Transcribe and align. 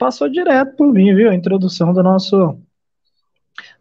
passou 0.00 0.30
direto 0.30 0.76
por 0.76 0.90
mim, 0.90 1.14
viu? 1.14 1.28
A 1.28 1.34
introdução 1.34 1.92
do 1.92 2.02
nosso 2.02 2.58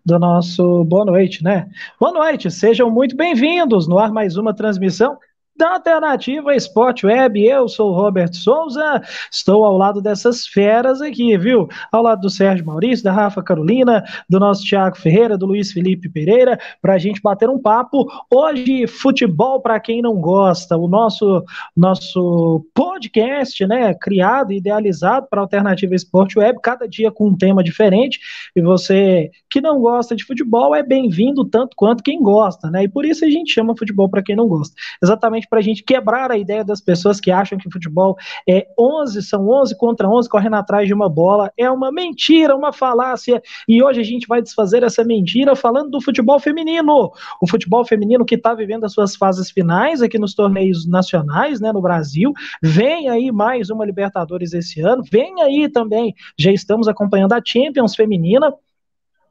do 0.06 0.20
nosso 0.20 0.84
boa 0.84 1.06
noite, 1.06 1.42
né? 1.42 1.70
Boa 1.98 2.12
noite, 2.12 2.52
sejam 2.52 2.92
muito 2.92 3.16
bem-vindos 3.16 3.88
no 3.88 3.98
ar 3.98 4.12
mais 4.12 4.36
uma 4.36 4.54
transmissão 4.54 5.18
da 5.60 5.74
Alternativa 5.74 6.56
Esporte 6.56 7.06
Web. 7.06 7.46
Eu 7.46 7.68
sou 7.68 7.92
o 7.92 7.94
Roberto 7.94 8.38
Souza, 8.38 9.02
estou 9.30 9.66
ao 9.66 9.78
lado 9.78 10.02
dessas 10.02 10.48
feras 10.48 11.02
aqui, 11.02 11.38
viu? 11.38 11.68
Ao 11.92 12.02
lado 12.02 12.22
do 12.22 12.30
Sérgio 12.30 12.66
Maurício, 12.66 13.04
da 13.04 13.12
Rafa 13.12 13.44
Carolina, 13.44 14.02
do 14.30 14.40
nosso 14.40 14.64
Thiago 14.64 14.98
Ferreira, 14.98 15.38
do 15.38 15.46
Luiz 15.46 15.74
Felipe 15.74 16.08
Pereira, 16.08 16.58
para 16.82 16.94
a 16.94 16.98
gente 16.98 17.22
bater 17.22 17.50
um 17.50 17.60
papo. 17.62 18.08
Hoje, 18.34 18.88
futebol 18.88 19.62
para 19.62 19.82
quem 19.82 20.02
não 20.02 20.16
gosta, 20.22 20.78
o 20.78 20.88
nosso, 20.88 21.44
nosso 21.76 22.66
podcast, 22.74 23.68
né, 23.68 23.94
criado 23.94 24.54
e 24.54 24.58
idealizado 24.60 25.28
para 25.30 25.42
Alternativa 25.42 25.94
Esporte 25.94 26.40
Web, 26.40 26.60
cada 26.64 26.88
dia 26.88 27.12
com 27.12 27.28
um 27.28 27.38
tema 27.38 27.62
diferente. 27.62 28.18
E 28.56 28.62
você 28.62 29.30
que 29.50 29.60
não 29.60 29.82
gosta 29.82 30.16
de 30.16 30.24
futebol 30.24 30.74
é 30.74 30.82
bem-vindo 30.82 31.44
tanto 31.44 31.76
quanto 31.76 32.02
quem 32.02 32.22
gosta, 32.22 32.72
né? 32.72 32.84
E 32.84 32.88
por 32.88 33.04
isso 33.04 33.26
a 33.26 33.30
gente 33.30 33.52
chama 33.52 33.76
futebol 33.76 34.08
para 34.08 34.24
quem 34.24 34.38
não 34.38 34.48
gosta. 34.48 34.74
Exatamente 35.04 35.49
para 35.50 35.60
a 35.60 35.62
gente 35.62 35.84
quebrar 35.84 36.32
a 36.32 36.38
ideia 36.38 36.64
das 36.64 36.80
pessoas 36.80 37.20
que 37.20 37.32
acham 37.32 37.58
que 37.58 37.72
futebol 37.72 38.16
é 38.48 38.68
11, 38.78 39.22
são 39.24 39.48
11 39.50 39.76
contra 39.78 40.08
11 40.08 40.30
correndo 40.30 40.56
atrás 40.56 40.88
de 40.88 40.94
uma 40.94 41.10
bola. 41.10 41.52
É 41.58 41.70
uma 41.70 41.92
mentira, 41.92 42.56
uma 42.56 42.72
falácia. 42.72 43.42
E 43.68 43.84
hoje 43.84 44.00
a 44.00 44.04
gente 44.04 44.28
vai 44.28 44.42
desfazer 44.42 44.84
essa 44.84 45.04
mentira 45.04 45.56
falando 45.56 45.90
do 45.90 46.02
futebol 46.02 46.40
feminino. 46.40 47.12
O 47.42 47.50
futebol 47.50 47.86
feminino 47.86 48.26
que 48.26 48.36
está 48.36 48.54
vivendo 48.54 48.86
as 48.86 48.94
suas 48.94 49.16
fases 49.16 49.50
finais 49.50 50.02
aqui 50.02 50.18
nos 50.20 50.34
torneios 50.34 50.86
nacionais, 50.86 51.60
né, 51.60 51.72
no 51.72 51.82
Brasil. 51.82 52.34
Vem 52.62 53.10
aí 53.10 53.32
mais 53.32 53.70
uma 53.70 53.86
Libertadores 53.86 54.54
esse 54.54 54.82
ano. 54.82 55.04
Vem 55.10 55.42
aí 55.42 55.70
também, 55.70 56.14
já 56.38 56.52
estamos 56.52 56.88
acompanhando 56.88 57.34
a 57.34 57.42
Champions 57.44 57.96
feminina 57.96 58.54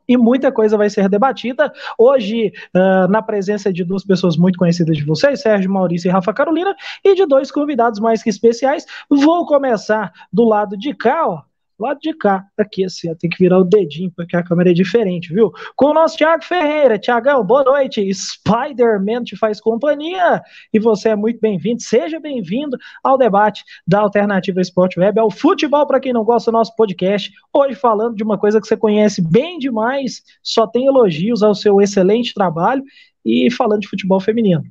e 0.09 0.17
muita 0.17 0.51
coisa 0.51 0.77
vai 0.77 0.89
ser 0.89 1.09
debatida. 1.09 1.73
Hoje, 1.99 2.53
uh, 2.75 3.09
na 3.09 3.21
presença 3.21 3.73
de 3.73 3.85
duas 3.85 4.05
pessoas 4.05 4.37
muito 4.37 4.59
conhecidas 4.59 4.97
de 4.97 5.05
vocês, 5.05 5.41
Sérgio 5.41 5.71
Maurício 5.71 6.09
e 6.09 6.13
Rafa 6.13 6.33
Carolina, 6.33 6.75
e 7.05 7.15
de 7.15 7.27
dois 7.27 7.51
convidados 7.51 8.01
mais 8.01 8.23
que 8.23 8.31
especiais. 8.31 8.87
Vou 9.11 9.45
começar 9.47 10.13
do 10.33 10.45
lado 10.45 10.77
de 10.77 10.95
cá, 10.95 11.29
ó 11.29 11.49
lado 11.79 12.01
de 12.01 12.13
cá, 12.13 12.45
aqui 12.59 12.85
assim, 12.85 13.15
tem 13.15 13.31
que 13.31 13.39
virar 13.39 13.59
o 13.59 13.65
dedinho, 13.65 14.11
porque 14.15 14.37
a 14.37 14.43
câmera 14.43 14.71
é 14.71 14.75
diferente, 14.75 15.33
viu? 15.33 15.53
Com 15.77 15.87
o 15.87 15.95
nosso 15.95 16.17
Thiago 16.17 16.43
Ferreira. 16.43 16.99
Tiagão, 16.99 17.45
boa 17.45 17.63
noite. 17.63 18.13
Spider-Man 18.13 19.23
te 19.23 19.37
faz 19.37 19.61
companhia 19.61 20.43
e 20.73 20.81
você 20.81 21.11
é 21.11 21.17
muito 21.17 21.39
bem-vindo. 21.41 21.81
Seja 21.81 22.19
bem-vindo 22.19 22.77
ao 23.03 23.17
debate 23.17 23.63
da 23.87 24.01
Alternativa 24.01 24.61
Esporte 24.61 24.99
Web, 24.99 25.21
ao 25.21 25.31
futebol 25.31 25.87
para 25.87 26.01
quem 26.01 26.13
não 26.13 26.25
gosta 26.25 26.51
do 26.51 26.57
nosso 26.57 26.75
podcast. 26.75 27.31
Hoje 27.53 27.77
falando 27.77 28.17
de 28.17 28.25
uma 28.25 28.37
coisa 28.37 28.61
que 28.61 28.67
você 28.67 28.77
conhece 28.77 29.23
bem 29.23 29.59
demais, 29.59 30.23
só 30.43 30.67
tem 30.67 30.87
elogios 30.87 31.43
ao 31.43 31.55
seu 31.55 31.81
excelente 31.81 32.35
trabalho 32.35 32.83
e 33.25 33.51
falando 33.53 33.83
de 33.83 33.89
futebol 33.89 34.19
feminino. 34.19 34.65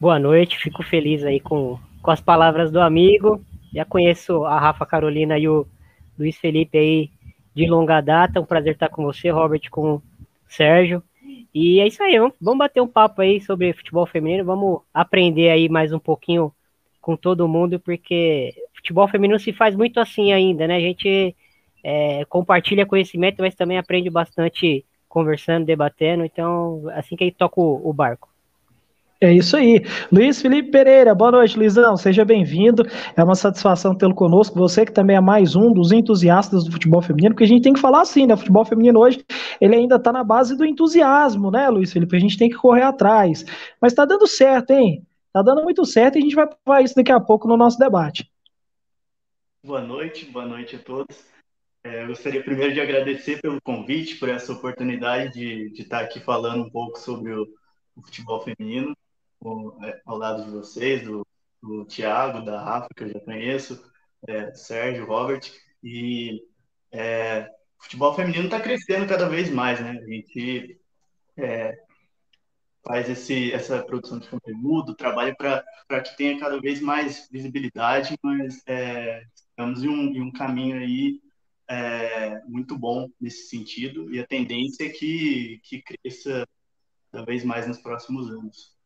Boa 0.00 0.18
noite, 0.18 0.58
fico 0.58 0.82
feliz 0.82 1.22
aí 1.22 1.38
com, 1.38 1.78
com 2.02 2.10
as 2.10 2.20
palavras 2.20 2.72
do 2.72 2.80
amigo 2.80 3.44
já 3.72 3.84
conheço 3.84 4.44
a 4.44 4.58
Rafa 4.58 4.84
Carolina 4.84 5.38
e 5.38 5.48
o 5.48 5.66
Luiz 6.18 6.36
Felipe 6.36 6.78
aí 6.78 7.10
de 7.54 7.66
longa 7.66 8.00
data. 8.00 8.40
Um 8.40 8.44
prazer 8.44 8.74
estar 8.74 8.88
com 8.88 9.04
você, 9.04 9.30
Robert, 9.30 9.68
com 9.70 9.94
o 9.94 10.02
Sérgio. 10.48 11.02
E 11.52 11.80
é 11.80 11.86
isso 11.86 12.02
aí, 12.02 12.16
vamos, 12.40 12.58
bater 12.58 12.80
um 12.80 12.86
papo 12.86 13.22
aí 13.22 13.40
sobre 13.40 13.72
futebol 13.72 14.06
feminino, 14.06 14.44
vamos 14.44 14.82
aprender 14.94 15.50
aí 15.50 15.68
mais 15.68 15.92
um 15.92 15.98
pouquinho 15.98 16.52
com 17.00 17.16
todo 17.16 17.48
mundo, 17.48 17.80
porque 17.80 18.54
futebol 18.72 19.08
feminino 19.08 19.38
se 19.38 19.52
faz 19.52 19.74
muito 19.74 19.98
assim 19.98 20.32
ainda, 20.32 20.68
né? 20.68 20.76
A 20.76 20.80
gente 20.80 21.34
é, 21.82 22.24
compartilha 22.26 22.86
conhecimento, 22.86 23.40
mas 23.40 23.56
também 23.56 23.78
aprende 23.78 24.08
bastante 24.08 24.84
conversando, 25.08 25.66
debatendo, 25.66 26.24
então 26.24 26.84
assim 26.94 27.16
que 27.16 27.24
aí 27.24 27.32
toca 27.32 27.60
o, 27.60 27.88
o 27.88 27.92
barco. 27.92 28.29
É 29.22 29.30
isso 29.30 29.54
aí. 29.54 29.84
Luiz 30.10 30.40
Felipe 30.40 30.70
Pereira, 30.70 31.14
boa 31.14 31.30
noite, 31.30 31.58
Luizão. 31.58 31.94
Seja 31.94 32.24
bem-vindo. 32.24 32.84
É 33.14 33.22
uma 33.22 33.34
satisfação 33.34 33.94
tê-lo 33.94 34.14
conosco. 34.14 34.58
Você 34.58 34.86
que 34.86 34.92
também 34.92 35.14
é 35.14 35.20
mais 35.20 35.54
um 35.54 35.70
dos 35.70 35.92
entusiastas 35.92 36.64
do 36.64 36.72
futebol 36.72 37.02
feminino, 37.02 37.34
porque 37.34 37.44
a 37.44 37.46
gente 37.46 37.62
tem 37.62 37.74
que 37.74 37.80
falar 37.80 38.00
assim, 38.00 38.26
né? 38.26 38.32
O 38.32 38.38
futebol 38.38 38.64
feminino 38.64 38.98
hoje, 38.98 39.22
ele 39.60 39.76
ainda 39.76 39.96
está 39.96 40.10
na 40.10 40.24
base 40.24 40.56
do 40.56 40.64
entusiasmo, 40.64 41.50
né, 41.50 41.68
Luiz 41.68 41.92
Felipe? 41.92 42.16
A 42.16 42.20
gente 42.20 42.38
tem 42.38 42.48
que 42.48 42.56
correr 42.56 42.82
atrás. 42.82 43.44
Mas 43.78 43.92
está 43.92 44.06
dando 44.06 44.26
certo, 44.26 44.70
hein? 44.70 45.06
Está 45.26 45.42
dando 45.42 45.62
muito 45.64 45.84
certo 45.84 46.16
e 46.16 46.20
a 46.20 46.22
gente 46.22 46.34
vai 46.34 46.48
falar 46.64 46.80
isso 46.80 46.94
daqui 46.94 47.12
a 47.12 47.20
pouco 47.20 47.46
no 47.46 47.58
nosso 47.58 47.78
debate. 47.78 48.32
Boa 49.62 49.82
noite, 49.82 50.24
boa 50.24 50.46
noite 50.46 50.76
a 50.76 50.78
todos. 50.78 51.26
É, 51.84 52.04
eu 52.04 52.06
gostaria 52.06 52.42
primeiro 52.42 52.72
de 52.72 52.80
agradecer 52.80 53.38
pelo 53.42 53.60
convite, 53.60 54.16
por 54.16 54.30
essa 54.30 54.50
oportunidade 54.50 55.34
de, 55.34 55.70
de 55.74 55.82
estar 55.82 56.00
aqui 56.00 56.20
falando 56.20 56.64
um 56.64 56.70
pouco 56.70 56.98
sobre 56.98 57.34
o, 57.34 57.46
o 57.94 58.02
futebol 58.02 58.40
feminino. 58.40 58.96
É, 59.82 60.00
ao 60.04 60.18
lado 60.18 60.44
de 60.44 60.50
vocês, 60.50 61.02
do, 61.02 61.26
do 61.62 61.84
Tiago, 61.86 62.44
da 62.44 62.62
Rafa, 62.62 62.88
que 62.94 63.04
eu 63.04 63.08
já 63.08 63.20
conheço, 63.20 63.82
é, 64.28 64.52
Sérgio, 64.54 65.06
Robert, 65.06 65.50
e 65.82 66.42
é, 66.92 67.48
o 67.78 67.82
futebol 67.82 68.14
feminino 68.14 68.44
está 68.44 68.60
crescendo 68.60 69.08
cada 69.08 69.28
vez 69.28 69.50
mais, 69.50 69.80
né? 69.80 69.98
A 69.98 70.06
gente 70.06 70.78
é, 71.38 71.74
faz 72.84 73.08
esse, 73.08 73.50
essa 73.52 73.82
produção 73.82 74.18
de 74.18 74.28
conteúdo, 74.28 74.94
trabalha 74.94 75.34
para 75.34 76.00
que 76.02 76.16
tenha 76.16 76.38
cada 76.38 76.60
vez 76.60 76.80
mais 76.80 77.28
visibilidade, 77.30 78.18
mas 78.22 78.62
é, 78.66 79.22
estamos 79.34 79.82
em 79.82 79.88
um, 79.88 80.14
em 80.14 80.20
um 80.20 80.32
caminho 80.32 80.76
aí 80.76 81.20
é, 81.68 82.42
muito 82.44 82.76
bom 82.76 83.08
nesse 83.20 83.48
sentido, 83.48 84.12
e 84.12 84.20
a 84.20 84.26
tendência 84.26 84.84
é 84.84 84.90
que, 84.90 85.60
que 85.64 85.82
cresça 85.82 86.46
cada 87.10 87.24
vez 87.24 87.42
mais 87.44 87.66
nos 87.66 87.78
próximos 87.78 88.30
anos. 88.30 88.79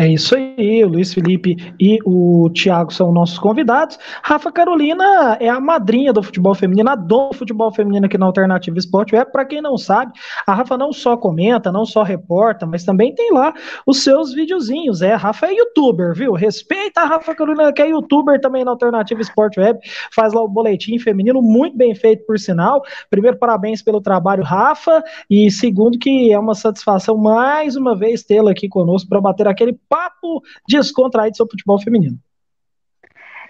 É 0.00 0.08
isso 0.08 0.34
aí, 0.34 0.82
o 0.82 0.88
Luiz 0.88 1.12
Felipe 1.12 1.74
e 1.78 1.98
o 2.06 2.48
Thiago 2.54 2.90
são 2.90 3.12
nossos 3.12 3.38
convidados. 3.38 3.98
Rafa 4.22 4.50
Carolina 4.50 5.36
é 5.38 5.46
a 5.46 5.60
madrinha 5.60 6.10
do 6.10 6.22
futebol 6.22 6.54
feminino, 6.54 6.88
a 6.88 6.94
dona 6.94 7.28
do 7.28 7.36
futebol 7.36 7.70
feminino 7.70 8.06
aqui 8.06 8.16
na 8.16 8.24
Alternativa 8.24 8.78
Esporte 8.78 9.14
Web. 9.14 9.30
Para 9.30 9.44
quem 9.44 9.60
não 9.60 9.76
sabe, 9.76 10.14
a 10.46 10.54
Rafa 10.54 10.78
não 10.78 10.90
só 10.90 11.18
comenta, 11.18 11.70
não 11.70 11.84
só 11.84 12.02
reporta, 12.02 12.64
mas 12.64 12.82
também 12.82 13.14
tem 13.14 13.30
lá 13.30 13.52
os 13.86 14.02
seus 14.02 14.32
videozinhos. 14.32 15.02
É, 15.02 15.12
a 15.12 15.18
Rafa 15.18 15.48
é 15.48 15.52
youtuber, 15.52 16.14
viu? 16.14 16.32
Respeita 16.32 17.02
a 17.02 17.04
Rafa 17.04 17.34
Carolina, 17.34 17.70
que 17.70 17.82
é 17.82 17.90
youtuber 17.90 18.40
também 18.40 18.64
na 18.64 18.70
Alternativa 18.70 19.20
Esporte 19.20 19.60
Web. 19.60 19.80
Faz 20.14 20.32
lá 20.32 20.42
o 20.42 20.48
boletim 20.48 20.98
feminino, 20.98 21.42
muito 21.42 21.76
bem 21.76 21.94
feito, 21.94 22.24
por 22.24 22.38
sinal. 22.38 22.82
Primeiro, 23.10 23.36
parabéns 23.36 23.82
pelo 23.82 24.00
trabalho, 24.00 24.42
Rafa. 24.44 25.04
E 25.28 25.50
segundo, 25.50 25.98
que 25.98 26.32
é 26.32 26.38
uma 26.38 26.54
satisfação 26.54 27.18
mais 27.18 27.76
uma 27.76 27.94
vez 27.94 28.22
tê-la 28.22 28.52
aqui 28.52 28.66
conosco 28.66 29.10
para 29.10 29.20
bater 29.20 29.46
aquele 29.60 29.78
papo 29.88 30.42
descontraído 30.66 31.36
sobre 31.36 31.52
futebol 31.52 31.80
feminino. 31.80 32.16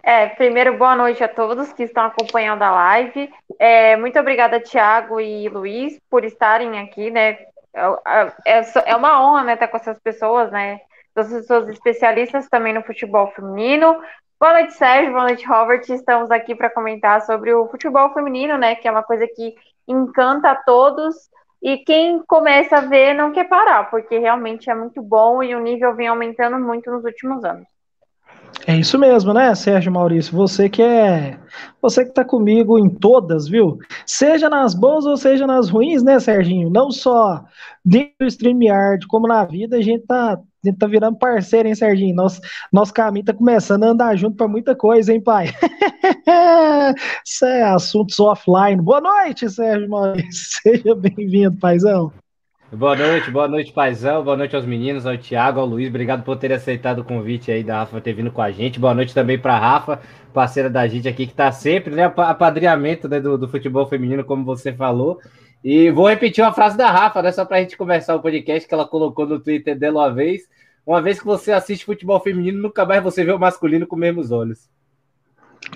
É, 0.03 0.29
primeiro, 0.29 0.77
boa 0.77 0.97
noite 0.97 1.23
a 1.23 1.29
todos 1.29 1.73
que 1.73 1.85
estão 1.85 2.05
acompanhando 2.05 2.63
a 2.63 2.71
live. 2.71 3.31
É, 3.59 3.97
muito 3.97 4.19
obrigada, 4.19 4.59
Tiago 4.59 5.21
e 5.21 5.49
Luiz, 5.49 6.01
por 6.11 6.25
estarem 6.25 6.81
aqui, 6.81 7.11
né? 7.11 7.39
É, 7.73 8.59
é, 8.59 8.73
é 8.87 8.97
uma 8.97 9.23
honra, 9.23 9.45
né, 9.45 9.55
estar 9.55 9.69
com 9.69 9.77
essas 9.77 9.99
pessoas, 10.01 10.51
né? 10.51 10.81
Essas 11.15 11.43
pessoas 11.43 11.69
especialistas 11.69 12.49
também 12.49 12.73
no 12.73 12.83
futebol 12.83 13.31
feminino. 13.33 14.01
Boa 14.41 14.55
noite, 14.55 14.73
Sérgio. 14.73 15.13
Boa 15.13 15.25
noite, 15.25 15.47
Robert. 15.47 15.83
Estamos 15.89 16.31
aqui 16.31 16.55
para 16.55 16.71
comentar 16.71 17.21
sobre 17.23 17.53
o 17.53 17.69
futebol 17.69 18.13
feminino, 18.15 18.57
né? 18.57 18.75
Que 18.75 18.89
é 18.89 18.91
uma 18.91 19.03
coisa 19.03 19.27
que 19.27 19.55
encanta 19.87 20.51
a 20.51 20.57
todos 20.57 21.15
e 21.63 21.79
quem 21.79 22.23
começa 22.27 22.77
a 22.77 22.81
ver 22.81 23.15
não 23.15 23.33
quer 23.33 23.49
parar, 23.49 23.91
porque 23.91 24.19
realmente 24.19 24.71
é 24.71 24.75
muito 24.75 25.03
bom 25.03 25.43
e 25.43 25.55
o 25.55 25.61
nível 25.61 25.95
vem 25.95 26.09
aumentando 26.09 26.59
muito 26.59 26.91
nos 26.91 27.05
últimos 27.05 27.45
anos. 27.45 27.67
É 28.67 28.77
isso 28.77 28.99
mesmo, 28.99 29.33
né, 29.33 29.55
Sérgio 29.55 29.93
Maurício? 29.93 30.37
Você 30.37 30.69
que 30.69 30.83
é. 30.83 31.39
Você 31.81 32.05
que 32.05 32.13
tá 32.13 32.25
comigo 32.25 32.79
em 32.79 32.89
todas, 32.89 33.49
viu? 33.49 33.79
Seja 34.05 34.49
nas 34.49 34.75
boas 34.75 35.07
ou 35.07 35.17
seja 35.17 35.47
nas 35.47 35.71
ruins, 35.71 36.03
né, 36.03 36.19
Serginho? 36.19 36.69
Não 36.69 36.91
só 36.91 37.43
dentro 37.85 38.15
do 38.21 38.27
StreamYard, 38.27 39.07
como 39.07 39.27
na 39.27 39.45
vida, 39.45 39.77
a 39.77 39.83
gente 39.83 40.07
tá 40.07 40.39
a 40.65 40.69
gente 40.69 40.79
tá 40.79 40.87
virando 40.87 41.17
parceiro, 41.17 41.69
hein, 41.69 41.75
Serginho? 41.75 42.15
Nosso, 42.15 42.41
nosso 42.71 42.93
caminho 42.93 43.25
tá 43.25 43.33
começando 43.33 43.85
a 43.85 43.89
andar 43.89 44.17
junto 44.17 44.37
para 44.37 44.47
muita 44.47 44.75
coisa, 44.75 45.13
hein, 45.13 45.21
pai? 45.21 45.47
Isso 47.25 47.47
é 47.47 47.63
assuntos 47.63 48.21
offline. 48.21 48.81
Boa 48.81 49.01
noite, 49.01 49.49
Sérgio 49.49 49.89
Maurício. 49.89 50.61
Seja 50.63 50.95
bem-vindo, 50.95 51.57
paizão. 51.59 52.13
Boa 52.73 52.95
noite, 52.95 53.31
boa 53.31 53.49
noite, 53.49 53.73
paizão. 53.73 54.23
Boa 54.23 54.37
noite 54.37 54.55
aos 54.55 54.67
meninos, 54.67 55.07
ao 55.07 55.17
Thiago, 55.17 55.59
ao 55.59 55.67
Luiz. 55.67 55.89
Obrigado 55.89 56.23
por 56.23 56.37
ter 56.37 56.53
aceitado 56.53 57.01
o 57.01 57.05
convite 57.05 57.51
aí 57.51 57.65
da 57.65 57.79
Rafa 57.79 58.01
ter 58.01 58.13
vindo 58.13 58.31
com 58.31 58.43
a 58.43 58.51
gente. 58.51 58.79
Boa 58.79 58.95
noite 58.95 59.15
também 59.15 59.39
para 59.39 59.59
Rafa, 59.59 59.99
parceira 60.33 60.69
da 60.69 60.87
gente 60.87 61.09
aqui, 61.09 61.27
que 61.27 61.35
tá 61.35 61.51
sempre, 61.51 61.95
né? 61.95 62.05
Apadrinhamento 62.05 63.09
né, 63.09 63.19
do, 63.19 63.37
do 63.37 63.49
futebol 63.49 63.89
feminino, 63.89 64.23
como 64.25 64.45
você 64.45 64.73
falou. 64.73 65.19
E 65.63 65.91
vou 65.91 66.09
repetir 66.09 66.43
uma 66.43 66.55
frase 66.55 66.77
da 66.77 66.91
Rafa, 66.91 67.21
né? 67.23 67.33
Só 67.33 67.45
para 67.45 67.59
a 67.59 67.61
gente 67.61 67.77
conversar 67.77 68.17
o 68.17 68.23
podcast 68.23 68.67
que 68.67 68.75
ela 68.75 68.89
colocou 68.89 69.27
no 69.27 69.39
Twitter 69.39 69.79
dela 69.79 70.01
uma 70.01 70.15
vez. 70.15 70.49
Uma 70.87 71.03
vez 71.03 71.19
que 71.19 71.27
você 71.27 71.53
assiste 71.53 71.85
futebol 71.85 72.19
feminino, 72.21 72.63
nunca 72.63 72.87
mais 72.87 73.03
você 73.03 73.23
vê 73.23 73.33
o 73.33 73.39
masculino 73.39 73.87
com 73.87 73.97
os 73.97 74.01
mesmos 74.01 74.31
olhos. 74.31 74.69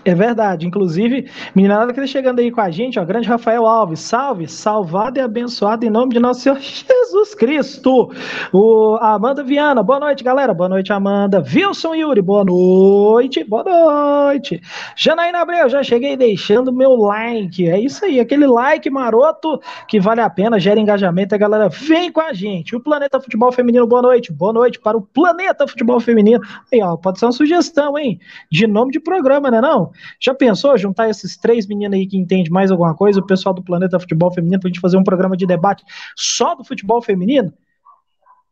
É 0.05 0.15
verdade. 0.15 0.67
Inclusive, 0.67 1.31
meninada 1.55 1.93
que 1.93 2.01
está 2.01 2.07
chegando 2.07 2.39
aí 2.39 2.51
com 2.51 2.61
a 2.61 2.71
gente, 2.71 2.99
ó, 2.99 3.05
grande 3.05 3.29
Rafael 3.29 3.67
Alves, 3.67 4.01
salve, 4.01 4.47
salvado 4.47 5.19
e 5.19 5.23
abençoado 5.23 5.85
em 5.85 5.91
nome 5.91 6.13
de 6.13 6.21
nosso 6.21 6.41
Senhor 6.41 6.59
Jesus 6.61 7.35
Cristo. 7.35 8.11
O 8.53 8.99
Amanda 9.01 9.43
Viana, 9.43 9.83
boa 9.83 10.01
noite, 10.01 10.23
galera. 10.23 10.53
Boa 10.53 10.69
noite, 10.69 10.93
Amanda. 10.93 11.43
Wilson 11.43 11.95
Yuri, 11.95 12.21
boa 12.21 12.45
noite, 12.45 13.45
boa 13.45 13.65
noite. 13.65 14.61
Janaína 14.97 15.41
Abreu, 15.41 15.69
já 15.69 15.83
cheguei 15.83 16.17
deixando 16.17 16.73
meu 16.73 16.95
like. 16.97 17.69
É 17.69 17.79
isso 17.79 18.05
aí, 18.05 18.21
aquele 18.21 18.47
like 18.47 18.89
maroto 18.91 19.59
que 19.89 19.99
vale 19.99 20.21
a 20.21 20.29
pena, 20.29 20.59
gera 20.59 20.79
engajamento. 20.79 21.35
A 21.35 21.39
galera 21.39 21.69
vem 21.69 22.13
com 22.13 22.21
a 22.21 22.33
gente. 22.33 22.77
O 22.77 22.81
Planeta 22.81 23.21
Futebol 23.21 23.53
Feminino, 23.53 23.87
boa 23.87 24.03
noite. 24.03 24.33
Boa 24.33 24.53
noite 24.53 24.79
para 24.79 24.99
o 24.99 25.03
Planeta 25.03 25.67
Futebol 25.67 25.99
Feminino. 25.99 26.41
Aí, 26.71 26.83
ó, 26.83 26.97
pode 26.97 27.19
ser 27.19 27.27
uma 27.27 27.33
sugestão, 27.33 27.99
hein? 27.99 28.21
De 28.51 28.67
nome 28.67 28.93
de 28.93 29.01
programa, 29.01 29.51
né? 29.51 29.63
Não? 29.63 29.74
Já 30.21 30.35
pensou 30.35 30.77
juntar 30.77 31.09
esses 31.09 31.37
três 31.37 31.67
meninos 31.67 31.97
aí 31.97 32.07
que 32.07 32.17
entendem 32.17 32.51
mais 32.51 32.71
alguma 32.71 32.95
coisa, 32.95 33.21
o 33.21 33.27
pessoal 33.27 33.55
do 33.55 33.63
Planeta 33.63 33.99
Futebol 33.99 34.33
Feminino, 34.33 34.61
para 34.61 34.69
a 34.69 34.71
gente 34.71 34.81
fazer 34.81 34.97
um 34.97 35.05
programa 35.05 35.37
de 35.37 35.47
debate 35.47 35.85
só 36.17 36.55
do 36.55 36.65
futebol 36.65 37.01
feminino? 37.03 37.53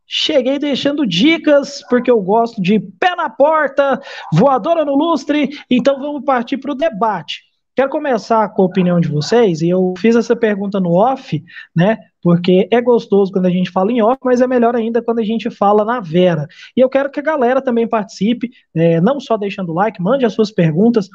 Cheguei 0.07 0.59
deixando 0.59 1.07
dicas, 1.07 1.83
porque 1.89 2.11
eu 2.11 2.21
gosto 2.21 2.61
de 2.61 2.79
pé 2.79 3.17
na 3.17 3.31
porta, 3.31 4.01
voadora 4.33 4.85
no 4.85 4.95
lustre, 4.95 5.59
então 5.71 5.99
vamos 5.99 6.25
partir 6.25 6.59
para 6.59 6.73
o 6.73 6.75
debate. 6.75 7.41
Quero 7.75 7.89
começar 7.89 8.49
com 8.51 8.63
a 8.63 8.67
opinião 8.67 9.01
de 9.01 9.09
vocês, 9.09 9.63
e 9.63 9.71
eu 9.71 9.95
fiz 9.97 10.15
essa 10.15 10.37
pergunta 10.37 10.79
no 10.79 10.93
off, 10.93 11.43
né? 11.75 11.97
Porque 12.23 12.69
é 12.71 12.81
gostoso 12.81 13.33
quando 13.33 13.47
a 13.47 13.51
gente 13.51 13.71
fala 13.71 13.91
em 13.91 14.01
off, 14.01 14.19
mas 14.25 14.41
é 14.41 14.47
melhor 14.47 14.77
ainda 14.77 15.03
quando 15.03 15.19
a 15.19 15.25
gente 15.25 15.51
fala 15.51 15.85
na 15.85 16.01
Vera. 16.01 16.47
E 16.77 16.81
eu 16.81 16.89
quero 16.89 17.11
que 17.11 17.19
a 17.19 17.23
galera 17.23 17.61
também 17.61 17.89
participe, 17.89 18.51
é, 18.75 19.01
não 19.01 19.19
só 19.19 19.37
deixando 19.37 19.73
like, 19.73 20.01
mande 20.01 20.25
as 20.25 20.33
suas 20.33 20.51
perguntas. 20.53 21.09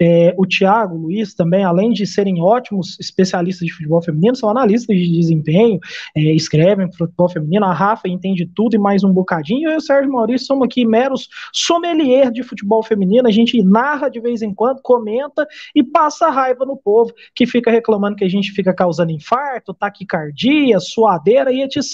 É, 0.00 0.34
o 0.36 0.46
Thiago, 0.46 0.96
o 0.96 1.02
Luiz 1.02 1.34
também, 1.34 1.64
além 1.64 1.92
de 1.92 2.06
serem 2.06 2.42
ótimos 2.42 2.98
especialistas 2.98 3.66
de 3.66 3.72
futebol 3.72 4.02
feminino, 4.02 4.34
são 4.34 4.48
analistas 4.48 4.96
de 4.96 5.08
desempenho, 5.08 5.78
é, 6.16 6.20
escrevem 6.20 6.90
futebol 6.92 7.28
feminino. 7.28 7.64
A 7.64 7.72
Rafa 7.72 8.08
entende 8.08 8.46
tudo 8.46 8.74
e 8.74 8.78
mais 8.78 9.04
um 9.04 9.12
bocadinho. 9.12 9.68
Eu 9.68 9.74
e 9.74 9.76
o 9.76 9.80
Sérgio 9.80 10.12
Maurício 10.12 10.46
somos 10.46 10.66
aqui 10.66 10.84
meros 10.84 11.28
sommelier 11.52 12.30
de 12.30 12.42
futebol 12.42 12.82
feminino. 12.82 13.28
A 13.28 13.32
gente 13.32 13.62
narra 13.62 14.08
de 14.08 14.20
vez 14.20 14.42
em 14.42 14.52
quando, 14.52 14.82
comenta 14.82 15.46
e 15.74 15.82
passa 15.82 16.30
raiva 16.30 16.64
no 16.64 16.76
povo 16.76 17.12
que 17.34 17.46
fica 17.46 17.70
reclamando 17.70 18.16
que 18.16 18.24
a 18.24 18.28
gente 18.28 18.52
fica 18.52 18.74
causando 18.74 19.12
infarto, 19.12 19.74
taquicardia, 19.74 20.80
suadeira 20.80 21.52
e 21.52 21.62
etc. 21.62 21.84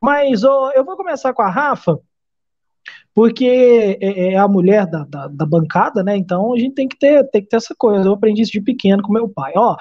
Mas 0.00 0.44
oh, 0.44 0.70
eu 0.74 0.84
vou 0.84 0.96
começar 0.96 1.32
com 1.32 1.42
a 1.42 1.50
Rafa 1.50 1.98
porque 3.14 3.98
é, 4.00 4.32
é 4.32 4.36
a 4.36 4.48
mulher 4.48 4.86
da, 4.86 5.04
da, 5.04 5.28
da, 5.28 5.46
bancada, 5.46 6.02
né? 6.02 6.16
Então 6.16 6.54
a 6.54 6.58
gente 6.58 6.74
tem 6.74 6.88
que 6.88 6.98
ter, 6.98 7.24
tem 7.30 7.42
que 7.42 7.48
ter 7.48 7.56
essa 7.56 7.74
coisa. 7.76 8.08
Eu 8.08 8.12
aprendi 8.12 8.42
isso 8.42 8.52
de 8.52 8.60
pequeno 8.60 9.02
com 9.02 9.12
meu 9.12 9.28
pai. 9.28 9.52
Ó, 9.56 9.76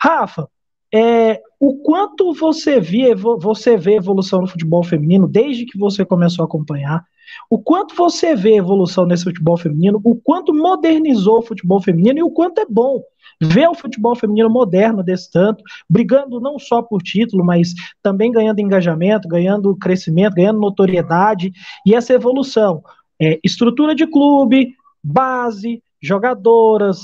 Rafa, 0.00 0.48
é, 0.94 1.40
o 1.58 1.76
quanto 1.78 2.34
você 2.34 2.80
vê, 2.80 3.14
você 3.14 3.76
vê 3.76 3.94
evolução 3.94 4.42
no 4.42 4.46
futebol 4.46 4.82
feminino 4.82 5.26
desde 5.26 5.64
que 5.64 5.78
você 5.78 6.04
começou 6.04 6.42
a 6.42 6.46
acompanhar? 6.46 7.04
O 7.48 7.58
quanto 7.58 7.94
você 7.94 8.34
vê 8.34 8.56
evolução 8.56 9.06
nesse 9.06 9.24
futebol 9.24 9.56
feminino? 9.56 10.00
O 10.04 10.14
quanto 10.16 10.52
modernizou 10.52 11.38
o 11.38 11.42
futebol 11.42 11.80
feminino 11.80 12.18
e 12.18 12.22
o 12.22 12.30
quanto 12.30 12.60
é 12.60 12.66
bom 12.68 13.02
ver 13.42 13.68
o 13.68 13.74
futebol 13.74 14.14
feminino 14.14 14.48
moderno 14.48 15.02
desse 15.02 15.30
tanto, 15.30 15.62
brigando 15.88 16.40
não 16.40 16.58
só 16.58 16.82
por 16.82 17.02
título, 17.02 17.44
mas 17.44 17.72
também 18.02 18.30
ganhando 18.30 18.60
engajamento, 18.60 19.28
ganhando 19.28 19.76
crescimento, 19.76 20.34
ganhando 20.34 20.60
notoriedade 20.60 21.52
e 21.86 21.94
essa 21.94 22.12
evolução. 22.12 22.82
É, 23.20 23.38
estrutura 23.44 23.94
de 23.94 24.06
clube, 24.06 24.74
base, 25.02 25.82
jogadoras, 26.00 27.00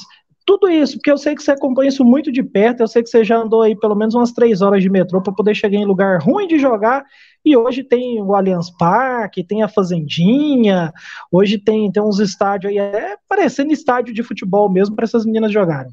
tudo 0.49 0.67
isso, 0.67 0.95
porque 0.95 1.11
eu 1.11 1.19
sei 1.19 1.35
que 1.35 1.43
você 1.43 1.51
acompanha 1.51 1.91
isso 1.91 2.03
muito 2.03 2.33
de 2.33 2.43
perto, 2.43 2.81
eu 2.81 2.89
sei 2.89 3.03
que 3.03 3.11
você 3.11 3.23
já 3.23 3.37
andou 3.37 3.61
aí 3.61 3.77
pelo 3.77 3.95
menos 3.95 4.15
umas 4.15 4.33
três 4.33 4.63
horas 4.63 4.83
de 4.83 4.89
metrô 4.89 5.21
para 5.21 5.35
poder 5.35 5.55
chegar 5.55 5.77
em 5.77 5.85
lugar 5.85 6.23
ruim 6.23 6.47
de 6.47 6.59
jogar, 6.59 7.05
e 7.45 7.55
hoje 7.55 7.85
tem 7.85 8.23
o 8.23 8.35
Allianz 8.35 8.71
Parque, 8.79 9.45
tem 9.45 9.63
a 9.63 9.69
Fazendinha, 9.69 10.91
hoje 11.31 11.59
tem, 11.59 11.93
tem 11.93 12.03
uns 12.03 12.19
estádios 12.19 12.73
aí, 12.73 12.79
é 12.79 13.17
parecendo 13.29 13.75
estádio 13.75 14.15
de 14.15 14.23
futebol 14.23 14.71
mesmo 14.71 14.97
para 14.97 15.05
essas 15.05 15.27
meninas 15.27 15.53
jogarem. 15.53 15.93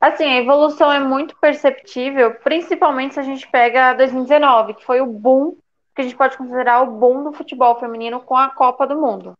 Assim, 0.00 0.24
a 0.24 0.38
evolução 0.38 0.90
é 0.90 0.98
muito 0.98 1.36
perceptível, 1.38 2.34
principalmente 2.36 3.14
se 3.14 3.20
a 3.20 3.22
gente 3.22 3.46
pega 3.48 3.92
2019, 3.92 4.74
que 4.74 4.84
foi 4.84 5.02
o 5.02 5.06
boom, 5.06 5.56
que 5.94 6.00
a 6.00 6.04
gente 6.04 6.16
pode 6.16 6.38
considerar 6.38 6.82
o 6.82 6.92
boom 6.92 7.24
do 7.24 7.32
futebol 7.34 7.78
feminino 7.78 8.20
com 8.20 8.34
a 8.34 8.48
Copa 8.48 8.86
do 8.86 8.98
Mundo. 8.98 9.34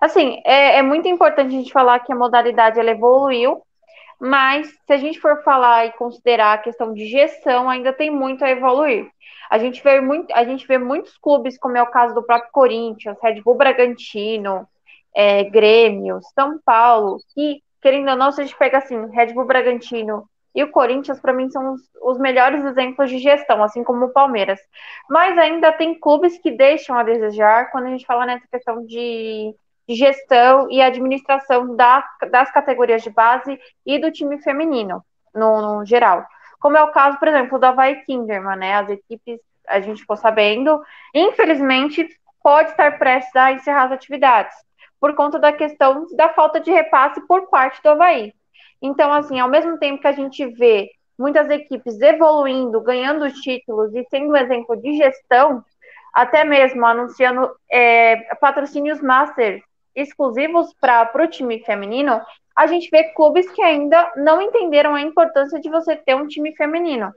Assim, 0.00 0.40
é, 0.44 0.78
é 0.78 0.82
muito 0.82 1.08
importante 1.08 1.48
a 1.48 1.58
gente 1.58 1.72
falar 1.72 1.98
que 1.98 2.12
a 2.12 2.16
modalidade 2.16 2.78
ela 2.78 2.92
evoluiu, 2.92 3.60
mas 4.20 4.68
se 4.68 4.92
a 4.92 4.96
gente 4.96 5.18
for 5.18 5.42
falar 5.42 5.86
e 5.86 5.92
considerar 5.92 6.54
a 6.54 6.58
questão 6.58 6.94
de 6.94 7.06
gestão, 7.06 7.68
ainda 7.68 7.92
tem 7.92 8.08
muito 8.08 8.44
a 8.44 8.50
evoluir. 8.50 9.10
A 9.50 9.58
gente 9.58 9.82
vê, 9.82 10.00
muito, 10.00 10.32
a 10.32 10.44
gente 10.44 10.66
vê 10.66 10.78
muitos 10.78 11.16
clubes, 11.18 11.58
como 11.58 11.76
é 11.76 11.82
o 11.82 11.90
caso 11.90 12.14
do 12.14 12.22
próprio 12.22 12.52
Corinthians, 12.52 13.18
Red 13.20 13.40
Bull 13.40 13.56
Bragantino, 13.56 14.68
é, 15.14 15.42
Grêmio, 15.44 16.20
São 16.34 16.60
Paulo, 16.64 17.18
que 17.34 17.62
querendo 17.80 18.10
ou 18.10 18.16
não, 18.16 18.32
se 18.32 18.40
a 18.40 18.44
gente 18.44 18.56
pega 18.56 18.78
assim, 18.78 19.06
Red 19.10 19.32
Bull 19.32 19.44
Bragantino 19.44 20.28
e 20.54 20.62
o 20.64 20.70
Corinthians, 20.70 21.20
para 21.20 21.32
mim, 21.32 21.50
são 21.50 21.74
os, 21.74 21.82
os, 22.02 22.18
melhores 22.18 22.64
exemplos 22.64 23.10
de 23.10 23.18
gestão, 23.18 23.62
assim 23.62 23.84
como 23.84 24.06
o 24.06 24.12
Palmeiras. 24.12 24.58
Mas 25.08 25.36
ainda 25.38 25.72
tem 25.72 25.98
clubes 25.98 26.38
que 26.38 26.50
deixam 26.50 26.96
a 26.96 27.02
desejar 27.02 27.70
quando 27.70 27.86
a 27.86 27.90
gente 27.90 28.06
fala 28.06 28.26
nessa 28.26 28.46
questão 28.50 28.84
de, 28.84 29.54
de 29.88 29.94
gestão 29.94 30.68
e 30.70 30.80
administração 30.80 31.76
da, 31.76 32.04
das 32.30 32.50
categorias 32.50 33.02
de 33.02 33.10
base 33.10 33.60
e 33.86 33.98
do 33.98 34.10
time 34.10 34.38
feminino, 34.38 35.04
no, 35.34 35.60
no 35.60 35.84
geral. 35.84 36.24
Como 36.58 36.76
é 36.76 36.82
o 36.82 36.90
caso, 36.90 37.18
por 37.18 37.28
exemplo, 37.28 37.58
da 37.58 37.70
Vai 37.70 38.00
Kinderman, 38.02 38.56
né? 38.56 38.74
As 38.74 38.88
equipes, 38.88 39.38
a 39.68 39.80
gente 39.80 40.00
ficou 40.00 40.16
sabendo, 40.16 40.82
infelizmente, 41.14 42.08
pode 42.42 42.70
estar 42.70 42.98
prestes 42.98 43.36
a 43.36 43.52
encerrar 43.52 43.84
as 43.84 43.92
atividades 43.92 44.56
por 45.00 45.14
conta 45.14 45.38
da 45.38 45.52
questão 45.52 46.06
da 46.16 46.28
falta 46.30 46.60
de 46.60 46.70
repasse 46.70 47.20
por 47.26 47.48
parte 47.48 47.82
do 47.82 47.90
Havaí. 47.90 48.32
Então, 48.80 49.12
assim, 49.12 49.38
ao 49.40 49.48
mesmo 49.48 49.78
tempo 49.78 50.00
que 50.00 50.06
a 50.06 50.12
gente 50.12 50.44
vê 50.46 50.90
muitas 51.18 51.50
equipes 51.50 52.00
evoluindo, 52.00 52.80
ganhando 52.80 53.30
títulos 53.32 53.94
e 53.94 54.04
sendo 54.08 54.30
um 54.30 54.36
exemplo 54.36 54.76
de 54.76 54.96
gestão, 54.96 55.64
até 56.14 56.44
mesmo 56.44 56.84
anunciando 56.86 57.50
é, 57.70 58.16
patrocínios 58.40 59.00
master 59.00 59.62
exclusivos 59.94 60.72
para 60.80 61.10
o 61.14 61.26
time 61.26 61.58
feminino, 61.60 62.20
a 62.56 62.66
gente 62.66 62.88
vê 62.90 63.04
clubes 63.14 63.50
que 63.50 63.62
ainda 63.62 64.12
não 64.16 64.40
entenderam 64.40 64.94
a 64.94 65.00
importância 65.00 65.60
de 65.60 65.68
você 65.68 65.96
ter 65.96 66.14
um 66.14 66.26
time 66.26 66.54
feminino 66.54 67.12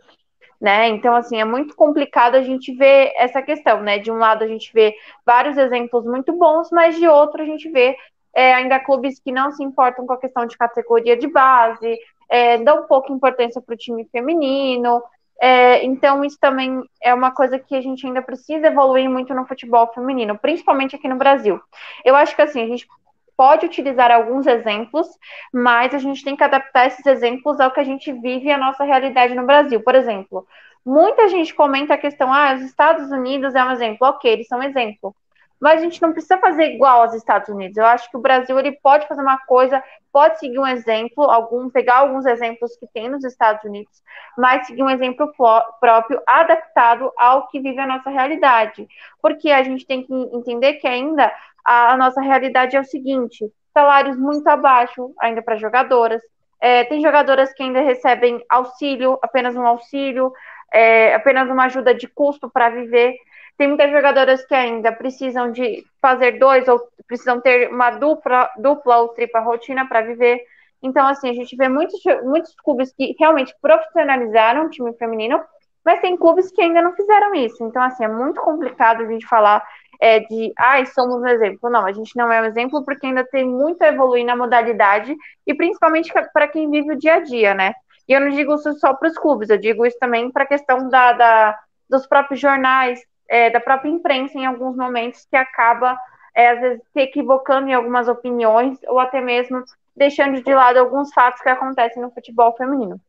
né? 0.62 0.90
Então, 0.90 1.16
assim, 1.16 1.42
é 1.42 1.44
muito 1.44 1.76
complicado 1.76 2.36
a 2.36 2.44
gente 2.44 2.72
ver 2.74 3.12
essa 3.18 3.42
questão, 3.42 3.82
né? 3.82 3.98
De 3.98 4.12
um 4.12 4.18
lado 4.18 4.44
a 4.44 4.48
gente 4.48 4.72
vê 4.72 4.94
vários 5.26 5.58
exemplos 5.58 6.06
muito 6.06 6.32
bons, 6.34 6.70
mas 6.72 6.96
de 6.96 7.08
outro 7.08 7.42
a 7.42 7.46
gente 7.46 7.68
vê 7.70 7.98
é, 8.36 8.54
ainda 8.54 8.80
clubes 8.80 9.20
que 9.20 9.32
não 9.32 9.52
se 9.52 9.64
importam 9.64 10.06
com 10.06 10.14
a 10.14 10.20
questão 10.20 10.46
de 10.46 10.56
categoria 10.56 11.18
de 11.18 11.28
base, 11.28 11.98
é, 12.30 12.60
dão 12.60 12.86
pouca 12.86 13.12
importância 13.12 13.60
para 13.60 13.74
o 13.74 13.78
time 13.78 14.06
feminino. 14.12 15.02
É, 15.42 15.84
então, 15.84 16.24
isso 16.24 16.38
também 16.40 16.84
é 17.02 17.12
uma 17.12 17.32
coisa 17.32 17.58
que 17.58 17.76
a 17.76 17.82
gente 17.82 18.06
ainda 18.06 18.22
precisa 18.22 18.68
evoluir 18.68 19.10
muito 19.10 19.34
no 19.34 19.48
futebol 19.48 19.92
feminino, 19.92 20.38
principalmente 20.38 20.96
aqui 20.96 21.08
no 21.08 21.16
Brasil. 21.16 21.60
Eu 22.06 22.16
acho 22.16 22.36
que 22.36 22.42
assim, 22.44 22.62
a 22.62 22.68
gente 22.68 22.88
pode 23.36 23.66
utilizar 23.66 24.12
alguns 24.12 24.48
exemplos, 24.48 25.08
mas 25.54 25.94
a 25.94 25.98
gente 25.98 26.24
tem 26.24 26.36
que 26.36 26.44
adaptar 26.44 26.88
esses 26.88 27.06
exemplos 27.06 27.60
ao 27.60 27.72
que 27.72 27.80
a 27.80 27.84
gente 27.84 28.12
vive 28.12 28.48
e 28.48 28.52
a 28.52 28.58
nossa 28.58 28.84
realidade 28.84 29.36
no 29.36 29.46
Brasil. 29.46 29.82
Por 29.82 29.96
exemplo, 29.96 30.46
muita 30.86 31.28
gente 31.28 31.54
comenta 31.54 31.94
a 31.94 31.98
questão, 31.98 32.32
ah, 32.34 32.54
os 32.56 32.62
Estados 32.62 33.12
Unidos 33.12 33.56
é 33.56 33.64
um 33.64 33.72
exemplo. 33.72 34.08
Ok, 34.08 34.32
eles 34.32 34.48
são 34.48 34.60
um 34.60 34.64
exemplo. 34.64 35.16
Mas 35.62 35.80
a 35.80 35.84
gente 35.84 36.02
não 36.02 36.12
precisa 36.12 36.40
fazer 36.40 36.74
igual 36.74 37.04
aos 37.04 37.14
Estados 37.14 37.48
Unidos. 37.48 37.78
Eu 37.78 37.86
acho 37.86 38.10
que 38.10 38.18
o 38.18 38.20
Brasil 38.20 38.58
ele 38.58 38.72
pode 38.72 39.08
fazer 39.08 39.22
uma 39.22 39.38
coisa, 39.46 39.82
pode 40.12 40.40
seguir 40.40 40.58
um 40.58 40.66
exemplo, 40.66 41.26
algum, 41.26 41.70
pegar 41.70 41.98
alguns 41.98 42.26
exemplos 42.26 42.76
que 42.78 42.88
tem 42.88 43.08
nos 43.08 43.24
Estados 43.24 43.64
Unidos, 43.64 44.02
mas 44.36 44.66
seguir 44.66 44.82
um 44.82 44.90
exemplo 44.90 45.32
próprio, 45.80 46.20
adaptado 46.26 47.14
ao 47.16 47.48
que 47.48 47.60
vive 47.60 47.80
a 47.80 47.86
nossa 47.86 48.10
realidade. 48.10 48.88
Porque 49.22 49.52
a 49.52 49.62
gente 49.62 49.86
tem 49.86 50.02
que 50.02 50.12
entender 50.12 50.74
que 50.74 50.88
ainda 50.88 51.32
a, 51.66 51.94
a 51.94 51.98
nossa 51.98 52.22
realidade 52.22 52.76
é 52.76 52.80
o 52.80 52.86
seguinte: 52.86 53.52
salários 53.74 54.18
muito 54.18 54.48
abaixo 54.48 55.14
ainda 55.20 55.42
para 55.42 55.56
jogadoras. 55.56 56.22
É, 56.60 56.84
tem 56.84 57.02
jogadoras 57.02 57.52
que 57.54 57.64
ainda 57.64 57.82
recebem 57.82 58.44
auxílio, 58.48 59.18
apenas 59.22 59.56
um 59.56 59.66
auxílio, 59.66 60.32
é, 60.72 61.16
apenas 61.16 61.50
uma 61.50 61.66
ajuda 61.66 61.94
de 61.94 62.08
custo 62.08 62.50
para 62.50 62.70
viver. 62.70 63.16
Tem 63.58 63.68
muitas 63.68 63.92
jogadoras 63.92 64.46
que 64.46 64.54
ainda 64.54 64.92
precisam 64.92 65.52
de 65.52 65.84
fazer 66.02 66.40
dois 66.40 66.68
ou 66.68 66.80
precisam 67.08 67.42
ter 67.42 67.70
uma 67.70 67.92
dupla, 67.92 68.50
dupla 68.58 68.98
ou 68.98 69.10
tripla 69.10 69.40
rotina 69.40 69.88
para 69.88 70.02
viver. 70.02 70.40
Então, 70.82 71.06
assim, 71.08 71.30
a 71.30 71.34
gente 71.34 71.56
vê 71.56 71.68
muitos, 71.68 72.00
muitos 72.24 72.56
clubes 72.56 72.92
que 72.94 73.16
realmente 73.20 73.56
profissionalizaram 73.62 74.66
o 74.66 74.70
time 74.70 74.94
feminino 74.94 75.40
mas 75.86 76.02
tem 76.02 76.18
clubes 76.18 76.52
que 76.52 76.62
ainda 76.62 76.82
não 76.82 76.94
fizeram 76.94 77.34
isso. 77.36 77.64
Então, 77.64 77.82
assim, 77.82 78.04
é 78.04 78.08
muito 78.08 78.42
complicado 78.42 79.02
a 79.02 79.06
gente 79.06 79.26
falar 79.28 79.64
é, 80.00 80.20
de, 80.20 80.52
ai, 80.58 80.82
ah, 80.82 80.86
somos 80.86 81.22
um 81.22 81.28
exemplo. 81.28 81.70
Não, 81.70 81.86
a 81.86 81.92
gente 81.92 82.16
não 82.16 82.32
é 82.32 82.42
um 82.42 82.46
exemplo 82.46 82.84
porque 82.84 83.06
ainda 83.06 83.24
tem 83.24 83.46
muito 83.46 83.82
a 83.84 83.88
evoluir 83.88 84.26
na 84.26 84.36
modalidade 84.36 85.16
e 85.46 85.54
principalmente 85.54 86.12
para 86.34 86.48
quem 86.48 86.70
vive 86.70 86.94
o 86.94 86.98
dia 86.98 87.16
a 87.16 87.20
dia, 87.20 87.54
né? 87.54 87.74
E 88.08 88.14
eu 88.14 88.20
não 88.20 88.30
digo 88.30 88.56
isso 88.56 88.74
só 88.80 88.94
para 88.94 89.10
os 89.10 89.18
clubes, 89.18 89.50
eu 89.50 89.58
digo 89.58 89.86
isso 89.86 89.98
também 90.00 90.32
para 90.32 90.44
a 90.44 90.48
questão 90.48 90.90
da, 90.90 91.14
da, 91.14 91.60
dos 91.90 92.08
próprios 92.08 92.40
jornais, 92.40 93.00
é, 93.30 93.50
da 93.52 93.60
própria 93.60 93.90
imprensa 93.90 94.38
em 94.38 94.46
alguns 94.46 94.76
momentos 94.76 95.26
que 95.30 95.38
acaba, 95.38 95.98
é, 96.36 96.50
às 96.50 96.60
vezes, 96.60 96.82
se 96.92 97.00
equivocando 97.00 97.70
em 97.70 97.74
algumas 97.74 98.08
opiniões 98.08 98.80
ou 98.88 99.00
até 99.00 99.22
mesmo 99.22 99.64
deixando 99.96 100.42
de 100.42 100.54
lado 100.54 100.78
alguns 100.78 101.14
fatos 101.14 101.42
que 101.42 101.50
acontecem 101.50 102.02
no 102.02 102.12
futebol 102.12 102.56
feminino. 102.58 103.00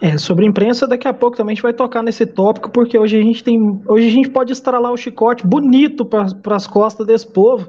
É, 0.00 0.16
sobre 0.18 0.46
imprensa, 0.46 0.86
daqui 0.86 1.08
a 1.08 1.12
pouco 1.12 1.36
também 1.36 1.52
a 1.52 1.54
gente 1.54 1.62
vai 1.62 1.72
tocar 1.72 2.02
nesse 2.02 2.26
tópico, 2.26 2.70
porque 2.70 2.98
hoje 2.98 3.18
a 3.18 3.22
gente 3.22 3.42
tem. 3.42 3.80
Hoje 3.86 4.06
a 4.06 4.10
gente 4.10 4.30
pode 4.30 4.52
estralar 4.52 4.92
o 4.92 4.96
chicote 4.96 5.46
bonito 5.46 6.04
para 6.04 6.56
as 6.56 6.66
costas 6.66 7.06
desse 7.06 7.26
povo 7.26 7.68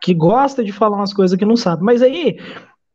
que 0.00 0.14
gosta 0.14 0.64
de 0.64 0.72
falar 0.72 0.96
umas 0.96 1.14
coisas 1.14 1.38
que 1.38 1.44
não 1.44 1.56
sabe. 1.56 1.82
Mas 1.82 2.02
aí 2.02 2.38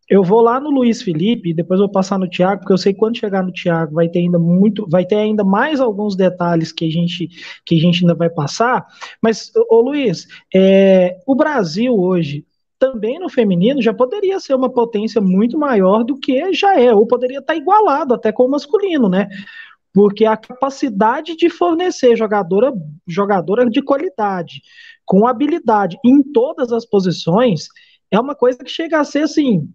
eu 0.09 0.23
vou 0.23 0.41
lá 0.41 0.59
no 0.59 0.69
Luiz 0.69 1.01
Felipe, 1.01 1.53
depois 1.53 1.79
vou 1.79 1.89
passar 1.89 2.17
no 2.17 2.29
Thiago, 2.29 2.61
porque 2.61 2.71
eu 2.71 2.77
sei 2.77 2.93
que 2.93 2.99
quando 2.99 3.17
chegar 3.17 3.43
no 3.43 3.51
Thiago 3.51 3.93
vai 3.93 4.07
ter 4.07 4.19
ainda 4.19 4.39
muito, 4.39 4.87
vai 4.89 5.05
ter 5.05 5.15
ainda 5.15 5.43
mais 5.43 5.81
alguns 5.81 6.15
detalhes 6.15 6.71
que 6.71 6.85
a 6.85 6.89
gente 6.89 7.29
que 7.65 7.75
a 7.75 7.79
gente 7.79 8.03
ainda 8.03 8.15
vai 8.15 8.29
passar. 8.29 8.85
Mas, 9.21 9.51
ô 9.69 9.81
Luiz, 9.81 10.27
é, 10.55 11.17
o 11.27 11.35
Brasil 11.35 11.93
hoje 11.93 12.45
também 12.79 13.19
no 13.19 13.29
feminino 13.29 13.81
já 13.81 13.93
poderia 13.93 14.39
ser 14.39 14.53
uma 14.53 14.71
potência 14.71 15.19
muito 15.19 15.57
maior 15.57 16.03
do 16.03 16.17
que 16.17 16.53
já 16.53 16.79
é, 16.79 16.93
ou 16.93 17.07
poderia 17.07 17.39
estar 17.39 17.55
igualado 17.55 18.13
até 18.13 18.31
com 18.31 18.43
o 18.45 18.49
masculino, 18.49 19.09
né? 19.09 19.27
Porque 19.93 20.25
a 20.25 20.37
capacidade 20.37 21.35
de 21.35 21.49
fornecer 21.49 22.15
jogadora, 22.15 22.71
jogadora 23.07 23.67
de 23.69 23.81
qualidade, 23.81 24.61
com 25.05 25.25
habilidade 25.25 25.97
em 26.05 26.21
todas 26.21 26.71
as 26.71 26.85
posições, 26.85 27.67
é 28.11 28.19
uma 28.19 28.35
coisa 28.35 28.59
que 28.59 28.69
chega 28.69 28.99
a 28.99 29.03
ser 29.03 29.23
assim. 29.23 29.69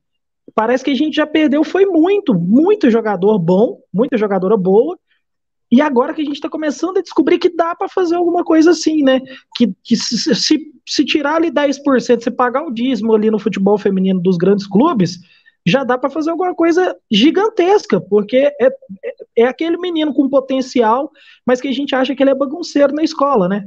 Parece 0.54 0.84
que 0.84 0.90
a 0.90 0.94
gente 0.94 1.16
já 1.16 1.26
perdeu, 1.26 1.64
foi 1.64 1.86
muito, 1.86 2.34
muito 2.34 2.90
jogador 2.90 3.38
bom, 3.38 3.80
muita 3.92 4.16
jogadora 4.16 4.56
boa, 4.56 4.98
e 5.72 5.80
agora 5.80 6.12
que 6.12 6.20
a 6.20 6.24
gente 6.24 6.34
está 6.34 6.50
começando 6.50 6.98
a 6.98 7.02
descobrir 7.02 7.38
que 7.38 7.48
dá 7.48 7.74
para 7.74 7.88
fazer 7.88 8.14
alguma 8.14 8.44
coisa 8.44 8.72
assim, 8.72 9.02
né? 9.02 9.22
Que, 9.56 9.72
que 9.82 9.96
se, 9.96 10.34
se, 10.34 10.72
se 10.86 11.04
tirar 11.06 11.36
ali 11.36 11.50
10%, 11.50 12.22
se 12.22 12.30
pagar 12.30 12.62
o 12.62 12.70
dízimo 12.70 13.14
ali 13.14 13.30
no 13.30 13.38
futebol 13.38 13.78
feminino 13.78 14.20
dos 14.20 14.36
grandes 14.36 14.66
clubes, 14.66 15.18
já 15.64 15.82
dá 15.82 15.96
para 15.96 16.10
fazer 16.10 16.30
alguma 16.30 16.54
coisa 16.54 16.94
gigantesca, 17.10 17.98
porque 18.02 18.36
é, 18.36 18.66
é, 18.66 18.72
é, 19.38 19.44
aquele 19.44 19.78
menino 19.78 20.12
com 20.12 20.28
potencial, 20.28 21.10
mas 21.46 21.58
que 21.58 21.68
a 21.68 21.72
gente 21.72 21.94
acha 21.94 22.14
que 22.14 22.22
ele 22.22 22.30
é 22.30 22.34
bagunceiro 22.34 22.92
na 22.92 23.02
escola, 23.02 23.48
né? 23.48 23.66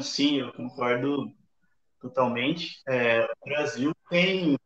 Sim, 0.00 0.42
eu 0.42 0.52
concordo 0.52 1.32
totalmente. 2.00 2.80
É, 2.86 3.24
o 3.24 3.48
Brasil 3.48 3.92
tem, 4.08 4.56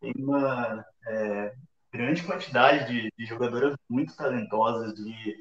tem 0.00 0.12
uma 0.18 0.84
é, 1.06 1.52
grande 1.92 2.22
quantidade 2.22 2.86
de, 2.86 3.12
de 3.16 3.26
jogadoras 3.26 3.76
muito 3.88 4.16
talentosas, 4.16 4.94
de, 4.94 5.36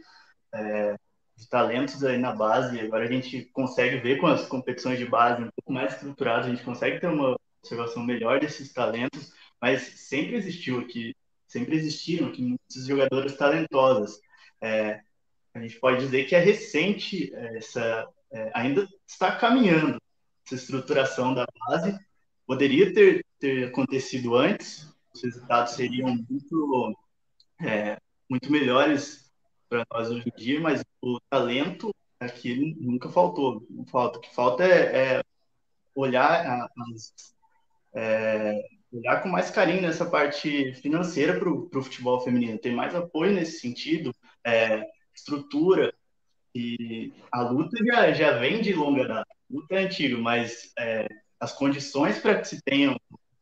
é, 0.54 0.96
de, 1.38 1.50
talentos 1.50 2.04
aí 2.04 2.18
na 2.18 2.34
base. 2.34 2.80
Agora 2.80 3.06
a 3.06 3.12
gente 3.12 3.46
consegue 3.54 3.98
ver 3.98 4.18
com 4.20 4.28
as 4.28 4.46
competições 4.48 5.00
de 5.00 5.06
base 5.06 5.42
um 5.42 5.50
pouco 5.56 5.72
mais 5.72 5.94
estruturadas, 5.94 6.48
a 6.48 6.50
gente 6.50 6.64
consegue 6.64 7.00
ter 7.00 7.08
uma 7.08 7.38
observação 7.64 8.04
melhor 8.04 8.40
desses 8.40 8.74
talentos, 8.74 9.34
mas 9.62 9.82
sempre 9.82 10.36
existiu 10.36 10.80
aqui, 10.80 11.16
sempre 11.48 11.76
existiram 11.76 12.28
aqui 12.28 12.42
muitas 12.42 12.86
jogadoras 12.86 13.38
talentosas. 13.38 14.20
É, 14.60 15.02
a 15.54 15.60
gente 15.60 15.80
pode 15.80 16.00
dizer 16.00 16.26
que 16.26 16.36
é 16.36 16.40
recente 16.40 17.34
essa, 17.34 18.08
é, 18.32 18.52
ainda 18.54 18.88
está 19.08 19.36
caminhando 19.36 20.02
essa 20.46 20.56
estruturação 20.56 21.34
da 21.34 21.46
base. 21.68 21.98
Poderia 22.46 22.94
ter, 22.94 23.26
ter 23.40 23.68
acontecido 23.68 24.36
antes, 24.36 24.91
os 25.22 25.36
resultados 25.36 25.74
seriam 25.74 26.18
muito, 26.30 26.96
é, 27.62 27.98
muito 28.30 28.52
melhores 28.52 29.32
para 29.70 29.86
nós 29.92 30.10
hoje 30.10 30.28
em 30.28 30.40
dia, 30.40 30.60
mas 30.60 30.84
o 31.02 31.20
talento 31.30 31.94
aqui 32.20 32.76
nunca 32.80 33.10
faltou. 33.10 33.66
Não 33.70 33.86
falta. 33.86 34.18
O 34.18 34.22
que 34.22 34.34
falta 34.34 34.64
é, 34.64 35.18
é 35.18 35.24
olhar, 35.96 36.68
as, 36.94 37.14
é, 37.94 38.54
olhar 38.92 39.22
com 39.22 39.30
mais 39.30 39.52
carinho 39.52 39.82
nessa 39.82 40.06
parte 40.06 40.74
financeira 40.76 41.40
para 41.40 41.50
o 41.50 41.84
futebol 41.84 42.20
feminino, 42.22 42.58
ter 42.58 42.74
mais 42.74 42.96
apoio 42.96 43.34
nesse 43.34 43.60
sentido, 43.60 44.14
é, 44.46 44.84
estrutura. 45.16 45.94
E 46.54 47.14
a 47.32 47.44
luta 47.44 47.78
já, 47.86 48.12
já 48.12 48.38
vem 48.38 48.62
de 48.62 48.74
longa 48.74 49.08
data, 49.08 49.34
luta 49.50 49.76
é 49.76 49.86
antiga, 49.86 50.18
mas 50.18 50.74
é, 50.78 51.08
as 51.40 51.54
condições 51.54 52.20
para 52.20 52.40
que 52.40 52.48
se 52.48 52.62
tenha 52.62 52.98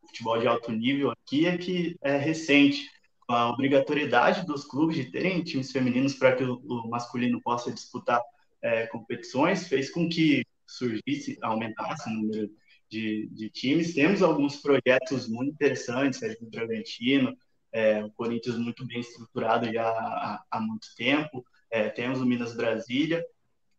futebol 0.09 0.39
de 0.39 0.47
alto 0.47 0.71
nível 0.71 1.11
aqui 1.11 1.45
é 1.45 1.57
que 1.57 1.95
é 2.01 2.17
recente, 2.17 2.89
a 3.27 3.49
obrigatoriedade 3.49 4.45
dos 4.45 4.65
clubes 4.65 4.95
de 4.95 5.11
terem 5.11 5.43
times 5.43 5.71
femininos 5.71 6.15
para 6.15 6.35
que 6.35 6.43
o, 6.43 6.55
o, 6.55 6.89
masculino 6.89 7.39
possa 7.41 7.71
disputar 7.71 8.19
é, 8.61 8.87
competições, 8.87 9.67
fez 9.67 9.91
com 9.91 10.09
que 10.09 10.43
surgisse, 10.65 11.37
aumentasse 11.41 12.09
o 12.09 12.13
número 12.13 12.49
de, 12.89 13.29
de 13.31 13.49
times. 13.51 13.93
Temos 13.93 14.23
alguns 14.23 14.57
projetos 14.57 15.27
muito 15.27 15.51
interessantes, 15.53 16.19
Sérgio 16.19 16.49
Bragantino, 16.49 17.37
é, 17.71 18.03
o 18.03 18.11
Corinthians 18.11 18.57
muito 18.57 18.85
bem 18.87 18.99
estruturado 18.99 19.71
já 19.71 19.87
há, 19.87 20.43
há 20.49 20.59
muito 20.59 20.87
tempo, 20.97 21.45
é, 21.69 21.87
temos 21.87 22.19
o 22.19 22.25
Minas 22.25 22.55
Brasília, 22.55 23.23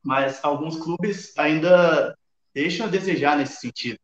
mas 0.03 0.43
alguns 0.45 0.77
clubes 0.77 1.37
ainda 1.37 2.17
deixam 2.55 2.87
a 2.87 2.91
desejar 2.91 3.37
nesse 3.37 3.61
sentido. 3.61 3.99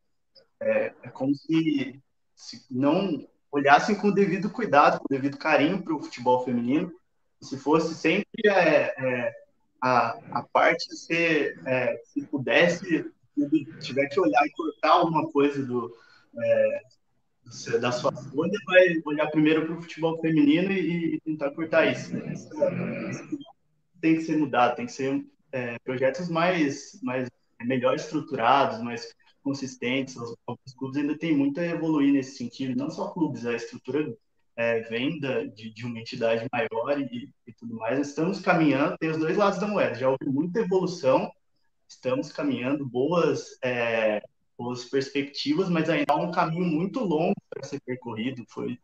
É, 0.60 0.92
é 1.04 1.08
como 1.10 1.32
se 1.34 2.00
se 2.36 2.64
não 2.70 3.26
olhassem 3.50 3.96
com 3.96 4.08
o 4.08 4.14
devido 4.14 4.50
cuidado, 4.50 4.98
com 4.98 5.06
o 5.06 5.16
devido 5.16 5.38
carinho 5.38 5.82
para 5.82 5.94
o 5.94 6.02
futebol 6.02 6.44
feminino, 6.44 6.92
se 7.40 7.56
fosse 7.56 7.94
sempre 7.94 8.26
é, 8.44 8.94
é, 8.98 9.34
a, 9.80 10.18
a 10.30 10.42
parte 10.42 10.94
ser, 10.94 11.60
é, 11.66 11.96
se 12.04 12.22
pudesse, 12.26 13.10
tiver 13.80 14.06
que 14.08 14.20
olhar 14.20 14.46
e 14.46 14.50
cortar 14.50 14.90
alguma 14.90 15.30
coisa 15.30 15.64
do, 15.64 15.94
é, 16.38 16.82
da 17.80 17.92
sua 17.92 18.12
folha, 18.12 18.58
vai 18.66 19.00
olhar 19.04 19.30
primeiro 19.30 19.64
para 19.64 19.74
o 19.74 19.82
futebol 19.82 20.20
feminino 20.20 20.70
e, 20.72 21.14
e, 21.14 21.20
tentar 21.20 21.50
cortar 21.52 21.86
isso. 21.86 22.16
isso. 22.16 22.50
Tem 24.00 24.16
que 24.16 24.22
ser 24.22 24.36
mudado, 24.36 24.76
tem 24.76 24.86
que 24.86 24.92
ser 24.92 25.24
é, 25.52 25.78
projetos 25.78 26.28
mais, 26.28 27.00
mais 27.02 27.28
melhor 27.62 27.94
estruturados, 27.94 28.80
mais 28.82 29.14
consistentes. 29.46 30.16
Os, 30.16 30.74
clubes 30.76 30.96
ainda 30.96 31.16
têm 31.16 31.36
muito 31.36 31.60
a 31.60 31.64
evoluir 31.64 32.12
nesse 32.12 32.36
sentido, 32.36 32.76
não 32.76 32.90
só 32.90 33.12
clubes, 33.12 33.46
a 33.46 33.54
estrutura 33.54 34.12
é, 34.56 34.80
venda 34.80 35.46
de, 35.48 35.72
de, 35.72 35.86
uma 35.86 36.00
entidade 36.00 36.48
maior 36.52 37.00
e, 37.00 37.32
e, 37.46 37.52
tudo 37.52 37.76
mais. 37.76 38.08
Estamos 38.08 38.40
caminhando, 38.40 38.98
tem 38.98 39.10
os 39.10 39.18
dois 39.18 39.36
lados 39.36 39.60
da 39.60 39.68
moeda. 39.68 39.94
Já 39.94 40.10
houve 40.10 40.26
muita 40.26 40.58
evolução, 40.58 41.30
estamos 41.88 42.32
caminhando, 42.32 42.84
boas, 42.84 43.56
é, 43.62 44.20
boas 44.58 44.84
perspectivas, 44.86 45.68
mas 45.68 45.88
ainda 45.88 46.12
há 46.12 46.16
um 46.16 46.32
caminho 46.32 46.64
muito 46.64 46.98
longo 46.98 47.36
para 47.48 47.62
ser 47.62 47.80
percorrido. 47.80 48.44
Foi 48.48 48.76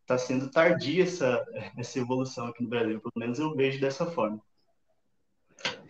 está 0.00 0.16
sendo 0.16 0.50
tardia 0.50 1.02
essa, 1.04 1.44
essa 1.76 1.98
evolução 1.98 2.46
aqui 2.46 2.62
no 2.62 2.70
Brasil, 2.70 2.98
pelo 2.98 3.12
menos 3.14 3.38
eu 3.38 3.54
vejo 3.54 3.78
dessa 3.78 4.06
forma. 4.06 4.40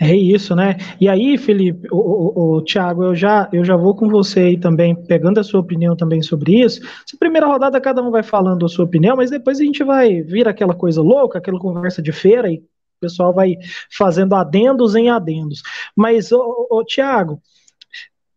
É 0.00 0.14
isso, 0.14 0.54
né? 0.54 0.76
E 1.00 1.08
aí, 1.08 1.36
Felipe, 1.36 1.88
o, 1.90 2.62
Thiago, 2.62 3.02
eu 3.02 3.14
já, 3.14 3.48
eu 3.52 3.64
já 3.64 3.76
vou 3.76 3.94
com 3.96 4.08
você 4.08 4.40
aí 4.40 4.56
também, 4.56 4.94
pegando 4.94 5.40
a 5.40 5.44
sua 5.44 5.60
opinião 5.60 5.96
também 5.96 6.22
sobre 6.22 6.60
isso. 6.60 6.80
Essa 6.82 7.16
primeira 7.18 7.46
rodada, 7.46 7.80
cada 7.80 8.00
um 8.00 8.10
vai 8.10 8.22
falando 8.22 8.64
a 8.64 8.68
sua 8.68 8.84
opinião, 8.84 9.16
mas 9.16 9.30
depois 9.30 9.58
a 9.60 9.64
gente 9.64 9.82
vai 9.82 10.22
vir 10.22 10.46
aquela 10.46 10.74
coisa 10.74 11.02
louca, 11.02 11.38
aquela 11.38 11.58
conversa 11.58 12.00
de 12.00 12.12
feira, 12.12 12.50
e 12.50 12.58
o 12.58 12.62
pessoal 13.00 13.32
vai 13.34 13.56
fazendo 13.90 14.34
adendos 14.34 14.94
em 14.94 15.10
adendos. 15.10 15.62
Mas, 15.96 16.30
ô, 16.30 16.68
ô 16.70 16.84
Thiago, 16.84 17.40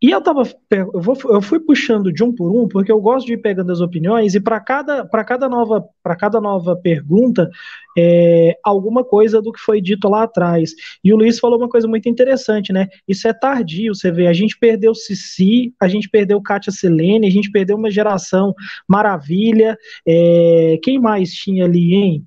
e 0.02 0.10
eu 0.10 0.20
tava, 0.20 0.42
eu, 0.72 0.92
vou, 1.00 1.16
eu 1.26 1.42
fui 1.42 1.60
puxando 1.60 2.12
de 2.12 2.24
um 2.24 2.34
por 2.34 2.52
um, 2.52 2.68
porque 2.68 2.92
eu 2.92 3.00
gosto 3.00 3.28
de 3.28 3.34
ir 3.34 3.38
pegando 3.38 3.72
as 3.72 3.82
opiniões, 3.82 4.34
e 4.34 4.40
para 4.40 4.60
cada, 4.60 5.06
cada, 5.06 5.48
nova, 5.48 5.88
cada 6.18 6.42
nova 6.42 6.76
pergunta, 6.76 7.48
é, 7.96 8.58
alguma 8.64 9.04
coisa 9.04 9.40
do 9.40 9.52
que 9.52 9.60
foi 9.60 9.80
dito 9.80 10.10
lá 10.10 10.24
atrás. 10.24 10.72
E 11.04 11.14
o 11.14 11.18
Luiz 11.18 11.38
falou 11.38 11.60
uma 11.60 11.70
coisa 11.70 11.88
muito 11.88 12.10
interessante, 12.10 12.74
né? 12.74 12.88
Isso 13.08 13.28
é 13.28 13.34
tardio, 13.34 13.94
você 13.94 14.12
vê. 14.12 14.26
A 14.26 14.34
gente 14.34 14.58
perdeu 14.58 14.96
Cici, 14.96 15.72
a 15.80 15.88
gente 15.88 16.10
perdeu 16.10 16.42
Kátia 16.42 16.72
Selene, 16.72 17.28
a 17.28 17.32
gente 17.32 17.52
perdeu 17.52 17.78
uma 17.78 17.92
geração 17.92 18.56
maravilha. 18.88 19.78
É, 20.08 20.80
quem 20.82 21.00
mais 21.00 21.32
tinha 21.32 21.66
ali, 21.66 21.94
hein? 21.94 22.26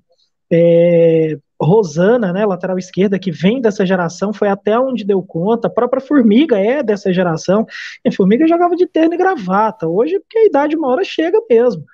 É, 0.53 1.39
Rosana, 1.65 2.33
né, 2.33 2.45
lateral 2.45 2.79
esquerda, 2.79 3.19
que 3.19 3.31
vem 3.31 3.61
dessa 3.61 3.85
geração, 3.85 4.33
foi 4.33 4.49
até 4.49 4.79
onde 4.79 5.05
deu 5.05 5.23
conta. 5.23 5.69
A 5.69 5.71
própria 5.71 6.01
Formiga 6.01 6.59
é 6.59 6.83
dessa 6.83 7.13
geração. 7.13 7.67
E 8.05 8.09
a 8.09 8.13
Formiga 8.13 8.47
jogava 8.47 8.77
de 8.77 8.87
terno 8.87 9.15
e 9.15 9.19
gravata. 9.19 9.89
Hoje, 9.89 10.19
porque 10.21 10.39
a 10.39 10.47
idade 10.47 10.77
uma 10.77 10.89
hora 10.89 11.05
chega 11.05 11.41
mesmo. 11.49 11.85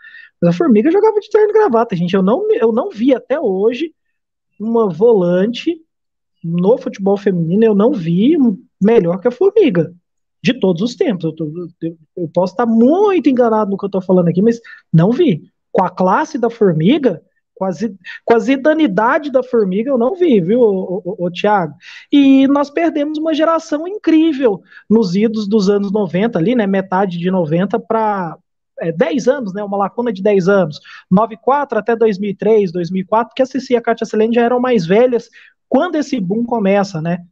Mas 0.41 0.55
a 0.55 0.57
Formiga 0.57 0.91
jogava 0.91 1.21
de 1.21 1.29
terno 1.31 1.51
e 1.51 1.53
gravata, 1.53 1.95
gente. 1.97 2.15
Eu 2.15 2.23
não, 2.23 2.51
eu 2.53 2.73
não 2.73 2.91
vi 2.91 3.15
até 3.15 3.39
hoje 3.41 3.93
uma 4.59 4.89
volante 4.89 5.81
no 6.43 6.79
futebol 6.79 7.17
feminino, 7.17 7.65
eu 7.65 7.75
não 7.75 7.93
vi 7.93 8.37
melhor 8.81 9.21
que 9.21 9.29
a 9.29 9.31
Formiga, 9.31 9.93
de 10.43 10.55
todos 10.59 10.83
os 10.83 10.97
tempos. 10.97 11.25
Eu, 11.25 11.33
tô, 11.33 11.45
eu, 11.83 11.97
eu 12.17 12.29
posso 12.29 12.55
estar 12.55 12.67
muito 12.67 13.29
enganado 13.29 13.71
no 13.71 13.77
que 13.77 13.85
eu 13.85 13.89
estou 13.89 14.01
falando 14.01 14.29
aqui, 14.29 14.41
mas 14.41 14.61
não 14.93 15.11
vi. 15.11 15.51
Com 15.73 15.85
a 15.85 15.91
classe 15.91 16.39
da 16.39 16.51
Formiga, 16.51 17.23
com 18.25 18.35
a 18.35 18.39
zidanidade 18.39 19.31
da 19.31 19.43
Formiga, 19.43 19.91
eu 19.91 19.99
não 19.99 20.15
vi, 20.15 20.41
viu, 20.41 20.61
o, 20.61 21.03
o, 21.05 21.27
o 21.27 21.31
Thiago? 21.31 21.75
E 22.11 22.47
nós 22.49 22.71
perdemos 22.71 23.19
uma 23.19 23.35
geração 23.35 23.87
incrível 23.87 24.63
nos 24.89 25.15
idos 25.15 25.47
dos 25.47 25.69
anos 25.69 25.93
90 25.93 26.39
ali, 26.39 26.55
né, 26.55 26.67
metade 26.67 27.19
de 27.19 27.31
90 27.31 27.79
para 27.79 28.37
é, 28.81 28.91
10 28.91 29.29
anos, 29.29 29.55
né, 29.55 29.63
uma 29.63 29.77
lacuna 29.77 30.13
de 30.13 30.23
10 30.23 30.49
anos, 30.49 30.81
94 31.11 31.79
até 31.79 31.95
2003, 31.95 32.73
2004, 32.73 33.35
que 33.35 33.43
a 33.43 33.47
Cici 33.47 33.75
e 33.75 33.77
a 33.77 33.83
Kátia 33.83 34.07
Selene 34.07 34.35
já 34.35 34.43
eram 34.43 34.59
mais 34.59 34.87
velhas 34.87 35.29
quando 35.69 35.97
esse 35.97 36.19
boom 36.19 36.45
começa, 36.45 37.01
né? 37.01 37.25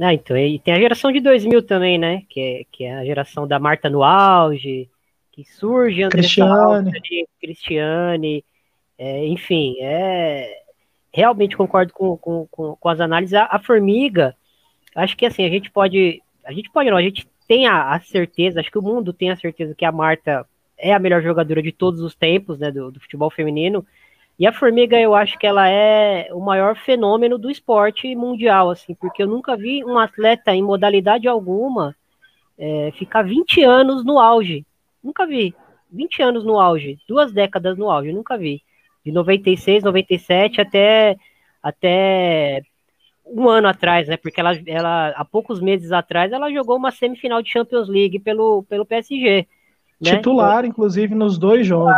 Ah, 0.00 0.14
então, 0.14 0.36
e 0.36 0.58
tem 0.58 0.72
a 0.74 0.80
geração 0.80 1.12
de 1.12 1.20
2000 1.20 1.62
também, 1.62 1.98
né, 1.98 2.22
que 2.28 2.40
é, 2.40 2.64
que 2.72 2.84
é 2.84 2.94
a 2.94 3.04
geração 3.04 3.46
da 3.46 3.58
Marta 3.58 3.90
no 3.90 4.02
auge, 4.02 4.88
que 5.44 5.52
surge 5.52 6.02
André 6.02 6.22
Cristiane, 6.22 6.92
Cristiane 7.40 8.44
é, 8.98 9.26
enfim, 9.26 9.76
é, 9.80 10.62
realmente 11.12 11.56
concordo 11.56 11.92
com, 11.92 12.16
com, 12.16 12.46
com, 12.50 12.76
com 12.76 12.88
as 12.88 13.00
análises. 13.00 13.34
A, 13.34 13.48
a, 13.50 13.58
Formiga, 13.58 14.36
acho 14.94 15.16
que 15.16 15.26
assim, 15.26 15.44
a 15.44 15.48
gente 15.48 15.70
pode, 15.70 16.22
a 16.44 16.52
gente 16.52 16.70
pode 16.70 16.90
não, 16.90 16.96
a 16.96 17.02
gente 17.02 17.26
tem 17.48 17.66
a, 17.66 17.94
a, 17.94 18.00
certeza, 18.00 18.60
acho 18.60 18.70
que 18.70 18.78
o 18.78 18.82
mundo 18.82 19.12
tem 19.12 19.30
a 19.30 19.36
certeza 19.36 19.74
que 19.74 19.84
a 19.84 19.92
Marta 19.92 20.46
é 20.78 20.92
a 20.92 20.98
melhor 20.98 21.22
jogadora 21.22 21.62
de 21.62 21.72
todos 21.72 22.00
os 22.00 22.14
tempos, 22.14 22.58
né, 22.58 22.70
do, 22.70 22.90
do 22.90 23.00
futebol 23.00 23.30
feminino, 23.30 23.84
e 24.38 24.46
a 24.46 24.52
Formiga, 24.52 24.98
eu 24.98 25.14
acho 25.14 25.38
que 25.38 25.46
ela 25.46 25.68
é 25.68 26.28
o 26.32 26.40
maior 26.40 26.76
fenômeno 26.76 27.38
do 27.38 27.50
esporte 27.50 28.14
mundial, 28.16 28.70
assim, 28.70 28.94
porque 28.94 29.22
eu 29.22 29.26
nunca 29.26 29.56
vi 29.56 29.84
um 29.84 29.98
atleta 29.98 30.54
em 30.54 30.62
modalidade 30.62 31.28
alguma 31.28 31.94
é, 32.58 32.92
ficar 32.98 33.22
20 33.22 33.62
anos 33.62 34.04
no 34.04 34.18
auge. 34.18 34.64
Nunca 35.02 35.26
vi. 35.26 35.54
20 35.90 36.22
anos 36.22 36.44
no 36.44 36.58
auge, 36.58 36.98
duas 37.06 37.32
décadas 37.32 37.76
no 37.76 37.90
auge, 37.90 38.12
nunca 38.12 38.36
vi. 38.38 38.62
De 39.04 39.12
96, 39.12 39.82
97 39.82 40.60
até, 40.60 41.16
até 41.62 42.62
um 43.26 43.48
ano 43.48 43.68
atrás, 43.68 44.08
né? 44.08 44.16
Porque 44.16 44.40
ela, 44.40 44.52
ela, 44.66 45.08
há 45.10 45.24
poucos 45.24 45.60
meses 45.60 45.92
atrás, 45.92 46.32
ela 46.32 46.50
jogou 46.50 46.76
uma 46.76 46.90
semifinal 46.90 47.42
de 47.42 47.50
Champions 47.50 47.88
League 47.88 48.18
pelo, 48.20 48.62
pelo 48.64 48.86
PSG. 48.86 49.46
Né? 50.00 50.16
Titular, 50.16 50.64
inclusive, 50.64 51.14
nos 51.14 51.38
dois 51.38 51.66
jogos. 51.66 51.94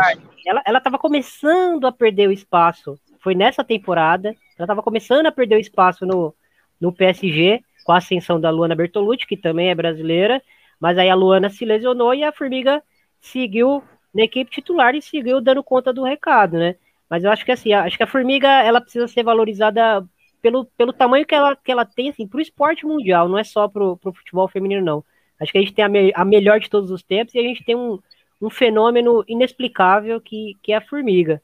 Ela, 0.47 0.63
ela 0.67 0.81
tava 0.81 0.99
começando 0.99 1.87
a 1.87 1.93
perder 1.93 2.29
o 2.29 2.33
espaço. 2.33 2.99
Foi 3.21 3.35
nessa 3.35 3.63
temporada. 3.63 4.29
Ela 4.29 4.65
estava 4.65 4.83
começando 4.83 5.27
a 5.27 5.33
perder 5.33 5.57
o 5.57 5.61
espaço 5.61 6.05
no, 6.05 6.35
no 6.81 6.93
PSG, 6.93 7.63
com 7.85 7.93
a 7.93 7.99
ascensão 7.99 8.41
da 8.41 8.51
Luana 8.51 8.75
Bertolucci, 8.75 9.27
que 9.27 9.37
também 9.37 9.71
é 9.71 9.75
brasileira. 9.75 10.43
Mas 10.79 10.99
aí 10.99 11.09
a 11.09 11.15
Luana 11.15 11.49
se 11.49 11.65
lesionou 11.65 12.13
e 12.13 12.23
a 12.23 12.33
Formiga 12.33 12.83
seguiu 13.25 13.83
na 14.15 14.23
equipe 14.23 14.51
titular 14.51 14.95
e 14.95 15.03
seguiu 15.03 15.41
dando 15.41 15.65
conta 15.65 15.93
do 15.93 16.05
recado, 16.05 16.59
né? 16.59 16.77
Mas 17.09 17.25
eu 17.25 17.31
acho 17.31 17.45
que 17.45 17.53
assim, 17.53 17.73
acho 17.73 17.97
que 17.97 18.03
a 18.03 18.07
Formiga 18.07 18.49
ela 18.49 18.81
precisa 18.81 19.09
ser 19.09 19.23
valorizada 19.23 20.07
pelo, 20.43 20.67
pelo 20.77 20.93
tamanho 20.93 21.27
que 21.27 21.35
ela, 21.35 21.57
que 21.57 21.73
ela 21.73 21.85
tem 21.85 22.11
assim, 22.11 22.27
para 22.27 22.39
o 22.39 22.43
esporte 22.43 22.87
mundial, 22.87 23.29
não 23.29 23.39
é 23.39 23.45
só 23.45 23.67
para 23.67 23.83
o 23.83 23.99
futebol 24.15 24.47
feminino, 24.47 24.85
não. 24.85 25.05
Acho 25.41 25.51
que 25.51 25.59
a 25.59 25.61
gente 25.61 25.73
tem 25.73 25.85
a, 25.85 25.89
me, 25.89 26.13
a, 26.15 26.25
melhor 26.25 26.61
de 26.61 26.69
todos 26.69 26.91
os 26.91 27.03
tempos 27.03 27.35
e 27.35 27.39
a 27.39 27.43
gente 27.43 27.65
tem 27.65 27.75
um, 27.75 27.99
um 28.41 28.51
fenômeno 28.51 29.25
inexplicável 29.27 30.21
que, 30.21 30.57
que 30.63 30.73
é 30.73 30.77
a 30.77 30.81
formiga. 30.81 31.43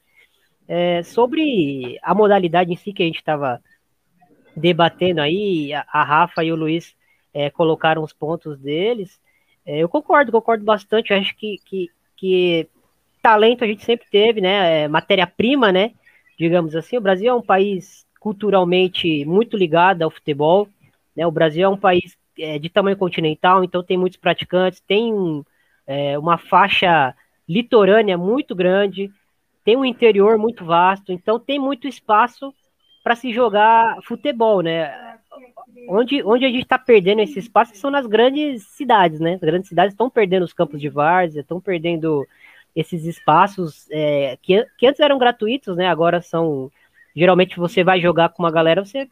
É, 0.67 1.03
sobre 1.03 1.99
a 2.01 2.13
modalidade 2.13 2.71
em 2.71 2.77
si 2.77 2.93
que 2.93 3.03
a 3.03 3.05
gente 3.05 3.17
estava 3.17 3.59
debatendo 4.55 5.19
aí, 5.19 5.73
a, 5.73 5.85
a, 5.91 6.03
Rafa 6.03 6.43
e 6.43 6.51
o 6.51 6.55
Luiz 6.55 6.95
é, 7.33 7.49
colocaram 7.49 8.03
os 8.03 8.13
pontos 8.13 8.57
deles. 8.59 9.19
É, 9.65 9.79
eu 9.79 9.89
concordo, 9.89 10.31
concordo 10.31 10.63
bastante. 10.63 11.11
Eu 11.11 11.17
acho 11.17 11.35
que, 11.35 11.57
que, 11.65 11.89
que 12.17 12.67
talento 13.21 13.63
a 13.63 13.67
gente 13.67 13.83
sempre 13.83 14.07
teve, 14.09 14.41
né? 14.41 14.83
É, 14.83 14.87
matéria-prima, 14.87 15.71
né? 15.71 15.91
Digamos 16.37 16.75
assim. 16.75 16.97
O 16.97 17.01
Brasil 17.01 17.29
é 17.29 17.33
um 17.33 17.41
país 17.41 18.05
culturalmente 18.19 19.25
muito 19.25 19.57
ligado 19.57 20.01
ao 20.03 20.11
futebol. 20.11 20.67
Né? 21.15 21.25
O 21.25 21.31
Brasil 21.31 21.63
é 21.63 21.69
um 21.69 21.77
país 21.77 22.17
é, 22.37 22.57
de 22.57 22.69
tamanho 22.69 22.97
continental, 22.97 23.63
então 23.63 23.83
tem 23.83 23.97
muitos 23.97 24.17
praticantes, 24.17 24.79
tem 24.79 25.43
é, 25.85 26.17
uma 26.17 26.37
faixa 26.37 27.15
litorânea 27.47 28.17
muito 28.17 28.55
grande, 28.55 29.11
tem 29.63 29.75
um 29.75 29.85
interior 29.85 30.37
muito 30.37 30.63
vasto, 30.63 31.11
então 31.11 31.39
tem 31.39 31.59
muito 31.59 31.87
espaço 31.87 32.53
para 33.03 33.15
se 33.15 33.33
jogar 33.33 33.97
futebol, 34.03 34.61
né? 34.61 35.19
Onde, 35.89 36.23
onde 36.23 36.45
a 36.45 36.49
gente 36.49 36.63
está 36.63 36.77
perdendo 36.77 37.21
esse 37.21 37.39
espaço 37.39 37.75
são 37.75 37.89
nas 37.89 38.05
grandes 38.05 38.63
cidades, 38.69 39.19
né? 39.19 39.33
As 39.35 39.41
grandes 39.41 39.69
cidades 39.69 39.93
estão 39.93 40.09
perdendo 40.09 40.43
os 40.43 40.53
campos 40.53 40.79
de 40.79 40.89
várzea, 40.89 41.41
estão 41.41 41.59
perdendo 41.59 42.25
esses 42.75 43.05
espaços 43.05 43.87
é, 43.91 44.37
que, 44.41 44.65
que 44.77 44.87
antes 44.87 44.99
eram 44.99 45.17
gratuitos, 45.17 45.75
né? 45.75 45.87
Agora 45.87 46.21
são. 46.21 46.71
Geralmente 47.15 47.57
você 47.57 47.83
vai 47.83 47.99
jogar 47.99 48.29
com 48.29 48.43
uma 48.43 48.51
galera, 48.51 48.85
você 48.85 49.07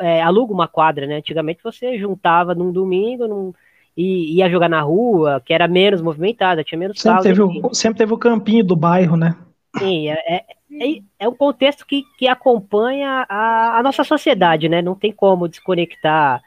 é, 0.00 0.22
aluga 0.22 0.52
uma 0.52 0.66
quadra, 0.66 1.06
né? 1.06 1.16
Antigamente 1.16 1.62
você 1.62 1.96
juntava 1.98 2.54
num 2.54 2.72
domingo 2.72 3.28
num, 3.28 3.54
e 3.96 4.36
ia 4.36 4.48
jogar 4.48 4.68
na 4.68 4.80
rua, 4.80 5.42
que 5.44 5.52
era 5.52 5.66
menos 5.66 6.00
movimentada, 6.00 6.62
tinha 6.62 6.78
menos 6.78 7.00
sempre 7.00 7.22
teve, 7.22 7.42
o, 7.42 7.74
sempre 7.74 7.98
teve 7.98 8.14
o 8.14 8.18
campinho 8.18 8.64
do 8.64 8.76
bairro, 8.76 9.16
né? 9.16 9.36
Sim, 9.76 10.08
é, 10.08 10.44
é, 10.80 11.24
é, 11.24 11.28
um 11.28 11.34
contexto 11.34 11.86
que, 11.86 12.04
que 12.16 12.26
acompanha 12.28 13.26
a, 13.28 13.78
a 13.78 13.82
nossa 13.82 14.04
sociedade, 14.04 14.68
né? 14.68 14.82
Não 14.82 14.94
tem 14.94 15.12
como 15.12 15.48
desconectar 15.48 16.42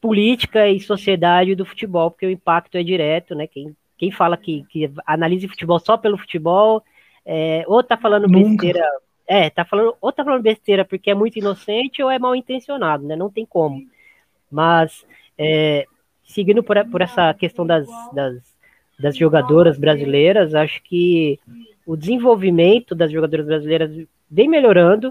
política 0.00 0.68
e 0.68 0.80
sociedade 0.80 1.54
do 1.54 1.64
futebol, 1.64 2.10
porque 2.10 2.26
o 2.26 2.30
impacto 2.30 2.76
é 2.76 2.82
direto, 2.82 3.34
né? 3.34 3.46
Quem, 3.46 3.74
quem 3.96 4.10
fala 4.10 4.36
que, 4.36 4.64
que 4.68 4.90
analise 5.06 5.48
futebol 5.48 5.78
só 5.78 5.96
pelo 5.96 6.18
futebol, 6.18 6.82
é, 7.24 7.64
ou 7.66 7.82
tá 7.82 7.96
falando 7.96 8.28
Nunca. 8.28 8.62
besteira 8.62 8.86
é, 9.26 9.48
tá 9.48 9.64
falando, 9.64 9.94
ou 10.00 10.12
tá 10.12 10.22
falando 10.24 10.42
besteira 10.42 10.84
porque 10.84 11.10
é 11.10 11.14
muito 11.14 11.38
inocente 11.38 12.02
ou 12.02 12.10
é 12.10 12.18
mal 12.18 12.36
intencionado, 12.36 13.06
né? 13.06 13.16
Não 13.16 13.30
tem 13.30 13.46
como. 13.46 13.82
Mas, 14.50 15.04
é, 15.38 15.86
seguindo 16.22 16.62
por, 16.62 16.82
por 16.90 17.00
essa 17.00 17.32
questão 17.34 17.66
das, 17.66 17.86
das, 18.12 18.56
das 18.98 19.16
jogadoras 19.16 19.78
brasileiras, 19.78 20.54
acho 20.54 20.82
que 20.82 21.40
o 21.86 21.96
desenvolvimento 21.96 22.94
das 22.94 23.10
jogadoras 23.10 23.46
brasileiras 23.46 24.06
vem 24.30 24.48
melhorando. 24.48 25.08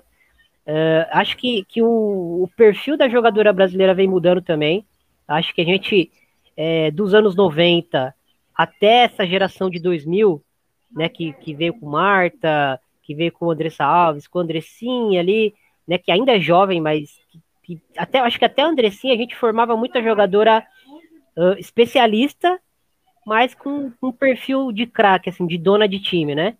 Uh, 0.66 1.06
acho 1.12 1.38
que, 1.38 1.66
que 1.66 1.82
o, 1.82 2.44
o, 2.44 2.50
perfil 2.56 2.98
da 2.98 3.10
jogadora 3.10 3.52
brasileira 3.52 3.94
vem 3.94 4.08
mudando 4.08 4.42
também. 4.42 4.86
Acho 5.28 5.54
que 5.54 5.62
a 5.62 5.66
gente, 5.66 6.12
é, 6.56 6.90
dos 6.92 7.14
anos 7.14 7.36
90 7.36 8.14
até 8.56 9.06
essa 9.06 9.26
geração 9.26 9.70
de 9.70 9.80
2000, 9.80 10.42
né, 10.96 11.10
que, 11.10 11.34
que 11.34 11.54
veio 11.54 11.74
com 11.74 11.90
Marta, 11.90 12.80
que 13.02 13.16
veio 13.16 13.32
com 13.32 13.50
Andressa 13.50 13.84
Alves, 13.84 14.28
com 14.28 14.40
Andressinha 14.40 15.20
ali, 15.20 15.54
né, 15.88 15.98
que 15.98 16.12
ainda 16.12 16.36
é 16.36 16.40
jovem, 16.40 16.80
mas 16.80 17.20
que, 17.30 17.42
que 17.64 17.82
até 17.98 18.20
acho 18.20 18.38
que 18.38 18.46
até 18.46 18.62
a 18.62 18.68
Andressinha 18.68 19.14
a 19.14 19.18
gente 19.18 19.36
formava 19.36 19.76
muita 19.76 20.02
jogadora 20.02 20.66
uh, 21.36 21.58
especialista, 21.58 22.60
mas 23.26 23.56
com 23.56 23.92
um 24.02 24.12
perfil 24.12 24.72
de 24.72 24.86
craque, 24.86 25.30
assim, 25.30 25.48
de 25.48 25.58
dona 25.58 25.88
de 25.88 26.00
time, 26.00 26.36
né? 26.36 26.58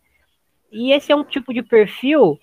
E 0.74 0.92
esse 0.92 1.12
é 1.12 1.16
um 1.16 1.24
tipo 1.24 1.54
de 1.54 1.62
perfil 1.62 2.40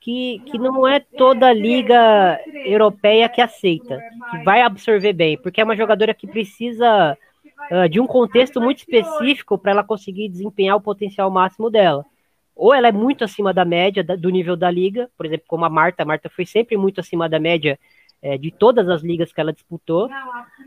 que, 0.00 0.40
que 0.46 0.58
não 0.58 0.86
é 0.86 1.00
toda 1.00 1.48
a 1.48 1.52
liga 1.52 2.40
europeia 2.64 3.28
que 3.28 3.40
aceita, 3.40 4.00
que 4.30 4.38
vai 4.44 4.60
absorver 4.60 5.12
bem, 5.12 5.38
porque 5.38 5.60
é 5.60 5.64
uma 5.64 5.76
jogadora 5.76 6.14
que 6.14 6.26
precisa 6.26 7.16
uh, 7.70 7.88
de 7.88 8.00
um 8.00 8.06
contexto 8.06 8.60
muito 8.60 8.78
específico 8.78 9.56
para 9.56 9.72
ela 9.72 9.84
conseguir 9.84 10.28
desempenhar 10.28 10.76
o 10.76 10.80
potencial 10.80 11.30
máximo 11.30 11.70
dela. 11.70 12.04
Ou 12.54 12.74
ela 12.74 12.88
é 12.88 12.92
muito 12.92 13.24
acima 13.24 13.52
da 13.52 13.64
média 13.64 14.04
do 14.04 14.30
nível 14.30 14.56
da 14.56 14.70
liga, 14.70 15.08
por 15.16 15.24
exemplo, 15.24 15.46
como 15.48 15.64
a 15.64 15.70
Marta, 15.70 16.02
a 16.02 16.06
Marta 16.06 16.28
foi 16.28 16.44
sempre 16.44 16.76
muito 16.76 17.00
acima 17.00 17.28
da 17.28 17.38
média 17.38 17.78
é, 18.20 18.38
de 18.38 18.50
todas 18.50 18.88
as 18.88 19.02
ligas 19.02 19.32
que 19.32 19.40
ela 19.40 19.52
disputou, 19.52 20.08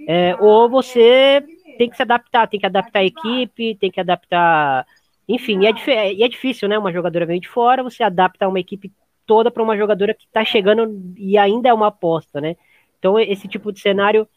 é, 0.08 0.36
ou 0.40 0.70
você 0.70 1.44
tem 1.78 1.90
que 1.90 1.96
se 1.96 2.02
adaptar, 2.02 2.48
tem 2.48 2.60
que 2.60 2.66
adaptar 2.66 3.00
a 3.00 3.06
equipe, 3.06 3.76
tem 3.76 3.92
que 3.92 4.00
adaptar, 4.00 4.86
enfim, 5.28 5.60
e 5.64 5.68
é, 5.68 6.14
e 6.14 6.24
é 6.24 6.28
difícil, 6.28 6.70
né? 6.70 6.78
Uma 6.78 6.92
jogadora 6.92 7.26
vem 7.26 7.40
de 7.40 7.48
fora, 7.48 7.84
você 7.84 8.04
adapta 8.04 8.48
uma 8.48 8.60
equipe 8.60 8.92
toda 9.26 9.50
para 9.50 9.64
uma 9.64 9.78
jogadora 9.78 10.14
que 10.14 10.26
está 10.26 10.46
chegando 10.46 11.14
e 11.18 11.38
ainda 11.38 11.70
é 11.70 11.74
uma 11.74 11.88
aposta, 11.88 12.40
né? 12.40 12.56
Então 13.00 13.20
esse 13.20 13.48
tipo 13.48 13.72
de 13.72 13.80
cenário 13.80 14.28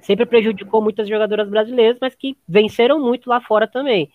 sempre 0.00 0.26
prejudicou 0.26 0.82
muitas 0.82 1.08
jogadoras 1.08 1.48
brasileiras, 1.48 1.98
mas 2.00 2.14
que 2.14 2.36
venceram 2.46 3.00
muito 3.00 3.28
lá 3.28 3.40
fora 3.40 3.66
também. 3.66 4.10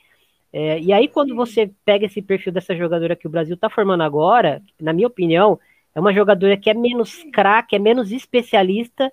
É, 0.51 0.79
e 0.79 0.93
aí, 0.93 1.07
quando 1.07 1.35
você 1.35 1.71
pega 1.83 2.05
esse 2.05 2.21
perfil 2.21 2.51
dessa 2.51 2.75
jogadora 2.75 3.15
que 3.15 3.27
o 3.27 3.29
Brasil 3.29 3.55
está 3.55 3.69
formando 3.69 4.03
agora, 4.03 4.61
na 4.79 4.93
minha 4.93 5.07
opinião, 5.07 5.59
é 5.93 5.99
uma 5.99 6.13
jogadora 6.13 6.55
que 6.57 6.69
é 6.69 6.73
menos 6.73 7.23
craque, 7.33 7.75
é 7.75 7.79
menos 7.79 8.11
especialista, 8.11 9.11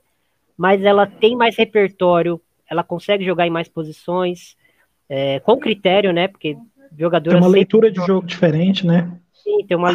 mas 0.56 0.82
ela 0.82 1.06
tem 1.06 1.36
mais 1.36 1.56
repertório, 1.56 2.40
ela 2.68 2.84
consegue 2.84 3.24
jogar 3.24 3.46
em 3.46 3.50
mais 3.50 3.68
posições, 3.68 4.56
é, 5.08 5.40
com 5.40 5.58
critério, 5.58 6.12
né? 6.12 6.28
Porque 6.28 6.56
jogadora. 6.98 7.36
Tem 7.36 7.46
uma 7.46 7.52
leitura 7.52 7.90
de 7.90 8.04
jogo 8.04 8.26
diferente, 8.26 8.86
né? 8.86 9.10
Sim, 9.32 9.64
tem 9.66 9.76
uma 9.76 9.90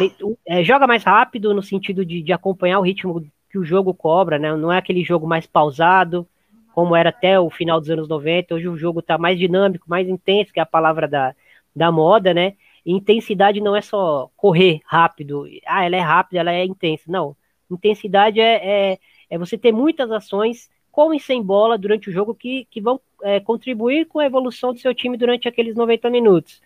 é, 0.46 0.62
joga 0.62 0.86
mais 0.86 1.02
rápido 1.02 1.52
no 1.52 1.62
sentido 1.62 2.04
de, 2.04 2.22
de 2.22 2.32
acompanhar 2.32 2.78
o 2.78 2.82
ritmo 2.82 3.24
que 3.50 3.58
o 3.58 3.64
jogo 3.64 3.92
cobra, 3.92 4.38
né? 4.38 4.54
Não 4.54 4.72
é 4.72 4.78
aquele 4.78 5.02
jogo 5.02 5.26
mais 5.26 5.46
pausado, 5.46 6.26
como 6.72 6.94
era 6.94 7.10
até 7.10 7.38
o 7.38 7.50
final 7.50 7.80
dos 7.80 7.90
anos 7.90 8.08
90. 8.08 8.54
Hoje 8.54 8.68
o 8.68 8.76
jogo 8.76 9.00
está 9.00 9.18
mais 9.18 9.38
dinâmico, 9.38 9.90
mais 9.90 10.08
intenso, 10.08 10.52
que 10.52 10.60
é 10.60 10.62
a 10.62 10.66
palavra 10.66 11.08
da, 11.08 11.34
da 11.74 11.90
moda, 11.90 12.32
né? 12.32 12.54
E 12.86 12.92
intensidade 12.92 13.60
não 13.60 13.74
é 13.74 13.82
só 13.82 14.30
correr 14.36 14.80
rápido. 14.86 15.46
Ah, 15.66 15.84
ela 15.84 15.96
é 15.96 16.00
rápida, 16.00 16.40
ela 16.40 16.52
é 16.52 16.64
intensa. 16.64 17.04
Não. 17.08 17.36
Intensidade 17.70 18.40
é, 18.40 18.92
é, 18.92 18.98
é 19.28 19.38
você 19.38 19.58
ter 19.58 19.72
muitas 19.72 20.10
ações 20.10 20.70
com 20.90 21.12
e 21.12 21.20
sem 21.20 21.42
bola 21.42 21.76
durante 21.76 22.08
o 22.08 22.12
jogo 22.12 22.34
que, 22.34 22.66
que 22.70 22.80
vão 22.80 23.00
é, 23.22 23.40
contribuir 23.40 24.06
com 24.06 24.18
a 24.18 24.26
evolução 24.26 24.72
do 24.72 24.80
seu 24.80 24.94
time 24.94 25.16
durante 25.16 25.48
aqueles 25.48 25.74
90 25.74 26.08
minutos. 26.10 26.60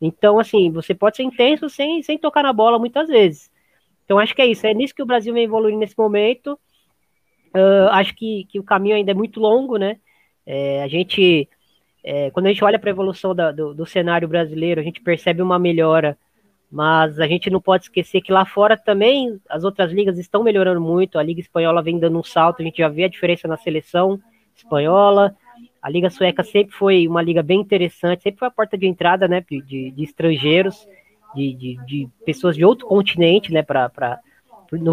Então, 0.00 0.38
assim, 0.38 0.70
você 0.70 0.94
pode 0.94 1.16
ser 1.16 1.24
intenso 1.24 1.68
sem, 1.68 2.02
sem 2.02 2.18
tocar 2.18 2.42
na 2.42 2.52
bola 2.52 2.78
muitas 2.78 3.08
vezes. 3.08 3.50
Então, 4.04 4.18
acho 4.18 4.34
que 4.34 4.42
é 4.42 4.46
isso. 4.46 4.66
É 4.66 4.72
nisso 4.72 4.94
que 4.94 5.02
o 5.02 5.06
Brasil 5.06 5.34
vem 5.34 5.44
evoluindo 5.44 5.78
nesse 5.78 5.98
momento. 5.98 6.58
Uh, 7.54 7.88
acho 7.90 8.14
que, 8.14 8.46
que 8.48 8.58
o 8.58 8.62
caminho 8.62 8.96
ainda 8.96 9.10
é 9.10 9.14
muito 9.14 9.40
longo, 9.40 9.76
né? 9.76 9.98
É, 10.46 10.82
a 10.82 10.88
gente, 10.88 11.48
é, 12.02 12.30
quando 12.30 12.46
a 12.46 12.48
gente 12.48 12.64
olha 12.64 12.78
para 12.78 12.88
a 12.88 12.92
evolução 12.92 13.34
da, 13.34 13.52
do, 13.52 13.74
do, 13.74 13.84
cenário 13.84 14.26
brasileiro, 14.26 14.80
a 14.80 14.84
gente 14.84 15.00
percebe 15.02 15.42
uma 15.42 15.58
melhora, 15.58 16.16
mas 16.70 17.20
a 17.20 17.26
gente 17.26 17.50
não 17.50 17.60
pode 17.60 17.84
esquecer 17.84 18.22
que 18.22 18.32
lá 18.32 18.46
fora 18.46 18.76
também 18.76 19.38
as 19.48 19.62
outras 19.64 19.92
ligas 19.92 20.18
estão 20.18 20.42
melhorando 20.42 20.80
muito. 20.80 21.18
A 21.18 21.22
Liga 21.22 21.40
Espanhola 21.40 21.82
vem 21.82 21.98
dando 21.98 22.18
um 22.18 22.22
salto, 22.22 22.62
a 22.62 22.64
gente 22.64 22.78
já 22.78 22.88
vê 22.88 23.04
a 23.04 23.08
diferença 23.08 23.46
na 23.46 23.58
seleção 23.58 24.18
espanhola. 24.56 25.36
A 25.82 25.88
Liga 25.88 26.10
Sueca 26.10 26.42
sempre 26.42 26.74
foi 26.74 27.06
uma 27.06 27.22
liga 27.22 27.42
bem 27.42 27.60
interessante, 27.60 28.22
sempre 28.22 28.38
foi 28.38 28.48
a 28.48 28.52
porta 28.52 28.76
de 28.76 28.86
entrada 28.86 29.28
né, 29.28 29.44
de, 29.48 29.90
de 29.90 30.02
estrangeiros, 30.02 30.86
de, 31.34 31.54
de, 31.54 31.78
de, 31.86 32.08
pessoas 32.24 32.56
de 32.56 32.64
outro 32.64 32.86
continente, 32.86 33.52
né, 33.52 33.62
para 33.62 34.20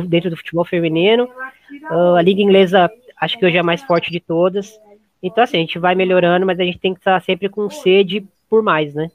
dentro 0.07 0.29
do 0.29 0.37
futebol 0.37 0.65
feminino. 0.65 1.27
Uh, 1.89 2.15
a 2.15 2.21
liga 2.21 2.41
inglesa 2.41 2.89
acho 3.19 3.37
que 3.37 3.45
hoje 3.45 3.57
é 3.57 3.59
a 3.59 3.63
mais 3.63 3.81
forte 3.83 4.11
de 4.11 4.19
todas. 4.19 4.79
Então, 5.21 5.43
assim, 5.43 5.57
a 5.57 5.59
gente 5.61 5.79
vai 5.79 5.95
melhorando, 5.95 6.45
mas 6.45 6.59
a 6.59 6.63
gente 6.63 6.79
tem 6.79 6.93
que 6.93 6.99
estar 6.99 7.19
sempre 7.21 7.49
com 7.49 7.69
sede 7.69 8.25
por 8.49 8.61
mais, 8.61 8.93
né? 8.93 9.09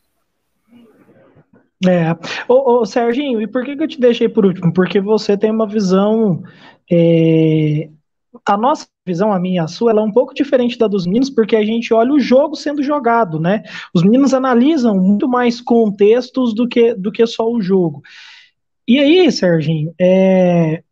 É. 1.87 2.12
Ô, 2.46 2.80
ô 2.80 2.87
Serginho, 2.87 3.40
e 3.40 3.46
por 3.46 3.64
que, 3.64 3.76
que 3.76 3.83
eu 3.83 3.88
te 3.88 4.00
deixei 4.00 4.28
por 4.28 4.44
último? 4.44 4.72
Porque 4.72 5.00
você 5.00 5.37
tem 5.37 5.50
uma 5.50 5.66
visão. 5.66 6.42
É... 6.90 7.88
A 8.47 8.57
nossa 8.57 8.87
visão, 9.07 9.33
a 9.33 9.40
minha 9.40 9.62
e 9.62 9.64
a 9.64 9.66
sua, 9.66 9.90
ela 9.90 10.01
é 10.01 10.05
um 10.05 10.12
pouco 10.12 10.33
diferente 10.33 10.79
da 10.79 10.87
dos 10.87 11.07
meninos, 11.07 11.31
porque 11.31 11.57
a 11.57 11.64
gente 11.64 11.93
olha 11.93 12.12
o 12.12 12.21
jogo 12.21 12.55
sendo 12.55 12.83
jogado, 12.83 13.40
né? 13.40 13.62
Os 13.95 14.03
meninos 14.03 14.33
analisam 14.33 14.97
muito 14.97 15.29
mais 15.29 15.61
contextos 15.61 16.55
do 16.55 16.69
que, 16.69 16.95
do 16.95 17.11
que 17.11 17.27
só 17.27 17.51
o 17.51 17.61
jogo. 17.61 18.03
E 18.87 18.99
aí, 18.99 19.31
Serginho, 19.31 19.93
é, 20.01 20.83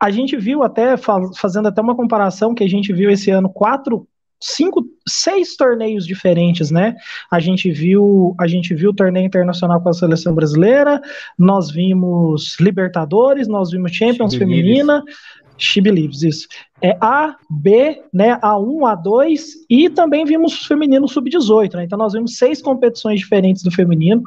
a 0.00 0.10
gente 0.10 0.36
viu 0.36 0.62
até, 0.62 0.96
fazendo 1.36 1.68
até 1.68 1.80
uma 1.80 1.96
comparação, 1.96 2.54
que 2.54 2.64
a 2.64 2.68
gente 2.68 2.92
viu 2.92 3.10
esse 3.10 3.30
ano 3.30 3.48
quatro, 3.48 4.06
cinco, 4.40 4.84
seis 5.06 5.56
torneios 5.56 6.06
diferentes, 6.06 6.70
né? 6.70 6.94
A 7.30 7.40
gente 7.40 7.70
viu, 7.70 8.34
a 8.38 8.46
gente 8.46 8.74
viu 8.74 8.90
o 8.90 8.94
torneio 8.94 9.26
internacional 9.26 9.80
com 9.80 9.88
a 9.88 9.92
seleção 9.92 10.34
brasileira, 10.34 11.00
nós 11.36 11.70
vimos 11.70 12.56
Libertadores, 12.60 13.48
nós 13.48 13.70
vimos 13.70 13.92
Champions 13.92 14.34
feminina, 14.34 15.02
She 15.58 15.80
Believes, 15.80 16.22
isso. 16.22 16.46
É 16.80 16.96
A, 17.00 17.36
B, 17.50 18.02
né, 18.12 18.38
A1, 18.40 18.96
A2 18.96 19.40
e 19.68 19.90
também 19.90 20.24
vimos 20.24 20.64
feminino 20.64 21.08
sub-18, 21.08 21.74
né? 21.74 21.84
Então 21.84 21.98
nós 21.98 22.12
vimos 22.12 22.38
seis 22.38 22.62
competições 22.62 23.20
diferentes 23.20 23.62
do 23.62 23.70
feminino 23.70 24.22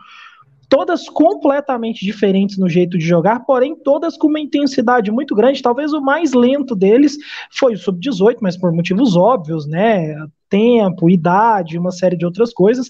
todas 0.72 1.10
completamente 1.10 2.06
diferentes 2.06 2.58
no 2.58 2.70
jeito 2.70 2.98
de 2.98 3.06
jogar, 3.06 3.42
porém 3.42 3.76
todas 3.76 4.16
com 4.16 4.28
uma 4.28 4.40
intensidade 4.40 5.12
muito 5.12 5.36
grande. 5.36 5.62
Talvez 5.62 5.92
o 5.92 6.00
mais 6.00 6.32
lento 6.32 6.74
deles 6.74 7.18
foi 7.52 7.74
o 7.74 7.78
sub-18, 7.78 8.38
mas 8.42 8.56
por 8.56 8.72
motivos 8.72 9.18
óbvios, 9.18 9.68
né? 9.68 10.16
Tempo, 10.50 11.10
idade, 11.10 11.78
uma 11.78 11.92
série 11.92 12.16
de 12.16 12.26
outras 12.26 12.54
coisas. 12.54 12.90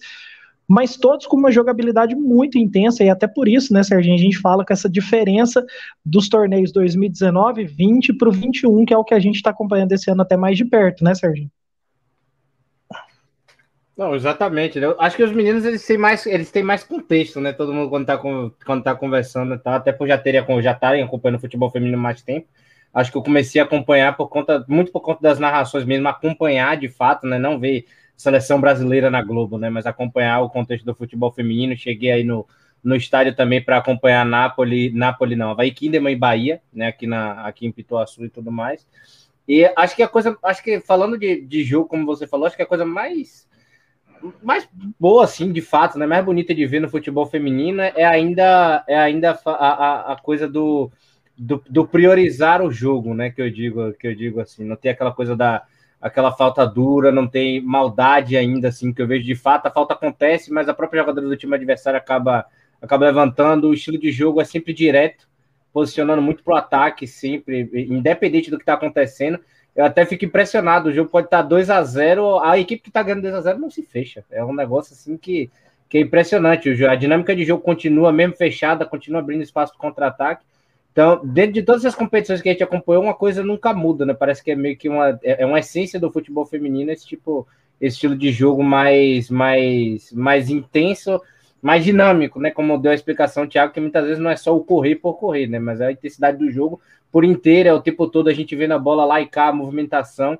Mas 0.71 0.95
todos 0.95 1.27
com 1.27 1.35
uma 1.35 1.51
jogabilidade 1.51 2.15
muito 2.15 2.57
intensa, 2.57 3.03
e 3.03 3.09
até 3.09 3.27
por 3.27 3.45
isso, 3.45 3.73
né, 3.73 3.83
Serginho, 3.83 4.15
a 4.15 4.17
gente 4.17 4.37
fala 4.37 4.65
com 4.65 4.71
essa 4.71 4.89
diferença 4.89 5.65
dos 6.05 6.29
torneios 6.29 6.71
2019, 6.71 7.65
20 7.65 8.13
para 8.13 8.29
o 8.29 8.31
21, 8.31 8.85
que 8.85 8.93
é 8.93 8.97
o 8.97 9.03
que 9.03 9.13
a 9.13 9.19
gente 9.19 9.35
está 9.35 9.49
acompanhando 9.49 9.91
esse 9.91 10.09
ano 10.09 10.21
até 10.21 10.37
mais 10.37 10.55
de 10.55 10.63
perto, 10.63 11.03
né, 11.03 11.13
Serginho? 11.13 11.51
Não, 13.97 14.15
exatamente. 14.15 14.79
Né? 14.79 14.95
Acho 14.97 15.17
que 15.17 15.23
os 15.23 15.33
meninos 15.33 15.65
eles 15.65 15.85
têm 15.85 15.97
mais, 15.97 16.25
eles 16.25 16.49
têm 16.49 16.63
mais 16.63 16.85
contexto, 16.85 17.41
né? 17.41 17.51
Todo 17.51 17.73
mundo 17.73 17.89
quando 17.89 18.05
tá, 18.05 18.17
quando 18.17 18.81
tá 18.81 18.95
conversando, 18.95 19.59
tá? 19.59 19.75
até 19.75 19.91
por 19.91 20.07
já 20.07 20.17
terem 20.17 20.41
já 20.61 20.71
estarem 20.71 21.03
acompanhando 21.03 21.37
o 21.37 21.41
futebol 21.41 21.69
feminino 21.69 21.97
mais 21.97 22.21
tempo. 22.21 22.47
Acho 22.93 23.11
que 23.11 23.17
eu 23.17 23.21
comecei 23.21 23.59
a 23.59 23.65
acompanhar 23.65 24.15
por 24.15 24.29
conta, 24.29 24.63
muito 24.69 24.89
por 24.89 25.01
conta 25.01 25.21
das 25.21 25.37
narrações 25.37 25.83
mesmo, 25.83 26.07
acompanhar 26.07 26.77
de 26.77 26.87
fato, 26.87 27.27
né? 27.27 27.37
Não 27.37 27.59
ver 27.59 27.85
seleção 28.21 28.61
brasileira 28.61 29.09
na 29.09 29.21
Globo, 29.21 29.57
né? 29.57 29.69
Mas 29.69 29.85
acompanhar 29.85 30.41
o 30.41 30.49
contexto 30.49 30.85
do 30.85 30.93
futebol 30.93 31.31
feminino. 31.31 31.75
Cheguei 31.75 32.11
aí 32.11 32.23
no, 32.23 32.47
no 32.83 32.95
estádio 32.95 33.35
também 33.35 33.61
para 33.61 33.77
acompanhar 33.77 34.25
Nápoles, 34.25 34.93
Nápoles 34.93 35.37
não, 35.37 35.51
Havaí 35.51 35.71
Kinderman 35.71 36.13
e 36.13 36.17
Bahia, 36.17 36.61
né? 36.71 36.87
Aqui, 36.87 37.07
na, 37.07 37.45
aqui 37.45 37.65
em 37.65 37.71
Pituaçu 37.71 38.23
e 38.23 38.29
tudo 38.29 38.51
mais. 38.51 38.87
E 39.47 39.65
acho 39.75 39.95
que 39.95 40.03
a 40.03 40.07
coisa, 40.07 40.37
acho 40.43 40.63
que 40.63 40.79
falando 40.79 41.17
de, 41.17 41.41
de 41.41 41.63
jogo, 41.63 41.87
como 41.87 42.05
você 42.05 42.27
falou, 42.27 42.45
acho 42.45 42.55
que 42.55 42.61
a 42.61 42.67
coisa 42.67 42.85
mais 42.85 43.49
mais 44.43 44.69
boa, 44.99 45.23
assim, 45.23 45.51
de 45.51 45.61
fato, 45.61 45.97
né? 45.97 46.05
Mais 46.05 46.23
bonita 46.23 46.53
de 46.53 46.63
ver 46.67 46.79
no 46.79 46.89
futebol 46.89 47.25
feminino 47.25 47.81
é 47.81 48.05
ainda, 48.05 48.83
é 48.87 48.95
ainda 48.95 49.39
a, 49.43 49.51
a, 49.51 50.13
a 50.13 50.15
coisa 50.15 50.47
do, 50.47 50.91
do, 51.35 51.63
do, 51.67 51.87
priorizar 51.87 52.61
o 52.61 52.71
jogo, 52.71 53.15
né? 53.15 53.31
Que 53.31 53.41
eu 53.41 53.49
digo, 53.49 53.91
que 53.93 54.07
eu 54.07 54.15
digo 54.15 54.39
assim, 54.39 54.63
não 54.63 54.75
tem 54.75 54.91
aquela 54.91 55.11
coisa 55.11 55.35
da 55.35 55.63
aquela 56.01 56.31
falta 56.31 56.65
dura, 56.65 57.11
não 57.11 57.27
tem 57.27 57.61
maldade 57.61 58.35
ainda, 58.35 58.69
assim, 58.69 58.91
que 58.91 59.01
eu 59.01 59.07
vejo 59.07 59.23
de 59.23 59.35
fato, 59.35 59.67
a 59.67 59.71
falta 59.71 59.93
acontece, 59.93 60.51
mas 60.51 60.67
a 60.67 60.73
própria 60.73 61.01
jogadora 61.01 61.27
do 61.27 61.37
time 61.37 61.55
adversário 61.55 61.97
acaba, 61.97 62.45
acaba 62.81 63.05
levantando, 63.05 63.69
o 63.69 63.73
estilo 63.73 63.97
de 63.97 64.11
jogo 64.11 64.41
é 64.41 64.45
sempre 64.45 64.73
direto, 64.73 65.29
posicionando 65.71 66.21
muito 66.21 66.43
pro 66.43 66.55
ataque, 66.55 67.05
sempre, 67.05 67.69
independente 67.87 68.49
do 68.49 68.57
que 68.57 68.63
está 68.63 68.73
acontecendo, 68.73 69.39
eu 69.75 69.85
até 69.85 70.05
fico 70.05 70.25
impressionado. 70.25 70.89
O 70.89 70.93
jogo 70.93 71.09
pode 71.09 71.27
estar 71.27 71.41
2 71.41 71.69
a 71.69 71.81
0 71.83 72.39
a 72.39 72.59
equipe 72.59 72.83
que 72.83 72.89
está 72.89 73.01
ganhando 73.01 73.21
2 73.21 73.33
a 73.33 73.41
0 73.41 73.59
não 73.59 73.69
se 73.69 73.81
fecha. 73.83 74.23
É 74.29 74.43
um 74.43 74.53
negócio 74.53 74.93
assim 74.93 75.17
que, 75.17 75.49
que 75.87 75.97
é 75.97 76.01
impressionante. 76.01 76.69
A 76.85 76.95
dinâmica 76.95 77.35
de 77.35 77.45
jogo 77.45 77.63
continua 77.63 78.11
mesmo 78.11 78.35
fechada, 78.35 78.85
continua 78.85 79.21
abrindo 79.21 79.43
espaço 79.43 79.71
para 79.73 79.81
contra-ataque. 79.81 80.45
Então, 80.91 81.21
dentro 81.23 81.53
de 81.53 81.63
todas 81.63 81.85
as 81.85 81.95
competições 81.95 82.41
que 82.41 82.49
a 82.49 82.51
gente 82.51 82.63
acompanhou, 82.63 83.03
uma 83.03 83.13
coisa 83.13 83.43
nunca 83.43 83.73
muda, 83.73 84.05
né? 84.05 84.13
Parece 84.13 84.43
que 84.43 84.51
é 84.51 84.55
meio 84.55 84.77
que 84.77 84.89
uma, 84.89 85.19
é, 85.23 85.43
é 85.43 85.45
uma 85.45 85.59
essência 85.59 85.99
do 85.99 86.11
futebol 86.11 86.45
feminino 86.45 86.91
esse 86.91 87.07
tipo, 87.07 87.47
esse 87.79 87.95
estilo 87.95 88.15
de 88.15 88.31
jogo 88.31 88.61
mais, 88.61 89.29
mais, 89.29 90.11
mais 90.11 90.49
intenso, 90.49 91.21
mais 91.61 91.83
dinâmico, 91.83 92.39
né? 92.39 92.51
Como 92.51 92.77
deu 92.77 92.91
a 92.91 92.95
explicação, 92.95 93.47
Thiago, 93.47 93.71
que 93.73 93.79
muitas 93.79 94.03
vezes 94.03 94.19
não 94.19 94.29
é 94.29 94.35
só 94.35 94.55
o 94.55 94.63
correr 94.63 94.95
por 94.95 95.13
correr, 95.13 95.47
né? 95.47 95.59
Mas 95.59 95.79
a 95.79 95.91
intensidade 95.91 96.37
do 96.37 96.51
jogo 96.51 96.81
por 97.11 97.23
inteiro, 97.23 97.69
é 97.69 97.73
o 97.73 97.81
tempo 97.81 98.07
todo 98.07 98.29
a 98.29 98.33
gente 98.33 98.55
vendo 98.55 98.73
a 98.73 98.79
bola 98.79 99.05
lá 99.05 99.21
e 99.21 99.27
cá, 99.27 99.47
a 99.47 99.53
movimentação. 99.53 100.37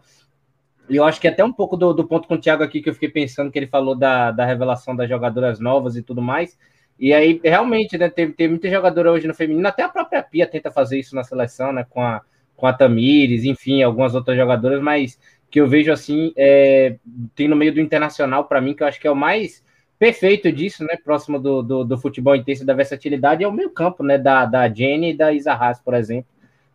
E 0.90 0.96
eu 0.96 1.06
acho 1.06 1.22
que 1.22 1.28
até 1.28 1.44
um 1.44 1.52
pouco 1.52 1.78
do, 1.78 1.94
do 1.94 2.08
ponto 2.08 2.28
com 2.28 2.36
o 2.36 2.38
Thiago 2.38 2.64
aqui 2.64 2.82
que 2.82 2.90
eu 2.90 2.94
fiquei 2.94 3.10
pensando 3.10 3.52
que 3.52 3.60
ele 3.60 3.68
falou 3.68 3.96
da, 3.96 4.32
da 4.32 4.46
revelação 4.46 4.96
das 4.96 5.08
jogadoras 5.08 5.60
novas 5.60 5.96
e 5.96 6.02
tudo 6.02 6.22
mais. 6.22 6.58
E 7.02 7.16
aí, 7.16 7.42
realmente, 7.44 7.98
né, 7.98 8.10
tem, 8.12 8.32
tem 8.32 8.48
muita 8.48 8.70
jogadora 8.70 9.12
hoje 9.12 9.28
no 9.28 9.34
feminino, 9.34 9.68
até 9.68 9.82
a 9.82 9.90
própria 9.90 10.22
Pia 10.22 10.46
tenta 10.46 10.70
fazer 10.70 11.00
isso 11.00 11.16
na 11.16 11.24
seleção, 11.24 11.74
né, 11.74 11.84
com 11.90 12.00
a, 12.00 12.22
com 12.56 12.68
a 12.68 12.74
Tamires, 12.74 13.44
enfim, 13.44 13.82
algumas 13.82 14.14
outras 14.14 14.38
jogadoras, 14.38 14.80
mas 14.80 15.20
que 15.50 15.60
eu 15.60 15.68
vejo 15.68 15.92
assim, 15.92 16.32
é, 16.38 16.98
tem 17.34 17.48
no 17.48 17.56
meio 17.56 17.74
do 17.74 17.82
internacional, 17.82 18.46
para 18.46 18.62
mim, 18.62 18.76
que 18.76 18.84
eu 18.84 18.88
acho 18.88 19.02
que 19.02 19.08
é 19.08 19.12
o 19.12 19.16
mais 19.16 19.64
perfeito 19.98 20.52
disso, 20.52 20.84
né, 20.84 20.96
próximo 21.04 21.40
do, 21.40 21.64
do, 21.64 21.84
do 21.84 21.98
futebol 21.98 22.36
intenso 22.36 22.64
da 22.64 22.76
versatilidade, 22.76 23.44
é 23.44 23.48
o 23.48 23.52
meio 23.52 23.72
campo, 23.72 24.04
né, 24.04 24.20
da, 24.20 24.46
da 24.46 24.70
Jenny 24.72 25.10
e 25.10 25.18
da 25.18 25.34
Isa 25.34 25.54
Haas, 25.54 25.80
por 25.80 25.96
exemplo, 25.96 26.30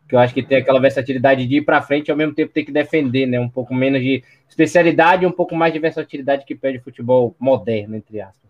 que 0.08 0.16
eu 0.16 0.18
acho 0.18 0.34
que 0.34 0.42
tem 0.42 0.58
aquela 0.58 0.80
versatilidade 0.80 1.46
de 1.46 1.58
ir 1.58 1.62
para 1.62 1.80
frente 1.82 2.08
e 2.08 2.10
ao 2.10 2.16
mesmo 2.16 2.34
tempo 2.34 2.52
ter 2.52 2.64
que 2.64 2.72
defender, 2.72 3.26
né? 3.26 3.40
Um 3.40 3.48
pouco 3.48 3.74
menos 3.74 4.00
de 4.00 4.22
especialidade 4.48 5.26
um 5.26 5.32
pouco 5.32 5.56
mais 5.56 5.72
de 5.72 5.80
versatilidade 5.80 6.44
que 6.44 6.54
pede 6.54 6.78
o 6.78 6.82
futebol 6.82 7.34
moderno, 7.40 7.96
entre 7.96 8.20
aspas. 8.20 8.45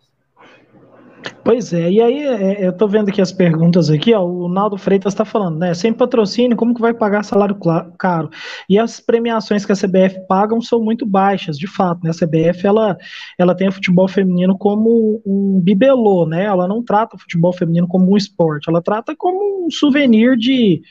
Pois 1.44 1.72
é, 1.72 1.90
e 1.90 2.00
aí 2.00 2.18
é, 2.18 2.62
é 2.62 2.66
eu 2.66 2.72
tô 2.72 2.88
vendo 2.88 3.08
aqui 3.08 3.20
as 3.20 3.32
perguntas 3.32 3.88
aqui, 3.90 4.12
ó, 4.12 4.24
o 4.24 4.48
Naldo 4.48 4.76
Freitas 4.76 5.12
está 5.12 5.24
falando, 5.24 5.58
né, 5.58 5.74
sem 5.74 5.92
patrocínio, 5.92 6.56
como 6.56 6.74
que 6.74 6.80
vai 6.80 6.92
pagar 6.92 7.22
salário 7.24 7.56
caro? 7.98 8.30
E 8.68 8.78
as 8.78 9.00
premiações 9.00 9.64
que 9.64 9.72
a 9.72 9.76
CBF 9.76 10.26
pagam 10.28 10.60
são 10.60 10.82
muito 10.82 11.06
baixas, 11.06 11.58
de 11.58 11.66
fato, 11.66 12.02
né, 12.02 12.10
a 12.10 12.14
CBF, 12.14 12.66
ela, 12.66 12.96
ela 13.38 13.54
tem 13.54 13.68
o 13.68 13.72
futebol 13.72 14.08
feminino 14.08 14.58
como 14.58 15.22
um 15.24 15.60
bibelô, 15.60 16.26
né, 16.26 16.44
ela 16.44 16.66
não 16.66 16.82
trata 16.82 17.16
o 17.16 17.18
futebol 17.18 17.52
feminino 17.52 17.86
como 17.86 18.12
um 18.12 18.16
esporte, 18.16 18.68
ela 18.68 18.82
trata 18.82 19.14
como 19.16 19.66
um 19.66 19.70
souvenir 19.70 20.36
de, 20.36 20.82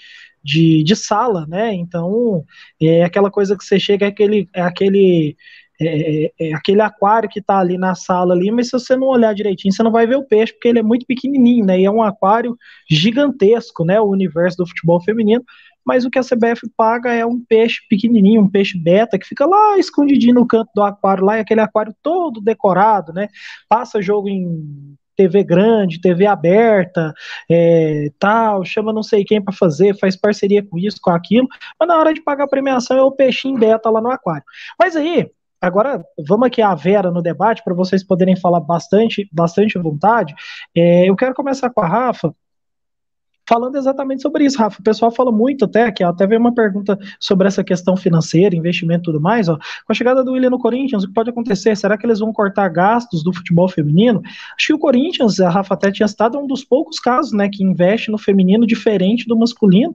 de, 0.45 0.83
de 0.83 0.95
sala, 0.95 1.45
né? 1.47 1.73
Então 1.73 2.45
é 2.79 3.03
aquela 3.03 3.31
coisa 3.31 3.57
que 3.57 3.63
você 3.63 3.79
chega, 3.79 4.05
é 4.05 4.09
aquele, 4.09 4.47
é 4.53 4.61
aquele 4.61 5.35
é, 5.81 6.25
é, 6.25 6.31
é 6.39 6.53
aquele 6.53 6.81
aquário 6.81 7.29
que 7.29 7.39
está 7.39 7.59
ali 7.59 7.77
na 7.77 7.95
sala 7.95 8.33
ali, 8.33 8.51
mas 8.51 8.67
se 8.67 8.73
você 8.73 8.95
não 8.95 9.07
olhar 9.07 9.33
direitinho, 9.33 9.73
você 9.73 9.83
não 9.83 9.91
vai 9.91 10.07
ver 10.07 10.15
o 10.15 10.23
peixe, 10.23 10.53
porque 10.53 10.67
ele 10.67 10.79
é 10.79 10.83
muito 10.83 11.05
pequenininho, 11.05 11.65
né? 11.65 11.79
E 11.79 11.85
é 11.85 11.91
um 11.91 12.01
aquário 12.01 12.57
gigantesco, 12.89 13.83
né? 13.83 13.99
O 13.99 14.09
universo 14.09 14.57
do 14.57 14.67
futebol 14.67 15.01
feminino. 15.01 15.43
Mas 15.85 16.03
o 16.03 16.09
que 16.09 16.17
a 16.17 16.23
CBF 16.23 16.67
paga 16.75 17.13
é 17.13 17.25
um 17.25 17.39
peixe 17.39 17.79
pequenininho, 17.88 18.41
um 18.41 18.49
peixe 18.49 18.77
beta, 18.77 19.19
que 19.19 19.27
fica 19.27 19.45
lá 19.45 19.77
escondidinho 19.77 20.33
no 20.33 20.47
canto 20.47 20.71
do 20.75 20.81
aquário, 20.81 21.23
lá, 21.23 21.38
e 21.38 21.41
aquele 21.41 21.61
aquário 21.61 21.95
todo 22.01 22.41
decorado, 22.41 23.13
né? 23.13 23.27
Passa 23.69 24.01
jogo 24.01 24.27
em 24.27 24.95
TV 25.15 25.43
grande, 25.43 26.01
TV 26.01 26.25
aberta, 26.25 27.13
é, 27.49 28.09
tal, 28.19 28.65
chama 28.65 28.91
não 28.91 29.03
sei 29.03 29.23
quem 29.23 29.41
para 29.41 29.53
fazer, 29.53 29.97
faz 29.97 30.15
parceria 30.15 30.63
com 30.63 30.77
isso, 30.77 30.97
com 31.01 31.11
aquilo, 31.11 31.47
mas 31.79 31.88
na 31.88 31.97
hora 31.97 32.13
de 32.13 32.21
pagar 32.21 32.45
a 32.45 32.49
premiação 32.49 32.97
é 32.97 33.01
o 33.01 33.11
peixinho 33.11 33.57
beta 33.57 33.89
lá 33.89 34.01
no 34.01 34.11
aquário. 34.11 34.43
Mas 34.77 34.95
aí, 34.95 35.29
agora 35.65 36.04
vamos 36.28 36.47
aqui 36.47 36.62
a 36.62 36.73
Vera 36.75 37.12
no 37.12 37.21
debate 37.21 37.63
para 37.63 37.73
vocês 37.73 38.04
poderem 38.04 38.36
falar 38.36 38.60
bastante, 38.60 39.28
bastante 39.32 39.78
vontade. 39.78 40.34
É, 40.75 41.10
eu 41.10 41.15
quero 41.15 41.34
começar 41.34 41.69
com 41.69 41.82
a 41.82 41.88
Rafa, 41.88 42.34
falando 43.47 43.78
exatamente 43.78 44.21
sobre 44.21 44.45
isso, 44.45 44.58
Rafa. 44.58 44.80
O 44.80 44.84
pessoal 44.84 45.12
fala 45.12 45.32
muito 45.32 45.65
até, 45.65 45.91
que 45.91 46.04
até 46.04 46.25
veio 46.25 46.41
uma 46.41 46.54
pergunta 46.54 46.97
sobre 47.19 47.47
essa 47.47 47.63
questão 47.63 47.95
financeira, 47.95 48.56
investimento 48.56 49.04
e 49.04 49.06
tudo 49.06 49.21
mais, 49.21 49.47
ó. 49.47 49.56
Com 49.56 49.91
a 49.91 49.93
chegada 49.93 50.23
do 50.23 50.34
William 50.34 50.49
no 50.49 50.60
Corinthians, 50.60 51.04
o 51.04 51.08
que 51.08 51.13
pode 51.13 51.30
acontecer? 51.30 51.75
Será 51.78 51.97
que 51.97 52.06
eles 52.06 52.19
vão 52.19 52.34
cortar 52.34 52.67
gastos 52.69 53.23
do 53.23 53.34
futebol 53.34 53.67
feminino? 53.67 54.21
Acho 54.58 54.67
que 54.67 54.73
o 54.73 54.80
Corinthians, 54.80 55.39
a 55.39 55.49
Rafa 55.49 55.73
até 55.73 55.91
tinha 55.91 56.08
citado, 56.08 56.38
é 56.38 56.41
um 56.41 56.47
dos 56.47 56.63
poucos 56.63 56.99
casos, 56.99 57.32
né, 57.34 57.47
que 57.49 57.63
investe 57.63 58.10
no 58.10 58.17
feminino 58.17 58.65
diferente 58.65 59.28
do 59.28 59.38
masculino. 59.38 59.93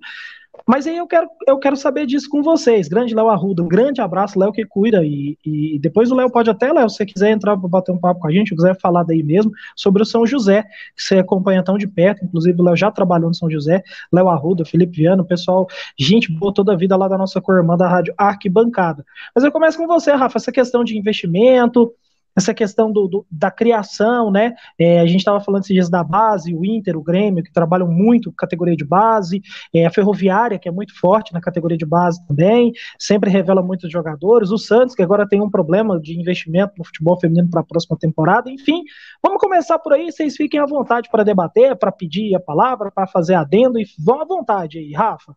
Mas 0.71 0.87
aí 0.87 0.99
eu 0.99 1.07
quero, 1.09 1.29
eu 1.49 1.59
quero 1.59 1.77
saber 1.77 2.07
disso 2.07 2.29
com 2.31 2.45
vocês. 2.45 2.87
Grande 2.87 3.13
Léo 3.13 3.29
Arruda, 3.29 3.61
um 3.61 3.67
grande 3.67 4.01
abraço, 4.01 4.39
Léo 4.39 4.53
que 4.53 4.65
cuida. 4.65 5.05
E, 5.05 5.37
e 5.45 5.81
depois 5.81 6.13
o 6.13 6.15
Léo 6.15 6.31
pode 6.31 6.49
até, 6.49 6.73
Léo, 6.73 6.89
se 6.89 6.99
você 6.99 7.05
quiser 7.05 7.33
entrar 7.33 7.57
para 7.57 7.69
bater 7.69 7.91
um 7.91 7.99
papo 7.99 8.21
com 8.21 8.29
a 8.29 8.31
gente, 8.31 8.55
quiser 8.55 8.79
falar 8.79 9.03
daí 9.03 9.21
mesmo, 9.21 9.51
sobre 9.75 10.01
o 10.01 10.07
São 10.07 10.25
José, 10.25 10.63
que 10.97 11.03
você 11.03 11.19
acompanha 11.19 11.61
tão 11.65 11.77
de 11.77 11.89
perto. 11.89 12.25
Inclusive, 12.25 12.61
o 12.61 12.65
Léo 12.65 12.77
já 12.77 12.89
trabalhou 12.89 13.31
no 13.31 13.35
São 13.35 13.51
José, 13.51 13.83
Léo 14.13 14.29
Arruda, 14.29 14.65
Felipe 14.65 14.99
Viano, 14.99 15.25
pessoal, 15.25 15.67
gente 15.99 16.31
boa 16.31 16.55
toda 16.55 16.73
a 16.73 16.77
vida 16.77 16.97
lá 16.97 17.09
da 17.09 17.19
nossa 17.19 17.41
co-irmã 17.41 17.77
da 17.77 17.89
Rádio 17.89 18.15
Arquibancada. 18.17 19.05
Mas 19.35 19.43
eu 19.43 19.51
começo 19.51 19.77
com 19.77 19.89
você, 19.89 20.13
Rafa, 20.13 20.39
essa 20.39 20.53
questão 20.53 20.85
de 20.85 20.97
investimento, 20.97 21.93
essa 22.37 22.55
questão 22.55 22.91
do, 22.93 23.09
do 23.09 23.27
da 23.31 23.51
criação, 23.51 24.31
né? 24.31 24.55
É, 24.79 25.01
a 25.01 25.07
gente 25.07 25.19
estava 25.19 25.41
falando 25.41 25.63
esses 25.63 25.75
dias 25.75 25.91
da 25.91 26.03
base, 26.03 26.55
o 26.55 26.65
Inter, 26.65 26.97
o 26.97 27.03
Grêmio, 27.03 27.43
que 27.43 27.53
trabalham 27.53 27.89
muito 27.89 28.33
categoria 28.33 28.77
de 28.77 28.85
base, 28.85 29.43
é, 29.75 29.87
a 29.87 29.91
Ferroviária, 29.91 30.59
que 30.59 30.69
é 30.69 30.73
muito 30.73 30.99
forte 30.99 31.33
na 31.33 31.41
categoria 31.41 31.77
de 31.77 31.87
base 31.87 32.25
também, 32.27 32.73
sempre 32.99 33.31
revela 33.31 33.63
muitos 33.63 33.91
jogadores, 33.91 34.51
o 34.51 34.59
Santos, 34.59 34.95
que 34.95 35.03
agora 35.03 35.29
tem 35.29 35.41
um 35.41 35.51
problema 35.51 36.01
de 36.01 36.19
investimento 36.19 36.75
no 36.79 36.85
futebol 36.85 37.19
feminino 37.19 37.49
para 37.51 37.61
a 37.61 37.65
próxima 37.65 37.97
temporada, 37.99 38.51
enfim, 38.51 38.83
vamos 39.23 39.41
começar 39.41 39.79
por 39.79 39.93
aí, 39.93 40.11
vocês 40.11 40.37
fiquem 40.37 40.61
à 40.61 40.67
vontade 40.67 41.09
para 41.11 41.25
debater, 41.25 41.77
para 41.77 41.93
pedir 41.93 42.35
a 42.35 42.41
palavra, 42.41 42.91
para 42.91 43.07
fazer 43.07 43.35
adendo, 43.35 43.79
e 43.79 43.87
vão 43.99 44.21
à 44.21 44.25
vontade 44.25 44.79
aí, 44.79 44.93
Rafa. 44.93 45.35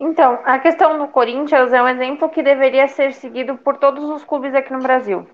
Então, 0.00 0.38
a 0.44 0.58
questão 0.58 0.96
do 0.96 1.08
Corinthians 1.08 1.72
é 1.72 1.82
um 1.82 1.88
exemplo 1.88 2.28
que 2.28 2.42
deveria 2.42 2.86
ser 2.86 3.12
seguido 3.14 3.56
por 3.56 3.78
todos 3.78 4.04
os 4.04 4.22
clubes 4.22 4.54
aqui 4.54 4.72
no 4.72 4.78
Brasil 4.80 5.26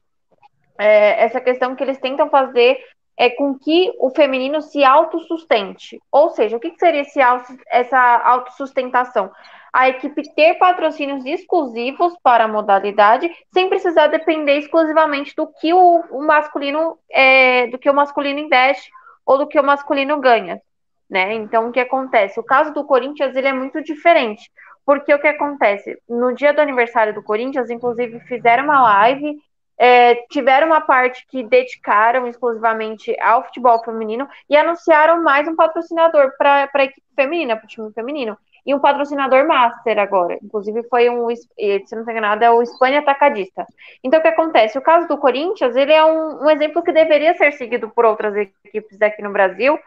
é, 0.79 1.25
essa 1.25 1.41
questão 1.41 1.75
que 1.75 1.83
eles 1.83 1.99
tentam 1.99 2.29
fazer 2.29 2.79
é 3.17 3.31
com 3.31 3.57
que 3.57 3.93
o 3.99 4.11
feminino 4.11 4.61
se 4.61 4.83
autossustente. 4.85 6.01
Ou 6.11 6.31
seja, 6.31 6.57
o 6.57 6.61
que, 6.61 6.75
seria 6.79 7.03
esse 7.03 7.21
essa 7.69 7.99
autossustentação? 8.25 9.31
A 9.73 9.89
equipe 9.89 10.23
ter 10.35 10.55
patrocínios 10.55 11.25
exclusivos 11.25 12.15
para 12.23 12.45
a 12.45 12.49
modalidade, 12.49 13.31
sem 13.53 13.69
precisar 13.69 14.09
depender 14.09 14.59
exclusivamente 14.59 15.35
do 15.37 15.47
que 15.47 15.73
o, 15.73 16.05
o 16.11 16.25
masculino 16.25 16.99
é, 17.11 17.67
do 17.69 17.79
que 17.79 17.91
o 17.91 17.95
masculino 17.95 18.39
investe 18.39 18.91
ou 19.27 19.39
do 19.39 19.47
que 19.47 19.59
o 19.59 19.65
masculino 19.65 20.21
ganha. 20.21 20.61
Né? 21.09 21.35
Então, 21.35 21.69
o 21.69 21.73
que 21.73 21.81
acontece? 21.81 22.39
O 22.41 22.45
caso 22.45 22.73
do 22.73 22.85
Corinthians 22.85 23.37
ele 23.37 23.49
é 23.49 23.53
muito 23.53 23.83
diferente, 23.83 24.51
porque 24.87 25.13
o 25.13 25.21
que 25.21 25.29
acontece? 25.29 25.99
No 26.09 26.35
dia 26.35 26.53
do 26.53 26.61
aniversário 26.61 27.15
do 27.15 27.23
Corinthians, 27.23 27.71
inclusive, 27.71 28.21
fizeram 28.21 28.65
uma 28.65 28.83
live 28.83 29.37
é, 29.79 30.15
tiveram 30.31 30.69
uma 30.69 30.81
parte 30.81 31.27
que 31.29 31.43
dedicaram 31.43 32.27
exclusivamente 32.27 33.15
ao 33.21 33.45
futebol 33.45 33.83
feminino 33.83 34.29
e 34.49 34.57
anunciaram 34.57 35.23
mais 35.23 35.49
um 35.49 35.57
patrocinador 35.57 36.33
para 36.37 36.71
a 36.73 36.85
equipe 36.85 37.07
feminina, 37.15 37.57
para 37.57 37.65
o 37.65 37.69
time 37.69 37.93
feminino. 37.93 38.37
E 38.67 38.75
um 38.75 38.79
patrocinador 38.79 39.47
master 39.47 39.99
agora. 39.99 40.39
Inclusive 40.43 40.85
foi 40.85 41.11
um, 41.11 41.29
se 41.37 41.95
não 41.95 42.05
tem 42.05 42.19
nada, 42.19 42.47
é 42.47 42.51
o 42.51 42.63
Espanha 42.63 43.01
Atacadista. 43.01 43.67
Então 44.03 44.19
o 44.19 44.23
que 44.23 44.29
acontece? 44.29 44.79
O 44.79 44.83
caso 44.83 45.07
do 45.07 45.19
Corinthians, 45.19 45.77
ele 45.77 45.93
é 45.93 46.03
um, 46.03 46.45
um 46.45 46.51
exemplo 46.51 46.83
que 46.83 46.91
deveria 46.91 47.37
ser 47.37 47.53
seguido 47.53 47.91
por 47.91 48.07
outras 48.07 48.35
equipes 48.35 49.03
aqui 49.03 49.21
no 49.21 49.33
Brasil, 49.33 49.79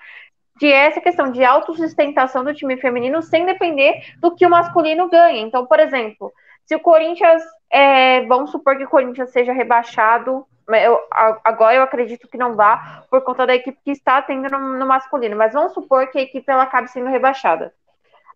que 0.60 0.67
é 0.67 0.88
essa 0.88 1.02
questão 1.02 1.32
de 1.32 1.43
autossustentação 1.43 2.43
do 2.43 2.54
time 2.54 2.78
feminino 2.78 3.21
sem 3.23 3.45
depender 3.45 4.00
do 4.19 4.36
que 4.36 4.45
o 4.45 4.50
masculino 4.50 5.10
ganha. 5.10 5.41
Então, 5.41 5.65
por 5.65 5.80
exemplo, 5.80 6.32
se 6.67 6.75
o 6.75 6.80
Corinthians, 6.80 7.41
é, 7.71 8.25
vamos 8.25 8.51
supor 8.51 8.77
que 8.77 8.84
o 8.84 8.89
Corinthians 8.89 9.32
seja 9.32 9.53
rebaixado, 9.53 10.45
eu, 10.69 10.99
agora 11.45 11.77
eu 11.77 11.82
acredito 11.82 12.27
que 12.27 12.38
não 12.38 12.56
vá, 12.56 13.06
por 13.10 13.21
conta 13.21 13.47
da 13.47 13.56
equipe 13.56 13.80
que 13.84 13.91
está 13.91 14.21
tendo 14.21 14.49
no, 14.49 14.77
no 14.77 14.86
masculino, 14.86 15.38
mas 15.38 15.53
vamos 15.53 15.73
supor 15.73 16.08
que 16.08 16.19
a 16.19 16.21
equipe 16.21 16.43
ela 16.51 16.63
acabe 16.63 16.89
sendo 16.89 17.10
rebaixada. 17.10 17.73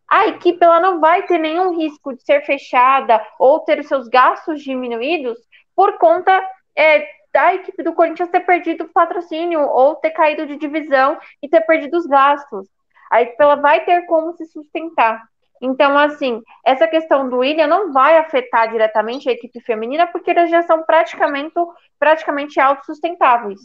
A 0.09 0.27
equipe 0.27 0.63
ela 0.63 0.79
não 0.79 1.01
vai 1.01 1.23
ter 1.23 1.37
nenhum 1.37 1.75
risco 1.75 2.13
de 2.13 2.23
ser 2.23 2.45
fechada 2.45 3.21
ou 3.37 3.59
ter 3.59 3.79
os 3.79 3.87
seus 3.87 4.07
gastos 4.07 4.61
diminuídos 4.61 5.37
por 5.75 5.97
conta 5.97 6.41
é, 6.75 7.05
da 7.33 7.53
equipe 7.53 7.83
do 7.83 7.93
Corinthians 7.93 8.29
ter 8.29 8.41
perdido 8.41 8.85
o 8.85 8.89
patrocínio 8.89 9.61
ou 9.61 9.95
ter 9.95 10.11
caído 10.11 10.45
de 10.45 10.55
divisão 10.55 11.17
e 11.41 11.49
ter 11.49 11.61
perdido 11.61 11.97
os 11.97 12.05
gastos. 12.05 12.67
A 13.09 13.21
equipe 13.21 13.43
ela 13.43 13.55
vai 13.55 13.83
ter 13.83 14.05
como 14.05 14.33
se 14.33 14.45
sustentar. 14.45 15.21
Então, 15.61 15.95
assim, 15.95 16.41
essa 16.65 16.87
questão 16.87 17.29
do 17.29 17.37
William 17.37 17.67
não 17.67 17.93
vai 17.93 18.17
afetar 18.17 18.71
diretamente 18.71 19.29
a 19.29 19.31
equipe 19.31 19.61
feminina, 19.61 20.07
porque 20.07 20.31
eles 20.31 20.49
já 20.49 20.63
são 20.63 20.81
praticamente, 20.83 21.53
praticamente 21.99 22.59
autossustentáveis. 22.59 23.59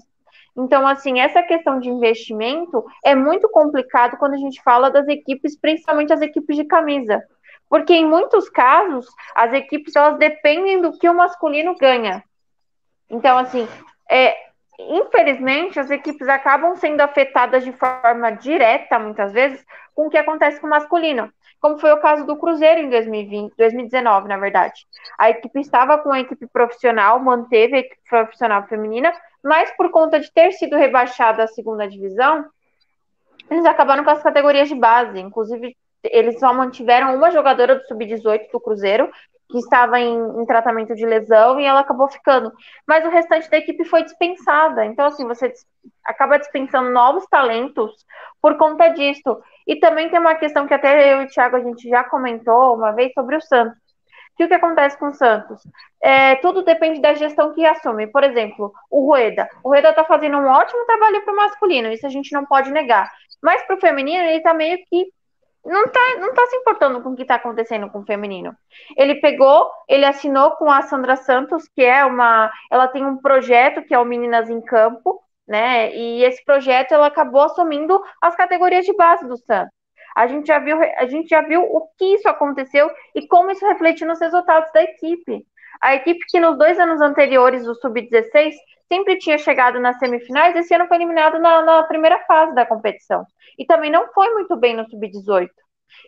Então, 0.54 0.86
assim, 0.86 1.20
essa 1.20 1.42
questão 1.42 1.80
de 1.80 1.88
investimento 1.88 2.84
é 3.02 3.14
muito 3.14 3.48
complicado 3.48 4.18
quando 4.18 4.34
a 4.34 4.38
gente 4.38 4.62
fala 4.62 4.90
das 4.90 5.08
equipes, 5.08 5.58
principalmente 5.58 6.12
as 6.12 6.20
equipes 6.20 6.56
de 6.56 6.64
camisa. 6.64 7.22
Porque 7.68 7.94
em 7.94 8.06
muitos 8.06 8.48
casos, 8.50 9.06
as 9.34 9.54
equipes 9.54 9.96
elas 9.96 10.18
dependem 10.18 10.80
do 10.82 10.96
que 10.98 11.08
o 11.08 11.14
masculino 11.14 11.74
ganha. 11.76 12.22
Então, 13.08 13.38
assim, 13.38 13.66
é, 14.10 14.36
infelizmente, 14.78 15.80
as 15.80 15.90
equipes 15.90 16.28
acabam 16.28 16.76
sendo 16.76 17.00
afetadas 17.00 17.64
de 17.64 17.72
forma 17.72 18.32
direta, 18.32 18.98
muitas 18.98 19.32
vezes, 19.32 19.64
com 19.94 20.06
o 20.06 20.10
que 20.10 20.18
acontece 20.18 20.60
com 20.60 20.66
o 20.66 20.70
masculino 20.70 21.32
como 21.66 21.78
foi 21.78 21.90
o 21.92 21.98
caso 21.98 22.24
do 22.24 22.36
Cruzeiro 22.36 22.80
em 22.80 22.88
2020, 22.88 23.54
2019, 23.56 24.28
na 24.28 24.36
verdade. 24.36 24.86
A 25.18 25.30
equipe 25.30 25.58
estava 25.58 25.98
com 25.98 26.12
a 26.12 26.20
equipe 26.20 26.46
profissional, 26.46 27.18
manteve 27.18 27.74
a 27.74 27.78
equipe 27.80 28.00
profissional 28.08 28.64
feminina, 28.68 29.12
mas 29.42 29.68
por 29.76 29.90
conta 29.90 30.20
de 30.20 30.32
ter 30.32 30.52
sido 30.52 30.76
rebaixada 30.76 31.42
à 31.42 31.48
segunda 31.48 31.88
divisão, 31.88 32.44
eles 33.50 33.64
acabaram 33.64 34.04
com 34.04 34.10
as 34.10 34.22
categorias 34.22 34.68
de 34.68 34.76
base. 34.76 35.18
Inclusive, 35.18 35.76
eles 36.04 36.38
só 36.38 36.54
mantiveram 36.54 37.16
uma 37.16 37.32
jogadora 37.32 37.74
do 37.74 37.84
sub-18 37.88 38.48
do 38.52 38.60
Cruzeiro, 38.60 39.10
que 39.48 39.58
estava 39.58 40.00
em, 40.00 40.16
em, 40.40 40.46
tratamento 40.46 40.94
de 40.94 41.06
lesão 41.06 41.60
e 41.60 41.64
ela 41.64 41.80
acabou 41.80 42.08
ficando. 42.08 42.52
Mas 42.86 43.04
o 43.04 43.10
restante 43.10 43.48
da 43.48 43.58
equipe 43.58 43.84
foi 43.84 44.02
dispensada. 44.02 44.84
Então, 44.84 45.06
assim, 45.06 45.26
você 45.26 45.52
acaba 46.04 46.38
dispensando 46.38 46.90
novos 46.90 47.26
talentos 47.26 48.04
por 48.42 48.56
conta 48.56 48.88
disso. 48.88 49.40
E 49.66 49.76
também 49.76 50.10
tem 50.10 50.18
uma 50.18 50.34
questão 50.34 50.66
que 50.66 50.74
até 50.74 51.12
eu 51.12 51.22
e 51.22 51.24
o 51.26 51.28
Thiago 51.28 51.56
a 51.56 51.60
gente 51.60 51.88
já 51.88 52.02
comentou 52.04 52.74
uma 52.74 52.92
vez 52.92 53.12
sobre 53.12 53.36
o 53.36 53.40
Santos. 53.40 53.86
Que 54.36 54.44
o 54.44 54.48
que 54.48 54.54
acontece 54.54 54.98
com 54.98 55.08
o 55.08 55.14
Santos? 55.14 55.62
É, 56.02 56.36
tudo 56.36 56.62
depende 56.62 57.00
da 57.00 57.14
gestão 57.14 57.54
que 57.54 57.64
assume. 57.64 58.06
Por 58.08 58.22
exemplo, 58.22 58.72
o 58.90 59.06
Rueda. 59.06 59.48
O 59.64 59.70
Rueda 59.70 59.90
está 59.90 60.04
fazendo 60.04 60.36
um 60.36 60.46
ótimo 60.46 60.84
trabalho 60.84 61.24
para 61.24 61.32
o 61.32 61.36
masculino, 61.36 61.90
isso 61.90 62.06
a 62.06 62.10
gente 62.10 62.32
não 62.32 62.44
pode 62.44 62.70
negar. 62.70 63.10
Mas 63.42 63.62
para 63.62 63.76
o 63.76 63.80
feminino, 63.80 64.24
ele 64.24 64.38
está 64.38 64.52
meio 64.52 64.76
que 64.90 65.10
não 65.66 65.88
tá, 65.88 66.00
não 66.20 66.32
tá 66.32 66.46
se 66.46 66.56
importando 66.56 67.02
com 67.02 67.10
o 67.10 67.16
que 67.16 67.22
está 67.22 67.34
acontecendo 67.34 67.90
com 67.90 68.00
o 68.00 68.06
feminino. 68.06 68.54
Ele 68.96 69.16
pegou, 69.16 69.70
ele 69.88 70.04
assinou 70.04 70.52
com 70.52 70.70
a 70.70 70.82
Sandra 70.82 71.16
Santos, 71.16 71.68
que 71.68 71.82
é 71.82 72.04
uma. 72.04 72.50
Ela 72.70 72.88
tem 72.88 73.04
um 73.04 73.16
projeto 73.16 73.82
que 73.82 73.94
é 73.94 73.98
o 73.98 74.04
Meninas 74.04 74.48
em 74.48 74.60
Campo, 74.60 75.20
né? 75.46 75.94
E 75.94 76.22
esse 76.24 76.44
projeto 76.44 76.92
ela 76.92 77.08
acabou 77.08 77.42
assumindo 77.42 78.02
as 78.22 78.34
categorias 78.36 78.84
de 78.84 78.94
base 78.94 79.26
do 79.26 79.36
Santos. 79.36 79.74
A 80.16 80.26
gente 80.26 80.46
já 80.46 80.58
viu, 80.58 80.78
a 80.80 81.06
gente 81.06 81.28
já 81.28 81.42
viu 81.42 81.62
o 81.62 81.88
que 81.98 82.14
isso 82.14 82.28
aconteceu 82.28 82.90
e 83.14 83.26
como 83.26 83.50
isso 83.50 83.66
reflete 83.66 84.04
nos 84.04 84.18
resultados 84.18 84.72
da 84.72 84.82
equipe. 84.82 85.44
A 85.80 85.94
equipe 85.94 86.24
que 86.28 86.40
nos 86.40 86.56
dois 86.56 86.78
anos 86.78 87.02
anteriores 87.02 87.64
do 87.64 87.74
Sub-16 87.74 88.54
sempre 88.88 89.18
tinha 89.18 89.38
chegado 89.38 89.80
nas 89.80 89.98
semifinais, 89.98 90.56
esse 90.56 90.74
ano 90.74 90.86
foi 90.86 90.96
eliminado 90.96 91.38
na, 91.38 91.62
na 91.62 91.82
primeira 91.84 92.18
fase 92.26 92.54
da 92.54 92.66
competição. 92.66 93.24
E 93.58 93.64
também 93.64 93.90
não 93.90 94.08
foi 94.12 94.32
muito 94.32 94.56
bem 94.56 94.76
no 94.76 94.88
Sub-18. 94.88 95.48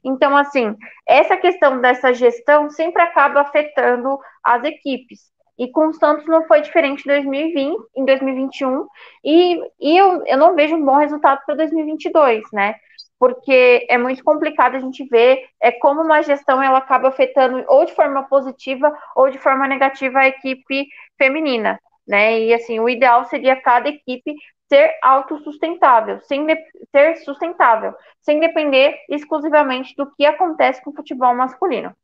Então, 0.04 0.36
assim, 0.36 0.74
essa 1.06 1.36
questão 1.36 1.80
dessa 1.80 2.12
gestão 2.12 2.70
sempre 2.70 3.02
acaba 3.02 3.40
afetando 3.40 4.18
as 4.44 4.62
equipes. 4.64 5.20
E 5.58 5.68
com 5.72 5.88
o 5.88 5.92
Santos 5.92 6.24
não 6.26 6.46
foi 6.46 6.60
diferente 6.60 7.02
em 7.02 7.08
2020, 7.08 7.76
em 7.96 8.04
2021, 8.04 8.86
e, 9.24 9.60
e 9.80 9.98
eu, 9.98 10.24
eu 10.24 10.38
não 10.38 10.54
vejo 10.54 10.76
um 10.76 10.84
bom 10.84 10.96
resultado 10.96 11.40
para 11.44 11.56
2022, 11.56 12.44
né? 12.52 12.76
Porque 13.18 13.84
é 13.90 13.98
muito 13.98 14.22
complicado 14.22 14.76
a 14.76 14.78
gente 14.78 15.04
ver 15.08 15.44
é, 15.60 15.72
como 15.72 16.02
uma 16.02 16.22
gestão 16.22 16.62
ela 16.62 16.78
acaba 16.78 17.08
afetando 17.08 17.64
ou 17.66 17.84
de 17.84 17.92
forma 17.92 18.22
positiva 18.28 18.96
ou 19.16 19.28
de 19.30 19.38
forma 19.38 19.66
negativa 19.66 20.20
a 20.20 20.28
equipe 20.28 20.86
feminina, 21.18 21.80
né? 22.08 22.40
E 22.40 22.54
assim, 22.54 22.80
o 22.80 22.88
ideal 22.88 23.24
seria 23.26 23.60
cada 23.60 23.88
equipe 23.88 24.34
ser 24.68 24.90
autossustentável, 25.02 26.20
sem 26.22 26.46
ser 26.90 27.16
sustentável, 27.18 27.94
sem 28.20 28.40
depender 28.40 28.94
exclusivamente 29.08 29.94
do 29.96 30.10
que 30.14 30.26
acontece 30.26 30.82
com 30.82 30.90
o 30.90 30.94
futebol 30.94 31.34
masculino. 31.34 31.94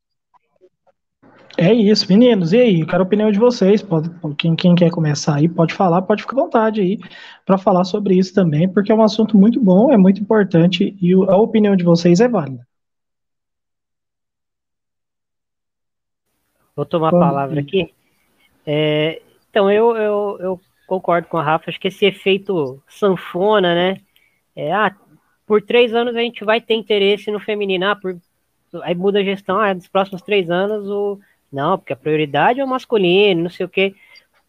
É 1.57 1.73
isso, 1.73 2.05
meninos. 2.09 2.51
E 2.51 2.59
aí, 2.59 2.81
eu 2.81 2.87
quero 2.87 3.03
a 3.03 3.05
opinião 3.05 3.31
de 3.31 3.39
vocês. 3.39 3.81
Pode, 3.81 4.09
quem, 4.37 4.55
quem 4.55 4.75
quer 4.75 4.91
começar 4.91 5.35
aí, 5.35 5.47
pode 5.47 5.73
falar, 5.73 6.01
pode 6.01 6.21
ficar 6.23 6.37
à 6.37 6.43
vontade 6.43 6.81
aí 6.81 6.99
para 7.45 7.57
falar 7.57 7.85
sobre 7.85 8.15
isso 8.15 8.33
também, 8.33 8.67
porque 8.67 8.91
é 8.91 8.95
um 8.95 9.01
assunto 9.01 9.37
muito 9.37 9.61
bom, 9.61 9.91
é 9.91 9.97
muito 9.97 10.19
importante 10.19 10.97
e 11.01 11.13
a 11.13 11.37
opinião 11.37 11.75
de 11.75 11.83
vocês 11.83 12.19
é 12.19 12.27
válida. 12.27 12.67
Vou 16.75 16.85
tomar 16.85 17.07
a 17.07 17.11
palavra 17.11 17.61
aqui. 17.61 17.93
É, 18.65 19.21
então, 19.55 19.71
eu, 19.71 19.95
eu, 19.95 20.37
eu 20.41 20.61
concordo 20.85 21.29
com 21.29 21.37
a 21.37 21.41
Rafa, 21.41 21.69
acho 21.69 21.79
que 21.79 21.87
esse 21.87 22.05
efeito 22.05 22.83
sanfona, 22.89 23.73
né? 23.73 24.01
É, 24.53 24.73
ah, 24.73 24.93
por 25.47 25.61
três 25.61 25.93
anos 25.93 26.13
a 26.13 26.19
gente 26.19 26.43
vai 26.43 26.59
ter 26.59 26.73
interesse 26.73 27.31
no 27.31 27.39
feminino, 27.39 27.85
ah, 27.85 27.95
por, 27.95 28.19
aí 28.83 28.93
muda 28.93 29.19
a 29.19 29.23
gestão, 29.23 29.57
ah, 29.57 29.73
nos 29.73 29.87
próximos 29.87 30.21
três 30.21 30.49
anos 30.49 30.89
o 30.89 31.17
não, 31.49 31.77
porque 31.77 31.93
a 31.93 31.95
prioridade 31.95 32.59
é 32.59 32.65
o 32.65 32.67
masculino, 32.67 33.43
não 33.43 33.49
sei 33.49 33.65
o 33.65 33.69
quê. 33.69 33.95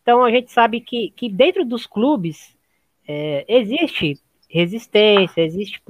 Então 0.02 0.24
a 0.24 0.30
gente 0.32 0.50
sabe 0.50 0.80
que, 0.80 1.12
que 1.14 1.28
dentro 1.28 1.64
dos 1.64 1.86
clubes 1.86 2.56
é, 3.06 3.44
existe 3.46 4.20
resistência, 4.50 5.40
existe 5.40 5.80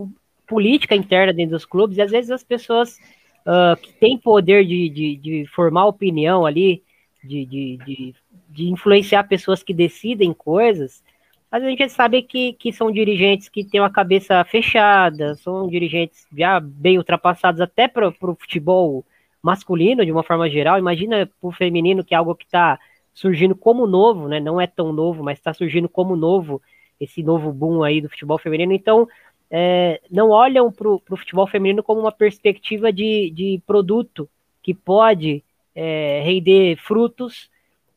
política 0.47 0.95
interna 0.95 1.33
dentro 1.33 1.53
dos 1.53 1.65
clubes, 1.65 1.97
e 1.97 2.03
às 2.03 2.11
vezes 2.11 2.31
as 2.31 2.45
pessoas 2.45 2.99
uh, 3.47 3.81
que 3.81 3.95
têm 3.95 4.19
poder 4.19 4.67
de, 4.67 4.91
de, 4.91 5.17
de, 5.17 5.47
formar 5.55 5.87
opinião 5.87 6.45
ali, 6.45 6.83
de, 7.25 7.47
de, 7.47 7.77
de, 7.79 8.15
de, 8.57 8.69
influenciar 8.69 9.25
pessoas 9.25 9.63
que 9.63 9.75
decidem 9.75 10.33
coisas, 10.33 11.03
às 11.51 11.63
vezes 11.63 11.79
a 11.79 11.83
gente 11.83 11.93
sabe 11.93 12.23
que, 12.23 12.55
que 12.55 12.73
são 12.73 12.91
dirigentes 12.91 13.49
que 13.49 13.65
têm 13.65 13.81
uma 13.81 13.91
cabeça 13.91 14.43
fechada, 14.45 15.37
são 15.37 15.69
dirigentes 15.69 16.27
já 16.37 16.59
bem 16.59 16.99
ultrapassados 16.99 17.61
até 17.61 17.87
para 17.87 18.09
o 18.09 18.35
futebol 18.35 19.05
masculino, 19.43 20.05
de 20.05 20.11
uma 20.11 20.25
forma 20.25 20.51
geral, 20.51 20.79
imagina 20.79 21.31
o 21.41 21.53
feminino, 21.53 22.05
que 22.05 22.15
é 22.15 22.19
algo 22.19 22.35
que 22.35 22.45
está 22.45 22.79
surgindo 23.15 23.55
como 23.55 23.87
novo, 23.87 24.29
né? 24.29 24.41
Não 24.41 24.61
é 24.61 24.67
tão 24.67 24.93
novo, 24.93 25.23
mas 25.23 25.39
está 25.39 25.55
surgindo 25.55 25.89
como 25.89 26.17
novo, 26.17 26.61
esse 27.01 27.23
novo 27.23 27.53
boom 27.53 27.83
aí 27.83 28.01
do 28.01 28.11
futebol 28.11 28.39
feminino. 28.39 28.73
Então, 28.73 29.09
é, 29.51 30.01
não 30.11 30.31
olham 30.31 30.73
para 30.73 30.89
o 30.89 31.17
futebol 31.17 31.47
feminino 31.47 31.83
como 31.83 32.01
uma 32.01 32.13
perspectiva 32.13 32.93
de, 32.93 33.31
de 33.31 33.63
produto 33.67 34.29
que 34.63 34.75
pode 34.75 35.45
é, 35.75 36.23
render 36.25 36.77
frutos 36.77 37.49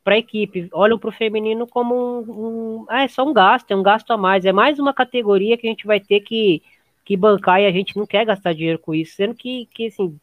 para 0.10 0.15
a 0.15 0.17
equipe. 0.17 0.67
Olham 0.74 0.98
para 0.98 1.10
o 1.10 1.13
feminino 1.13 1.67
como 1.67 1.93
um, 1.93 2.32
um, 2.32 2.86
ah, 2.89 3.04
é 3.04 3.08
só 3.08 3.24
um 3.24 3.32
gasto, 3.32 3.69
é 3.69 3.76
um 3.76 3.84
gasto 3.84 4.10
a 4.10 4.17
mais, 4.17 4.43
é 4.43 4.52
mais 4.52 4.80
uma 4.80 4.91
categoria 4.91 5.56
que 5.56 5.67
a 5.67 5.69
gente 5.69 5.86
vai 5.86 6.00
ter 6.00 6.22
que, 6.22 6.63
que 7.06 7.15
bancar 7.15 7.62
e 7.62 7.67
a 7.67 7.72
gente 7.72 7.95
não 7.95 8.08
quer 8.08 8.26
gastar 8.26 8.54
dinheiro 8.54 8.80
com 8.80 8.95
isso, 8.95 9.15
sendo 9.15 9.36
que, 9.36 9.67
que 9.72 9.86
assim, 9.86 10.19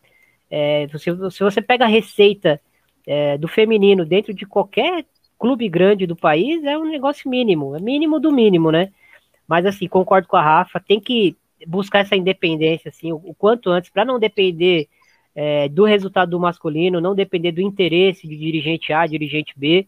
é, 0.51 0.89
se, 0.89 1.31
se 1.31 1.45
você 1.45 1.63
pega 1.63 1.85
a 1.85 1.89
receita 1.89 2.61
é, 3.07 3.39
do 3.39 3.47
feminino 3.47 4.05
dentro 4.05 4.35
de 4.35 4.45
qualquer 4.45 5.07
clube 5.39 5.69
grande 5.69 6.05
do 6.05 6.17
país, 6.17 6.65
é 6.65 6.77
um 6.77 6.91
negócio 6.91 7.31
mínimo, 7.31 7.77
é 7.77 7.81
mínimo 7.81 8.19
do 8.19 8.33
mínimo, 8.33 8.73
né? 8.73 8.91
Mas 9.47 9.65
assim, 9.65 9.87
concordo 9.87 10.27
com 10.27 10.37
a 10.37 10.43
Rafa, 10.43 10.81
tem 10.81 10.99
que 10.99 11.37
buscar 11.65 12.01
essa 12.01 12.17
independência, 12.17 12.89
assim, 12.89 13.13
o, 13.13 13.23
o 13.25 13.33
quanto 13.37 13.71
antes, 13.71 13.89
para 13.89 14.05
não 14.05 14.19
depender 14.19 14.89
é, 15.37 15.69
do 15.69 15.85
resultado 15.85 16.31
do 16.31 16.41
masculino, 16.41 16.99
não 16.99 17.15
depender 17.15 17.53
do 17.53 17.61
interesse 17.61 18.27
de 18.27 18.35
dirigente 18.35 18.91
A, 18.91 19.07
dirigente 19.07 19.53
B, 19.55 19.87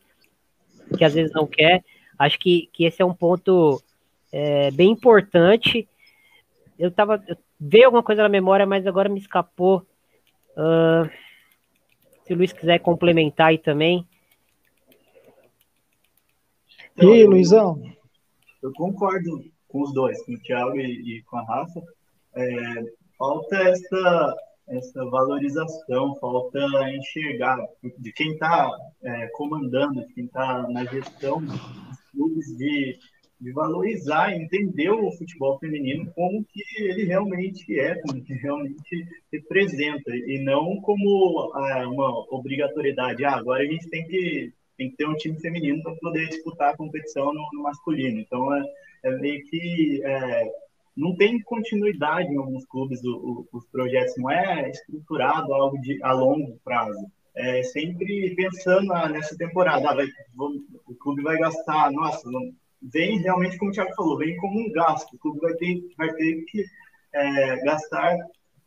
que 0.96 1.02
às 1.02 1.14
vezes 1.14 1.32
não 1.32 1.46
quer. 1.46 1.82
Acho 2.18 2.38
que, 2.38 2.68
que 2.70 2.84
esse 2.84 3.00
é 3.00 3.04
um 3.04 3.14
ponto 3.14 3.82
é, 4.30 4.70
bem 4.70 4.90
importante. 4.90 5.88
Eu 6.78 6.90
tava. 6.90 7.24
Eu 7.26 7.36
veio 7.58 7.86
alguma 7.86 8.02
coisa 8.02 8.22
na 8.22 8.28
memória, 8.28 8.66
mas 8.66 8.86
agora 8.86 9.08
me 9.08 9.18
escapou. 9.18 9.86
Uh, 10.50 11.08
se 12.24 12.34
o 12.34 12.36
Luiz 12.36 12.52
quiser 12.52 12.78
complementar 12.80 13.48
aí 13.48 13.58
também. 13.58 14.06
E 17.00 17.06
aí, 17.06 17.24
Luizão? 17.24 17.80
Eu 18.62 18.72
concordo 18.72 19.44
com 19.66 19.82
os 19.82 19.94
dois, 19.94 20.22
com 20.26 20.32
o 20.32 20.40
Thiago 20.40 20.76
e, 20.76 21.18
e 21.18 21.22
com 21.22 21.38
a 21.38 21.42
Rafa. 21.42 21.80
É, 22.34 22.84
falta 23.16 23.56
essa, 23.56 24.36
essa 24.70 25.04
valorização, 25.06 26.14
falta 26.16 26.58
enxergar 26.90 27.58
de 27.98 28.12
quem 28.12 28.32
está 28.32 28.70
é, 29.02 29.28
comandando, 29.28 30.06
de 30.06 30.14
quem 30.14 30.24
está 30.24 30.66
na 30.68 30.84
gestão 30.84 31.40
dos 31.40 32.00
clubes, 32.12 32.56
de 32.56 32.98
de 33.40 33.52
valorizar, 33.52 34.34
entender 34.34 34.90
o 34.90 35.12
futebol 35.12 35.58
feminino 35.58 36.10
como 36.14 36.44
que 36.44 36.62
ele 36.82 37.04
realmente 37.04 37.78
é, 37.78 37.94
como 38.00 38.22
que 38.22 38.34
realmente 38.34 39.06
representa, 39.32 40.14
e 40.14 40.42
não 40.42 40.80
como 40.80 41.52
ah, 41.54 41.88
uma 41.88 42.26
obrigatoriedade. 42.34 43.24
Ah, 43.24 43.36
agora 43.36 43.62
a 43.62 43.66
gente 43.66 43.88
tem 43.88 44.04
que, 44.06 44.52
tem 44.76 44.90
que 44.90 44.96
ter 44.96 45.06
um 45.06 45.14
time 45.14 45.38
feminino 45.40 45.82
para 45.82 45.94
poder 45.96 46.28
disputar 46.28 46.74
a 46.74 46.76
competição 46.76 47.32
no, 47.32 47.48
no 47.52 47.62
masculino. 47.62 48.18
Então, 48.18 48.52
é, 48.54 48.64
é 49.04 49.10
meio 49.18 49.44
que 49.44 50.02
é, 50.04 50.52
não 50.98 51.14
tem 51.14 51.40
continuidade 51.42 52.32
em 52.32 52.36
alguns 52.36 52.66
clubes, 52.66 53.02
o, 53.04 53.46
o, 53.52 53.56
os 53.56 53.64
projetos 53.68 54.14
não 54.18 54.28
é 54.30 54.68
estruturado 54.68 55.54
algo 55.54 55.80
de, 55.80 56.02
a 56.02 56.12
longo 56.12 56.58
prazo. 56.64 57.06
É 57.36 57.62
sempre 57.62 58.34
pensando 58.34 58.92
ah, 58.92 59.08
nessa 59.08 59.36
temporada, 59.36 59.88
ah, 59.88 59.94
vai, 59.94 60.08
o 60.36 60.94
clube 60.96 61.22
vai 61.22 61.38
gastar, 61.38 61.92
nossa, 61.92 62.28
vem 62.82 63.18
realmente, 63.20 63.56
como 63.58 63.70
o 63.70 63.74
Thiago 63.74 63.94
falou, 63.94 64.18
vem 64.18 64.36
como 64.38 64.58
um 64.58 64.72
gasto. 64.72 65.14
O 65.14 65.18
clube 65.18 65.38
vai 65.38 65.54
ter, 65.54 65.80
vai 65.96 66.12
ter 66.14 66.44
que 66.46 66.64
é, 67.14 67.64
gastar 67.64 68.16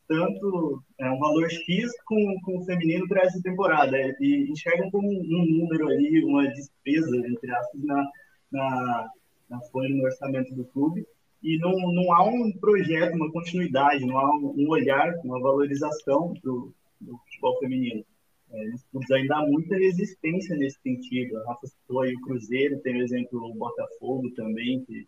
tanto 0.07 0.81
é, 0.99 1.09
um 1.09 1.19
valor 1.19 1.49
X 1.49 1.91
com, 2.05 2.39
com 2.45 2.59
o 2.59 2.65
feminino 2.65 3.07
para 3.09 3.23
essa 3.23 3.41
temporada. 3.41 3.97
É, 3.97 4.15
e 4.21 4.49
enxergam 4.49 4.89
como 4.89 5.05
um, 5.05 5.19
um, 5.19 5.45
número 5.59 5.89
ali, 5.89 6.23
uma 6.23 6.47
despesa, 6.47 7.17
entre 7.27 7.51
aspas, 7.51 7.83
na, 7.83 8.09
na, 8.51 9.09
na 9.49 9.61
folha 9.63 9.93
no 9.93 10.03
orçamento 10.03 10.55
do 10.55 10.63
clube. 10.63 11.05
E 11.43 11.57
não, 11.57 11.71
não 11.71 12.13
há 12.13 12.23
um 12.23 12.51
projeto, 12.51 13.15
uma 13.15 13.31
continuidade, 13.31 14.05
não 14.05 14.17
há 14.17 14.35
um, 14.35 14.53
um 14.57 14.69
olhar, 14.69 15.13
uma 15.23 15.39
valorização 15.41 16.33
do, 16.43 16.73
do 16.99 17.17
futebol 17.17 17.57
feminino. 17.59 18.05
É, 18.53 19.15
ainda 19.15 19.37
há 19.37 19.45
muita 19.47 19.75
resistência 19.75 20.55
nesse 20.55 20.79
sentido. 20.81 21.37
A 21.37 21.47
Rafa 21.47 21.67
citou 21.67 22.01
aí 22.01 22.13
o 22.13 22.21
Cruzeiro, 22.21 22.79
tem 22.81 22.97
o 22.97 23.03
exemplo 23.03 23.39
do 23.39 23.53
Botafogo 23.53 24.29
também, 24.31 24.83
que 24.85 25.07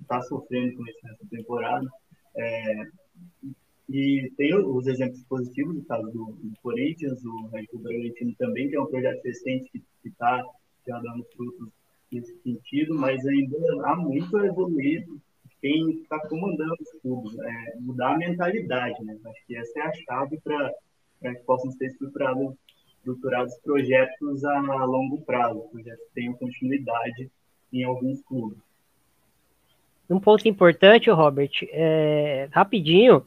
está 0.00 0.22
sofrendo 0.22 0.76
com 0.76 0.86
isso 0.86 0.98
nessa 1.02 1.26
temporada. 1.30 1.88
É, 2.36 2.84
e 3.88 4.30
tem 4.36 4.54
os 4.54 4.86
exemplos 4.86 5.22
positivos, 5.24 5.76
no 5.76 5.84
caso 5.84 6.10
do, 6.10 6.32
do 6.32 6.52
Corinthians, 6.62 7.24
o 7.24 7.46
Red 7.48 7.66
Bull 7.72 7.82
Bragantino 7.82 8.34
também, 8.36 8.68
que 8.68 8.76
é 8.76 8.80
um 8.80 8.86
projeto 8.86 9.22
recente 9.22 9.70
que 9.72 10.08
está 10.08 10.44
já 10.86 10.98
dando 11.00 11.24
frutos 11.36 11.68
nesse 12.10 12.36
sentido, 12.42 12.94
mas 12.94 13.24
ainda 13.26 13.56
há 13.84 13.96
muito 13.96 14.36
a 14.36 14.46
evoluir 14.46 15.06
quem 15.60 15.90
está 16.02 16.18
comandando 16.28 16.76
os 16.80 17.00
clubes, 17.00 17.38
é, 17.38 17.76
mudar 17.80 18.14
a 18.14 18.18
mentalidade, 18.18 19.02
né? 19.04 19.16
Acho 19.24 19.46
que 19.46 19.56
essa 19.56 19.80
é 19.80 19.82
a 19.82 19.92
chave 19.92 20.40
para 20.40 21.34
que 21.34 21.42
possam 21.44 21.70
ser 21.72 21.86
estruturados, 21.86 22.54
estruturados 22.98 23.58
projetos 23.60 24.44
a 24.44 24.84
longo 24.84 25.20
prazo, 25.22 25.68
projetos 25.72 26.04
que 26.06 26.14
tenham 26.14 26.34
continuidade 26.34 27.30
em 27.72 27.84
alguns 27.84 28.22
clubes. 28.22 28.58
Um 30.08 30.20
ponto 30.20 30.46
importante, 30.46 31.10
Robert, 31.10 31.50
é, 31.72 32.48
rapidinho, 32.52 33.26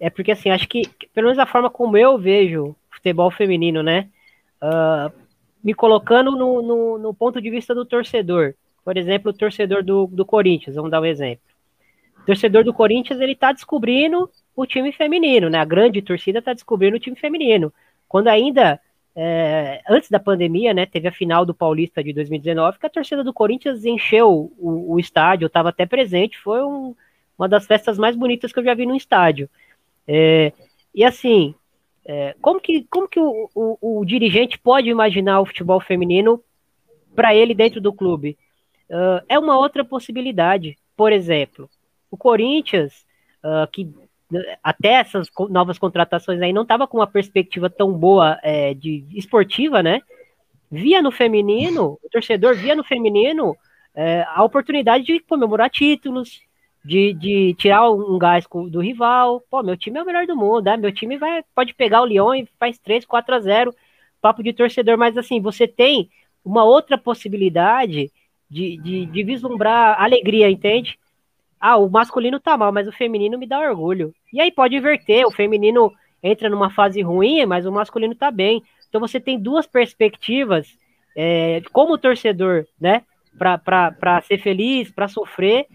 é 0.00 0.08
porque 0.08 0.32
assim, 0.32 0.48
acho 0.48 0.68
que, 0.68 0.82
pelo 1.12 1.26
menos 1.26 1.38
a 1.38 1.46
forma 1.46 1.68
como 1.68 1.98
eu 1.98 2.18
vejo 2.18 2.74
futebol 2.90 3.30
feminino, 3.30 3.82
né? 3.82 4.08
Uh, 4.62 5.23
me 5.64 5.72
colocando 5.72 6.32
no, 6.32 6.60
no, 6.60 6.98
no, 6.98 7.14
ponto 7.14 7.40
de 7.40 7.48
vista 7.48 7.74
do 7.74 7.86
torcedor. 7.86 8.54
Por 8.84 8.98
exemplo, 8.98 9.30
o 9.30 9.34
torcedor 9.34 9.82
do, 9.82 10.06
do 10.06 10.26
Corinthians, 10.26 10.76
vamos 10.76 10.90
dar 10.90 11.00
um 11.00 11.06
exemplo. 11.06 11.42
O 12.20 12.26
torcedor 12.26 12.62
do 12.62 12.74
Corinthians, 12.74 13.18
ele 13.18 13.34
tá 13.34 13.50
descobrindo 13.50 14.30
o 14.54 14.66
time 14.66 14.92
feminino, 14.92 15.48
né? 15.48 15.58
A 15.58 15.64
grande 15.64 16.02
torcida 16.02 16.40
está 16.40 16.52
descobrindo 16.52 16.96
o 16.96 17.00
time 17.00 17.16
feminino. 17.16 17.72
Quando 18.06 18.28
ainda, 18.28 18.78
é, 19.16 19.80
antes 19.88 20.10
da 20.10 20.20
pandemia, 20.20 20.74
né, 20.74 20.84
teve 20.84 21.08
a 21.08 21.12
final 21.12 21.46
do 21.46 21.54
Paulista 21.54 22.04
de 22.04 22.12
2019, 22.12 22.78
que 22.78 22.86
a 22.86 22.90
torcida 22.90 23.24
do 23.24 23.32
Corinthians 23.32 23.86
encheu 23.86 24.52
o, 24.58 24.94
o 24.94 25.00
estádio, 25.00 25.46
estava 25.46 25.70
até 25.70 25.86
presente, 25.86 26.38
foi 26.38 26.62
um, 26.62 26.94
uma 27.38 27.48
das 27.48 27.66
festas 27.66 27.98
mais 27.98 28.14
bonitas 28.14 28.52
que 28.52 28.58
eu 28.58 28.64
já 28.64 28.74
vi 28.74 28.84
no 28.84 28.94
estádio. 28.94 29.48
É, 30.06 30.52
e 30.94 31.02
assim, 31.02 31.54
É, 32.06 32.34
como 32.40 32.60
que, 32.60 32.86
como 32.90 33.08
que 33.08 33.18
o, 33.18 33.50
o, 33.54 34.00
o, 34.00 34.04
dirigente 34.04 34.58
pode 34.58 34.90
imaginar 34.90 35.40
o 35.40 35.46
futebol 35.46 35.80
feminino 35.80 36.42
para 37.14 37.34
ele 37.34 37.54
dentro 37.54 37.80
do 37.80 37.92
clube? 37.92 38.36
Uh, 38.90 39.24
é 39.28 39.38
uma 39.38 39.58
outra 39.58 39.84
possibilidade. 39.84 40.76
Por 40.96 41.12
exemplo, 41.12 41.68
o 42.10 42.16
Corinthians, 42.16 43.06
uh, 43.42 43.66
que 43.72 43.90
até 44.62 44.94
essas 44.94 45.28
novas 45.50 45.78
contratações 45.78 46.40
aí 46.40 46.52
não 46.52 46.62
estava 46.62 46.86
com 46.86 46.98
uma 46.98 47.06
perspectiva 47.06 47.70
tão 47.70 47.92
boa 47.92 48.38
é, 48.42 48.74
de 48.74 49.04
esportiva, 49.14 49.82
né? 49.82 50.00
Via 50.70 51.00
no 51.00 51.10
feminino, 51.10 51.98
o 52.02 52.08
torcedor 52.10 52.56
via 52.56 52.74
no 52.74 52.82
feminino 52.82 53.56
é, 53.94 54.24
a 54.28 54.42
oportunidade 54.42 55.04
de 55.04 55.20
comemorar 55.20 55.70
títulos, 55.70 56.40
de, 56.84 57.14
de 57.14 57.54
tirar 57.54 57.90
um 57.90 58.18
gás 58.18 58.46
do 58.68 58.80
rival. 58.80 59.42
Pô, 59.50 59.62
meu 59.62 59.76
time 59.76 59.98
é 59.98 60.02
o 60.02 60.06
melhor 60.06 60.26
do 60.26 60.36
mundo, 60.36 60.62
né? 60.62 60.76
Meu 60.76 60.92
time 60.92 61.16
vai, 61.16 61.42
pode 61.54 61.74
pegar 61.74 62.02
o 62.02 62.06
Lyon 62.06 62.34
e 62.34 62.48
faz 62.58 62.78
3, 62.78 63.06
4 63.06 63.34
a 63.34 63.40
0, 63.40 63.74
papo 64.20 64.42
de 64.42 64.52
torcedor, 64.52 64.98
mas 64.98 65.16
assim, 65.16 65.40
você 65.40 65.66
tem 65.66 66.10
uma 66.44 66.64
outra 66.64 66.98
possibilidade 66.98 68.10
de, 68.50 68.76
de, 68.76 69.06
de 69.06 69.24
vislumbrar 69.24 70.00
alegria, 70.00 70.50
entende? 70.50 70.98
Ah, 71.58 71.78
o 71.78 71.88
masculino 71.88 72.38
tá 72.38 72.56
mal, 72.58 72.70
mas 72.70 72.86
o 72.86 72.92
feminino 72.92 73.38
me 73.38 73.46
dá 73.46 73.58
orgulho. 73.58 74.14
E 74.30 74.40
aí 74.40 74.52
pode 74.52 74.76
inverter, 74.76 75.26
o 75.26 75.30
feminino 75.30 75.90
entra 76.22 76.50
numa 76.50 76.70
fase 76.70 77.00
ruim, 77.00 77.46
mas 77.46 77.64
o 77.64 77.72
masculino 77.72 78.14
tá 78.14 78.30
bem. 78.30 78.62
Então 78.88 79.00
você 79.00 79.18
tem 79.18 79.38
duas 79.38 79.66
perspectivas 79.66 80.78
é, 81.16 81.62
como 81.72 81.96
torcedor, 81.96 82.66
né? 82.78 83.02
Para 83.38 84.22
ser 84.22 84.38
feliz, 84.38 84.90
para 84.90 85.08
sofrer, 85.08 85.66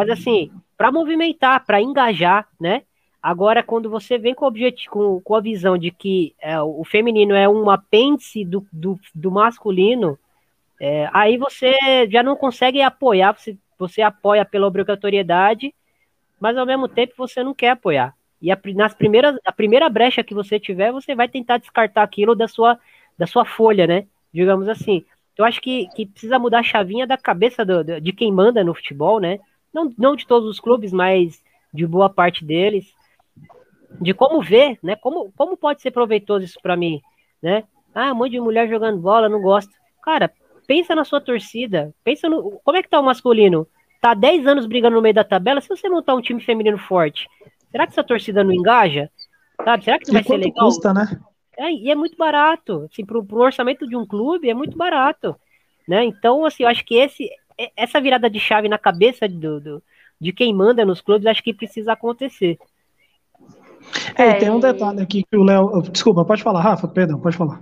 mas 0.00 0.08
assim, 0.08 0.50
para 0.78 0.90
movimentar, 0.90 1.62
para 1.66 1.78
engajar, 1.78 2.48
né? 2.58 2.84
Agora, 3.22 3.62
quando 3.62 3.90
você 3.90 4.16
vem 4.16 4.34
com, 4.34 4.46
objetivo, 4.46 4.90
com, 4.90 5.20
com 5.20 5.34
a 5.34 5.42
visão 5.42 5.76
de 5.76 5.90
que 5.90 6.34
é, 6.40 6.58
o 6.58 6.82
feminino 6.86 7.34
é 7.34 7.46
um 7.46 7.68
apêndice 7.68 8.42
do, 8.42 8.66
do, 8.72 8.98
do 9.14 9.30
masculino, 9.30 10.18
é, 10.80 11.06
aí 11.12 11.36
você 11.36 11.74
já 12.10 12.22
não 12.22 12.34
consegue 12.34 12.80
apoiar, 12.80 13.34
você, 13.34 13.58
você 13.78 14.00
apoia 14.00 14.42
pela 14.42 14.66
obrigatoriedade, 14.66 15.74
mas 16.40 16.56
ao 16.56 16.64
mesmo 16.64 16.88
tempo 16.88 17.12
você 17.14 17.44
não 17.44 17.52
quer 17.52 17.72
apoiar. 17.72 18.14
E 18.40 18.50
a, 18.50 18.58
nas 18.74 18.94
primeiras, 18.94 19.36
a 19.44 19.52
primeira 19.52 19.86
brecha 19.90 20.24
que 20.24 20.32
você 20.32 20.58
tiver, 20.58 20.92
você 20.92 21.14
vai 21.14 21.28
tentar 21.28 21.58
descartar 21.58 22.02
aquilo 22.02 22.34
da 22.34 22.48
sua, 22.48 22.78
da 23.18 23.26
sua 23.26 23.44
folha, 23.44 23.86
né? 23.86 24.06
Digamos 24.32 24.66
assim. 24.66 25.04
Eu 25.36 25.44
acho 25.44 25.60
que, 25.60 25.88
que 25.94 26.06
precisa 26.06 26.38
mudar 26.38 26.60
a 26.60 26.62
chavinha 26.62 27.06
da 27.06 27.18
cabeça 27.18 27.66
do, 27.66 28.00
de 28.00 28.12
quem 28.14 28.32
manda 28.32 28.64
no 28.64 28.74
futebol, 28.74 29.20
né? 29.20 29.40
Não, 29.72 29.92
não 29.96 30.16
de 30.16 30.26
todos 30.26 30.48
os 30.48 30.60
clubes, 30.60 30.92
mas 30.92 31.42
de 31.72 31.86
boa 31.86 32.08
parte 32.08 32.44
deles, 32.44 32.92
de 34.00 34.12
como 34.12 34.42
ver, 34.42 34.78
né? 34.82 34.96
Como, 34.96 35.32
como 35.36 35.56
pode 35.56 35.82
ser 35.82 35.90
proveitoso 35.90 36.44
isso 36.44 36.58
para 36.62 36.76
mim, 36.76 37.00
né? 37.42 37.64
Ah, 37.94 38.12
um 38.12 38.16
monte 38.16 38.32
de 38.32 38.40
mulher 38.40 38.68
jogando 38.68 39.00
bola, 39.00 39.28
não 39.28 39.40
gosto. 39.40 39.72
Cara, 40.02 40.32
pensa 40.66 40.94
na 40.94 41.04
sua 41.04 41.20
torcida, 41.20 41.94
pensa 42.04 42.28
no. 42.28 42.60
Como 42.64 42.76
é 42.76 42.82
que 42.82 42.88
tá 42.88 43.00
o 43.00 43.04
masculino? 43.04 43.66
Tá 44.00 44.14
10 44.14 44.46
anos 44.46 44.66
brigando 44.66 44.96
no 44.96 45.02
meio 45.02 45.14
da 45.14 45.24
tabela, 45.24 45.60
se 45.60 45.68
você 45.68 45.88
montar 45.88 46.14
um 46.14 46.22
time 46.22 46.40
feminino 46.40 46.78
forte, 46.78 47.28
será 47.70 47.86
que 47.86 47.92
essa 47.92 48.04
torcida 48.04 48.42
não 48.42 48.52
engaja? 48.52 49.10
Sabe? 49.62 49.84
Será 49.84 49.98
que 49.98 50.06
não 50.06 50.14
vai 50.14 50.22
ser 50.22 50.36
legal? 50.36 50.66
custa, 50.66 50.94
né? 50.94 51.20
É, 51.58 51.70
e 51.70 51.90
é 51.90 51.94
muito 51.94 52.16
barato. 52.16 52.88
Assim, 52.90 53.04
pro, 53.04 53.22
pro 53.22 53.40
orçamento 53.40 53.86
de 53.86 53.94
um 53.94 54.06
clube 54.06 54.48
é 54.48 54.54
muito 54.54 54.76
barato. 54.78 55.36
Né? 55.86 56.04
Então, 56.04 56.46
assim, 56.46 56.62
eu 56.62 56.68
acho 56.68 56.84
que 56.84 56.94
esse 56.94 57.28
essa 57.76 58.00
virada 58.00 58.30
de 58.30 58.38
chave 58.38 58.68
na 58.68 58.78
cabeça 58.78 59.28
do, 59.28 59.60
do, 59.60 59.82
de 60.20 60.32
quem 60.32 60.54
manda 60.54 60.84
nos 60.84 61.00
clubes, 61.00 61.26
acho 61.26 61.42
que 61.42 61.54
precisa 61.54 61.92
acontecer. 61.92 62.58
É, 64.14 64.34
tem 64.34 64.50
um 64.50 64.60
detalhe 64.60 65.00
aqui 65.00 65.24
que 65.24 65.36
o 65.36 65.42
Léo. 65.42 65.82
Desculpa, 65.90 66.24
pode 66.24 66.42
falar, 66.42 66.60
Rafa, 66.60 66.86
perdão, 66.86 67.20
pode 67.20 67.36
falar. 67.36 67.60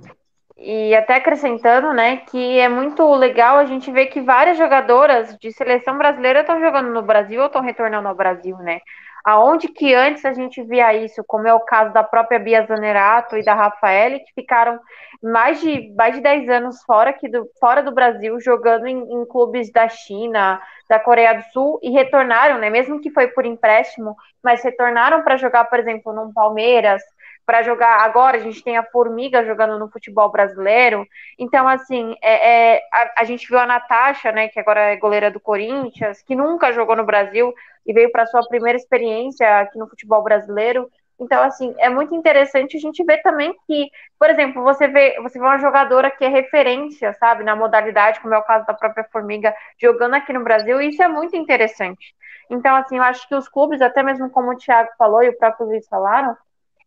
E 0.56 0.92
até 0.94 1.14
acrescentando, 1.14 1.92
né, 1.92 2.16
que 2.16 2.58
é 2.58 2.68
muito 2.68 3.08
legal 3.14 3.58
a 3.58 3.64
gente 3.64 3.92
ver 3.92 4.06
que 4.06 4.20
várias 4.20 4.58
jogadoras 4.58 5.36
de 5.38 5.52
seleção 5.52 5.96
brasileira 5.96 6.40
estão 6.40 6.60
jogando 6.60 6.92
no 6.92 7.00
Brasil 7.00 7.40
ou 7.40 7.46
estão 7.46 7.62
retornando 7.62 8.08
ao 8.08 8.14
Brasil, 8.14 8.56
né? 8.58 8.80
Aonde 9.24 9.68
que 9.68 9.94
antes 9.94 10.24
a 10.24 10.32
gente 10.32 10.62
via 10.62 10.94
isso, 10.94 11.22
como 11.26 11.46
é 11.46 11.54
o 11.54 11.60
caso 11.60 11.92
da 11.92 12.02
própria 12.02 12.38
Bia 12.38 12.64
Zanerato 12.66 13.36
e 13.36 13.44
da 13.44 13.54
Rafaele, 13.54 14.20
que 14.20 14.32
ficaram 14.34 14.80
mais 15.22 15.60
de, 15.60 15.92
mais 15.94 16.14
de 16.14 16.20
10 16.20 16.48
anos 16.48 16.82
fora, 16.84 17.10
aqui 17.10 17.28
do, 17.28 17.48
fora 17.58 17.82
do 17.82 17.92
Brasil, 17.92 18.40
jogando 18.40 18.86
em, 18.86 18.98
em 18.98 19.26
clubes 19.26 19.72
da 19.72 19.88
China, 19.88 20.60
da 20.88 20.98
Coreia 20.98 21.34
do 21.34 21.42
Sul, 21.52 21.78
e 21.82 21.90
retornaram, 21.90 22.58
né? 22.58 22.70
Mesmo 22.70 23.00
que 23.00 23.10
foi 23.10 23.28
por 23.28 23.44
empréstimo, 23.44 24.16
mas 24.42 24.62
retornaram 24.62 25.22
para 25.22 25.36
jogar, 25.36 25.64
por 25.64 25.78
exemplo, 25.78 26.12
no 26.12 26.32
Palmeiras, 26.32 27.02
para 27.48 27.62
jogar 27.62 28.02
agora 28.02 28.36
a 28.36 28.40
gente 28.40 28.62
tem 28.62 28.76
a 28.76 28.82
Formiga 28.82 29.42
jogando 29.42 29.78
no 29.78 29.90
futebol 29.90 30.30
brasileiro. 30.30 31.08
Então 31.38 31.66
assim 31.66 32.14
é, 32.20 32.74
é 32.74 32.82
a, 32.92 33.22
a, 33.22 33.24
gente 33.24 33.48
viu 33.48 33.58
a 33.58 33.64
Natasha 33.64 34.30
né 34.30 34.48
que 34.48 34.60
agora 34.60 34.92
é 34.92 34.96
goleira 34.98 35.30
do 35.30 35.40
Corinthians 35.40 36.20
que 36.20 36.36
nunca 36.36 36.74
jogou 36.74 36.94
no 36.94 37.06
Brasil 37.06 37.54
e 37.86 37.92
veio 37.94 38.12
para 38.12 38.26
sua 38.26 38.46
primeira 38.46 38.76
experiência 38.76 39.60
aqui 39.60 39.78
no 39.78 39.88
futebol 39.88 40.22
brasileiro. 40.22 40.90
Então 41.18 41.42
assim 41.42 41.74
é 41.78 41.88
muito 41.88 42.14
interessante 42.14 42.76
a 42.76 42.80
gente 42.80 43.02
ver 43.02 43.22
também 43.22 43.54
que 43.66 43.88
por 44.18 44.28
exemplo 44.28 44.62
você 44.62 44.86
vê 44.86 45.18
você 45.22 45.38
vê 45.38 45.44
uma 45.46 45.58
jogadora 45.58 46.10
que 46.10 46.26
é 46.26 46.28
referência 46.28 47.14
sabe 47.14 47.44
na 47.44 47.56
modalidade 47.56 48.20
como 48.20 48.34
é 48.34 48.38
o 48.38 48.44
caso 48.44 48.66
da 48.66 48.74
própria 48.74 49.04
Formiga 49.10 49.54
jogando 49.80 50.16
aqui 50.16 50.34
no 50.34 50.44
Brasil 50.44 50.82
e 50.82 50.90
isso 50.90 51.02
é 51.02 51.08
muito 51.08 51.34
interessante. 51.34 52.14
Então 52.50 52.76
assim 52.76 52.98
eu 52.98 53.02
acho 53.02 53.26
que 53.26 53.34
os 53.34 53.48
clubes 53.48 53.80
até 53.80 54.02
mesmo 54.02 54.28
como 54.28 54.50
o 54.52 54.56
Thiago 54.58 54.90
falou 54.98 55.22
e 55.22 55.30
o 55.30 55.38
próprio 55.38 55.66
Luiz 55.66 55.88
falaram 55.88 56.36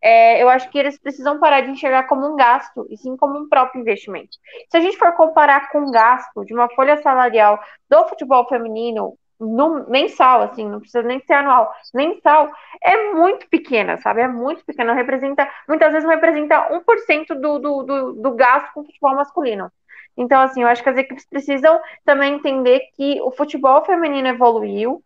é, 0.01 0.41
eu 0.41 0.49
acho 0.49 0.69
que 0.69 0.79
eles 0.79 0.99
precisam 0.99 1.39
parar 1.39 1.61
de 1.61 1.71
enxergar 1.71 2.03
como 2.03 2.25
um 2.25 2.35
gasto, 2.35 2.87
e 2.89 2.97
sim 2.97 3.15
como 3.15 3.37
um 3.37 3.47
próprio 3.47 3.81
investimento. 3.81 4.37
Se 4.69 4.77
a 4.77 4.81
gente 4.81 4.97
for 4.97 5.13
comparar 5.13 5.69
com 5.71 5.83
o 5.83 5.91
gasto 5.91 6.43
de 6.45 6.53
uma 6.53 6.69
folha 6.69 6.97
salarial 7.01 7.59
do 7.89 8.07
futebol 8.07 8.47
feminino, 8.47 9.17
no, 9.39 9.89
mensal, 9.89 10.43
assim, 10.43 10.67
não 10.69 10.79
precisa 10.79 11.01
nem 11.01 11.19
ser 11.21 11.33
anual, 11.33 11.73
mensal, 11.93 12.51
é 12.83 13.11
muito 13.13 13.47
pequena, 13.49 13.97
sabe? 13.97 14.21
É 14.21 14.27
muito 14.27 14.63
pequena, 14.63 14.93
representa, 14.93 15.49
muitas 15.67 15.91
vezes 15.91 16.07
representa 16.07 16.69
1% 16.69 17.39
do, 17.39 17.59
do, 17.59 17.83
do, 17.83 18.13
do 18.13 18.31
gasto 18.35 18.71
com 18.73 18.81
o 18.81 18.85
futebol 18.85 19.15
masculino. 19.15 19.71
Então, 20.15 20.41
assim, 20.41 20.61
eu 20.61 20.67
acho 20.67 20.83
que 20.83 20.89
as 20.89 20.97
equipes 20.97 21.25
precisam 21.27 21.79
também 22.05 22.35
entender 22.35 22.81
que 22.95 23.19
o 23.21 23.31
futebol 23.31 23.83
feminino 23.83 24.27
evoluiu, 24.27 25.03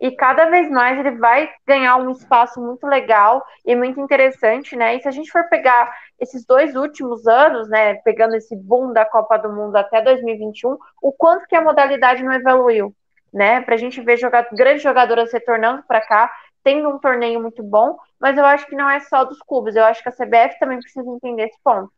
e 0.00 0.10
cada 0.10 0.46
vez 0.46 0.68
mais 0.70 0.98
ele 0.98 1.12
vai 1.12 1.50
ganhar 1.66 1.96
um 1.96 2.10
espaço 2.10 2.60
muito 2.60 2.86
legal 2.86 3.44
e 3.64 3.74
muito 3.76 4.00
interessante, 4.00 4.76
né? 4.76 4.96
E 4.96 5.00
se 5.00 5.08
a 5.08 5.10
gente 5.10 5.30
for 5.30 5.48
pegar 5.48 5.94
esses 6.20 6.44
dois 6.44 6.74
últimos 6.74 7.26
anos, 7.26 7.68
né, 7.68 7.94
pegando 7.96 8.34
esse 8.34 8.56
boom 8.56 8.92
da 8.92 9.04
Copa 9.04 9.38
do 9.38 9.52
Mundo 9.52 9.76
até 9.76 10.02
2021, 10.02 10.76
o 11.02 11.12
quanto 11.12 11.46
que 11.46 11.56
a 11.56 11.62
modalidade 11.62 12.22
não 12.22 12.32
evoluiu, 12.32 12.94
né? 13.32 13.60
Para 13.60 13.74
a 13.74 13.78
gente 13.78 14.00
ver 14.00 14.16
jogar, 14.16 14.48
grandes 14.52 14.82
jogadoras 14.82 15.32
retornando 15.32 15.82
para 15.84 16.00
cá, 16.00 16.30
tendo 16.62 16.88
um 16.88 16.98
torneio 16.98 17.40
muito 17.40 17.62
bom, 17.62 17.96
mas 18.18 18.38
eu 18.38 18.44
acho 18.44 18.66
que 18.66 18.76
não 18.76 18.88
é 18.88 19.00
só 19.00 19.24
dos 19.24 19.38
clubes, 19.40 19.76
eu 19.76 19.84
acho 19.84 20.02
que 20.02 20.08
a 20.08 20.12
CBF 20.12 20.58
também 20.58 20.78
precisa 20.78 21.08
entender 21.08 21.44
esse 21.44 21.58
ponto. 21.62 21.92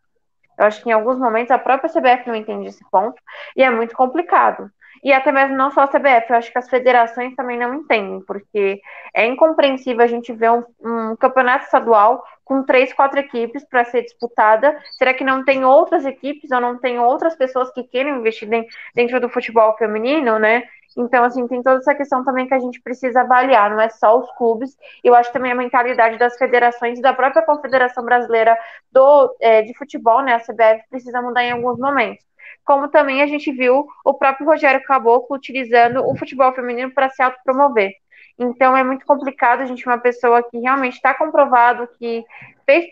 Eu 0.58 0.64
acho 0.66 0.82
que 0.82 0.88
em 0.88 0.92
alguns 0.92 1.18
momentos 1.18 1.50
a 1.50 1.58
própria 1.58 1.90
CBF 1.90 2.26
não 2.26 2.34
entende 2.34 2.68
esse 2.68 2.84
ponto 2.90 3.20
e 3.54 3.62
é 3.62 3.70
muito 3.70 3.94
complicado. 3.94 4.70
E 5.02 5.12
até 5.12 5.30
mesmo 5.32 5.56
não 5.56 5.70
só 5.70 5.82
a 5.82 5.88
CBF, 5.88 6.30
eu 6.30 6.36
acho 6.36 6.52
que 6.52 6.58
as 6.58 6.68
federações 6.68 7.34
também 7.34 7.58
não 7.58 7.74
entendem, 7.74 8.20
porque 8.26 8.80
é 9.14 9.26
incompreensível 9.26 10.02
a 10.02 10.06
gente 10.06 10.32
ver 10.32 10.50
um, 10.50 10.64
um 10.80 11.16
campeonato 11.16 11.64
estadual 11.64 12.24
com 12.44 12.62
três, 12.62 12.92
quatro 12.92 13.18
equipes 13.18 13.64
para 13.64 13.84
ser 13.84 14.02
disputada. 14.02 14.78
Será 14.98 15.12
que 15.12 15.24
não 15.24 15.44
tem 15.44 15.64
outras 15.64 16.06
equipes 16.06 16.50
ou 16.50 16.60
não 16.60 16.78
tem 16.78 16.98
outras 16.98 17.34
pessoas 17.34 17.70
que 17.72 17.82
queiram 17.84 18.18
investir 18.18 18.48
dentro 18.94 19.20
do 19.20 19.28
futebol 19.28 19.76
feminino, 19.76 20.38
né? 20.38 20.62
Então, 20.96 21.24
assim, 21.24 21.46
tem 21.46 21.62
toda 21.62 21.78
essa 21.78 21.94
questão 21.94 22.24
também 22.24 22.46
que 22.46 22.54
a 22.54 22.58
gente 22.58 22.80
precisa 22.80 23.20
avaliar, 23.20 23.70
não 23.70 23.80
é 23.80 23.90
só 23.90 24.18
os 24.18 24.30
clubes, 24.32 24.74
eu 25.04 25.14
acho 25.14 25.30
também 25.30 25.52
a 25.52 25.54
mentalidade 25.54 26.16
das 26.16 26.38
federações 26.38 26.98
e 26.98 27.02
da 27.02 27.12
própria 27.12 27.42
Confederação 27.42 28.02
Brasileira 28.02 28.56
do, 28.90 29.36
é, 29.40 29.60
de 29.60 29.74
Futebol, 29.76 30.22
né, 30.22 30.34
a 30.34 30.40
CBF, 30.40 30.88
precisa 30.88 31.20
mudar 31.20 31.44
em 31.44 31.52
alguns 31.52 31.78
momentos 31.78 32.24
como 32.64 32.88
também 32.88 33.22
a 33.22 33.26
gente 33.26 33.52
viu 33.52 33.86
o 34.04 34.14
próprio 34.14 34.46
Rogério 34.46 34.82
Caboclo 34.84 35.36
utilizando 35.36 36.06
o 36.06 36.16
futebol 36.16 36.52
feminino 36.52 36.90
para 36.92 37.08
se 37.10 37.22
autopromover. 37.22 37.92
Então 38.38 38.76
é 38.76 38.84
muito 38.84 39.06
complicado 39.06 39.62
a 39.62 39.66
gente 39.66 39.86
uma 39.86 39.98
pessoa 39.98 40.42
que 40.42 40.58
realmente 40.58 40.94
está 40.94 41.14
comprovado 41.14 41.88
que 41.98 42.24
fez 42.64 42.86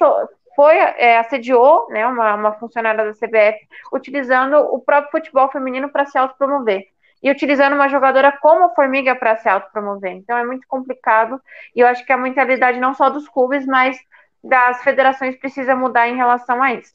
foi 0.54 0.76
é, 0.76 1.18
assediou 1.18 1.88
né, 1.90 2.06
uma, 2.06 2.34
uma 2.34 2.52
funcionária 2.52 3.04
da 3.04 3.12
CBF 3.12 3.58
utilizando 3.92 4.56
o 4.56 4.78
próprio 4.80 5.10
futebol 5.10 5.50
feminino 5.50 5.88
para 5.88 6.06
se 6.06 6.16
autopromover 6.16 6.84
e 7.22 7.30
utilizando 7.30 7.74
uma 7.74 7.88
jogadora 7.88 8.30
como 8.32 8.64
a 8.64 8.74
Formiga 8.74 9.14
para 9.16 9.36
se 9.36 9.48
autopromover. 9.48 10.12
Então 10.12 10.36
é 10.36 10.44
muito 10.44 10.66
complicado 10.68 11.40
e 11.74 11.80
eu 11.80 11.86
acho 11.86 12.04
que 12.04 12.12
a 12.12 12.16
mentalidade 12.16 12.78
não 12.78 12.94
só 12.94 13.10
dos 13.10 13.28
clubes, 13.28 13.66
mas 13.66 13.98
das 14.42 14.82
federações 14.82 15.36
precisa 15.36 15.74
mudar 15.74 16.08
em 16.08 16.16
relação 16.16 16.62
a 16.62 16.74
isso. 16.74 16.92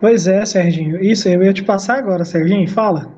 Pois 0.00 0.26
é, 0.26 0.44
Serginho. 0.44 1.02
Isso, 1.02 1.28
eu 1.28 1.42
ia 1.42 1.52
te 1.52 1.62
passar 1.62 1.98
agora, 1.98 2.24
Serginho, 2.24 2.68
fala. 2.68 3.16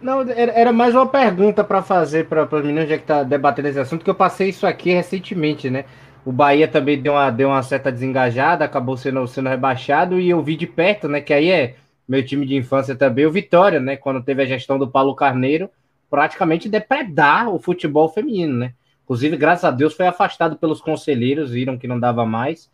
Não, 0.00 0.20
era 0.30 0.72
mais 0.72 0.94
uma 0.94 1.08
pergunta 1.08 1.64
para 1.64 1.82
fazer 1.82 2.26
para 2.26 2.44
os 2.44 2.64
meninos, 2.64 2.88
já 2.88 2.96
que 2.96 3.02
está 3.02 3.24
debatendo 3.24 3.68
esse 3.68 3.80
assunto, 3.80 4.04
que 4.04 4.10
eu 4.10 4.14
passei 4.14 4.50
isso 4.50 4.64
aqui 4.64 4.92
recentemente, 4.92 5.68
né? 5.68 5.84
O 6.24 6.30
Bahia 6.30 6.68
também 6.68 7.00
deu 7.00 7.14
uma, 7.14 7.30
deu 7.30 7.48
uma 7.48 7.62
certa 7.64 7.90
desengajada, 7.90 8.64
acabou 8.64 8.96
sendo, 8.96 9.26
sendo 9.26 9.48
rebaixado, 9.48 10.20
e 10.20 10.30
eu 10.30 10.40
vi 10.40 10.56
de 10.56 10.68
perto, 10.68 11.08
né? 11.08 11.20
Que 11.20 11.32
aí 11.34 11.50
é 11.50 11.74
meu 12.06 12.24
time 12.24 12.46
de 12.46 12.54
infância 12.54 12.94
também, 12.94 13.26
o 13.26 13.32
Vitória, 13.32 13.80
né? 13.80 13.96
Quando 13.96 14.22
teve 14.22 14.42
a 14.42 14.46
gestão 14.46 14.78
do 14.78 14.88
Paulo 14.88 15.16
Carneiro, 15.16 15.68
praticamente 16.08 16.68
depredar 16.68 17.48
o 17.48 17.58
futebol 17.58 18.08
feminino, 18.08 18.54
né? 18.54 18.72
Inclusive, 19.02 19.36
graças 19.36 19.64
a 19.64 19.70
Deus, 19.70 19.94
foi 19.94 20.06
afastado 20.06 20.56
pelos 20.56 20.80
conselheiros, 20.80 21.50
viram 21.50 21.76
que 21.76 21.88
não 21.88 21.98
dava 21.98 22.24
mais. 22.24 22.70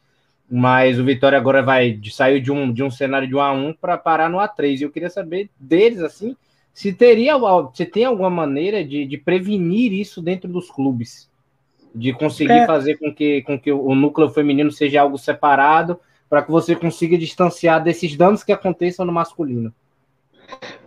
Mas 0.50 0.98
o 0.98 1.04
Vitória 1.04 1.38
agora 1.38 1.62
vai 1.62 1.98
saiu 2.10 2.40
de 2.40 2.52
um, 2.52 2.72
de 2.72 2.82
um 2.82 2.90
cenário 2.90 3.26
de 3.26 3.34
1 3.34 3.40
a 3.40 3.52
1 3.52 3.72
para 3.74 3.96
parar 3.96 4.28
no 4.28 4.38
A3. 4.38 4.80
E 4.80 4.82
eu 4.82 4.90
queria 4.90 5.10
saber 5.10 5.50
deles, 5.58 6.00
assim, 6.00 6.36
se 6.72 6.92
teria 6.92 7.34
se 7.72 7.86
tem 7.86 8.04
alguma 8.04 8.30
maneira 8.30 8.84
de, 8.84 9.06
de 9.06 9.16
prevenir 9.16 9.92
isso 9.92 10.20
dentro 10.20 10.48
dos 10.48 10.70
clubes. 10.70 11.30
De 11.94 12.12
conseguir 12.12 12.52
é. 12.52 12.66
fazer 12.66 12.98
com 12.98 13.14
que, 13.14 13.42
com 13.42 13.58
que 13.58 13.72
o 13.72 13.94
núcleo 13.94 14.28
feminino 14.28 14.70
seja 14.70 15.00
algo 15.00 15.16
separado, 15.16 15.98
para 16.28 16.42
que 16.42 16.50
você 16.50 16.74
consiga 16.74 17.16
distanciar 17.16 17.82
desses 17.82 18.16
danos 18.16 18.42
que 18.42 18.52
aconteçam 18.52 19.06
no 19.06 19.12
masculino. 19.12 19.72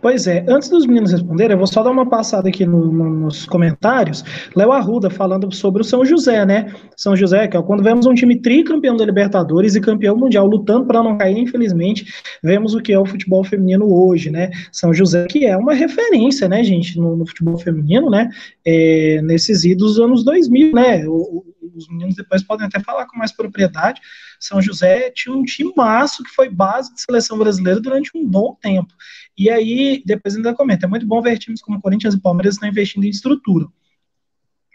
Pois 0.00 0.26
é, 0.26 0.44
antes 0.48 0.68
dos 0.68 0.86
meninos 0.86 1.12
responderem, 1.12 1.52
eu 1.52 1.58
vou 1.58 1.66
só 1.66 1.82
dar 1.82 1.90
uma 1.90 2.08
passada 2.08 2.48
aqui 2.48 2.64
no, 2.64 2.92
no, 2.92 3.10
nos 3.10 3.46
comentários. 3.46 4.24
Léo 4.54 4.72
Arruda 4.72 5.10
falando 5.10 5.52
sobre 5.52 5.82
o 5.82 5.84
São 5.84 6.04
José, 6.04 6.46
né? 6.46 6.72
São 6.96 7.16
José, 7.16 7.48
que 7.48 7.56
é 7.56 7.62
quando 7.62 7.82
vemos 7.82 8.06
um 8.06 8.14
time 8.14 8.40
tricampeão 8.40 8.96
da 8.96 9.04
Libertadores 9.04 9.74
e 9.74 9.80
campeão 9.80 10.16
mundial 10.16 10.46
lutando 10.46 10.86
para 10.86 11.02
não 11.02 11.18
cair, 11.18 11.38
infelizmente, 11.38 12.06
vemos 12.42 12.74
o 12.74 12.80
que 12.80 12.92
é 12.92 12.98
o 12.98 13.06
futebol 13.06 13.42
feminino 13.42 13.92
hoje, 13.92 14.30
né? 14.30 14.50
São 14.70 14.94
José, 14.94 15.26
que 15.26 15.44
é 15.44 15.56
uma 15.56 15.74
referência, 15.74 16.48
né, 16.48 16.62
gente, 16.62 16.98
no, 16.98 17.16
no 17.16 17.26
futebol 17.26 17.58
feminino, 17.58 18.08
né? 18.08 18.30
É, 18.64 19.20
nesses 19.22 19.64
idos 19.64 19.94
dos 19.94 20.00
anos 20.00 20.24
2000, 20.24 20.72
né? 20.72 21.06
O, 21.08 21.44
os 21.78 21.88
meninos 21.88 22.16
depois 22.16 22.42
podem 22.42 22.66
até 22.66 22.80
falar 22.80 23.06
com 23.06 23.16
mais 23.16 23.32
propriedade. 23.32 24.00
São 24.38 24.60
José 24.60 25.10
tinha 25.10 25.34
um 25.34 25.44
time 25.44 25.72
maço 25.76 26.22
que 26.22 26.30
foi 26.30 26.48
base 26.48 26.92
de 26.94 27.00
seleção 27.00 27.38
brasileira 27.38 27.80
durante 27.80 28.10
um 28.14 28.26
bom 28.26 28.56
tempo. 28.60 28.92
E 29.38 29.48
aí, 29.48 30.02
depois 30.04 30.34
ainda 30.34 30.52
comenta, 30.54 30.86
é 30.86 30.88
muito 30.88 31.06
bom 31.06 31.22
ver 31.22 31.38
times 31.38 31.62
como 31.62 31.80
Corinthians 31.80 32.14
e 32.14 32.20
Palmeiras 32.20 32.54
estão 32.54 32.68
investindo 32.68 33.04
em 33.04 33.10
estrutura. 33.10 33.66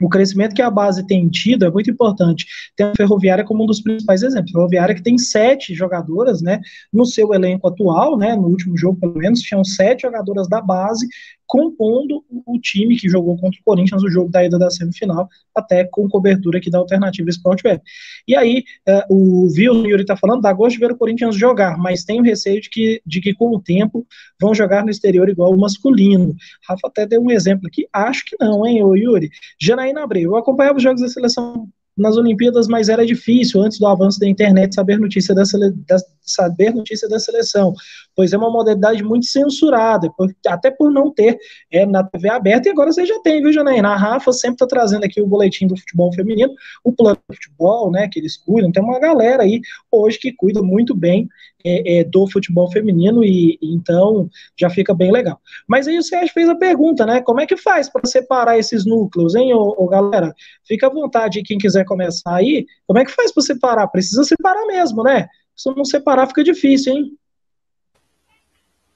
O 0.01 0.09
crescimento 0.09 0.55
que 0.55 0.61
a 0.61 0.71
base 0.71 1.05
tem 1.05 1.29
tido 1.29 1.65
é 1.65 1.71
muito 1.71 1.89
importante. 1.89 2.45
Tem 2.75 2.87
a 2.87 2.93
Ferroviária 2.95 3.43
como 3.43 3.63
um 3.63 3.67
dos 3.67 3.81
principais 3.81 4.23
exemplos. 4.23 4.51
A 4.51 4.57
Ferroviária 4.57 4.95
que 4.95 5.03
tem 5.03 5.17
sete 5.17 5.73
jogadoras, 5.73 6.41
né, 6.41 6.59
no 6.91 7.05
seu 7.05 7.33
elenco 7.33 7.67
atual, 7.67 8.17
né, 8.17 8.35
no 8.35 8.47
último 8.47 8.77
jogo 8.77 8.99
pelo 8.99 9.17
menos, 9.17 9.41
tinham 9.41 9.63
sete 9.63 10.01
jogadoras 10.01 10.47
da 10.47 10.61
base 10.61 11.07
compondo 11.45 12.23
o 12.45 12.59
time 12.59 12.97
que 12.97 13.09
jogou 13.09 13.37
contra 13.37 13.59
o 13.59 13.63
Corinthians 13.63 14.01
no 14.01 14.09
jogo 14.09 14.29
da 14.29 14.43
ida 14.43 14.57
da 14.57 14.69
semifinal, 14.69 15.27
até 15.55 15.83
com 15.83 16.07
cobertura 16.07 16.57
aqui 16.57 16.69
da 16.69 16.77
Alternativa 16.77 17.29
Sport 17.29 17.63
Web. 17.63 17.81
E 18.27 18.35
aí, 18.35 18.63
uh, 18.87 19.13
o 19.13 19.43
o 19.43 19.87
Yuri 19.87 20.01
está 20.01 20.15
falando, 20.15 20.41
dá 20.41 20.53
gosto 20.53 20.73
de 20.73 20.79
ver 20.79 20.91
o 20.91 20.97
Corinthians 20.97 21.35
jogar, 21.35 21.77
mas 21.77 22.03
tenho 22.03 22.23
receio 22.23 22.61
de 22.61 22.69
que, 22.69 23.01
de 23.05 23.21
que 23.21 23.33
com 23.33 23.55
o 23.55 23.61
tempo 23.61 24.05
vão 24.39 24.53
jogar 24.53 24.83
no 24.83 24.89
exterior 24.89 25.29
igual 25.29 25.51
o 25.51 25.59
masculino. 25.59 26.35
Rafa 26.67 26.87
até 26.87 27.05
deu 27.05 27.21
um 27.21 27.31
exemplo 27.31 27.67
aqui, 27.67 27.87
acho 27.91 28.25
que 28.25 28.35
não, 28.39 28.65
hein, 28.65 28.83
ô 28.83 28.95
Yuri. 28.95 29.29
Janaína 29.59 30.03
Abreu, 30.03 30.31
eu 30.31 30.37
acompanhava 30.37 30.77
os 30.77 30.83
jogos 30.83 31.01
da 31.01 31.07
seleção 31.07 31.67
nas 31.95 32.17
Olimpíadas, 32.17 32.67
mas 32.67 32.89
era 32.89 33.05
difícil, 33.05 33.61
antes 33.61 33.79
do 33.79 33.87
avanço 33.87 34.19
da 34.19 34.27
internet, 34.27 34.73
saber 34.73 34.99
notícia 34.99 35.33
da, 35.35 35.43
da, 35.43 35.97
saber 36.21 36.73
notícia 36.73 37.07
da 37.07 37.19
seleção, 37.19 37.73
pois 38.15 38.33
é 38.33 38.37
uma 38.37 38.49
modalidade 38.49 39.03
muito 39.03 39.25
censurada, 39.25 40.09
por, 40.17 40.33
até 40.47 40.71
por 40.71 40.91
não 40.91 41.11
ter 41.11 41.37
é, 41.71 41.85
na 41.85 42.03
TV 42.03 42.29
aberta, 42.29 42.67
e 42.67 42.71
agora 42.71 42.91
você 42.91 43.05
já 43.05 43.19
tem, 43.19 43.41
viu, 43.41 43.53
Janaína? 43.53 43.89
A 43.89 43.95
Rafa 43.95 44.31
sempre 44.31 44.55
está 44.55 44.67
trazendo 44.67 45.03
aqui 45.03 45.21
o 45.21 45.27
boletim 45.27 45.67
do 45.67 45.77
futebol 45.77 46.11
feminino, 46.13 46.53
o 46.83 46.91
plano 46.91 47.17
de 47.29 47.35
futebol, 47.35 47.91
né, 47.91 48.07
que 48.11 48.19
eles 48.19 48.37
cuidam, 48.37 48.71
tem 48.71 48.83
uma 48.83 48.99
galera 48.99 49.43
aí 49.43 49.61
hoje 49.91 50.17
que 50.17 50.33
cuida 50.33 50.61
muito 50.61 50.95
bem 50.95 51.27
é, 51.63 51.99
é, 51.99 52.03
do 52.03 52.27
futebol 52.29 52.69
feminino 52.71 53.23
e, 53.23 53.57
então 53.61 54.29
já 54.59 54.69
fica 54.69 54.93
bem 54.93 55.11
legal. 55.11 55.39
Mas 55.67 55.87
aí 55.87 55.97
o 55.97 56.03
Sérgio 56.03 56.33
fez 56.33 56.49
a 56.49 56.55
pergunta, 56.55 57.05
né? 57.05 57.21
Como 57.21 57.39
é 57.39 57.45
que 57.45 57.55
faz 57.55 57.89
para 57.89 58.05
separar 58.05 58.57
esses 58.57 58.85
núcleos, 58.85 59.35
hein, 59.35 59.53
ô, 59.53 59.73
ô, 59.77 59.87
galera? 59.87 60.33
Fica 60.67 60.87
à 60.87 60.89
vontade, 60.89 61.43
quem 61.43 61.57
quiser 61.57 61.85
começar 61.85 62.35
aí. 62.35 62.65
Como 62.85 62.99
é 62.99 63.05
que 63.05 63.11
faz 63.11 63.31
para 63.31 63.43
separar? 63.43 63.87
Precisa 63.87 64.23
separar 64.23 64.65
mesmo, 64.65 65.03
né? 65.03 65.27
Se 65.55 65.73
não 65.73 65.85
separar, 65.85 66.27
fica 66.27 66.43
difícil, 66.43 66.93
hein? 66.93 67.17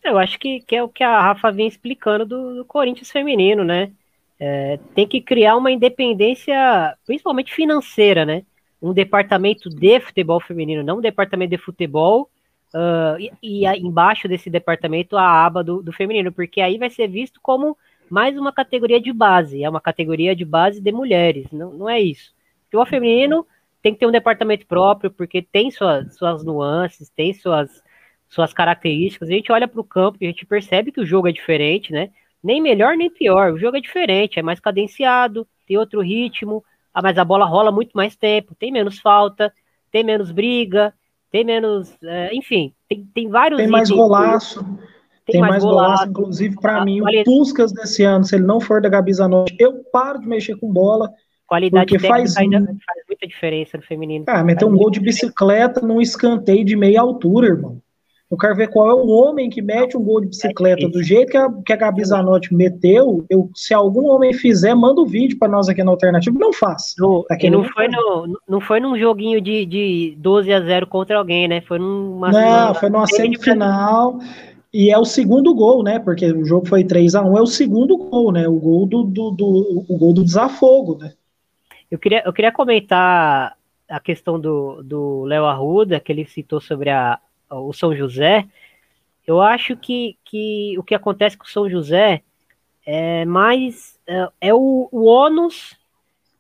Eu 0.04 0.18
acho 0.18 0.40
que, 0.40 0.62
que 0.62 0.76
é 0.76 0.84
o 0.84 0.90
que 0.90 1.04
a 1.04 1.22
Rafa 1.22 1.52
vem 1.52 1.68
explicando 1.68 2.26
do, 2.26 2.56
do 2.56 2.66
Corinthians 2.66 3.12
feminino, 3.12 3.64
né? 3.64 3.92
É, 4.40 4.80
tem 4.94 5.08
que 5.08 5.20
criar 5.20 5.58
uma 5.58 5.72
independência, 5.72 6.96
principalmente 7.06 7.54
financeira, 7.54 8.26
né? 8.26 8.44
Um 8.82 8.94
departamento 8.94 9.70
de 9.70 10.00
futebol 10.00 10.40
feminino, 10.40 10.84
não 10.84 11.00
um 11.00 11.02
departamento 11.02 11.52
de 11.52 11.58
futebol 11.58 12.30
uh, 12.74 13.20
e, 13.42 13.66
e 13.66 13.66
embaixo 13.80 14.28
desse 14.28 14.50
departamento 14.50 15.18
a 15.18 15.46
aba 15.46 15.64
do, 15.64 15.82
do 15.82 15.92
feminino, 15.94 16.32
porque 16.32 16.62
aí 16.62 16.78
vai 16.78 16.90
ser 16.90 17.08
visto 17.08 17.40
como 17.42 17.78
mais 18.10 18.38
uma 18.38 18.54
categoria 18.54 19.02
de 19.02 19.12
base, 19.12 19.64
é 19.64 19.70
uma 19.70 19.82
categoria 19.82 20.36
de 20.36 20.46
base 20.46 20.82
de 20.82 20.92
mulheres, 20.92 21.52
não, 21.52 21.74
não 21.74 21.90
é 21.90 22.00
isso. 22.00 22.34
O 22.74 22.86
feminino 22.86 23.46
tem 23.82 23.94
que 23.94 24.00
ter 24.00 24.08
um 24.08 24.12
departamento 24.12 24.66
próprio, 24.66 25.12
porque 25.12 25.42
tem 25.42 25.72
suas, 25.72 26.16
suas 26.16 26.44
nuances, 26.44 27.10
tem 27.10 27.34
suas, 27.34 27.82
suas 28.28 28.54
características. 28.54 29.30
A 29.30 29.32
gente 29.32 29.52
olha 29.52 29.68
para 29.68 29.80
o 29.80 29.84
campo 29.84 30.18
e 30.20 30.26
a 30.26 30.30
gente 30.30 30.46
percebe 30.46 30.92
que 30.92 31.00
o 31.00 31.06
jogo 31.06 31.28
é 31.28 31.32
diferente, 31.32 31.92
né? 31.92 32.10
Nem 32.44 32.62
melhor 32.62 32.96
nem 32.96 33.10
pior, 33.10 33.54
o 33.54 33.58
jogo 33.58 33.78
é 33.78 33.82
diferente, 33.82 34.40
é 34.40 34.44
mais 34.44 34.60
cadenciado, 34.60 35.48
tem 35.66 35.78
outro 35.78 36.02
ritmo, 36.02 36.64
ah, 36.94 37.02
mas 37.02 37.18
a 37.18 37.26
bola 37.26 37.46
rola 37.46 37.72
muito 37.72 37.92
mais 37.94 38.16
tempo, 38.16 38.56
tem 38.56 38.72
menos 38.72 39.00
falta, 39.00 39.54
tem 39.92 40.04
menos 40.04 40.32
briga, 40.32 40.94
tem 41.32 41.44
menos. 41.44 41.96
É, 42.04 42.34
enfim, 42.34 42.74
tem, 42.88 43.06
tem 43.14 43.30
vários. 43.30 43.58
Tem 43.58 43.68
mais 43.68 43.90
golaço. 43.90 44.64
Tem, 45.26 45.34
tem 45.34 45.42
mais, 45.42 45.52
mais 45.52 45.64
golaço, 45.64 45.88
golaço. 45.90 46.10
Inclusive, 46.10 46.56
para 46.62 46.86
mim, 46.86 47.02
o 47.02 47.24
Puscas 47.26 47.74
desse 47.74 48.04
ano, 48.04 48.24
se 48.24 48.36
ele 48.36 48.46
não 48.46 48.62
for 48.62 48.82
da 48.82 48.88
Gabi 48.88 49.14
Zanotti, 49.14 49.56
eu 49.60 49.84
paro 49.92 50.20
de 50.20 50.28
mexer 50.28 50.56
com 50.56 50.72
bola. 50.72 51.12
Qualidade 51.46 51.92
técnica 51.92 52.08
faz, 52.14 52.38
ainda 52.38 52.60
faz 52.60 53.04
muita 53.08 53.26
diferença 53.26 53.78
no 53.78 53.84
feminino. 53.84 54.26
Ah, 54.28 54.44
meteu 54.44 54.68
um 54.68 54.76
gol 54.76 54.90
de 54.90 55.00
bicicleta 55.00 55.80
num 55.80 56.02
escanteio 56.02 56.64
de 56.64 56.76
meia 56.76 57.00
altura, 57.00 57.48
irmão. 57.48 57.82
Eu 58.30 58.38
quero 58.38 58.56
ver 58.56 58.70
qual 58.70 58.90
é 58.90 58.94
o 58.94 59.08
homem 59.08 59.50
que 59.50 59.62
mete 59.62 59.96
um 59.96 60.04
gol 60.04 60.20
de 60.20 60.28
bicicleta. 60.28 60.90
Do 60.90 61.02
jeito 61.02 61.32
que 61.32 61.38
a, 61.38 61.50
que 61.66 61.72
a 61.72 61.78
Gabi 61.78 62.04
Zanotti 62.04 62.54
meteu, 62.54 63.26
eu, 63.30 63.50
se 63.56 63.74
algum 63.74 64.08
homem 64.10 64.34
fizer, 64.34 64.76
manda 64.76 65.00
o 65.00 65.06
um 65.06 65.08
vídeo 65.08 65.40
para 65.40 65.48
nós 65.48 65.70
aqui 65.70 65.82
na 65.82 65.92
alternativa. 65.92 66.38
Não 66.38 66.52
faz. 66.52 66.94
No, 66.98 67.26
e 67.40 67.50
não, 67.50 67.64
foi 67.64 67.88
no, 67.88 68.40
não 68.48 68.60
foi 68.60 68.82
num 68.82 68.98
joguinho 68.98 69.40
de, 69.40 69.66
de 69.66 70.16
12 70.18 70.52
a 70.52 70.60
0 70.60 70.88
contra 70.88 71.18
alguém, 71.18 71.48
né? 71.48 71.62
Foi 71.62 71.80
numa. 71.80 72.30
Não, 72.30 72.76
foi 72.76 72.90
numa 72.90 73.08
semifinal. 73.08 74.20
E 74.74 74.92
é 74.92 74.98
o 74.98 75.06
segundo 75.06 75.56
gol, 75.56 75.82
né? 75.82 75.98
Porque 75.98 76.30
o 76.30 76.44
jogo 76.44 76.68
foi 76.68 76.84
3 76.84 77.16
a 77.16 77.24
1 77.24 77.38
é 77.38 77.42
o 77.42 77.48
segundo 77.48 77.98
gol, 77.98 78.34
né? 78.34 78.46
O 78.46 78.60
gol 78.60 78.86
do, 78.86 79.04
do, 79.04 79.32
do 79.32 79.86
o 79.88 79.98
gol 79.98 80.14
do 80.14 80.26
desafogo, 80.26 80.98
né? 81.00 81.14
Eu 81.90 81.98
queria, 81.98 82.24
eu 82.26 82.34
queria 82.34 82.52
comentar 82.52 83.56
a 83.90 84.00
questão 84.02 84.38
do 84.38 85.24
Léo 85.24 85.46
Arruda, 85.46 85.98
que 85.98 86.12
ele 86.12 86.26
citou 86.26 86.60
sobre 86.60 86.90
a, 86.90 87.18
o 87.50 87.74
São 87.74 87.96
José, 87.96 88.48
eu 89.26 89.42
acho 89.42 89.76
que, 89.76 90.18
que 90.24 90.76
o 90.78 90.84
que 90.84 90.96
acontece 90.96 91.38
com 91.38 91.46
o 91.46 91.50
São 91.50 91.70
José 91.70 92.24
é 92.86 93.26
mais 93.26 94.00
é, 94.08 94.30
é 94.42 94.54
o, 94.54 94.88
o 94.92 95.06
ônus 95.06 95.78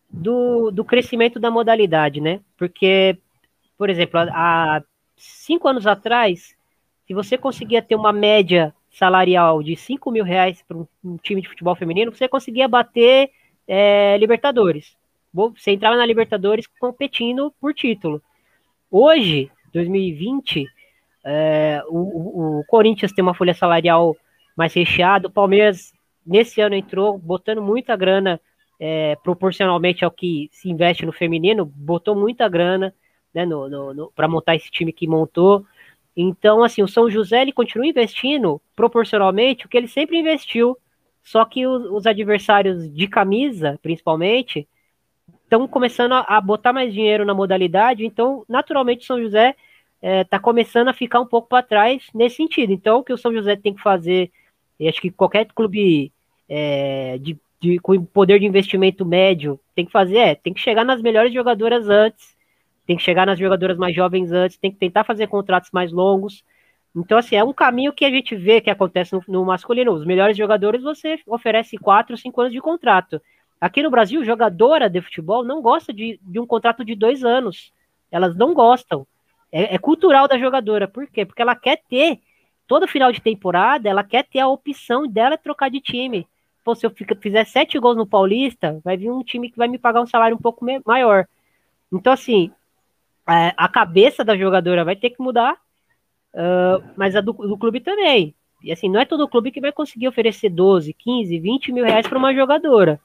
do, 0.09 0.71
do 0.71 0.85
crescimento 0.85 1.39
da 1.39 1.51
modalidade, 1.51 2.21
né? 2.21 2.39
Porque, 2.57 3.17
por 3.77 3.89
exemplo, 3.89 4.19
há 4.19 4.81
cinco 5.17 5.67
anos 5.67 5.85
atrás, 5.85 6.55
se 7.05 7.13
você 7.13 7.37
conseguia 7.37 7.81
ter 7.81 7.95
uma 7.95 8.13
média 8.13 8.73
salarial 8.89 9.61
de 9.61 9.75
5 9.75 10.09
mil 10.11 10.23
reais 10.23 10.63
para 10.67 10.77
um, 10.77 10.87
um, 11.03 11.17
time 11.17 11.41
de 11.41 11.47
futebol 11.47 11.75
feminino, 11.75 12.11
você 12.11 12.27
conseguia 12.27 12.67
bater 12.67 13.29
é, 13.67 14.17
Libertadores. 14.17 14.95
Você 15.33 15.71
entrava 15.71 15.95
na 15.95 16.05
Libertadores 16.05 16.65
competindo 16.79 17.53
por 17.61 17.73
título. 17.73 18.21
Hoje, 18.89 19.51
2020, 19.73 20.65
é, 21.27 21.83
o, 21.89 22.59
o, 22.59 22.63
Corinthians 22.67 23.11
tem 23.11 23.21
uma 23.21 23.33
folha 23.33 23.53
salarial 23.53 24.15
mais 24.55 24.73
recheada, 24.73 25.27
o 25.27 25.31
Palmeiras 25.31 25.91
nesse 26.25 26.61
ano 26.61 26.73
entrou 26.73 27.17
botando 27.17 27.61
muita 27.61 27.95
grana 27.97 28.39
é, 28.79 29.15
proporcionalmente 29.23 30.05
ao 30.05 30.11
que 30.11 30.49
se 30.51 30.69
investe 30.69 31.05
no 31.05 31.11
feminino, 31.11 31.65
botou 31.65 32.15
muita 32.15 32.47
grana 32.47 32.93
né, 33.33 33.45
para 34.15 34.27
montar 34.27 34.55
esse 34.55 34.71
time 34.71 34.93
que 34.93 35.07
montou. 35.07 35.65
Então, 36.15 36.63
assim, 36.63 36.81
o 36.81 36.87
São 36.87 37.09
José 37.09 37.41
ele 37.41 37.51
continua 37.51 37.85
investindo 37.85 38.61
proporcionalmente 38.75 39.65
o 39.65 39.69
que 39.69 39.77
ele 39.77 39.87
sempre 39.87 40.17
investiu, 40.17 40.77
só 41.21 41.43
que 41.43 41.67
os, 41.67 41.85
os 41.91 42.07
adversários 42.07 42.89
de 42.91 43.07
camisa, 43.07 43.77
principalmente, 43.81 44.67
estão 45.43 45.67
começando 45.67 46.13
a, 46.13 46.21
a, 46.21 46.41
botar 46.41 46.71
mais 46.71 46.93
dinheiro 46.93 47.25
na 47.25 47.33
modalidade, 47.33 48.05
então, 48.05 48.45
naturalmente, 48.47 49.03
o 49.03 49.05
São 49.05 49.21
José 49.21 49.55
é, 50.01 50.23
tá 50.23 50.39
começando 50.39 50.87
a 50.87 50.93
ficar 50.93 51.19
um 51.19 51.25
pouco 51.25 51.47
para 51.49 51.63
trás 51.63 52.07
nesse 52.13 52.37
sentido. 52.37 52.71
Então, 52.71 52.99
o 52.99 53.03
que 53.03 53.13
o 53.13 53.17
São 53.17 53.33
José 53.33 53.55
tem 53.55 53.73
que 53.73 53.81
fazer, 53.81 54.31
e 54.79 54.87
acho 54.87 55.01
que 55.01 55.11
qualquer 55.11 55.45
clube 55.47 56.11
é, 56.47 57.17
de, 57.19 57.37
de, 57.59 57.79
com 57.79 58.03
poder 58.05 58.39
de 58.39 58.45
investimento 58.45 59.05
médio 59.05 59.59
tem 59.75 59.85
que 59.85 59.91
fazer 59.91 60.17
é, 60.17 60.35
tem 60.35 60.53
que 60.53 60.61
chegar 60.61 60.85
nas 60.85 61.01
melhores 61.01 61.33
jogadoras 61.33 61.89
antes 61.89 62.37
tem 62.87 62.95
que 62.95 63.03
chegar 63.03 63.25
nas 63.25 63.37
jogadoras 63.37 63.77
mais 63.77 63.93
jovens 63.93 64.31
antes, 64.31 64.57
tem 64.57 64.71
que 64.71 64.77
tentar 64.77 65.03
fazer 65.03 65.27
contratos 65.27 65.69
mais 65.71 65.91
longos. 65.91 66.43
Então, 66.95 67.17
assim, 67.17 67.35
é 67.35 67.43
um 67.43 67.53
caminho 67.53 67.91
que 67.91 68.05
a 68.05 68.09
gente 68.09 68.33
vê 68.33 68.61
que 68.61 68.69
acontece 68.69 69.13
no, 69.13 69.21
no 69.27 69.45
masculino. 69.45 69.91
Os 69.91 70.05
melhores 70.05 70.37
jogadores 70.37 70.81
você 70.81 71.19
oferece 71.27 71.77
quatro, 71.77 72.15
cinco 72.15 72.39
anos 72.39 72.53
de 72.53 72.61
contrato. 72.61 73.21
Aqui 73.59 73.83
no 73.83 73.91
Brasil, 73.91 74.23
jogadora 74.23 74.89
de 74.89 75.01
futebol 75.01 75.43
não 75.43 75.61
gosta 75.61 75.93
de, 75.93 76.17
de 76.23 76.39
um 76.39 76.47
contrato 76.47 76.85
de 76.85 76.95
dois 76.95 77.25
anos. 77.25 77.73
Elas 78.09 78.35
não 78.37 78.53
gostam. 78.53 79.05
É, 79.51 79.75
é, 79.75 79.77
cultural 79.77 80.27
da 80.27 80.37
jogadora. 80.37 80.87
Por 80.87 81.07
quê? 81.07 81.25
Porque 81.25 81.41
ela 81.41 81.55
quer 81.55 81.81
ter, 81.89 82.19
todo 82.67 82.87
final 82.87 83.11
de 83.11 83.21
temporada, 83.21 83.87
ela 83.87 84.03
quer 84.03 84.23
ter 84.23 84.39
a 84.39 84.47
opção 84.47 85.07
dela 85.07 85.37
trocar 85.37 85.69
de 85.69 85.79
time. 85.79 86.27
Pô, 86.63 86.75
se 86.75 86.85
eu 86.85 86.91
fizer 87.21 87.45
sete 87.45 87.79
gols 87.79 87.95
no 87.95 88.05
Paulista, 88.05 88.79
vai 88.83 88.97
vir 88.97 89.09
um 89.09 89.23
time 89.23 89.49
que 89.49 89.57
vai 89.57 89.69
me 89.69 89.77
pagar 89.77 90.01
um 90.01 90.05
salário 90.05 90.35
um 90.35 90.39
pouco 90.39 90.65
maior. 90.85 91.25
Então, 91.91 92.11
assim, 92.11 92.51
é, 93.29 93.53
a 93.55 93.67
cabeça 93.69 94.23
da 94.23 94.35
jogadora 94.35 94.83
vai 94.83 94.95
ter 94.95 95.11
que 95.11 95.21
mudar, 95.21 95.53
uh, 96.33 96.83
mas 96.95 97.15
a 97.15 97.21
do, 97.21 97.31
do 97.33 97.57
clube 97.57 97.79
também. 97.79 98.35
E 98.63 98.71
assim, 98.71 98.89
não 98.89 98.99
é 98.99 99.05
todo 99.05 99.27
clube 99.27 99.51
que 99.51 99.61
vai 99.61 99.71
conseguir 99.71 100.07
oferecer 100.07 100.49
12, 100.49 100.93
15, 100.93 101.39
20 101.39 101.71
mil 101.71 101.85
reais 101.85 102.07
para 102.07 102.17
uma 102.17 102.33
jogadora. 102.33 102.99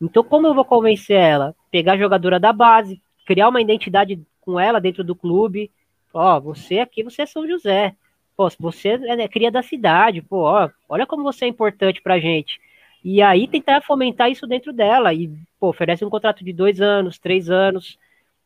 Então, 0.00 0.22
como 0.22 0.46
eu 0.46 0.54
vou 0.54 0.64
convencer 0.64 1.16
ela? 1.16 1.54
Pegar 1.70 1.92
a 1.92 1.98
jogadora 1.98 2.38
da 2.38 2.52
base, 2.52 3.00
criar 3.24 3.48
uma 3.48 3.60
identidade 3.60 4.20
com 4.42 4.60
ela 4.60 4.80
dentro 4.80 5.02
do 5.02 5.14
clube. 5.14 5.70
Ó, 6.12 6.38
você 6.40 6.78
aqui, 6.78 7.02
você 7.02 7.22
é 7.22 7.26
São 7.26 7.46
José. 7.46 7.96
Pô, 8.36 8.48
você 8.58 8.90
é, 8.90 9.22
é 9.22 9.28
cria 9.28 9.50
da 9.50 9.62
cidade, 9.62 10.22
pô, 10.22 10.42
ó, 10.42 10.68
olha 10.88 11.06
como 11.06 11.22
você 11.22 11.46
é 11.46 11.48
importante 11.48 12.02
pra 12.02 12.18
gente. 12.18 12.60
E 13.04 13.22
aí 13.22 13.48
tentar 13.48 13.82
fomentar 13.82 14.30
isso 14.30 14.46
dentro 14.46 14.72
dela. 14.72 15.12
E, 15.14 15.30
pô, 15.58 15.68
oferece 15.68 16.04
um 16.04 16.10
contrato 16.10 16.44
de 16.44 16.52
dois 16.52 16.80
anos, 16.80 17.18
três 17.18 17.50
anos, 17.50 17.98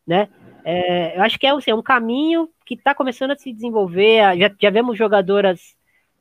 né? 0.07 0.29
É, 0.65 1.17
eu 1.17 1.23
acho 1.23 1.39
que 1.39 1.47
é, 1.47 1.51
assim, 1.51 1.71
é 1.71 1.75
um 1.75 1.83
caminho 1.83 2.49
que 2.65 2.75
está 2.75 2.95
começando 2.95 3.33
a 3.33 3.37
se 3.37 3.53
desenvolver. 3.53 4.39
Já, 4.39 4.55
já 4.61 4.71
vemos 4.71 4.97
jogadoras 4.97 5.77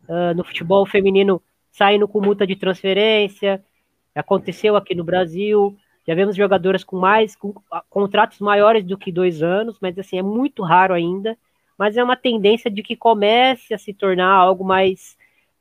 uh, 0.08 0.36
no 0.36 0.44
futebol 0.44 0.86
feminino 0.86 1.42
saindo 1.72 2.08
com 2.08 2.22
multa 2.22 2.46
de 2.46 2.56
transferência, 2.56 3.64
Aconteceu 4.16 4.78
aqui 4.78 4.96
no 4.96 5.04
Brasil. 5.04 5.78
Já 6.08 6.14
vemos 6.14 6.36
jogadoras 6.36 6.84
com 6.84 6.98
mais 6.98 7.36
com 7.36 7.54
contratos 7.90 8.40
maiores 8.40 8.86
do 8.86 8.98
que 8.98 9.12
dois 9.12 9.42
anos, 9.42 9.78
mas 9.82 9.98
assim 9.98 10.20
é 10.20 10.22
muito 10.22 10.62
raro 10.62 10.94
ainda. 10.94 11.38
Mas 11.78 11.98
é 11.98 12.04
uma 12.04 12.16
tendência 12.16 12.70
de 12.70 12.84
que 12.84 12.96
comece 12.96 13.74
a 13.74 13.78
se 13.78 13.94
tornar 13.94 14.32
algo 14.32 14.64
mais 14.64 15.18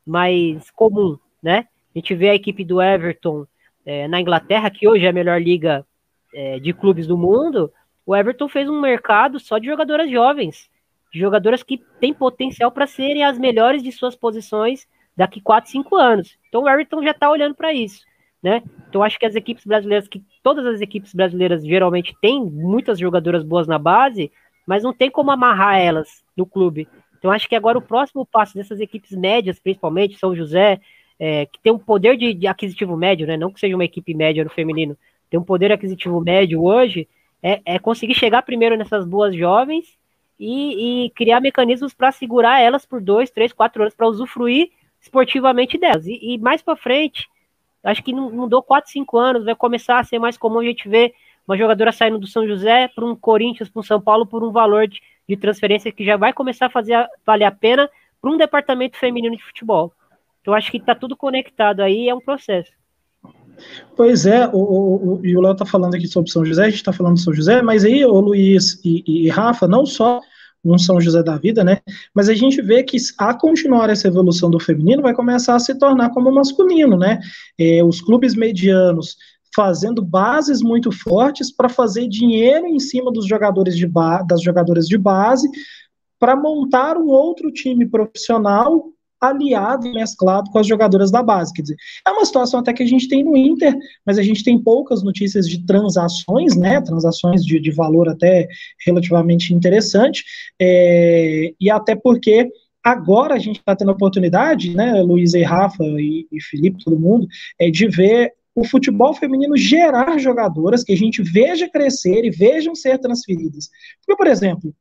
mais 0.07 0.71
comum, 0.71 1.19
né? 1.43 1.67
A 1.95 1.99
gente 1.99 2.15
vê 2.15 2.29
a 2.29 2.35
equipe 2.35 2.63
do 2.63 2.81
Everton 2.81 3.47
é, 3.87 4.07
na 4.07 4.21
Inglaterra, 4.21 4.71
que 4.71 4.87
hoje 4.87 5.07
é 5.07 5.09
a 5.09 5.13
melhor 5.13 5.41
liga 5.41 5.87
é, 6.35 6.59
de 6.59 6.75
clubes 6.75 7.07
do 7.07 7.17
mundo. 7.17 7.73
O 8.05 8.15
Everton 8.15 8.49
fez 8.49 8.69
um 8.69 8.81
mercado 8.81 9.41
só 9.41 9.57
de 9.57 9.67
jogadoras 9.67 10.11
jovens, 10.11 10.69
de 11.11 11.19
jogadoras 11.19 11.63
que 11.63 11.79
têm 12.01 12.13
potencial 12.13 12.71
para 12.71 12.87
serem 12.87 13.25
as 13.25 13.39
melhores 13.39 13.83
de 13.83 13.91
suas 13.91 14.15
posições 14.15 14.87
daqui 15.17 15.41
4, 15.41 15.71
5 15.71 15.97
anos. 15.97 16.37
Então 16.49 16.65
o 16.65 16.69
Everton 16.69 17.03
já 17.03 17.13
está 17.13 17.31
olhando 17.31 17.55
para 17.55 17.73
isso 17.73 18.05
né? 18.45 18.63
Então 18.91 19.03
acho 19.03 19.19
que 19.19 19.25
as 19.25 19.35
equipes 19.35 19.65
brasileiras, 19.65 20.07
que 20.07 20.23
todas 20.43 20.67
as 20.67 20.83
equipes 20.83 21.15
brasileiras 21.15 21.67
geralmente 21.67 22.15
têm 22.21 22.45
muitas 22.45 22.99
jogadoras 22.99 23.43
boas 23.43 23.67
na 23.67 23.79
base, 23.79 24.31
mas 24.67 24.83
não 24.83 24.93
tem 24.93 25.11
como 25.11 25.31
amarrar 25.31 25.79
elas 25.79 26.23
no 26.37 26.45
clube. 26.45 26.87
Então 27.19 27.31
acho 27.31 27.49
que 27.49 27.57
agora 27.57 27.79
o 27.79 27.83
próximo 27.83 28.27
passo 28.27 28.55
dessas 28.55 28.81
equipes 28.81 29.13
médias, 29.13 29.59
principalmente 29.59 30.19
São 30.19 30.37
José, 30.37 30.79
é, 31.19 31.47
que 31.47 31.59
tem 31.59 31.73
um 31.73 31.79
poder 31.79 32.19
de, 32.19 32.35
de, 32.35 32.47
aquisitivo 32.47 32.95
médio, 32.99 33.27
né? 33.27 33.35
Não 33.35 33.51
que 33.51 33.59
seja 33.59 33.75
uma 33.75 33.85
equipe 33.85 34.13
média 34.13 34.45
no 34.45 34.51
feminino, 34.51 34.95
tem 35.31 35.41
um 35.41 35.45
poder 35.45 35.73
aquisitivo 35.73 36.21
médio 36.21 36.63
hoje, 36.63 37.09
é, 37.43 37.63
é 37.65 37.79
conseguir 37.79 38.15
chegar 38.15 38.43
primeiro 38.43 38.77
nessas 38.77 39.07
boas 39.07 39.35
jovens 39.35 39.87
e, 40.39 41.07
e 41.07 41.11
criar 41.11 41.41
mecanismos 41.41 41.95
para 41.95 42.13
segurar 42.13 42.61
elas 42.61 42.85
por 42.85 43.01
dois, 43.01 43.31
três, 43.31 43.55
quatro 43.55 43.83
anos 43.83 43.95
para 43.95 44.07
usufruir 44.07 44.69
esportivamente 45.01 45.79
delas. 45.79 46.07
E, 46.07 46.35
e 46.35 46.39
mais 46.39 46.61
para 46.61 46.77
frente, 46.77 47.27
Acho 47.85 48.03
que 48.03 48.13
não 48.13 48.31
mudou 48.31 48.63
4, 48.63 48.91
5 48.91 49.19
anos, 49.19 49.45
vai 49.45 49.55
começar 49.55 49.99
a 49.99 50.05
ser 50.05 50.19
mais 50.19 50.39
comum 50.39 50.61
a 50.61 50.65
gente 50.65 50.89
ver 50.89 51.13
uma 51.47 51.57
jogadora 51.57 51.93
saindo 51.93 52.19
do 52.19 52.27
São 52.27 52.47
José 52.47 52.89
para 52.89 53.05
um 53.05 53.15
Corinthians, 53.15 53.69
para 53.69 53.81
um 53.81 53.83
São 53.83 54.01
Paulo, 54.01 54.27
por 54.27 54.43
um 54.43 54.51
valor 54.51 54.89
de, 54.89 55.01
de 55.29 55.37
transferência 55.37 55.93
que 55.93 56.05
já 56.05 56.17
vai 56.17 56.33
começar 56.33 56.67
a 56.67 56.71
fazer 56.71 56.95
a, 56.95 57.09
valer 57.25 57.45
a 57.45 57.53
pena 57.53 57.89
para 58.21 58.31
um 58.31 58.39
departamento 58.39 58.97
feminino 58.97 59.37
de 59.37 59.45
futebol. 59.45 59.93
Então 60.41 60.55
acho 60.55 60.71
que 60.71 60.79
está 60.79 60.95
tudo 60.95 61.17
conectado 61.17 61.81
aí, 61.81 62.09
é 62.09 62.15
um 62.15 62.21
processo. 62.21 62.73
Pois 63.97 64.27
é, 64.27 64.49
o, 64.49 64.59
o, 64.59 65.15
o, 65.15 65.27
e 65.27 65.37
o 65.37 65.41
Léo 65.41 65.53
está 65.53 65.65
falando 65.65 65.95
aqui 65.95 66.09
sobre 66.09 66.31
São 66.31 66.45
José, 66.45 66.63
a 66.63 66.71
gente 66.71 66.77
está 66.77 66.93
falando 66.93 67.17
de 67.17 67.23
São 67.23 67.33
José, 67.33 67.63
mas 67.63 67.85
aí 67.85 68.05
o 68.05 68.19
Luiz 68.19 68.81
e, 68.85 69.05
e 69.07 69.29
Rafa, 69.29 69.69
não 69.69 69.87
só 69.87 70.21
um 70.65 70.79
São 70.79 71.01
José 71.01 71.23
da 71.23 71.37
vida, 71.37 71.63
né? 71.63 71.81
Mas 72.15 72.29
a 72.29 72.35
gente 72.35 72.63
vê 72.63 72.83
que 72.83 72.97
a 73.19 73.35
continuar 73.35 73.91
essa 73.91 74.09
evolução 74.09 74.51
do 74.51 74.59
feminino 74.59 75.03
vai 75.03 75.15
começar 75.15 75.55
a 75.55 75.59
se 75.59 75.75
tornar 75.79 76.11
como 76.11 76.31
o 76.31 76.35
masculino, 76.35 76.97
né? 76.97 77.21
É, 77.59 77.85
os 77.85 78.01
clubes 78.01 78.35
medianos 78.35 79.17
fazendo 79.55 80.03
bases 80.03 80.63
muito 80.63 80.91
fortes 80.91 81.53
para 81.53 81.69
fazer 81.69 82.09
dinheiro 82.09 82.67
em 82.67 82.81
cima 82.81 83.13
dos 83.13 83.27
jogadores 83.27 83.77
de 83.77 83.87
das 84.27 84.43
jogadoras 84.43 84.89
de 84.89 84.99
base 84.99 85.49
para 86.19 86.35
montar 86.35 86.97
um 86.97 87.09
outro 87.09 87.53
time 87.53 87.87
profissional 87.87 88.87
aliado 89.29 89.87
e 89.87 89.93
mesclado 89.93 90.51
com 90.51 90.59
as 90.59 90.67
jogadoras 90.67 91.11
da 91.11 91.23
base. 91.23 91.53
Quer 91.53 91.63
dizer, 91.63 91.77
é 92.07 92.11
uma 92.11 92.25
situação 92.25 92.61
até 92.61 92.73
que 92.73 92.83
a 92.83 92.87
gente 92.87 93.09
tem 93.09 93.25
no 93.25 93.37
Inter, 93.37 93.77
mas 94.05 94.19
a 94.19 94.23
gente 94.23 94.45
tem 94.45 94.59
poucas 94.59 95.03
notícias 95.03 95.49
de 95.49 95.65
transações, 95.65 96.57
né? 96.57 96.81
Transações 96.81 97.45
de, 97.45 97.61
de 97.61 97.71
valor 97.71 98.09
até 98.09 98.49
relativamente 98.87 99.53
interessante, 99.55 100.25
é, 100.61 101.53
e 101.61 101.71
até 101.71 101.95
porque 101.95 102.49
agora 102.83 103.35
a 103.35 103.39
gente 103.39 103.59
está 103.59 103.75
tendo 103.75 103.91
a 103.91 103.95
oportunidade, 103.95 104.77
né, 104.77 105.01
Luiz 105.01 105.33
e 105.33 105.43
Rafa 105.43 105.83
e, 105.83 106.27
e 106.31 106.43
Felipe, 106.43 106.85
todo 106.85 106.99
mundo, 106.99 107.27
é, 107.59 107.71
de 107.71 107.89
ver 107.89 108.33
o 108.55 108.65
futebol 108.65 109.15
feminino 109.15 109.57
gerar 109.57 110.17
jogadoras 110.19 110.85
que 110.85 110.93
a 110.93 110.97
gente 110.97 111.23
veja 111.23 111.69
crescer 111.69 112.25
e 112.25 112.31
vejam 112.31 112.75
ser 112.75 112.99
transferidas. 112.99 113.69
Porque, 114.07 114.17
por 114.17 114.27
exemplo, 114.27 114.73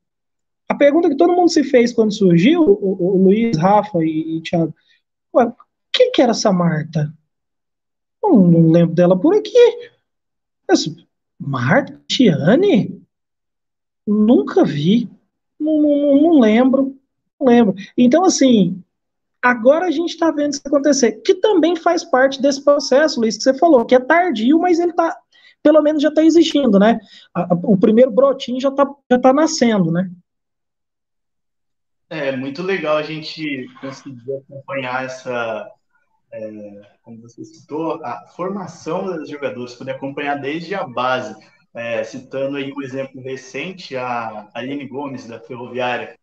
a 0.74 0.78
pergunta 0.78 1.08
que 1.08 1.16
todo 1.16 1.32
mundo 1.32 1.48
se 1.48 1.64
fez 1.64 1.92
quando 1.92 2.12
surgiu, 2.12 2.62
o, 2.62 3.16
o 3.16 3.24
Luiz, 3.24 3.56
Rafa 3.56 3.98
e, 4.04 4.36
e 4.36 4.42
Thiago, 4.42 4.74
ué, 5.34 5.52
quem 5.92 6.10
que 6.10 6.20
era 6.20 6.32
essa 6.32 6.52
Marta? 6.52 7.12
Não, 8.22 8.36
não 8.40 8.70
lembro 8.70 8.94
dela 8.94 9.18
por 9.18 9.34
aqui. 9.34 9.52
Mas, 10.68 10.90
Marta? 11.38 12.00
Tiane? 12.08 13.00
Nunca 14.06 14.64
vi. 14.64 15.08
Não, 15.58 15.80
não, 15.80 16.22
não 16.22 16.40
lembro. 16.40 16.96
Não 17.38 17.46
lembro. 17.46 17.74
Então, 17.96 18.24
assim, 18.24 18.82
agora 19.42 19.86
a 19.86 19.90
gente 19.90 20.10
está 20.10 20.30
vendo 20.30 20.52
isso 20.52 20.62
acontecer, 20.64 21.12
que 21.22 21.34
também 21.34 21.76
faz 21.76 22.02
parte 22.04 22.40
desse 22.40 22.64
processo, 22.64 23.20
Luiz, 23.20 23.36
que 23.36 23.42
você 23.42 23.54
falou, 23.54 23.84
que 23.84 23.94
é 23.94 24.00
tardio, 24.00 24.58
mas 24.58 24.78
ele 24.78 24.90
está, 24.90 25.16
pelo 25.62 25.82
menos 25.82 26.02
já 26.02 26.08
está 26.08 26.24
existindo, 26.24 26.78
né? 26.78 26.98
o 27.62 27.76
primeiro 27.76 28.10
brotinho 28.10 28.60
já 28.60 28.70
está 28.70 28.88
já 29.10 29.18
tá 29.18 29.32
nascendo, 29.32 29.90
né? 29.92 30.10
É 32.16 32.36
muito 32.36 32.62
legal 32.62 32.96
a 32.96 33.02
gente 33.02 33.66
conseguir 33.80 34.36
acompanhar 34.36 35.04
essa, 35.04 35.68
é, 36.32 36.82
como 37.02 37.20
você 37.20 37.44
citou, 37.44 38.04
a 38.04 38.26
formação 38.28 39.04
dos 39.04 39.28
jogadores, 39.28 39.74
poder 39.74 39.92
acompanhar 39.92 40.36
desde 40.36 40.74
a 40.74 40.86
base. 40.86 41.34
É, 41.74 42.04
citando 42.04 42.56
aí 42.56 42.72
um 42.72 42.80
exemplo 42.82 43.20
recente, 43.20 43.96
a 43.96 44.48
Aline 44.54 44.86
Gomes, 44.86 45.26
da 45.26 45.40
Ferroviária. 45.40 46.16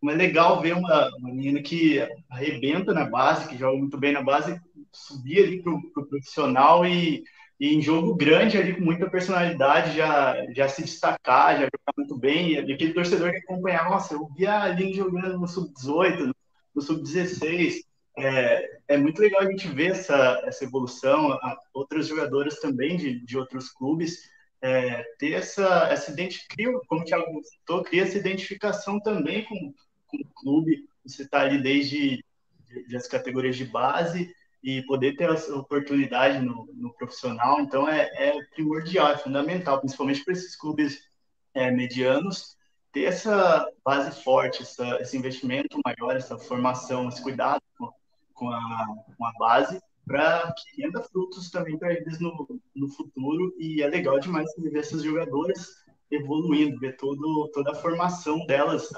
Como 0.00 0.10
é 0.10 0.14
legal 0.14 0.62
ver 0.62 0.74
uma, 0.74 1.14
uma 1.16 1.28
menina 1.28 1.60
que 1.60 2.00
arrebenta 2.30 2.94
na 2.94 3.04
base, 3.04 3.46
que 3.46 3.58
joga 3.58 3.76
muito 3.76 3.98
bem 3.98 4.12
na 4.12 4.22
base, 4.22 4.58
subir 4.90 5.44
ali 5.44 5.62
para 5.62 5.74
o 5.74 5.82
pro 5.92 6.06
profissional 6.06 6.86
e 6.86 7.24
e 7.58 7.74
em 7.74 7.80
jogo 7.80 8.14
grande 8.14 8.58
ali 8.58 8.74
com 8.74 8.82
muita 8.82 9.08
personalidade 9.08 9.96
já 9.96 10.36
já 10.52 10.68
se 10.68 10.82
destacar, 10.82 11.54
já 11.54 11.64
jogar 11.64 11.94
muito 11.96 12.16
bem, 12.16 12.52
e 12.52 12.72
aquele 12.72 12.92
torcedor 12.92 13.30
que 13.30 13.38
acompanhar, 13.38 13.88
nossa, 13.88 14.14
eu 14.14 14.28
vi 14.36 14.46
a 14.46 14.62
Aline 14.62 14.92
jogando 14.92 15.38
no 15.38 15.48
sub-18, 15.48 16.32
no 16.74 16.82
sub-16, 16.82 17.80
é, 18.18 18.78
é 18.88 18.96
muito 18.96 19.20
legal 19.20 19.42
a 19.42 19.50
gente 19.50 19.68
ver 19.68 19.92
essa, 19.92 20.42
essa 20.44 20.64
evolução, 20.64 21.38
outras 21.72 22.06
jogadoras 22.06 22.60
também 22.60 22.96
de, 22.96 23.20
de 23.24 23.38
outros 23.38 23.70
clubes, 23.70 24.30
é, 24.60 25.02
ter 25.18 25.32
essa, 25.32 25.88
essa 25.90 26.10
identificação, 26.10 26.80
como 26.88 27.02
o 27.02 27.04
Thiago 27.04 27.42
cria 27.84 28.02
essa 28.02 28.18
identificação 28.18 28.98
também 29.00 29.44
com, 29.44 29.74
com 30.06 30.16
o 30.16 30.34
clube, 30.34 30.88
você 31.04 31.22
está 31.22 31.40
ali 31.40 31.62
desde 31.62 32.24
de, 32.66 32.88
de 32.88 32.96
as 32.96 33.06
categorias 33.06 33.56
de 33.56 33.64
base, 33.64 34.34
e 34.66 34.82
poder 34.82 35.14
ter 35.14 35.30
essa 35.30 35.54
oportunidade 35.54 36.44
no, 36.44 36.68
no 36.74 36.92
profissional, 36.94 37.60
então 37.60 37.88
é, 37.88 38.10
é, 38.16 38.42
primordial, 38.46 39.12
é 39.12 39.16
fundamental, 39.16 39.78
principalmente 39.78 40.24
para 40.24 40.32
esses 40.32 40.56
clubes 40.56 41.08
é, 41.54 41.70
medianos, 41.70 42.56
ter 42.90 43.04
essa 43.04 43.64
base 43.84 44.24
forte, 44.24 44.62
essa, 44.62 45.00
esse 45.00 45.16
investimento 45.16 45.78
maior, 45.84 46.16
essa 46.16 46.36
formação, 46.36 47.08
esse 47.08 47.22
cuidado 47.22 47.62
com, 47.78 47.92
com, 48.34 48.50
a, 48.50 48.86
com 49.16 49.24
a 49.24 49.32
base, 49.38 49.80
para 50.04 50.52
que 50.52 50.82
renda 50.82 51.00
frutos 51.00 51.48
também 51.48 51.78
para 51.78 51.92
eles 51.92 52.18
no, 52.18 52.60
no 52.74 52.88
futuro. 52.88 53.54
E 53.60 53.82
é 53.82 53.86
legal 53.86 54.18
demais 54.18 54.50
ver 54.58 54.76
esses 54.80 55.00
jogadores 55.00 55.76
evoluindo, 56.10 56.80
ver 56.80 56.96
todo, 56.96 57.48
toda 57.54 57.70
a 57.70 57.76
formação 57.76 58.44
delas, 58.46 58.90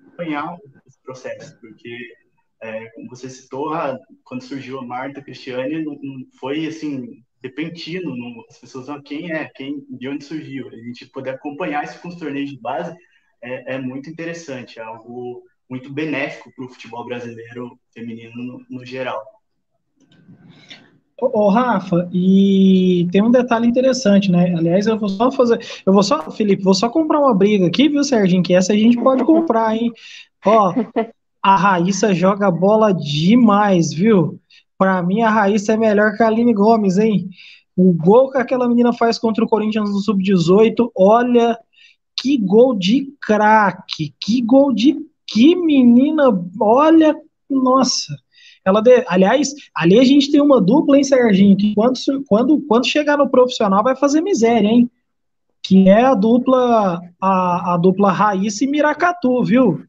acompanhar 0.00 0.56
esse 0.86 0.98
processo, 1.02 1.60
porque 1.60 2.14
é, 2.62 2.90
como 2.90 3.08
você 3.08 3.28
citou, 3.30 3.72
ah, 3.72 3.98
quando 4.24 4.42
surgiu 4.42 4.78
a 4.78 4.84
Marta 4.84 5.22
Cristiane, 5.22 5.84
não, 5.84 5.98
não 6.02 6.26
foi 6.38 6.66
assim 6.66 7.22
repentino, 7.42 8.14
não, 8.16 8.44
as 8.50 8.58
pessoas 8.58 8.88
não 8.88 9.00
quem 9.02 9.32
é, 9.32 9.50
quem 9.54 9.84
de 9.88 10.08
onde 10.08 10.24
surgiu. 10.24 10.68
A 10.68 10.76
gente 10.76 11.06
poder 11.06 11.30
acompanhar 11.30 11.84
isso 11.84 12.00
com 12.00 12.08
os 12.08 12.16
torneios 12.16 12.50
de 12.50 12.60
base 12.60 12.94
é, 13.42 13.74
é 13.74 13.78
muito 13.78 14.10
interessante, 14.10 14.78
é 14.78 14.82
algo 14.82 15.42
muito 15.68 15.92
benéfico 15.92 16.52
para 16.54 16.64
o 16.64 16.68
futebol 16.68 17.06
brasileiro 17.06 17.78
feminino 17.94 18.34
no, 18.36 18.66
no 18.68 18.84
geral. 18.84 19.22
Ô, 21.22 21.48
Rafa, 21.50 22.08
e 22.12 23.06
tem 23.12 23.22
um 23.22 23.30
detalhe 23.30 23.66
interessante, 23.66 24.30
né? 24.30 24.54
Aliás, 24.56 24.86
eu 24.86 24.98
vou 24.98 25.08
só 25.08 25.30
fazer. 25.30 25.60
Eu 25.84 25.92
vou 25.92 26.02
só, 26.02 26.30
Felipe, 26.30 26.62
vou 26.62 26.72
só 26.72 26.88
comprar 26.88 27.20
uma 27.20 27.34
briga 27.34 27.66
aqui, 27.66 27.90
viu, 27.90 28.02
Serginho? 28.02 28.42
Que 28.42 28.54
essa 28.54 28.72
a 28.72 28.76
gente 28.76 28.96
pode 28.96 29.22
comprar, 29.22 29.76
hein? 29.76 29.92
Ó, 30.46 30.72
a 31.42 31.56
Raíssa 31.56 32.14
joga 32.14 32.50
bola 32.50 32.92
demais, 32.92 33.92
viu? 33.92 34.38
Para 34.76 35.02
mim, 35.02 35.22
a 35.22 35.30
Raíssa 35.30 35.72
é 35.72 35.76
melhor 35.76 36.16
que 36.16 36.22
a 36.22 36.26
Aline 36.26 36.52
Gomes, 36.54 36.98
hein? 36.98 37.28
O 37.76 37.92
gol 37.92 38.30
que 38.30 38.38
aquela 38.38 38.68
menina 38.68 38.92
faz 38.92 39.18
contra 39.18 39.44
o 39.44 39.48
Corinthians 39.48 39.90
no 39.90 40.00
Sub-18, 40.00 40.90
olha 40.96 41.58
que 42.20 42.36
gol 42.36 42.74
de 42.74 43.14
craque, 43.20 44.14
que 44.20 44.42
gol 44.42 44.72
de 44.72 44.96
que 45.26 45.56
menina, 45.56 46.24
olha, 46.60 47.14
nossa. 47.48 48.14
Ela 48.64 48.82
de, 48.82 49.04
aliás, 49.08 49.54
ali 49.74 49.98
a 49.98 50.04
gente 50.04 50.30
tem 50.30 50.40
uma 50.40 50.60
dupla, 50.60 50.98
hein, 50.98 51.04
Serginho, 51.04 51.56
que 51.56 51.74
quando, 51.74 51.98
quando, 52.28 52.60
quando 52.68 52.86
chegar 52.86 53.16
no 53.16 53.30
profissional 53.30 53.82
vai 53.82 53.96
fazer 53.96 54.20
miséria, 54.20 54.68
hein? 54.68 54.90
Que 55.62 55.88
é 55.88 56.04
a 56.04 56.14
dupla 56.14 57.00
a, 57.20 57.74
a 57.74 57.76
dupla 57.76 58.12
Raíssa 58.12 58.64
e 58.64 58.68
Miracatu, 58.68 59.42
viu? 59.42 59.82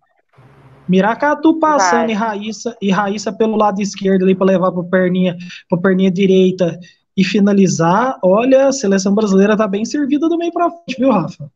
Miracatu 0.87 1.59
passando 1.59 2.07
vai. 2.07 2.11
e 2.11 2.13
Raíssa, 2.13 2.77
e 2.81 2.91
Raíssa 2.91 3.31
pelo 3.31 3.55
lado 3.55 3.81
esquerdo 3.81 4.23
ali 4.23 4.35
para 4.35 4.47
levar 4.47 4.71
para 4.71 4.83
perninha, 4.83 5.37
para 5.69 5.79
perninha 5.79 6.11
direita 6.11 6.79
e 7.15 7.23
finalizar. 7.23 8.17
Olha, 8.23 8.67
a 8.67 8.71
seleção 8.71 9.13
brasileira 9.13 9.57
tá 9.57 9.67
bem 9.67 9.85
servida 9.85 10.27
do 10.27 10.37
meio 10.37 10.51
para 10.51 10.69
frente, 10.69 10.99
viu, 10.99 11.11
Rafa? 11.11 11.49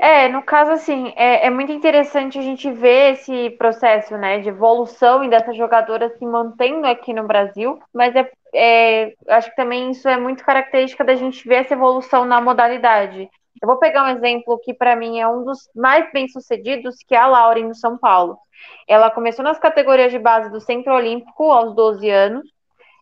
É, 0.00 0.28
no 0.28 0.42
caso, 0.42 0.70
assim, 0.70 1.12
é, 1.16 1.46
é, 1.46 1.50
muito 1.50 1.72
interessante 1.72 2.38
a 2.38 2.42
gente 2.42 2.70
ver 2.70 3.14
esse 3.14 3.50
processo, 3.50 4.16
né, 4.16 4.38
de 4.38 4.48
evolução 4.48 5.24
e 5.24 5.28
dessas 5.28 5.56
jogadoras 5.56 6.16
se 6.16 6.24
mantendo 6.24 6.86
aqui 6.86 7.12
no 7.12 7.26
Brasil, 7.26 7.80
mas 7.92 8.14
é, 8.14 8.30
é, 8.54 9.14
acho 9.28 9.50
que 9.50 9.56
também 9.56 9.90
isso 9.90 10.08
é 10.08 10.16
muito 10.16 10.44
característica 10.44 11.04
da 11.04 11.16
gente 11.16 11.46
ver 11.48 11.56
essa 11.56 11.74
evolução 11.74 12.24
na 12.24 12.40
modalidade. 12.40 13.28
Eu 13.60 13.66
vou 13.66 13.78
pegar 13.78 14.04
um 14.04 14.16
exemplo 14.16 14.58
que 14.58 14.72
para 14.72 14.96
mim 14.96 15.18
é 15.18 15.28
um 15.28 15.44
dos 15.44 15.68
mais 15.74 16.10
bem-sucedidos, 16.12 16.96
que 17.06 17.14
é 17.14 17.18
a 17.18 17.26
Lauren 17.26 17.68
no 17.68 17.74
São 17.74 17.98
Paulo. 17.98 18.38
Ela 18.86 19.10
começou 19.10 19.44
nas 19.44 19.58
categorias 19.58 20.10
de 20.10 20.18
base 20.18 20.50
do 20.50 20.60
Centro 20.60 20.92
Olímpico 20.94 21.50
aos 21.50 21.74
12 21.74 22.08
anos, 22.10 22.48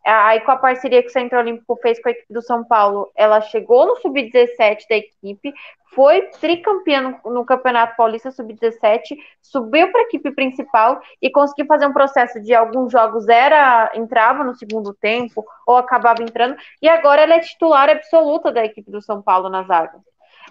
Aí, 0.07 0.39
com 0.43 0.53
a 0.53 0.57
parceria 0.57 1.03
que 1.03 1.09
o 1.09 1.13
Centro 1.13 1.37
Olímpico 1.37 1.77
fez 1.83 2.01
com 2.01 2.09
a 2.09 2.13
equipe 2.13 2.33
do 2.33 2.41
São 2.41 2.63
Paulo, 2.63 3.11
ela 3.17 3.41
chegou 3.41 3.87
no 3.87 3.97
sub-17 3.97 4.87
da 4.89 4.97
equipe, 4.97 5.53
foi 5.93 6.29
tricampeã 6.41 7.19
no, 7.25 7.33
no 7.33 7.45
Campeonato 7.45 7.97
Paulista 7.97 8.31
Sub-17, 8.31 9.17
subiu 9.43 9.91
para 9.91 10.03
a 10.03 10.05
equipe 10.05 10.31
principal 10.31 11.01
e 11.21 11.29
conseguiu 11.29 11.67
fazer 11.67 11.89
um 11.89 11.93
processo 11.93 12.41
de 12.41 12.55
alguns 12.55 12.93
jogos 12.93 13.27
era 13.27 13.91
entrava 13.97 14.45
no 14.45 14.55
segundo 14.55 14.95
tempo 14.95 15.45
ou 15.67 15.77
acabava 15.77 16.23
entrando, 16.23 16.57
e 16.81 16.89
agora 16.89 17.23
ela 17.23 17.35
é 17.35 17.41
titular 17.41 17.91
absoluta 17.91 18.53
da 18.53 18.65
equipe 18.65 18.89
do 18.89 19.03
São 19.03 19.21
Paulo 19.21 19.49
nas 19.49 19.69
águas. 19.69 20.03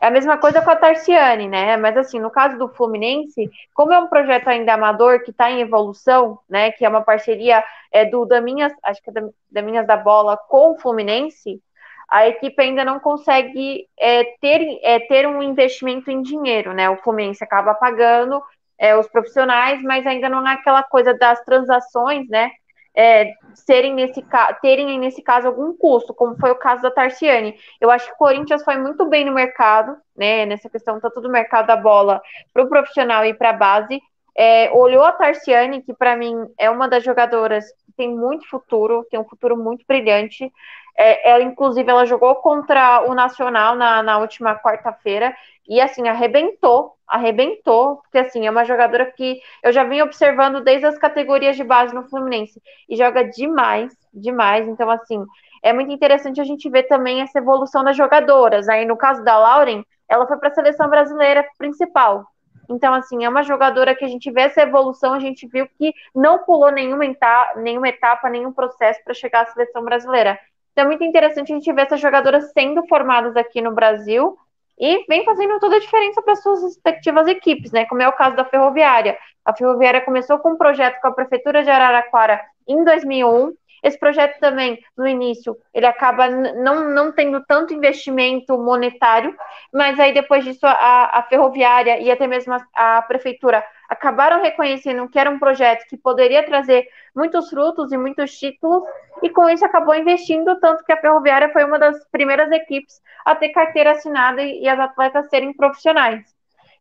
É 0.01 0.07
a 0.07 0.11
mesma 0.11 0.37
coisa 0.37 0.61
com 0.61 0.69
a 0.69 0.75
Tarciane, 0.75 1.47
né? 1.47 1.77
Mas 1.77 1.95
assim, 1.97 2.19
no 2.19 2.29
caso 2.29 2.57
do 2.57 2.69
Fluminense, 2.69 3.49
como 3.73 3.93
é 3.93 3.99
um 3.99 4.07
projeto 4.07 4.47
ainda 4.47 4.73
amador 4.73 5.23
que 5.23 5.31
está 5.31 5.49
em 5.49 5.61
evolução, 5.61 6.39
né? 6.49 6.71
Que 6.71 6.85
é 6.85 6.89
uma 6.89 7.01
parceria 7.01 7.63
é, 7.91 8.05
do 8.05 8.25
Daminhas, 8.25 8.73
acho 8.83 9.01
que 9.01 9.09
é 9.09 9.13
Daminhas 9.49 9.87
da 9.87 9.95
Bola 9.97 10.37
com 10.37 10.71
o 10.71 10.79
Fluminense, 10.79 11.61
a 12.09 12.27
equipe 12.27 12.61
ainda 12.61 12.85
não 12.85 12.99
consegue 12.99 13.87
é, 13.97 14.23
ter, 14.39 14.79
é, 14.83 14.99
ter 14.99 15.27
um 15.27 15.41
investimento 15.41 16.11
em 16.11 16.21
dinheiro, 16.21 16.73
né? 16.73 16.89
O 16.89 16.97
Fluminense 16.97 17.43
acaba 17.43 17.73
pagando 17.73 18.43
é, 18.77 18.95
os 18.95 19.07
profissionais, 19.07 19.81
mas 19.81 20.05
ainda 20.05 20.29
não 20.29 20.47
é 20.47 20.53
aquela 20.53 20.83
coisa 20.83 21.13
das 21.13 21.43
transações, 21.43 22.27
né? 22.29 22.51
É, 22.95 23.33
serem 23.53 23.93
nesse, 23.93 24.23
terem 24.61 24.97
nesse 24.99 25.21
caso 25.21 25.47
algum 25.47 25.75
custo, 25.75 26.13
como 26.13 26.37
foi 26.37 26.51
o 26.51 26.55
caso 26.55 26.81
da 26.81 26.91
Tarciane. 26.91 27.55
Eu 27.79 27.91
acho 27.91 28.07
que 28.07 28.13
o 28.13 28.17
Corinthians 28.17 28.63
foi 28.63 28.77
muito 28.77 29.05
bem 29.05 29.25
no 29.25 29.33
mercado, 29.33 29.97
né, 30.15 30.45
nessa 30.45 30.69
questão 30.69 30.99
tanto 30.99 31.19
do 31.19 31.29
mercado 31.29 31.67
da 31.67 31.75
bola 31.75 32.21
para 32.53 32.63
o 32.63 32.69
profissional 32.69 33.25
e 33.25 33.33
para 33.33 33.49
a 33.49 33.53
base. 33.53 33.99
É, 34.37 34.69
olhou 34.71 35.03
a 35.03 35.11
Tarciane, 35.11 35.81
que 35.81 35.93
para 35.93 36.15
mim 36.15 36.35
é 36.57 36.69
uma 36.69 36.87
das 36.87 37.03
jogadoras 37.03 37.65
que 37.85 37.93
tem 37.95 38.09
muito 38.09 38.47
futuro, 38.49 39.05
tem 39.09 39.19
um 39.19 39.27
futuro 39.27 39.57
muito 39.57 39.85
brilhante. 39.87 40.51
É, 40.97 41.29
ela, 41.29 41.43
inclusive, 41.43 41.89
ela 41.89 42.05
jogou 42.05 42.35
contra 42.35 43.01
o 43.09 43.13
Nacional 43.13 43.75
na, 43.75 44.01
na 44.01 44.17
última 44.17 44.55
quarta-feira 44.55 45.35
e, 45.67 45.81
assim, 45.81 46.07
arrebentou, 46.07 46.93
arrebentou, 47.07 47.97
porque, 47.97 48.19
assim, 48.19 48.45
é 48.45 48.51
uma 48.51 48.65
jogadora 48.65 49.05
que 49.11 49.41
eu 49.63 49.71
já 49.71 49.83
vim 49.83 50.01
observando 50.01 50.61
desde 50.61 50.85
as 50.85 50.97
categorias 50.97 51.55
de 51.55 51.63
base 51.63 51.93
no 51.93 52.07
Fluminense 52.07 52.61
e 52.87 52.95
joga 52.95 53.23
demais, 53.23 53.93
demais. 54.13 54.67
Então, 54.67 54.89
assim, 54.89 55.23
é 55.63 55.73
muito 55.73 55.91
interessante 55.91 56.39
a 56.39 56.43
gente 56.43 56.69
ver 56.69 56.83
também 56.83 57.21
essa 57.21 57.39
evolução 57.39 57.83
das 57.83 57.97
jogadoras. 57.97 58.69
Aí, 58.69 58.85
no 58.85 58.97
caso 58.97 59.23
da 59.23 59.37
Lauren, 59.37 59.83
ela 60.07 60.27
foi 60.27 60.37
para 60.37 60.49
a 60.49 60.53
seleção 60.53 60.89
brasileira 60.89 61.45
principal. 61.57 62.25
Então, 62.69 62.93
assim, 62.93 63.23
é 63.23 63.29
uma 63.29 63.43
jogadora 63.43 63.95
que 63.95 64.05
a 64.05 64.07
gente 64.07 64.31
vê 64.31 64.41
essa 64.41 64.61
evolução, 64.61 65.13
a 65.13 65.19
gente 65.19 65.47
viu 65.47 65.67
que 65.77 65.93
não 66.13 66.39
pulou 66.39 66.71
nenhuma 66.71 67.05
etapa, 67.05 67.59
nenhuma 67.59 67.89
etapa 67.89 68.29
nenhum 68.29 68.51
processo 68.51 69.03
para 69.03 69.13
chegar 69.13 69.41
à 69.41 69.45
seleção 69.45 69.83
brasileira. 69.83 70.39
Então 70.75 70.83
é 70.83 70.87
muito 70.87 71.05
interessante 71.05 71.53
a 71.53 71.55
gente 71.55 71.71
ver 71.71 71.83
essas 71.83 72.01
jogadoras 72.01 72.51
sendo 72.51 72.85
formadas 72.87 73.37
aqui 73.37 73.61
no 73.61 73.73
Brasil 73.73 74.37
e 74.77 75.05
vem 75.07 75.23
fazendo 75.23 75.59
toda 75.59 75.77
a 75.77 75.79
diferença 75.79 76.21
para 76.21 76.35
suas 76.35 76.61
respectivas 76.61 77.27
equipes, 77.27 77.71
né? 77.71 77.85
Como 77.85 78.01
é 78.01 78.07
o 78.07 78.13
caso 78.13 78.35
da 78.35 78.45
Ferroviária. 78.45 79.17
A 79.43 79.55
Ferroviária 79.55 80.01
começou 80.01 80.39
com 80.39 80.51
um 80.51 80.57
projeto 80.57 80.99
com 81.01 81.07
a 81.07 81.13
Prefeitura 81.13 81.63
de 81.63 81.69
Araraquara 81.69 82.41
em 82.67 82.83
2001. 82.83 83.53
Esse 83.83 83.99
projeto 83.99 84.39
também, 84.39 84.79
no 84.97 85.07
início, 85.07 85.55
ele 85.71 85.85
acaba 85.85 86.27
não, 86.27 86.89
não 86.89 87.11
tendo 87.11 87.45
tanto 87.45 87.73
investimento 87.73 88.57
monetário, 88.57 89.35
mas 89.71 89.99
aí 89.99 90.11
depois 90.11 90.43
disso 90.43 90.65
a, 90.65 91.19
a 91.19 91.23
Ferroviária 91.23 91.99
e 91.99 92.09
até 92.09 92.25
mesmo 92.25 92.53
a, 92.53 92.97
a 92.97 93.01
Prefeitura 93.03 93.63
acabaram 93.89 94.41
reconhecendo 94.41 95.07
que 95.09 95.19
era 95.19 95.29
um 95.29 95.39
projeto 95.39 95.85
que 95.87 95.97
poderia 95.97 96.45
trazer 96.45 96.87
muitos 97.15 97.49
frutos 97.49 97.91
e 97.91 97.97
muitos 97.97 98.37
títulos, 98.37 98.83
e 99.21 99.29
com 99.29 99.49
isso 99.49 99.65
acabou 99.65 99.95
investindo, 99.95 100.59
tanto 100.59 100.83
que 100.83 100.91
a 100.91 100.97
Ferroviária 100.97 101.51
foi 101.51 101.63
uma 101.63 101.79
das 101.79 102.05
primeiras 102.09 102.51
equipes 102.51 103.01
a 103.25 103.35
ter 103.35 103.49
carteira 103.49 103.91
assinada 103.91 104.41
e 104.41 104.67
as 104.67 104.79
atletas 104.79 105.29
serem 105.29 105.53
profissionais, 105.53 106.23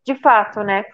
de 0.05 0.14
fato, 0.16 0.62
né? 0.62 0.84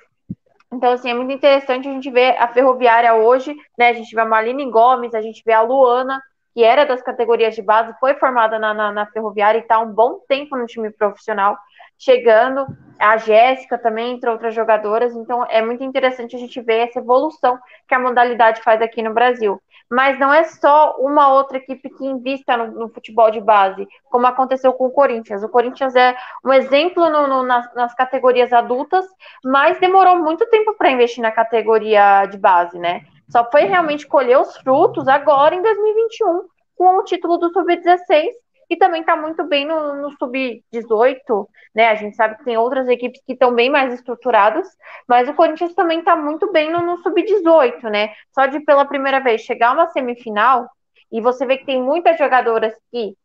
Então, 0.72 0.92
assim, 0.92 1.11
é 1.11 1.14
muito 1.14 1.32
interessante 1.32 1.88
a 1.88 1.92
gente 1.92 2.11
ver 2.11 2.36
a 2.38 2.46
Ferroviária 2.46 3.14
hoje, 3.14 3.54
né? 3.76 3.88
A 3.88 3.92
gente 3.92 4.14
vê 4.14 4.20
a 4.20 4.24
Marlene 4.24 4.70
Gomes, 4.70 5.14
a 5.14 5.20
gente 5.20 5.42
vê 5.44 5.52
a 5.52 5.62
Luana, 5.62 6.22
que 6.54 6.62
era 6.62 6.84
das 6.84 7.02
categorias 7.02 7.54
de 7.54 7.62
base, 7.62 7.92
foi 7.98 8.14
formada 8.14 8.58
na, 8.58 8.72
na, 8.72 8.92
na 8.92 9.06
Ferroviária 9.06 9.58
e 9.58 9.62
está 9.62 9.80
um 9.80 9.92
bom 9.92 10.20
tempo 10.28 10.56
no 10.56 10.66
time 10.66 10.90
profissional 10.90 11.56
chegando, 12.01 12.66
a 12.98 13.18
Jéssica 13.18 13.78
também, 13.78 14.14
entre 14.14 14.28
outras 14.28 14.55
jogadoras, 14.55 15.14
então 15.14 15.44
é 15.48 15.62
muito 15.62 15.84
interessante 15.84 16.34
a 16.34 16.38
gente 16.38 16.61
ver 16.61 16.88
essa 16.88 16.98
evolução 16.98 17.59
que 17.86 17.94
a 17.94 17.98
modalidade 17.98 18.62
faz 18.62 18.80
aqui 18.80 19.03
no 19.03 19.12
Brasil. 19.12 19.61
Mas 19.90 20.18
não 20.18 20.32
é 20.32 20.44
só 20.44 20.96
uma 20.98 21.32
outra 21.32 21.59
equipe 21.59 21.90
que 21.90 22.07
invista 22.07 22.57
no, 22.57 22.68
no 22.68 22.88
futebol 22.88 23.30
de 23.30 23.40
base, 23.40 23.86
como 24.11 24.26
aconteceu 24.26 24.72
com 24.72 24.86
o 24.86 24.90
Corinthians. 24.90 25.42
O 25.42 25.48
Corinthians 25.48 25.94
é 25.96 26.16
um 26.44 26.53
exemplo 26.53 27.11
no, 27.11 27.26
no, 27.26 27.42
nas, 27.42 27.74
nas, 27.74 27.94
categorias 27.94 28.53
adultas, 28.53 29.05
mas 29.44 29.80
demorou 29.80 30.16
muito 30.16 30.46
tempo 30.46 30.74
para 30.74 30.90
investir 30.90 31.22
na 31.22 31.32
categoria 31.32 32.24
de 32.26 32.38
base, 32.38 32.78
né? 32.78 33.03
Só 33.28 33.51
foi 33.51 33.64
realmente 33.64 34.07
colher 34.07 34.38
os 34.38 34.57
frutos 34.59 35.09
agora 35.09 35.55
em 35.55 35.62
2021, 35.62 36.44
com 36.76 36.98
o 36.98 37.05
título 37.05 37.36
do 37.36 37.51
Sub-16 37.53 38.30
e 38.70 38.76
também 38.76 39.00
está 39.00 39.16
muito 39.16 39.44
bem 39.44 39.66
no, 39.66 40.00
no 40.00 40.10
sub-18, 40.12 41.46
né? 41.74 41.88
A 41.88 41.96
gente 41.96 42.14
sabe 42.14 42.36
que 42.36 42.44
tem 42.44 42.56
outras 42.56 42.88
equipes 42.88 43.20
que 43.26 43.32
estão 43.32 43.52
bem 43.52 43.68
mais 43.68 43.92
estruturadas, 43.92 44.68
mas 45.08 45.28
o 45.28 45.34
Corinthians 45.34 45.74
também 45.74 45.98
está 45.98 46.14
muito 46.14 46.52
bem 46.52 46.70
no, 46.70 46.80
no 46.80 46.98
sub-18, 46.98 47.82
né? 47.90 48.12
Só 48.32 48.46
de 48.46 48.60
pela 48.60 48.84
primeira 48.84 49.18
vez 49.18 49.40
chegar 49.40 49.70
a 49.70 49.72
uma 49.72 49.88
semifinal 49.88 50.68
e 51.10 51.20
você 51.20 51.44
vê 51.44 51.58
que 51.58 51.66
tem 51.66 51.82
muitas 51.82 52.16
jogadoras 52.16 52.72
que 52.92 53.16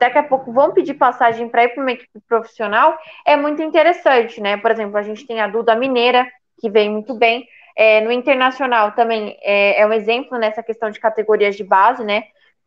daqui 0.00 0.18
a 0.18 0.22
pouco 0.24 0.52
vão 0.52 0.72
pedir 0.72 0.94
passagem 0.94 1.48
para 1.48 1.64
ir 1.64 1.68
para 1.68 1.82
uma 1.82 1.92
equipe 1.92 2.18
profissional, 2.26 2.98
é 3.24 3.36
muito 3.36 3.62
interessante, 3.62 4.40
né? 4.40 4.56
Por 4.56 4.70
exemplo, 4.72 4.96
a 4.96 5.02
gente 5.02 5.26
tem 5.26 5.40
a 5.40 5.46
Duda 5.46 5.76
Mineira, 5.76 6.26
que 6.58 6.68
vem 6.68 6.90
muito 6.90 7.14
bem. 7.14 7.46
É, 7.76 8.00
no 8.00 8.10
internacional 8.10 8.92
também 8.92 9.38
é, 9.42 9.80
é 9.80 9.86
um 9.86 9.92
exemplo 9.92 10.36
nessa 10.36 10.62
questão 10.62 10.90
de 10.90 10.98
categorias 10.98 11.54
de 11.54 11.62
base, 11.62 12.02
né? 12.02 12.24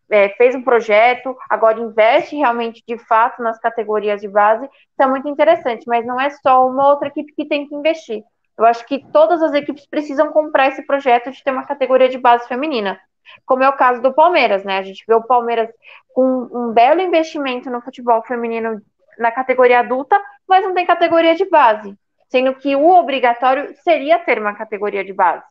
É, 0.10 0.30
fez 0.30 0.56
um 0.56 0.62
projeto, 0.62 1.36
agora 1.50 1.80
investe 1.80 2.36
realmente 2.36 2.84
de 2.88 2.98
fato 2.98 3.42
nas 3.42 3.60
categorias 3.60 4.22
de 4.22 4.28
base, 4.28 4.66
isso 4.66 5.02
é 5.02 5.08
muito 5.08 5.28
interessante, 5.28 5.86
mas 5.88 6.06
não 6.06 6.20
é 6.20 6.30
só 6.30 6.68
uma 6.68 6.90
outra 6.90 7.08
equipe 7.08 7.34
que 7.34 7.46
tem 7.46 7.68
que 7.68 7.76
investir. 7.76 8.24
Eu 8.58 8.66
acho 8.66 8.86
que 8.86 9.04
todas 9.12 9.42
as 9.42 9.54
equipes 9.54 9.88
precisam 9.88 10.32
comprar 10.32 10.68
esse 10.68 10.86
projeto 10.86 11.32
de 11.32 11.44
ter 11.44 11.52
uma 11.52 11.66
categoria 11.66 12.08
de 12.08 12.18
base 12.18 12.48
feminina, 12.48 13.00
como 13.46 13.64
é 13.64 13.70
o 13.70 13.76
caso 13.76 14.02
do 14.02 14.14
Palmeiras, 14.14 14.64
né? 14.64 14.78
A 14.78 14.84
gente 14.84 15.04
vê 15.08 15.16
o 15.16 15.24
Palmeiras 15.24 15.70
com 16.14 16.48
um 16.52 16.72
belo 16.72 17.02
investimento 17.02 17.70
no 17.70 17.82
futebol 17.82 18.22
feminino 18.24 18.82
na 19.18 19.32
categoria 19.32 19.80
adulta, 19.80 20.22
mas 20.48 20.64
não 20.64 20.74
tem 20.74 20.86
categoria 20.86 21.34
de 21.36 21.46
base, 21.50 21.98
sendo 22.30 22.54
que 22.56 22.76
o 22.76 22.88
obrigatório 22.90 23.74
seria 23.84 24.20
ter 24.20 24.40
uma 24.40 24.54
categoria 24.54 25.04
de 25.04 25.14
base. 25.14 25.44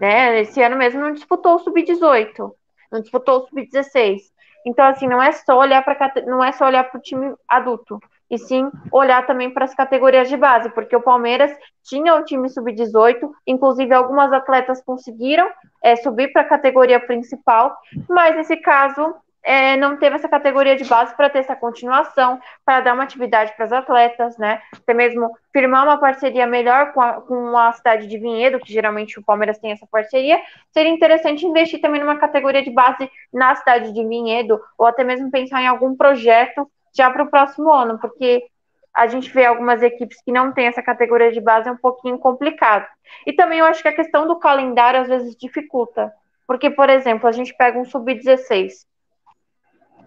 Né? 0.00 0.40
Esse 0.40 0.62
ano 0.62 0.76
mesmo 0.76 1.00
não 1.00 1.12
disputou 1.12 1.56
o 1.56 1.58
sub-18 1.58 2.52
não 2.94 3.00
disputou 3.00 3.38
o 3.38 3.46
sub-16. 3.48 4.20
Então, 4.64 4.86
assim, 4.86 5.06
não 5.06 5.22
é 5.22 5.32
só 5.32 5.58
olhar 5.58 5.84
para 5.84 6.12
não 6.26 6.42
é 6.42 6.52
só 6.52 6.66
olhar 6.66 6.84
para 6.84 6.98
o 6.98 7.02
time 7.02 7.34
adulto, 7.46 8.00
e 8.30 8.38
sim 8.38 8.70
olhar 8.90 9.26
também 9.26 9.50
para 9.50 9.64
as 9.64 9.74
categorias 9.74 10.28
de 10.28 10.36
base, 10.36 10.70
porque 10.70 10.96
o 10.96 11.02
Palmeiras 11.02 11.54
tinha 11.82 12.14
o 12.14 12.24
time 12.24 12.48
sub-18, 12.48 13.30
inclusive 13.46 13.92
algumas 13.92 14.32
atletas 14.32 14.82
conseguiram 14.82 15.48
é, 15.82 15.96
subir 15.96 16.32
para 16.32 16.42
a 16.42 16.48
categoria 16.48 16.98
principal, 16.98 17.76
mas 18.08 18.34
nesse 18.36 18.56
caso 18.56 19.14
é, 19.44 19.76
não 19.76 19.98
teve 19.98 20.16
essa 20.16 20.28
categoria 20.28 20.74
de 20.74 20.84
base 20.84 21.14
para 21.14 21.28
ter 21.28 21.40
essa 21.40 21.54
continuação, 21.54 22.40
para 22.64 22.80
dar 22.80 22.94
uma 22.94 23.02
atividade 23.02 23.52
para 23.54 23.66
as 23.66 23.72
atletas, 23.72 24.38
né? 24.38 24.62
Até 24.74 24.94
mesmo 24.94 25.36
firmar 25.52 25.84
uma 25.84 25.98
parceria 25.98 26.46
melhor 26.46 26.94
com 26.94 27.00
a, 27.02 27.20
com 27.20 27.56
a 27.56 27.70
cidade 27.72 28.06
de 28.06 28.16
Vinhedo, 28.16 28.58
que 28.58 28.72
geralmente 28.72 29.18
o 29.18 29.22
Palmeiras 29.22 29.58
tem 29.58 29.70
essa 29.70 29.86
parceria. 29.86 30.40
Seria 30.72 30.90
interessante 30.90 31.44
investir 31.44 31.78
também 31.78 32.00
numa 32.00 32.16
categoria 32.16 32.62
de 32.62 32.70
base 32.70 33.10
na 33.30 33.54
cidade 33.54 33.92
de 33.92 34.08
Vinhedo, 34.08 34.58
ou 34.78 34.86
até 34.86 35.04
mesmo 35.04 35.30
pensar 35.30 35.60
em 35.60 35.66
algum 35.66 35.94
projeto 35.94 36.66
já 36.96 37.10
para 37.10 37.24
o 37.24 37.30
próximo 37.30 37.70
ano, 37.70 37.98
porque 37.98 38.46
a 38.94 39.06
gente 39.06 39.30
vê 39.30 39.44
algumas 39.44 39.82
equipes 39.82 40.22
que 40.22 40.32
não 40.32 40.52
têm 40.52 40.68
essa 40.68 40.82
categoria 40.82 41.30
de 41.30 41.40
base 41.40 41.68
é 41.68 41.72
um 41.72 41.76
pouquinho 41.76 42.16
complicado. 42.18 42.86
E 43.26 43.32
também 43.32 43.58
eu 43.58 43.66
acho 43.66 43.82
que 43.82 43.88
a 43.88 43.94
questão 43.94 44.26
do 44.26 44.38
calendário 44.38 45.00
às 45.00 45.08
vezes 45.08 45.36
dificulta. 45.36 46.10
Porque, 46.46 46.70
por 46.70 46.88
exemplo, 46.88 47.28
a 47.28 47.32
gente 47.32 47.54
pega 47.54 47.78
um 47.78 47.84
sub-16 47.84 48.86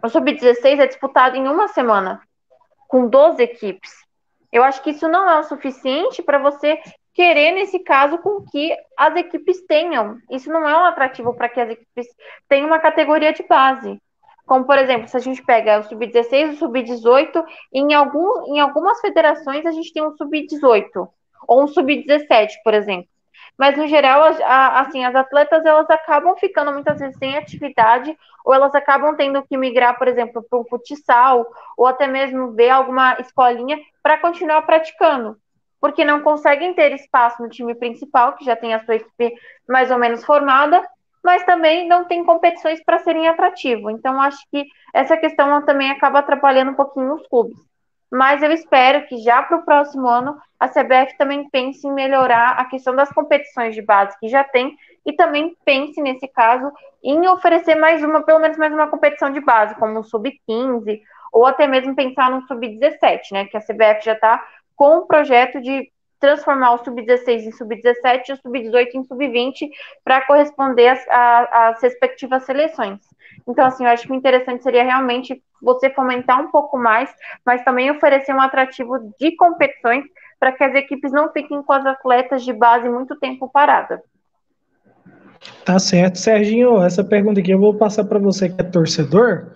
o 0.04 0.10
Sub-16 0.10 0.80
é 0.80 0.88
disputado 0.88 1.36
em 1.36 1.48
uma 1.48 1.68
semana, 1.68 2.22
com 2.88 3.08
12 3.08 3.41
equipes. 3.41 3.91
Eu 4.52 4.64
acho 4.64 4.82
que 4.82 4.91
isso 4.91 5.08
não 5.08 5.30
é 5.30 5.39
o 5.39 5.43
suficiente 5.43 6.22
para 6.22 6.38
você 6.38 6.80
querer, 7.14 7.52
nesse 7.52 7.80
caso, 7.80 8.18
com 8.20 8.43
que 8.45 8.76
as 8.95 9.16
equipes 9.16 9.62
tenham. 9.66 10.18
Isso 10.32 10.50
não 10.50 10.68
é 10.68 10.78
um 10.78 10.86
atrativo 10.86 11.34
para 11.34 11.50
que 11.50 11.60
as 11.60 11.70
equipes 11.72 12.08
tenham 12.48 12.68
uma 12.68 12.80
categoria 12.80 13.34
de 13.34 13.43
base. 13.43 14.00
Como, 14.45 14.66
por 14.66 14.78
exemplo, 14.78 15.08
se 15.08 15.18
a 15.18 15.20
gente 15.20 15.43
pega 15.43 15.80
o 15.80 15.84
Sub-16 15.84 16.32
e 16.32 16.45
o 16.45 16.58
Sub-18, 16.58 17.43
em, 17.74 17.93
algum, 17.93 18.56
em 18.56 18.60
algumas 18.60 19.02
federações 19.02 19.66
a 19.66 19.72
gente 19.72 19.91
tem 19.91 20.06
um 20.06 20.16
Sub-18, 20.16 21.10
ou 21.48 21.64
um 21.64 21.68
Sub-17, 21.68 22.50
por 22.64 22.74
exemplo 22.74 23.10
mas 23.58 23.76
no 23.76 23.88
geral, 23.88 24.22
a, 24.43 24.82
assim, 24.82 25.03
as 25.03 25.16
atletas 25.16 25.66
elas 25.66 25.89
acabam 25.89 26.36
ficando 26.38 26.72
muitas 26.72 26.99
vezes 26.99 27.18
sem 27.18 27.38
atividade, 27.38 28.16
ou 28.45 28.53
elas 28.53 28.74
acabam 28.76 29.16
tendo 29.16 29.41
que 29.43 29.58
migrar, 29.58 29.97
por 29.97 30.08
exemplo, 30.08 30.45
para 30.47 30.60
um 30.60 30.66
futsal, 30.66 31.45
ou 31.78 31.88
até 31.88 32.08
mesmo 32.08 32.51
ver 32.51 32.70
alguma 32.70 33.20
escolinha 33.20 33.80
para 34.03 34.20
continuar 34.20 34.62
praticando, 34.62 35.38
porque 35.82 36.05
não 36.05 36.22
conseguem 36.22 36.74
ter 36.74 36.91
espaço 36.93 37.41
no 37.41 37.49
time 37.49 37.74
principal, 37.74 38.34
que 38.34 38.45
já 38.45 38.55
tem 38.55 38.74
a 38.74 38.86
sua 38.86 38.95
equipe 38.95 39.34
mais 39.68 39.89
ou 39.89 39.97
menos 39.97 40.24
formada, 40.24 40.82
mas 41.24 41.43
também 41.43 41.88
não 41.88 42.05
tem 42.05 42.24
competições 42.24 42.82
para 42.84 42.99
serem 42.99 43.28
atrativo. 43.28 43.89
Então, 43.89 44.22
acho 44.22 44.39
que 44.51 44.66
essa 44.93 45.18
questão 45.18 45.66
também 45.66 45.91
acaba 45.91 46.20
atrapalhando 46.20 46.72
um 46.72 46.76
pouquinho 46.76 47.16
os 47.16 47.28
clubes 47.28 47.58
mas 48.12 48.41
eu 48.41 48.51
espero 48.51 49.05
que 49.08 49.18
já 49.18 49.43
para 49.43 49.58
o 49.58 49.66
próximo 49.66 50.08
ano 50.08 50.38
a 50.60 50.68
CBF 50.68 51.18
também 51.18 51.49
pense 51.49 51.88
em 51.88 51.93
melhorar 51.93 52.51
a 52.53 52.66
questão 52.66 52.95
das 52.95 53.10
competições 53.12 53.76
de 53.76 53.82
base 53.82 54.18
que 54.20 54.28
já 54.28 54.43
tem 54.43 54.76
e 55.05 55.14
também 55.14 55.55
pense, 55.64 56.01
nesse 56.01 56.28
caso, 56.28 56.72
em 57.03 57.28
oferecer 57.28 57.76
mais 57.76 58.03
uma, 58.03 58.24
pelo 58.24 58.39
menos 58.39 58.58
mais 58.58 58.74
uma 58.74 58.88
competição 58.88 59.32
de 59.32 59.39
base, 59.39 59.76
como 59.76 59.99
o 59.99 60.03
Sub-15, 60.03 60.99
ou 61.32 61.45
até 61.45 61.68
mesmo 61.68 61.95
pensar 61.95 62.32
no 62.32 62.41
Sub-17, 62.47 63.20
né? 63.32 63.45
Que 63.45 63.58
a 63.58 63.62
CBF 63.62 64.03
já 64.03 64.14
está 64.14 64.43
com 64.76 64.97
o 64.97 65.05
projeto 65.05 65.62
de 65.62 65.89
transformar 66.20 66.74
o 66.74 66.84
Sub-16 66.84 67.45
em 67.45 67.51
Sub-17 67.51 68.30
e 68.30 68.34
o 68.34 68.38
Sub-18 68.38 68.88
em 68.95 69.03
Sub-20 69.03 69.70
para 70.03 70.26
corresponder 70.26 70.99
às, 71.10 71.82
respectivas 71.82 72.43
seleções. 72.43 72.99
Então, 73.47 73.66
assim, 73.66 73.86
eu 73.86 73.91
acho 73.91 74.08
que 74.08 74.16
interessante 74.16 74.64
seria 74.64 74.84
realmente 74.84 75.41
você 75.62 75.89
fomentar 75.89 76.41
um 76.41 76.49
pouco 76.49 76.78
mais, 76.78 77.14
mas 77.45 77.64
também 77.64 77.91
oferecer 77.91 78.34
um 78.34 78.41
atrativo 78.41 78.97
de 79.20 79.36
competições 79.36 80.03
para 80.39 80.51
que 80.51 80.63
as 80.63 80.75
equipes 80.75 81.11
não 81.11 81.31
fiquem 81.31 81.61
com 81.63 81.73
as 81.73 81.85
atletas 81.85 82.43
de 82.43 82.53
base 82.53 82.88
muito 82.89 83.15
tempo 83.19 83.49
parada. 83.49 84.01
Tá 85.65 85.79
certo. 85.79 86.17
Serginho, 86.17 86.81
essa 86.81 87.03
pergunta 87.03 87.39
aqui 87.39 87.51
eu 87.51 87.59
vou 87.59 87.73
passar 87.73 88.05
para 88.05 88.19
você 88.19 88.49
que 88.49 88.61
é 88.61 88.63
torcedor. 88.63 89.53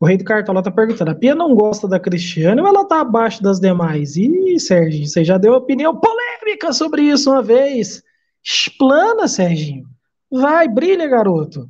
O 0.00 0.06
Rei 0.06 0.16
do 0.16 0.24
Cartola 0.24 0.62
tá 0.62 0.70
perguntando: 0.70 1.10
a 1.10 1.14
Pia 1.14 1.34
não 1.34 1.54
gosta 1.54 1.86
da 1.86 2.00
Cristiane 2.00 2.60
ou 2.60 2.66
ela 2.66 2.86
tá 2.86 3.00
abaixo 3.00 3.42
das 3.42 3.60
demais? 3.60 4.16
Ih, 4.16 4.58
Serginho, 4.58 5.06
você 5.06 5.24
já 5.24 5.36
deu 5.36 5.52
opinião 5.54 5.94
polêmica 5.96 6.72
sobre 6.72 7.02
isso 7.02 7.30
uma 7.30 7.42
vez. 7.42 8.02
Explana, 8.42 9.28
Serginho. 9.28 9.84
Vai, 10.30 10.68
brilha, 10.68 11.06
garoto. 11.06 11.68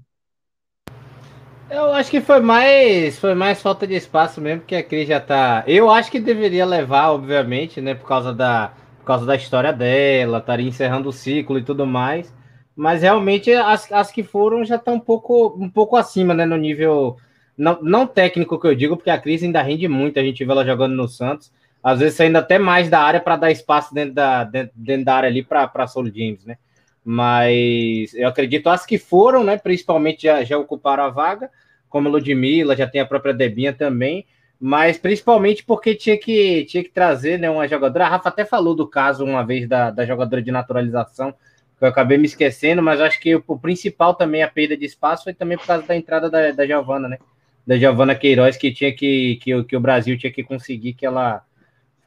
Eu 1.71 1.93
acho 1.95 2.11
que 2.11 2.21
foi 2.21 2.41
mais 2.41 3.18
foi 3.21 3.33
mais 3.33 3.62
falta 3.62 3.87
de 3.87 3.95
espaço 3.95 4.41
mesmo, 4.41 4.62
que 4.66 4.75
a 4.75 4.83
Cris 4.83 5.07
já 5.07 5.21
tá. 5.21 5.62
Eu 5.68 5.89
acho 5.89 6.11
que 6.11 6.18
deveria 6.18 6.66
levar, 6.66 7.12
obviamente, 7.12 7.81
né, 7.81 7.95
por 7.95 8.09
causa 8.09 8.35
da 8.35 8.73
por 8.99 9.05
causa 9.05 9.25
da 9.25 9.37
história 9.37 9.73
dela, 9.73 10.39
estaria 10.39 10.68
encerrando 10.68 11.09
o 11.09 11.12
ciclo 11.12 11.59
e 11.59 11.62
tudo 11.62 11.87
mais. 11.87 12.35
Mas 12.75 13.03
realmente 13.03 13.53
as, 13.53 13.91
as 13.93 14.11
que 14.11 14.23
foram 14.25 14.64
já 14.64 14.77
estão 14.77 14.95
um 14.95 15.01
pouco 15.01 15.57
um 15.59 15.71
pouco 15.71 15.97
acima, 15.97 16.35
né, 16.35 16.45
no 16.45 16.57
nível 16.57 17.16
não, 17.57 17.79
não 17.83 18.07
técnico 18.07 18.59
que 18.59 18.66
eu 18.66 18.75
digo, 18.75 18.97
porque 18.97 19.11
a 19.11 19.18
Cris 19.18 19.43
ainda 19.43 19.62
rende 19.62 19.87
muito, 19.87 20.18
a 20.18 20.23
gente 20.23 20.45
vê 20.45 20.51
ela 20.51 20.64
jogando 20.64 20.95
no 20.97 21.07
Santos, 21.07 21.53
às 21.83 22.01
vezes 22.01 22.16
saindo 22.16 22.37
até 22.37 22.59
mais 22.59 22.91
da 22.91 23.01
área 23.01 23.21
para 23.21 23.37
dar 23.37 23.51
espaço 23.53 23.95
dentro 23.95 24.14
da, 24.14 24.43
dentro, 24.45 24.73
dentro 24.75 25.05
da 25.05 25.14
área 25.14 25.29
ali 25.29 25.45
para 25.45 25.87
Solo 25.87 26.09
James, 26.09 26.45
né? 26.45 26.57
Mas 27.05 28.14
eu 28.14 28.28
acredito 28.28 28.68
as 28.68 28.84
que 28.84 28.98
foram, 28.98 29.42
né, 29.42 29.57
principalmente 29.57 30.24
já, 30.24 30.44
já 30.44 30.59
ocuparam 30.59 31.05
a 31.05 31.09
vaga, 31.11 31.51
como 31.88 32.09
Ludmilla, 32.09 32.76
já 32.76 32.86
tem 32.86 33.01
a 33.01 33.07
própria 33.07 33.34
Debinha 33.34 33.72
também, 33.72 34.26
mas 34.61 34.98
principalmente 34.98 35.64
porque 35.64 35.94
tinha 35.94 36.18
que, 36.18 36.64
tinha 36.66 36.84
que 36.84 36.90
trazer 36.90 37.38
né, 37.38 37.48
uma 37.51 37.66
jogadora. 37.66 38.07
A 38.07 38.09
Rafa 38.09 38.28
até 38.28 38.44
falou 38.44 38.74
do 38.74 38.86
caso 38.86 39.24
uma 39.24 39.44
vez 39.44 39.66
da, 39.66 39.90
da 39.90 40.05
jogadora 40.05 40.42
de 40.42 40.53
naturalização, 40.53 41.32
que 41.78 41.84
eu 41.84 41.88
acabei 41.88 42.18
me 42.18 42.26
esquecendo, 42.26 42.82
mas 42.82 43.01
acho 43.01 43.18
que 43.18 43.34
o, 43.34 43.42
o 43.46 43.59
principal 43.59 44.14
também, 44.14 44.42
a 44.42 44.48
perda 44.48 44.76
de 44.76 44.84
espaço, 44.84 45.24
foi 45.24 45.32
também 45.32 45.57
por 45.57 45.66
causa 45.66 45.86
da 45.86 45.96
entrada 45.96 46.30
da, 46.30 46.53
da 46.53 46.66
Giovana, 46.66 47.09
né? 47.09 47.18
Da 47.66 47.78
Giovana 47.78 48.14
Queiroz, 48.14 48.57
que 48.57 48.70
tinha 48.72 48.92
que, 48.92 49.36
que, 49.36 49.64
que 49.64 49.76
o 49.76 49.80
Brasil 49.80 50.18
tinha 50.18 50.32
que 50.32 50.44
conseguir 50.44 50.92
que 50.92 51.07
ela 51.07 51.42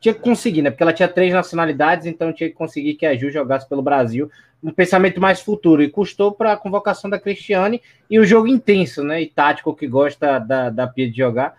tinha 0.04 0.14
que 0.14 0.20
conseguir, 0.20 0.62
né? 0.62 0.70
Porque 0.70 0.84
ela 0.84 0.92
tinha 0.92 1.08
três 1.08 1.34
nacionalidades, 1.34 2.06
então 2.06 2.34
tinha 2.34 2.50
que 2.50 2.56
conseguir 2.56 2.96
que 2.96 3.06
a 3.06 3.16
Ju 3.16 3.32
jogasse 3.32 3.68
pelo 3.70 3.82
Brasil. 3.82 4.30
Um 4.62 4.70
pensamento 4.70 5.22
mais 5.22 5.40
futuro. 5.40 5.82
E 5.82 5.90
custou 5.90 6.34
para 6.34 6.52
a 6.52 6.58
convocação 6.58 7.10
da 7.10 7.18
Cristiane 7.18 7.82
e 8.10 8.20
o 8.20 8.26
jogo 8.26 8.48
intenso, 8.48 9.02
né? 9.02 9.22
E 9.22 9.28
tático 9.28 9.74
que 9.74 9.88
gosta 9.88 10.40
da, 10.40 10.70
da 10.70 10.88
Pia 10.88 11.10
de 11.10 11.16
jogar. 11.16 11.56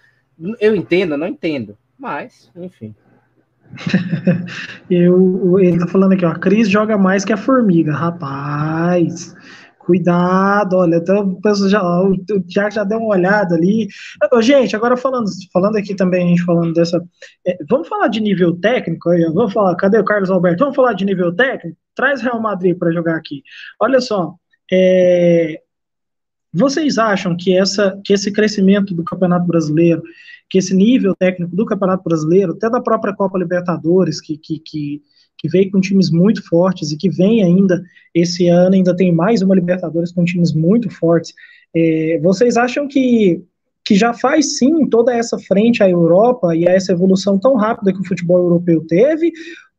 Eu 0.60 0.76
entendo, 0.76 1.16
não 1.16 1.26
entendo. 1.26 1.74
Mas, 1.98 2.50
enfim. 2.54 2.94
eu, 4.90 5.58
ele 5.58 5.78
tá 5.78 5.86
falando 5.86 6.12
aqui, 6.12 6.26
ó. 6.26 6.28
A 6.28 6.38
Cris 6.38 6.68
joga 6.68 6.98
mais 6.98 7.24
que 7.24 7.32
a 7.32 7.38
formiga, 7.38 7.94
rapaz. 7.94 9.34
Cuidado, 9.84 10.76
olha, 10.76 10.96
então, 10.96 11.38
já, 11.68 11.82
o 11.82 12.16
já 12.48 12.84
deu 12.84 12.98
uma 12.98 13.14
olhada 13.14 13.54
ali. 13.54 13.86
Gente, 14.40 14.74
agora 14.74 14.96
falando, 14.96 15.26
falando 15.52 15.76
aqui 15.76 15.94
também, 15.94 16.24
a 16.24 16.28
gente 16.28 16.44
falando 16.44 16.72
dessa. 16.72 17.04
É, 17.46 17.58
vamos 17.68 17.86
falar 17.86 18.08
de 18.08 18.20
nível 18.20 18.58
técnico 18.58 19.10
aí, 19.10 19.22
vamos 19.34 19.52
falar, 19.52 19.76
cadê 19.76 19.98
o 19.98 20.04
Carlos 20.04 20.30
Alberto? 20.30 20.60
Vamos 20.60 20.74
falar 20.74 20.94
de 20.94 21.04
nível 21.04 21.34
técnico? 21.34 21.76
Traz 21.94 22.22
Real 22.22 22.40
Madrid 22.40 22.78
para 22.78 22.92
jogar 22.92 23.16
aqui. 23.16 23.42
Olha 23.78 24.00
só, 24.00 24.34
é, 24.72 25.60
vocês 26.50 26.96
acham 26.96 27.36
que, 27.36 27.54
essa, 27.54 28.00
que 28.04 28.14
esse 28.14 28.32
crescimento 28.32 28.94
do 28.94 29.04
Campeonato 29.04 29.46
Brasileiro, 29.46 30.02
que 30.48 30.56
esse 30.56 30.74
nível 30.74 31.14
técnico 31.14 31.54
do 31.54 31.66
Campeonato 31.66 32.04
Brasileiro, 32.04 32.52
até 32.52 32.70
da 32.70 32.80
própria 32.80 33.14
Copa 33.14 33.38
Libertadores, 33.38 34.18
que, 34.18 34.38
que, 34.38 34.58
que 34.60 35.02
que 35.38 35.48
veio 35.48 35.70
com 35.70 35.80
times 35.80 36.10
muito 36.10 36.42
fortes 36.46 36.92
e 36.92 36.96
que 36.96 37.08
vem 37.08 37.42
ainda 37.42 37.82
esse 38.14 38.48
ano, 38.48 38.74
ainda 38.74 38.94
tem 38.94 39.12
mais 39.12 39.42
uma 39.42 39.54
Libertadores 39.54 40.12
com 40.12 40.24
times 40.24 40.52
muito 40.52 40.90
fortes. 40.90 41.32
É, 41.74 42.18
vocês 42.22 42.56
acham 42.56 42.86
que, 42.86 43.42
que 43.84 43.94
já 43.94 44.12
faz 44.14 44.58
sim 44.58 44.86
toda 44.88 45.14
essa 45.14 45.38
frente 45.38 45.82
à 45.82 45.90
Europa 45.90 46.54
e 46.54 46.68
a 46.68 46.72
essa 46.72 46.92
evolução 46.92 47.38
tão 47.38 47.56
rápida 47.56 47.92
que 47.92 48.00
o 48.00 48.06
futebol 48.06 48.38
europeu 48.38 48.86
teve? 48.86 49.32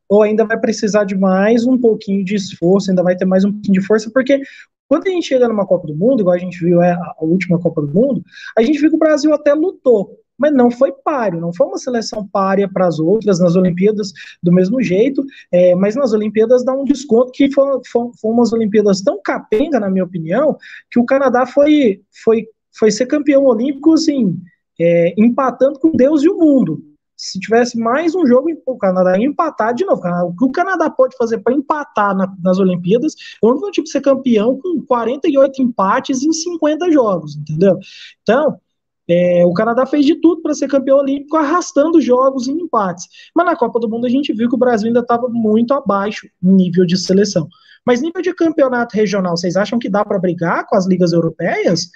Ou 0.08 0.22
ainda 0.22 0.46
vai 0.46 0.60
precisar 0.60 1.04
de 1.04 1.16
mais 1.16 1.66
um 1.66 1.78
pouquinho 1.78 2.24
de 2.24 2.36
esforço, 2.36 2.92
ainda 2.92 3.02
vai 3.02 3.16
ter 3.16 3.26
mais 3.26 3.44
um 3.44 3.52
pouquinho 3.52 3.80
de 3.80 3.86
força, 3.88 4.12
porque 4.14 4.40
Quando 4.88 5.08
a 5.08 5.10
gente 5.10 5.28
chega 5.28 5.48
numa 5.48 5.66
Copa 5.66 5.88
do 5.88 5.96
Mundo, 5.96 6.22
igual 6.22 6.36
a 6.36 6.40
gente 6.40 6.60
viu 6.60 6.82
é, 6.82 6.92
a 6.92 7.16
última 7.22 7.60
Copa 7.60 7.82
do 7.82 7.88
Mundo, 7.88 8.24
a 8.58 8.62
gente 8.62 8.80
viu 8.80 8.90
que 8.90 8.96
o 8.96 9.00
Brasil 9.00 9.34
até 9.34 9.54
lutou, 9.54 10.20
mas 10.38 10.54
não 10.54 10.70
foi 10.70 10.92
páreo, 10.92 11.40
não 11.40 11.54
foi 11.54 11.68
uma 11.68 11.78
seleção 11.78 12.28
párea 12.28 12.70
para 12.72 12.88
as 12.88 13.00
outras, 13.00 13.40
nas 13.40 13.56
Olimpíadas 13.56 14.12
do 14.42 14.52
mesmo 14.52 14.82
jeito, 14.82 15.24
é, 15.52 15.76
mas 15.76 15.96
nas 15.96 16.14
Olimpíadas 16.14 16.64
dá 16.64 16.74
um 16.74 16.84
desconto 16.84 17.32
que 17.32 17.52
foram, 17.52 17.82
umas 18.24 18.54
Olimpíadas 18.54 19.02
tão 19.02 19.20
capenga, 19.22 19.80
na 19.80 19.90
minha 19.90 20.04
opinião, 20.04 20.58
que 20.92 21.00
o 21.00 21.06
Canadá 21.06 21.46
foi, 21.46 22.02
foi, 22.24 22.48
foi 22.78 22.92
ser 22.92 23.06
campeão 23.06 23.46
olímpico, 23.46 23.94
assim, 23.94 24.38
é, 24.80 25.14
empatando 25.18 25.80
com 25.80 25.92
Deus 25.92 26.24
e 26.24 26.30
o 26.30 26.38
mundo. 26.38 26.84
Se 27.18 27.40
tivesse 27.40 27.80
mais 27.80 28.14
um 28.14 28.26
jogo, 28.26 28.50
o 28.66 28.78
Canadá 28.78 29.18
ia 29.18 29.26
empatar 29.26 29.74
de 29.74 29.86
novo. 29.86 30.02
O 30.28 30.36
que 30.36 30.44
o 30.44 30.52
Canadá 30.52 30.90
pode 30.90 31.16
fazer 31.16 31.38
para 31.38 31.54
empatar 31.54 32.16
na, 32.16 32.34
nas 32.44 32.60
Olimpíadas, 32.60 33.16
eu 33.42 33.56
não 33.56 33.72
tipo, 33.72 33.88
ser 33.88 34.02
campeão 34.02 34.60
com 34.60 34.82
48 34.86 35.62
empates 35.62 36.24
em 36.24 36.34
50 36.34 36.92
jogos, 36.92 37.38
entendeu? 37.38 37.80
Então, 38.22 38.60
é, 39.08 39.46
o 39.46 39.54
Canadá 39.54 39.86
fez 39.86 40.06
de 40.06 40.16
tudo 40.16 40.42
para 40.42 40.54
ser 40.54 40.68
campeão 40.68 40.98
olímpico, 40.98 41.38
arrastando 41.38 42.02
jogos 42.02 42.48
em 42.48 42.60
empates. 42.60 43.08
Mas 43.36 43.46
na 43.46 43.56
Copa 43.56 43.80
do 43.80 43.90
Mundo 43.90 44.06
a 44.06 44.10
gente 44.10 44.34
viu 44.34 44.50
que 44.50 44.56
o 44.56 44.60
Brasil 44.60 44.88
ainda 44.88 45.02
estava 45.02 45.28
muito 45.30 45.74
abaixo 45.74 46.28
em 46.44 46.54
nível 46.54 46.86
de 46.86 46.98
seleção. 46.98 47.48
Mas 47.86 48.02
nível 48.02 48.22
de 48.22 48.34
campeonato 48.34 48.96
regional, 48.96 49.38
vocês 49.38 49.56
acham 49.56 49.78
que 49.78 49.90
dá 49.90 50.04
para 50.04 50.18
brigar 50.18 50.66
com 50.66 50.76
as 50.76 50.88
ligas 50.88 51.14
europeias? 51.14 51.92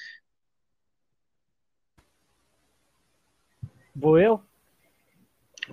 Vou 3.95 4.20
eu? 4.20 4.39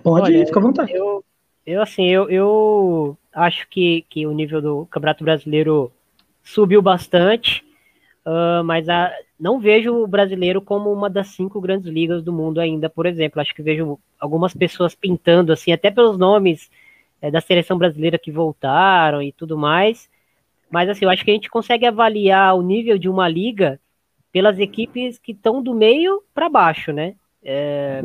Pode 0.01 0.25
Olha, 0.25 0.37
ir, 0.37 0.45
fica 0.47 0.59
à 0.59 0.63
vontade. 0.63 0.91
Eu, 0.91 1.23
eu 1.65 1.81
assim, 1.81 2.07
eu, 2.07 2.29
eu 2.29 3.17
acho 3.31 3.67
que, 3.69 4.05
que 4.09 4.25
o 4.25 4.31
nível 4.31 4.61
do 4.61 4.85
Campeonato 4.87 5.23
Brasileiro 5.23 5.91
subiu 6.43 6.81
bastante, 6.81 7.63
uh, 8.27 8.63
mas 8.63 8.89
a, 8.89 9.11
não 9.39 9.59
vejo 9.59 9.93
o 9.95 10.07
brasileiro 10.07 10.61
como 10.61 10.91
uma 10.91 11.09
das 11.09 11.27
cinco 11.27 11.61
grandes 11.61 11.87
ligas 11.87 12.21
do 12.21 12.33
mundo 12.33 12.59
ainda, 12.59 12.89
por 12.89 13.05
exemplo. 13.05 13.39
Acho 13.39 13.55
que 13.55 13.61
vejo 13.61 13.97
algumas 14.19 14.53
pessoas 14.53 14.93
pintando, 14.93 15.53
assim, 15.53 15.71
até 15.71 15.89
pelos 15.89 16.17
nomes 16.17 16.69
é, 17.21 17.31
da 17.31 17.39
seleção 17.39 17.77
brasileira 17.77 18.17
que 18.17 18.31
voltaram 18.31 19.21
e 19.21 19.31
tudo 19.31 19.57
mais. 19.57 20.09
Mas, 20.69 20.89
assim, 20.89 21.05
eu 21.05 21.09
acho 21.09 21.23
que 21.23 21.31
a 21.31 21.33
gente 21.33 21.49
consegue 21.49 21.85
avaliar 21.85 22.55
o 22.55 22.61
nível 22.61 22.97
de 22.97 23.07
uma 23.07 23.29
liga 23.29 23.79
pelas 24.31 24.59
equipes 24.59 25.17
que 25.17 25.31
estão 25.31 25.63
do 25.63 25.73
meio 25.73 26.21
para 26.33 26.49
baixo, 26.49 26.91
né? 26.91 27.15
É, 27.43 28.03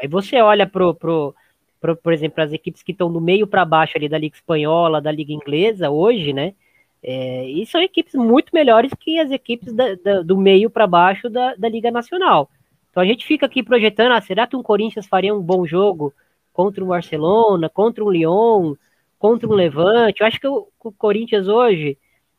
aí 0.00 0.08
você 0.08 0.40
olha 0.40 0.66
pro, 0.66 0.94
pro, 0.94 1.34
pro, 1.80 1.96
por 1.96 2.12
exemplo, 2.12 2.42
as 2.42 2.52
equipes 2.52 2.82
que 2.82 2.92
estão 2.92 3.10
do 3.10 3.20
meio 3.20 3.46
para 3.46 3.64
baixo 3.64 3.96
ali 3.96 4.08
da 4.08 4.18
Liga 4.18 4.36
Espanhola, 4.36 5.00
da 5.00 5.10
Liga 5.10 5.32
Inglesa 5.32 5.90
hoje, 5.90 6.32
né? 6.32 6.54
É, 7.02 7.48
e 7.48 7.66
são 7.66 7.80
equipes 7.82 8.14
muito 8.14 8.54
melhores 8.54 8.92
que 8.94 9.18
as 9.18 9.30
equipes 9.30 9.72
da, 9.72 9.94
da, 9.96 10.22
do 10.22 10.36
meio 10.36 10.70
para 10.70 10.86
baixo 10.86 11.28
da, 11.28 11.54
da, 11.56 11.68
Liga 11.68 11.90
Nacional. 11.90 12.48
Então 12.90 13.02
a 13.02 13.06
gente 13.06 13.26
fica 13.26 13.46
aqui 13.46 13.62
projetando, 13.62 14.12
ah, 14.12 14.20
será 14.20 14.46
que 14.46 14.54
um 14.54 14.62
Corinthians 14.62 15.06
faria 15.06 15.34
um 15.34 15.42
bom 15.42 15.66
jogo 15.66 16.14
contra 16.52 16.84
um 16.84 16.88
Barcelona, 16.88 17.68
contra 17.68 18.04
um 18.04 18.10
Lyon, 18.10 18.74
contra 19.18 19.48
um 19.48 19.52
Levante? 19.52 20.20
Eu 20.20 20.26
acho 20.26 20.38
que 20.38 20.46
o, 20.46 20.68
o 20.84 20.92
Corinthians 20.92 21.48
hoje 21.48 21.98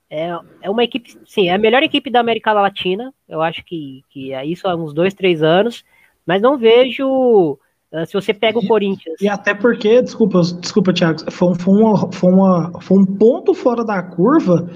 é, 0.10 0.30
é 0.62 0.70
uma 0.70 0.84
equipe, 0.84 1.18
sim, 1.26 1.50
é 1.50 1.54
a 1.54 1.58
melhor 1.58 1.84
equipe 1.84 2.10
da 2.10 2.22
América 2.22 2.54
Latina. 2.54 3.14
Eu 3.28 3.42
acho 3.42 3.66
que, 3.66 4.04
que 4.10 4.32
é 4.32 4.46
isso 4.46 4.68
há 4.68 4.76
uns 4.76 4.94
dois, 4.94 5.14
três 5.14 5.44
anos, 5.44 5.84
mas 6.26 6.42
não 6.42 6.58
vejo 6.58 7.60
se 8.06 8.14
você 8.14 8.34
pega 8.34 8.58
o 8.60 8.68
Corinthians. 8.68 9.22
E 9.22 9.28
até 9.28 9.54
porque, 9.54 10.02
desculpa, 10.02 10.42
desculpa, 10.60 10.94
Thiago, 10.94 11.32
foi, 11.32 11.56
foi, 11.56 11.74
uma, 11.74 12.12
foi, 12.12 12.32
uma, 12.32 12.82
foi 12.82 12.98
um 12.98 13.06
ponto 13.06 13.54
fora 13.54 13.84
da 13.84 14.02
curva 14.02 14.70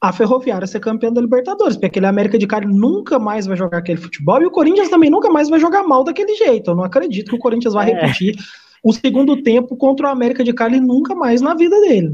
a 0.00 0.12
Ferroviária 0.12 0.66
ser 0.66 0.80
campeã 0.80 1.12
da 1.12 1.20
Libertadores, 1.20 1.74
porque 1.74 1.86
aquele 1.86 2.06
América 2.06 2.38
de 2.38 2.46
Cali 2.46 2.66
nunca 2.66 3.18
mais 3.18 3.46
vai 3.46 3.56
jogar 3.56 3.78
aquele 3.78 3.98
futebol 3.98 4.40
e 4.42 4.46
o 4.46 4.50
Corinthians 4.50 4.88
também 4.88 5.10
nunca 5.10 5.30
mais 5.30 5.48
vai 5.48 5.58
jogar 5.58 5.82
mal 5.84 6.04
daquele 6.04 6.34
jeito. 6.34 6.70
Eu 6.70 6.74
não 6.74 6.84
acredito 6.84 7.30
que 7.30 7.36
o 7.36 7.40
Corinthians 7.40 7.74
vai 7.74 7.90
é. 7.90 7.94
repetir 7.94 8.36
o 8.82 8.92
segundo 8.92 9.42
tempo 9.42 9.76
contra 9.76 10.08
o 10.08 10.10
América 10.10 10.44
de 10.44 10.52
Cali 10.52 10.80
nunca 10.80 11.14
mais 11.14 11.40
na 11.40 11.54
vida 11.54 11.80
dele. 11.80 12.12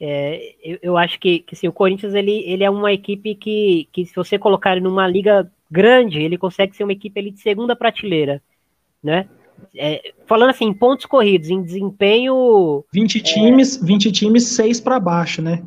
É, 0.00 0.54
eu, 0.62 0.78
eu, 0.82 0.96
acho 0.96 1.18
que, 1.18 1.40
que 1.40 1.54
sim, 1.54 1.68
o 1.68 1.72
Corinthians 1.72 2.14
ele, 2.14 2.42
ele 2.46 2.64
é 2.64 2.70
uma 2.70 2.92
equipe 2.92 3.34
que, 3.34 3.88
que, 3.92 4.04
se 4.04 4.14
você 4.14 4.38
colocar 4.38 4.72
ele 4.72 4.80
numa 4.80 5.06
liga 5.06 5.50
grande, 5.70 6.20
ele 6.20 6.36
consegue 6.36 6.76
ser 6.76 6.84
uma 6.84 6.92
equipe 6.92 7.18
ali 7.18 7.30
de 7.30 7.40
segunda 7.40 7.76
prateleira, 7.76 8.42
né? 9.02 9.28
É, 9.76 10.12
falando 10.26 10.50
assim, 10.50 10.66
em 10.66 10.74
pontos 10.74 11.06
corridos, 11.06 11.50
em 11.50 11.62
desempenho. 11.62 12.84
20 12.92 13.20
times, 13.22 13.82
é, 13.82 13.86
20 13.86 14.12
times, 14.12 14.44
6 14.48 14.80
para 14.80 15.00
baixo, 15.00 15.42
né? 15.42 15.62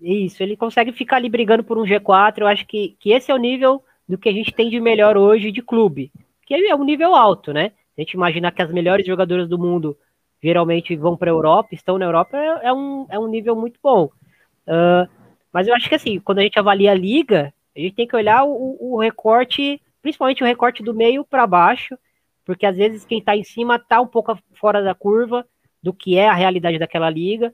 Isso, 0.00 0.42
ele 0.42 0.56
consegue 0.56 0.92
ficar 0.92 1.16
ali 1.16 1.28
brigando 1.28 1.64
por 1.64 1.78
um 1.78 1.84
G4. 1.84 2.38
Eu 2.38 2.46
acho 2.46 2.66
que, 2.66 2.96
que 3.00 3.12
esse 3.12 3.30
é 3.30 3.34
o 3.34 3.38
nível 3.38 3.82
do 4.08 4.18
que 4.18 4.28
a 4.28 4.32
gente 4.32 4.52
tem 4.52 4.70
de 4.70 4.80
melhor 4.80 5.16
hoje 5.16 5.50
de 5.50 5.62
clube. 5.62 6.12
Que 6.46 6.54
é 6.54 6.74
um 6.74 6.84
nível 6.84 7.14
alto, 7.14 7.52
né? 7.52 7.72
A 7.96 8.00
gente 8.00 8.12
imaginar 8.12 8.52
que 8.52 8.62
as 8.62 8.70
melhores 8.70 9.06
jogadoras 9.06 9.48
do 9.48 9.58
mundo 9.58 9.96
geralmente 10.42 10.94
vão 10.94 11.16
para 11.16 11.30
a 11.30 11.34
Europa, 11.34 11.70
estão 11.72 11.98
na 11.98 12.04
Europa, 12.04 12.36
é, 12.36 12.68
é, 12.68 12.72
um, 12.72 13.06
é 13.08 13.18
um 13.18 13.26
nível 13.26 13.56
muito 13.56 13.80
bom. 13.82 14.10
Uh, 14.66 15.08
mas 15.52 15.66
eu 15.66 15.74
acho 15.74 15.88
que 15.88 15.94
assim, 15.94 16.20
quando 16.20 16.38
a 16.38 16.42
gente 16.42 16.58
avalia 16.58 16.92
a 16.92 16.94
liga, 16.94 17.52
a 17.74 17.80
gente 17.80 17.94
tem 17.94 18.06
que 18.06 18.14
olhar 18.14 18.44
o, 18.44 18.76
o 18.78 19.00
recorte, 19.00 19.80
principalmente 20.02 20.42
o 20.42 20.46
recorte 20.46 20.82
do 20.82 20.94
meio 20.94 21.24
para 21.24 21.46
baixo, 21.46 21.98
porque 22.46 22.64
às 22.64 22.76
vezes 22.76 23.04
quem 23.04 23.18
está 23.18 23.36
em 23.36 23.42
cima 23.42 23.74
está 23.74 24.00
um 24.00 24.06
pouco 24.06 24.38
fora 24.54 24.80
da 24.80 24.94
curva 24.94 25.44
do 25.82 25.92
que 25.92 26.16
é 26.16 26.28
a 26.28 26.32
realidade 26.32 26.78
daquela 26.78 27.10
liga. 27.10 27.52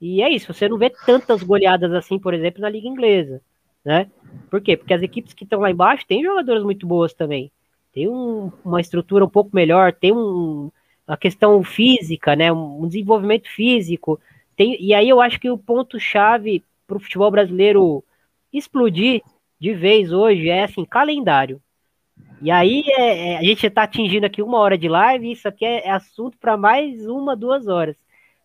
E 0.00 0.22
é 0.22 0.30
isso, 0.30 0.54
você 0.54 0.68
não 0.68 0.78
vê 0.78 0.90
tantas 0.90 1.42
goleadas 1.42 1.92
assim, 1.92 2.20
por 2.20 2.32
exemplo, 2.32 2.62
na 2.62 2.70
liga 2.70 2.86
inglesa, 2.86 3.42
né? 3.84 4.08
Por 4.48 4.60
quê? 4.60 4.76
Porque 4.76 4.94
as 4.94 5.02
equipes 5.02 5.34
que 5.34 5.42
estão 5.42 5.60
lá 5.60 5.70
embaixo 5.70 6.06
têm 6.06 6.22
jogadoras 6.22 6.62
muito 6.62 6.86
boas 6.86 7.12
também. 7.12 7.50
Tem 7.92 8.08
um, 8.08 8.52
uma 8.64 8.80
estrutura 8.80 9.24
um 9.24 9.28
pouco 9.28 9.50
melhor, 9.52 9.92
tem 9.92 10.12
um, 10.12 10.70
uma 11.06 11.16
questão 11.16 11.60
física, 11.64 12.36
né? 12.36 12.52
Um 12.52 12.86
desenvolvimento 12.86 13.48
físico. 13.48 14.20
Tem, 14.56 14.80
e 14.80 14.94
aí 14.94 15.08
eu 15.08 15.20
acho 15.20 15.40
que 15.40 15.50
o 15.50 15.58
ponto-chave 15.58 16.62
para 16.86 16.96
o 16.96 17.00
futebol 17.00 17.30
brasileiro 17.30 18.04
explodir 18.52 19.22
de 19.60 19.74
vez 19.74 20.12
hoje 20.12 20.48
é 20.48 20.62
assim, 20.62 20.84
calendário. 20.84 21.60
E 22.40 22.50
aí 22.50 22.84
é, 22.86 23.32
é, 23.32 23.38
a 23.38 23.42
gente 23.42 23.66
está 23.66 23.82
atingindo 23.82 24.26
aqui 24.26 24.42
uma 24.42 24.58
hora 24.58 24.78
de 24.78 24.88
live, 24.88 25.32
isso 25.32 25.48
aqui 25.48 25.64
é, 25.64 25.88
é 25.88 25.90
assunto 25.90 26.38
para 26.38 26.56
mais 26.56 27.06
uma, 27.06 27.34
duas 27.34 27.66
horas. 27.66 27.96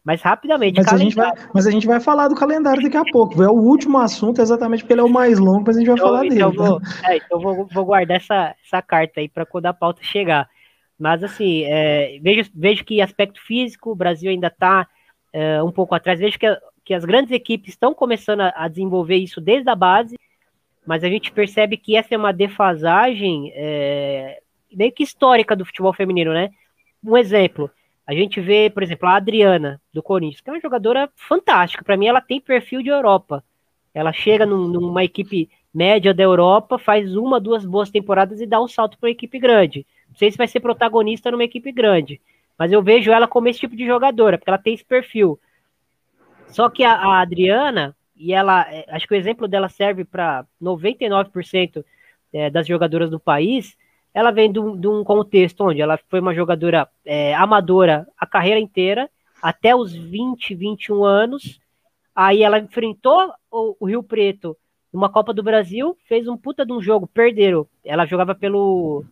Mas 0.04 0.22
rapidamente. 0.22 0.78
Mas 0.78 0.91
a, 0.91 0.98
gente 0.98 1.16
vai, 1.16 1.32
mas 1.54 1.68
a 1.68 1.72
gente 1.72 1.88
vai 1.88 2.00
falar 2.00 2.28
do 2.28 2.36
calendário 2.36 2.84
daqui 2.84 2.98
a 2.98 3.06
pouco. 3.06 3.41
É 3.41 3.48
o 3.48 3.54
último 3.54 3.98
assunto, 4.00 4.41
exatamente 4.41 4.84
porque 4.84 4.94
ele 4.94 5.02
é 5.02 5.06
o 5.06 5.10
mais 5.10 5.39
longo, 5.39 5.64
mas 5.66 5.78
a 5.78 5.80
gente 5.80 5.88
vai 5.88 5.96
então, 5.96 6.08
falar 6.08 6.26
então 6.26 6.52
dele. 6.52 6.62
Vou, 6.62 6.82
tá? 6.82 7.14
é, 7.14 7.18
então 7.18 7.39
vou, 7.39 7.68
vou 7.72 7.86
guardar 7.86 8.18
essa, 8.18 8.54
essa 8.66 8.82
carta 8.82 9.22
aí 9.22 9.30
para 9.30 9.46
quando 9.46 9.68
a 9.68 9.74
pauta 9.74 10.04
chegar. 10.04 10.50
Mas 11.00 11.24
assim, 11.24 11.64
é, 11.64 12.20
vejo, 12.22 12.50
vejo 12.54 12.84
que 12.84 13.02
aspecto 13.02 13.41
físico, 13.41 13.91
o 13.91 13.96
Brasil 13.96 14.30
ainda 14.30 14.48
está 14.48 14.88
é, 15.32 15.64
um 15.64 15.72
pouco 15.72 15.96
atrás. 15.96 16.20
Vejo 16.20 16.38
que, 16.38 16.48
que 16.84 16.94
as 16.94 17.06
grandes 17.06 17.32
equipes 17.32 17.70
estão 17.70 17.94
começando 17.94 18.41
a, 18.41 18.54
a 18.58 18.68
desenvolver 18.68 19.16
isso 19.16 19.39
desde 19.39 19.70
a 19.70 19.76
base 19.76 20.18
mas 20.86 21.03
a 21.03 21.09
gente 21.09 21.31
percebe 21.31 21.77
que 21.77 21.95
essa 21.95 22.13
é 22.13 22.17
uma 22.17 22.34
defasagem 22.34 23.51
é, 23.55 24.41
meio 24.71 24.91
que 24.91 25.03
histórica 25.03 25.55
do 25.55 25.65
futebol 25.65 25.93
feminino, 25.93 26.34
né? 26.34 26.49
Um 27.03 27.17
exemplo, 27.17 27.69
a 28.05 28.13
gente 28.13 28.41
vê, 28.41 28.69
por 28.69 28.84
exemplo, 28.84 29.07
a 29.07 29.15
Adriana, 29.15 29.81
do 29.93 30.03
Corinthians, 30.03 30.41
que 30.41 30.49
é 30.49 30.53
uma 30.53 30.59
jogadora 30.59 31.09
fantástica. 31.15 31.84
Para 31.84 31.95
mim, 31.95 32.07
ela 32.07 32.21
tem 32.21 32.39
perfil 32.41 32.81
de 32.81 32.89
Europa. 32.89 33.43
Ela 33.93 34.11
chega 34.11 34.45
num, 34.45 34.67
numa 34.67 35.03
equipe 35.03 35.49
média 35.73 36.13
da 36.13 36.23
Europa, 36.23 36.77
faz 36.77 37.15
uma, 37.15 37.39
duas 37.39 37.65
boas 37.65 37.89
temporadas 37.89 38.41
e 38.41 38.45
dá 38.45 38.61
um 38.61 38.67
salto 38.67 38.97
para 38.97 39.07
uma 39.07 39.11
equipe 39.11 39.39
grande. 39.39 39.86
Não 40.09 40.15
sei 40.15 40.31
se 40.31 40.38
vai 40.38 40.47
ser 40.47 40.59
protagonista 40.59 41.31
numa 41.31 41.43
equipe 41.43 41.71
grande, 41.71 42.21
mas 42.57 42.71
eu 42.71 42.84
vejo 42.84 43.11
ela 43.11 43.27
como 43.27 43.47
esse 43.47 43.59
tipo 43.59 43.75
de 43.75 43.86
jogadora, 43.86 44.38
porque 44.38 44.49
ela 44.49 44.59
tem 44.59 44.73
esse 44.73 44.86
perfil. 44.86 45.39
Só 46.49 46.69
que 46.69 46.84
a, 46.84 46.93
a 46.93 47.21
Adriana, 47.21 47.95
e 48.24 48.32
ela, 48.32 48.61
é, 48.71 48.86
acho 48.88 49.05
que 49.05 49.13
o 49.13 49.17
exemplo 49.17 49.49
dela 49.49 49.67
serve 49.67 50.05
para 50.05 50.45
99% 50.61 51.84
é, 52.32 52.49
das 52.49 52.65
jogadoras 52.65 53.09
do 53.09 53.19
país. 53.19 53.78
Ela 54.13 54.32
vem 54.32 54.49
de 54.49 54.59
um, 54.59 55.03
contexto 55.03 55.65
onde 55.65 55.82
ela 55.82 55.99
foi 56.07 56.21
uma 56.21 56.34
jogadora 56.34 56.88
é, 57.03 57.36
amadora 57.36 58.07
a 58.17 58.26
carreira 58.26 58.61
inteira, 58.61 59.09
até 59.41 59.76
os 59.76 59.93
20, 59.93 60.55
21 60.55 61.03
anos. 61.03 61.59
Aí 62.15 62.43
ela 62.43 62.59
enfrentou 62.59 63.34
o, 63.51 63.76
o 63.78 63.86
Rio 63.86 64.01
Preto 64.01 64.55
numa 64.93 65.09
Copa 65.09 65.34
do 65.34 65.43
Brasil, 65.43 65.97
fez 66.07 66.26
um 66.26 66.38
puta 66.38 66.65
de 66.65 66.71
um 66.71 66.82
jogo, 66.82 67.05
perderam. 67.07 67.67
Ela 67.84 68.05
jogava 68.05 68.34
pelo. 68.34 69.03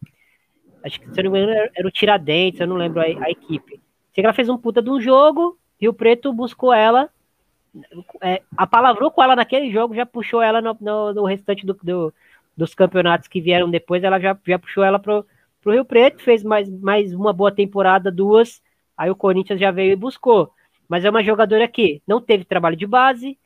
Acho 0.86 1.02
que 1.02 1.14
se 1.14 1.20
eu 1.20 1.26
não 1.26 1.32
me 1.32 1.42
engano 1.42 1.70
era 1.76 1.88
o 1.88 1.92
Tiradentes, 1.92 2.62
eu 2.62 2.68
não 2.68 2.78
lembro 2.78 3.02
a, 3.02 3.04
a 3.04 3.30
equipe. 3.30 3.82
Sei 4.14 4.22
que 4.22 4.26
ela 4.26 4.34
fez 4.34 4.48
um 4.48 4.58
puta 4.58 4.82
de 4.82 4.90
um 4.90 5.02
jogo, 5.02 5.58
Rio 5.78 5.94
Preto 5.94 6.32
buscou 6.32 6.72
ela 6.72 7.10
é, 8.22 8.42
apalavrou 8.58 9.12
com 9.12 9.24
ela 9.24 9.36
naquele 9.36 9.72
jogo, 9.72 9.96
já 9.96 10.06
puxou 10.06 10.42
ela 10.42 10.62
no, 10.62 10.76
no, 10.80 11.14
no 11.14 11.26
restante 11.26 11.66
do, 11.66 11.74
do, 11.82 12.14
dos 12.56 12.74
campeonatos 12.74 13.28
que 13.28 13.42
vieram 13.42 13.70
depois, 13.70 14.04
ela 14.04 14.20
já, 14.20 14.38
já 14.46 14.60
puxou 14.60 14.84
ela 14.84 15.00
pro, 15.00 15.26
pro 15.62 15.72
Rio 15.72 15.86
Preto, 15.86 16.22
fez 16.22 16.44
mais, 16.44 16.70
mais 16.70 17.14
uma 17.14 17.32
boa 17.32 17.52
temporada, 17.52 18.12
duas, 18.12 18.62
aí 18.98 19.10
o 19.10 19.16
Corinthians 19.16 19.60
já 19.60 19.72
veio 19.72 19.94
e 19.94 19.96
buscou. 19.96 20.52
Mas 20.88 21.06
é 21.06 21.10
uma 21.10 21.24
jogadora 21.24 21.68
que 21.68 22.02
não 22.06 22.20
teve 22.20 22.44
trabalho 22.44 22.76
de 22.76 22.86
base, 22.86 23.38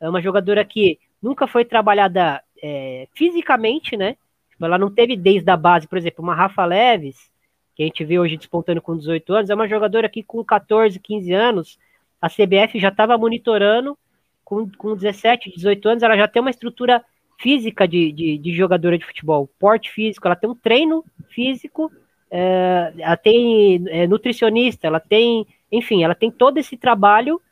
é 0.00 0.08
uma 0.08 0.22
jogadora 0.22 0.64
que 0.64 0.98
nunca 1.20 1.46
foi 1.46 1.64
trabalhada 1.64 2.42
é, 2.62 3.08
fisicamente, 3.14 3.96
né? 3.96 4.16
Tipo, 4.50 4.64
ela 4.64 4.78
não 4.78 4.90
teve 4.90 5.16
desde 5.16 5.50
a 5.50 5.56
base, 5.56 5.88
por 5.88 5.98
exemplo, 5.98 6.22
uma 6.22 6.34
Rafa 6.34 6.64
Leves, 6.64 7.30
que 7.74 7.82
a 7.82 7.86
gente 7.86 8.04
vê 8.04 8.18
hoje 8.18 8.36
despontando 8.36 8.80
com 8.80 8.96
18 8.96 9.32
anos, 9.34 9.50
é 9.50 9.54
uma 9.54 9.68
jogadora 9.68 10.08
que 10.08 10.22
com 10.22 10.44
14, 10.44 10.98
15 11.00 11.32
anos, 11.32 11.78
a 12.22 12.28
CBF 12.28 12.78
já 12.78 12.88
estava 12.88 13.18
monitorando, 13.18 13.98
com, 14.44 14.70
com 14.70 14.94
17, 14.94 15.50
18 15.50 15.88
anos, 15.88 16.02
ela 16.04 16.16
já 16.16 16.28
tem 16.28 16.40
uma 16.40 16.50
estrutura 16.50 17.04
física 17.40 17.88
de, 17.88 18.12
de, 18.12 18.38
de 18.38 18.54
jogadora 18.54 18.96
de 18.96 19.04
futebol, 19.04 19.50
porte 19.58 19.90
físico, 19.90 20.28
ela 20.28 20.36
tem 20.36 20.48
um 20.48 20.54
treino 20.54 21.04
físico, 21.30 21.90
é, 22.30 22.92
ela 22.96 23.16
tem 23.16 23.84
é, 23.88 24.06
nutricionista, 24.06 24.86
ela 24.86 25.00
tem, 25.00 25.46
enfim, 25.70 26.04
ela 26.04 26.14
tem 26.14 26.30
todo 26.30 26.58
esse 26.58 26.76
trabalho 26.76 27.42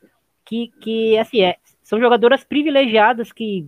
que, 0.45 0.71
que 0.79 1.17
assim, 1.17 1.41
é, 1.41 1.57
são 1.83 1.99
jogadoras 1.99 2.43
privilegiadas 2.43 3.33
que 3.33 3.67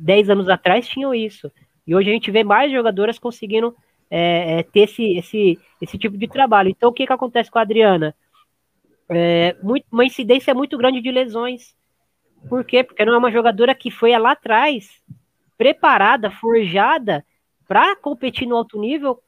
10 0.00 0.30
anos 0.30 0.48
atrás 0.48 0.88
tinham 0.88 1.14
isso. 1.14 1.52
E 1.86 1.94
hoje 1.94 2.10
a 2.10 2.12
gente 2.12 2.30
vê 2.30 2.42
mais 2.42 2.72
jogadoras 2.72 3.18
conseguindo 3.18 3.76
é, 4.10 4.62
ter 4.62 4.84
esse, 4.84 5.16
esse, 5.16 5.58
esse 5.80 5.98
tipo 5.98 6.16
de 6.16 6.28
trabalho. 6.28 6.70
Então, 6.70 6.90
o 6.90 6.92
que, 6.92 7.06
que 7.06 7.12
acontece 7.12 7.50
com 7.50 7.58
a 7.58 7.62
Adriana? 7.62 8.14
É, 9.08 9.56
muito, 9.62 9.86
uma 9.90 10.04
incidência 10.04 10.54
muito 10.54 10.76
grande 10.78 11.00
de 11.00 11.10
lesões. 11.10 11.74
Por 12.48 12.64
quê? 12.64 12.82
Porque 12.82 13.04
não 13.04 13.14
é 13.14 13.18
uma 13.18 13.30
jogadora 13.30 13.74
que 13.74 13.90
foi 13.90 14.16
lá 14.18 14.32
atrás 14.32 14.90
preparada, 15.56 16.30
forjada 16.30 17.24
para 17.68 17.94
competir 17.96 18.46
no 18.46 18.56
alto 18.56 18.78
nível 18.78 19.22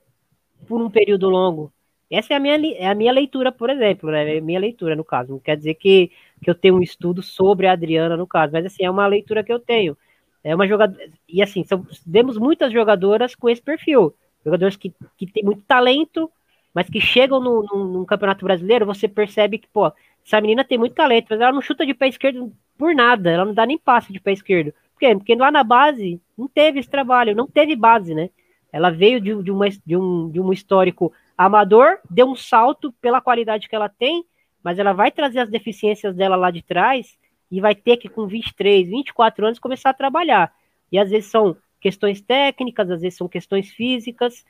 por 0.66 0.80
um 0.80 0.90
período 0.90 1.28
longo. 1.28 1.72
Essa 2.10 2.34
é 2.34 2.36
a 2.36 2.40
minha, 2.40 2.56
é 2.76 2.86
a 2.86 2.94
minha 2.94 3.12
leitura, 3.12 3.50
por 3.50 3.70
exemplo, 3.70 4.10
né? 4.10 4.36
É 4.36 4.40
minha 4.40 4.60
leitura, 4.60 4.94
no 4.94 5.04
caso. 5.04 5.32
Não 5.32 5.38
quer 5.38 5.56
dizer 5.56 5.74
que, 5.74 6.10
que 6.42 6.50
eu 6.50 6.54
tenho 6.54 6.76
um 6.76 6.82
estudo 6.82 7.22
sobre 7.22 7.66
a 7.66 7.72
Adriana, 7.72 8.16
no 8.16 8.26
caso, 8.26 8.52
mas 8.52 8.66
assim, 8.66 8.84
é 8.84 8.90
uma 8.90 9.06
leitura 9.06 9.42
que 9.42 9.52
eu 9.52 9.58
tenho. 9.58 9.96
É 10.42 10.54
uma 10.54 10.68
jogadora. 10.68 11.08
E 11.28 11.42
assim, 11.42 11.64
são, 11.64 11.86
vemos 12.06 12.36
muitas 12.36 12.72
jogadoras 12.72 13.34
com 13.34 13.48
esse 13.48 13.62
perfil. 13.62 14.14
Jogadores 14.44 14.76
que, 14.76 14.92
que 15.16 15.26
têm 15.26 15.42
muito 15.42 15.62
talento, 15.62 16.30
mas 16.74 16.90
que 16.90 17.00
chegam 17.00 17.40
no, 17.40 17.62
no, 17.62 17.84
no, 17.84 18.06
Campeonato 18.06 18.44
Brasileiro, 18.44 18.84
você 18.84 19.06
percebe 19.06 19.58
que, 19.58 19.68
pô, 19.68 19.92
essa 20.26 20.40
menina 20.40 20.64
tem 20.64 20.76
muito 20.76 20.94
talento, 20.94 21.28
mas 21.30 21.40
ela 21.40 21.52
não 21.52 21.62
chuta 21.62 21.86
de 21.86 21.94
pé 21.94 22.08
esquerdo 22.08 22.52
por 22.76 22.94
nada, 22.94 23.30
ela 23.30 23.44
não 23.44 23.54
dá 23.54 23.64
nem 23.64 23.78
passe 23.78 24.12
de 24.12 24.18
pé 24.18 24.32
esquerdo. 24.32 24.72
Por 24.92 24.98
quê? 24.98 25.14
Porque 25.14 25.34
lá 25.36 25.52
na 25.52 25.62
base 25.62 26.20
não 26.36 26.48
teve 26.48 26.80
esse 26.80 26.90
trabalho, 26.90 27.36
não 27.36 27.46
teve 27.46 27.76
base, 27.76 28.14
né? 28.14 28.28
Ela 28.72 28.90
veio 28.90 29.20
de, 29.20 29.40
de, 29.40 29.50
uma, 29.52 29.68
de, 29.68 29.96
um, 29.96 30.28
de 30.28 30.40
um 30.40 30.52
histórico 30.52 31.12
amador, 31.38 31.98
deu 32.10 32.26
um 32.26 32.34
salto 32.34 32.92
pela 33.00 33.20
qualidade 33.20 33.68
que 33.68 33.76
ela 33.76 33.88
tem, 33.88 34.24
mas 34.62 34.78
ela 34.78 34.92
vai 34.92 35.12
trazer 35.12 35.40
as 35.40 35.50
deficiências 35.50 36.16
dela 36.16 36.34
lá 36.34 36.50
de 36.50 36.62
trás 36.62 37.16
e 37.50 37.60
vai 37.60 37.74
ter 37.74 37.98
que, 37.98 38.08
com 38.08 38.26
23, 38.26 38.88
24 38.88 39.46
anos, 39.46 39.58
começar 39.60 39.90
a 39.90 39.94
trabalhar. 39.94 40.52
E 40.90 40.98
às 40.98 41.10
vezes 41.10 41.30
são 41.30 41.56
questões 41.80 42.20
técnicas, 42.20 42.90
às 42.90 43.02
vezes 43.02 43.16
são 43.16 43.28
questões 43.28 43.70
físicas. 43.70 44.44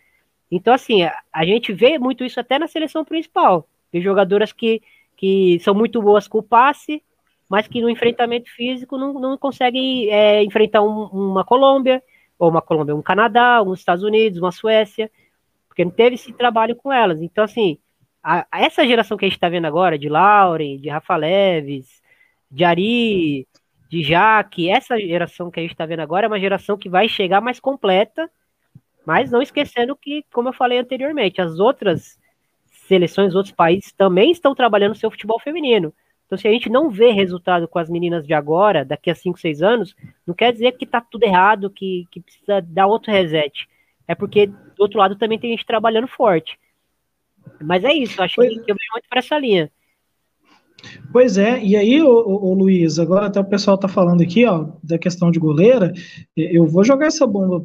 Então, 0.51 0.72
assim, 0.72 1.03
a, 1.03 1.14
a 1.32 1.45
gente 1.45 1.72
vê 1.72 1.99
muito 1.99 2.24
isso 2.24 2.38
até 2.38 2.59
na 2.59 2.68
seleção 2.68 3.05
principal. 3.05 3.68
Tem 3.90 4.01
jogadoras 4.01 4.53
que, 4.53 4.82
que 5.16 5.59
são 5.61 5.74
muito 5.74 6.01
boas 6.03 6.28
com 6.28 6.38
o 6.38 6.42
passe, 6.42 7.03
mas 7.49 7.68
que 7.68 7.80
no 7.80 7.90
enfrentamento 7.90 8.51
físico 8.51 8.97
não, 8.99 9.14
não 9.14 9.38
conseguem 9.38 10.09
é, 10.11 10.42
enfrentar 10.42 10.82
um, 10.82 11.05
uma 11.07 11.45
Colômbia, 11.45 12.03
ou 12.38 12.51
uma 12.51 12.62
Colômbia, 12.62 12.95
um 12.95 13.03
Canadá, 13.03 13.62
uns 13.62 13.78
Estados 13.78 14.03
Unidos, 14.03 14.38
uma 14.40 14.53
Suécia, 14.53 15.11
porque 15.68 15.84
não 15.84 15.90
teve 15.90 16.14
esse 16.14 16.32
trabalho 16.32 16.76
com 16.76 16.92
elas. 16.92 17.22
Então, 17.22 17.45
assim, 17.45 17.78
a, 18.22 18.47
a 18.51 18.62
essa 18.62 18.86
geração 18.86 19.16
que 19.16 19.24
a 19.24 19.28
gente 19.28 19.36
está 19.36 19.49
vendo 19.49 19.66
agora, 19.66 19.99
de 19.99 20.09
Lauren, 20.09 20.78
de 20.78 20.88
Rafa 20.88 21.16
Leves, 21.16 22.03
de 22.51 22.64
Ari, 22.64 23.47
de 23.88 24.03
Jaque, 24.03 24.70
essa 24.70 24.99
geração 24.99 25.51
que 25.51 25.61
a 25.61 25.62
gente 25.62 25.72
está 25.72 25.86
vendo 25.86 26.01
agora 26.01 26.26
é 26.26 26.28
uma 26.28 26.40
geração 26.40 26.76
que 26.76 26.88
vai 26.88 27.09
chegar 27.09 27.40
mais 27.40 27.61
completa, 27.61 28.30
mas 29.05 29.30
não 29.30 29.42
esquecendo 29.42 29.96
que, 29.96 30.24
como 30.32 30.48
eu 30.48 30.52
falei 30.52 30.78
anteriormente, 30.78 31.40
as 31.40 31.59
outras 31.59 32.18
seleções, 32.86 33.34
outros 33.34 33.55
países 33.55 33.92
também 33.92 34.30
estão 34.30 34.55
trabalhando 34.55 34.94
seu 34.94 35.11
futebol 35.11 35.40
feminino. 35.40 35.92
Então, 36.26 36.38
se 36.38 36.48
a 36.48 36.50
gente 36.50 36.70
não 36.70 36.90
vê 36.90 37.11
resultado 37.11 37.68
com 37.68 37.78
as 37.78 37.90
meninas 37.90 38.26
de 38.26 38.32
agora, 38.32 38.84
daqui 38.84 39.11
a 39.11 39.14
5, 39.14 39.38
6 39.38 39.62
anos, 39.62 39.94
não 40.26 40.34
quer 40.34 40.52
dizer 40.52 40.72
que 40.72 40.84
está 40.84 41.00
tudo 41.00 41.24
errado, 41.24 41.70
que, 41.70 42.07
que 42.11 42.20
precisa 42.20 42.61
dar 42.61 42.86
outro 42.86 43.12
reset. 43.12 43.68
É 44.09 44.14
porque, 44.14 44.46
do 44.46 44.80
outro 44.80 44.98
lado, 44.98 45.16
também 45.16 45.38
tem 45.38 45.50
gente 45.50 45.66
trabalhando 45.66 46.09
forte. 46.09 46.59
Mas 47.61 47.84
é 47.84 47.92
isso, 47.92 48.22
acho 48.22 48.36
que, 48.36 48.48
que 48.48 48.72
eu 48.72 48.76
vejo 48.76 48.92
muito 48.92 49.09
para 49.09 49.18
essa 49.18 49.38
linha. 49.38 49.70
Pois 51.12 51.38
é, 51.38 51.62
e 51.62 51.76
aí, 51.76 52.02
ô, 52.02 52.11
ô, 52.11 52.55
Luiz, 52.55 52.98
agora 52.98 53.26
até 53.26 53.40
o 53.40 53.44
pessoal 53.44 53.78
tá 53.78 53.88
falando 53.88 54.22
aqui, 54.22 54.44
ó, 54.44 54.66
da 54.82 54.98
questão 54.98 55.30
de 55.30 55.38
goleira, 55.38 55.92
eu 56.36 56.66
vou 56.66 56.84
jogar 56.84 57.07
essa 57.07 57.26
bomba 57.26 57.64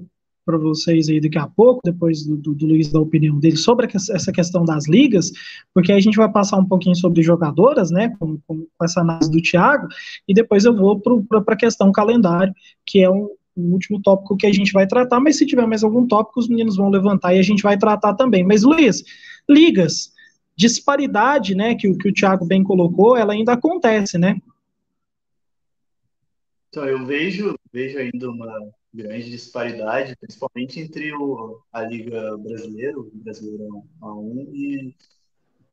para 0.49 0.57
vocês 0.57 1.07
aí 1.09 1.21
daqui 1.21 1.37
a 1.37 1.45
pouco, 1.45 1.79
depois 1.83 2.25
do, 2.25 2.35
do, 2.35 2.55
do, 2.55 2.65
Luiz 2.65 2.91
dar 2.91 2.97
a 2.97 3.03
opinião 3.03 3.37
dele 3.37 3.55
sobre 3.55 3.87
essa 3.93 4.31
questão 4.31 4.65
das 4.65 4.87
ligas, 4.87 5.31
porque 5.71 5.91
aí 5.91 5.99
a 5.99 6.01
gente 6.01 6.17
vai 6.17 6.27
passar 6.31 6.57
um 6.57 6.65
pouquinho 6.65 6.95
sobre 6.95 7.21
jogadoras, 7.21 7.91
né, 7.91 8.11
com, 8.19 8.39
com 8.47 8.65
essa 8.81 9.01
análise 9.01 9.29
do 9.29 9.39
Thiago, 9.39 9.87
e 10.27 10.33
depois 10.33 10.65
eu 10.65 10.75
vou 10.75 10.99
para 10.99 11.53
a 11.53 11.55
questão 11.55 11.91
calendário, 11.91 12.51
que 12.83 13.03
é 13.03 13.09
um, 13.11 13.29
o 13.55 13.73
último 13.73 14.01
tópico 14.01 14.35
que 14.35 14.47
a 14.47 14.51
gente 14.51 14.73
vai 14.73 14.87
tratar, 14.87 15.19
mas 15.19 15.37
se 15.37 15.45
tiver 15.45 15.67
mais 15.67 15.83
algum 15.83 16.07
tópico, 16.07 16.39
os 16.39 16.49
meninos 16.49 16.77
vão 16.77 16.89
levantar 16.89 17.35
e 17.35 17.39
a 17.39 17.43
gente 17.43 17.61
vai 17.61 17.77
tratar 17.77 18.15
também. 18.15 18.43
Mas, 18.43 18.63
Luiz, 18.63 19.03
ligas, 19.47 20.11
disparidade, 20.55 21.53
né, 21.53 21.75
que, 21.75 21.93
que 21.93 22.09
o 22.09 22.13
Thiago 22.13 22.43
bem 22.43 22.63
colocou, 22.63 23.15
ela 23.15 23.33
ainda 23.33 23.53
acontece, 23.53 24.17
né? 24.17 24.35
Então, 26.69 26.85
eu 26.85 27.05
vejo, 27.05 27.55
vejo 27.71 27.99
ainda 27.99 28.31
uma 28.31 28.78
grande 29.01 29.29
disparidade, 29.29 30.15
principalmente 30.17 30.79
entre 30.79 31.13
o, 31.13 31.61
a 31.71 31.81
Liga 31.83 32.37
Brasileira, 32.37 32.99
o 32.99 33.09
Brasileirão 33.13 33.85
A1 34.01 34.49
e, 34.53 34.95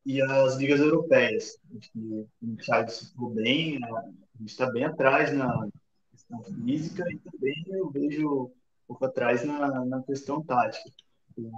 e 0.05 0.23
as 0.23 0.57
ligas 0.57 0.81
europeias. 0.81 1.59
o 2.03 2.57
Thiago 2.57 2.91
citou 2.91 3.31
bem, 3.31 3.83
a 3.85 4.39
gente 4.39 4.51
está 4.51 4.71
bem 4.71 4.85
atrás 4.85 5.33
na 5.33 5.69
questão 6.13 6.43
física 6.45 7.05
e 7.11 7.19
também 7.19 7.65
eu 7.69 7.91
vejo 7.91 8.45
um 8.45 8.51
pouco 8.87 9.05
atrás 9.05 9.45
na, 9.45 9.85
na 9.85 10.03
questão 10.03 10.43
tática. 10.43 10.91
O, 11.37 11.51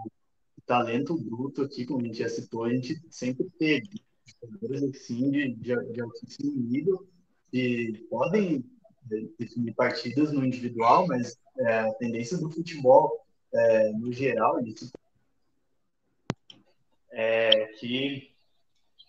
talento 0.66 1.16
bruto 1.16 1.62
aqui, 1.62 1.86
como 1.86 2.03
a 2.03 2.04
gente 2.04 2.18
já 2.18 2.28
citou, 2.28 2.64
a 2.64 2.70
gente 2.70 3.00
sempre 3.11 3.49
teve 3.58 3.88
jogadores 4.42 4.82
assim 4.82 5.30
de, 5.30 5.54
de, 5.54 5.92
de 5.92 6.00
altíssimo 6.03 6.53
nível 6.53 7.08
que 7.50 8.07
podem 8.11 8.62
definir 9.38 9.74
partidas 9.74 10.30
no 10.30 10.45
individual, 10.45 11.07
mas 11.07 11.38
é, 11.59 11.79
a 11.80 11.93
tendência 11.95 12.39
do 12.39 12.51
futebol 12.51 13.25
é, 13.53 13.93
no 13.93 14.13
geral 14.13 14.61
isso 14.61 14.91
é 17.11 17.67
que 17.79 18.30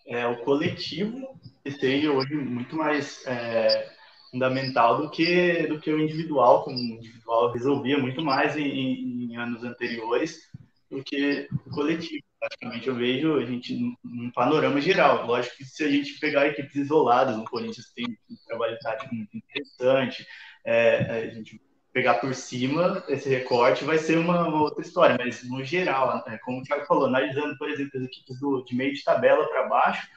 é, 0.06 0.26
o 0.26 0.42
coletivo 0.42 1.38
esteja 1.64 2.10
hoje 2.10 2.34
muito 2.34 2.74
mais 2.74 3.24
é, 3.26 3.92
fundamental 4.30 5.02
do 5.02 5.10
que 5.10 5.66
do 5.66 5.78
que 5.80 5.92
o 5.92 6.00
individual, 6.00 6.64
como 6.64 6.76
o 6.76 6.80
individual 6.80 7.52
resolvia 7.52 7.98
muito 7.98 8.22
mais 8.22 8.56
em, 8.56 9.30
em 9.30 9.36
anos 9.36 9.62
anteriores 9.62 10.50
do 10.90 11.02
que 11.04 11.48
o 11.66 11.70
coletivo. 11.70 12.24
Praticamente 12.38 12.88
eu 12.88 12.94
vejo 12.94 13.36
a 13.36 13.44
gente 13.44 13.78
num 14.02 14.30
panorama 14.30 14.80
geral. 14.80 15.26
Lógico 15.26 15.58
que 15.58 15.64
se 15.64 15.84
a 15.84 15.90
gente 15.90 16.18
pegar 16.18 16.46
equipes 16.46 16.74
isoladas, 16.74 17.36
no 17.36 17.44
Corinthians 17.44 17.92
tem 17.94 18.06
um 18.06 18.36
trabalho 18.46 18.78
tático 18.80 19.14
muito 19.14 19.36
interessante, 19.36 20.26
é, 20.64 20.96
a 20.98 21.26
gente 21.28 21.60
pegar 21.92 22.14
por 22.14 22.34
cima 22.34 23.02
esse 23.08 23.28
recorte 23.28 23.84
vai 23.84 23.98
ser 23.98 24.18
uma, 24.18 24.46
uma 24.46 24.62
outra 24.62 24.82
história, 24.82 25.16
mas 25.18 25.42
no 25.48 25.64
geral, 25.64 26.22
né, 26.26 26.38
como 26.44 26.60
o 26.60 26.62
Thiago 26.62 26.86
falou, 26.86 27.06
analisando, 27.06 27.56
por 27.58 27.68
exemplo, 27.68 27.98
as 27.98 28.04
equipes 28.04 28.38
do, 28.38 28.64
de 28.64 28.76
meio 28.76 28.94
de 28.94 29.02
tabela 29.02 29.48
para 29.48 29.68
baixo, 29.68 30.08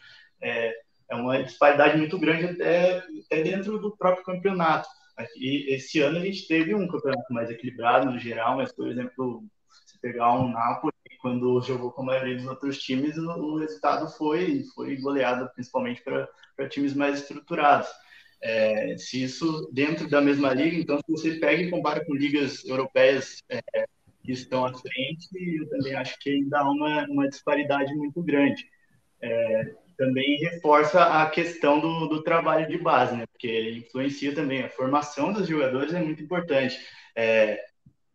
é, 0.41 0.73
é 1.09 1.15
uma 1.15 1.41
disparidade 1.41 1.97
muito 1.97 2.17
grande 2.19 2.45
até, 2.45 3.03
até 3.25 3.43
dentro 3.43 3.79
do 3.79 3.95
próprio 3.95 4.23
campeonato. 4.23 4.87
E 5.37 5.73
esse 5.73 5.99
ano 6.01 6.17
a 6.17 6.21
gente 6.21 6.47
teve 6.47 6.73
um 6.73 6.87
campeonato 6.87 7.31
mais 7.31 7.49
equilibrado 7.49 8.09
no 8.09 8.19
geral, 8.19 8.57
mas, 8.57 8.71
por 8.71 8.87
exemplo, 8.87 9.43
pegar 10.01 10.33
um 10.33 10.51
Napoli, 10.51 10.93
quando 11.21 11.61
jogou 11.61 11.91
com 11.91 12.01
a 12.01 12.05
maioria 12.05 12.35
dos 12.35 12.45
outros 12.47 12.77
times, 12.79 13.17
o, 13.17 13.57
resultado 13.57 14.09
foi, 14.09 14.63
foi 14.75 14.97
goleado 14.97 15.49
principalmente 15.53 16.03
para 16.03 16.69
times 16.69 16.93
mais 16.93 17.21
estruturados. 17.21 17.87
É, 18.45 18.97
se 18.97 19.23
isso 19.23 19.69
dentro 19.71 20.09
da 20.09 20.19
mesma 20.19 20.53
liga, 20.53 20.75
então 20.75 20.97
se 20.97 21.09
você 21.09 21.35
pega 21.35 21.61
e 21.61 21.69
compara 21.69 22.03
com 22.03 22.13
ligas 22.13 22.65
europeias 22.65 23.41
é, 23.49 23.61
que 24.21 24.33
estão 24.33 24.65
à 24.65 24.73
frente, 24.73 25.29
eu 25.33 25.69
também 25.69 25.95
acho 25.95 26.19
que 26.19 26.29
ainda 26.29 26.59
há 26.59 26.69
uma, 26.69 27.05
uma 27.07 27.29
disparidade 27.29 27.95
muito 27.95 28.21
grande. 28.21 28.67
É, 29.21 29.73
também 29.97 30.39
reforça 30.39 31.03
a 31.21 31.29
questão 31.29 31.79
do, 31.79 32.07
do 32.07 32.21
trabalho 32.21 32.67
de 32.67 32.77
base, 32.77 33.15
né? 33.15 33.25
porque 33.27 33.71
influencia 33.71 34.35
também 34.35 34.61
a 34.61 34.69
formação 34.69 35.31
dos 35.31 35.47
jogadores 35.47 35.93
é 35.93 36.01
muito 36.01 36.21
importante. 36.21 36.77
É, 37.15 37.63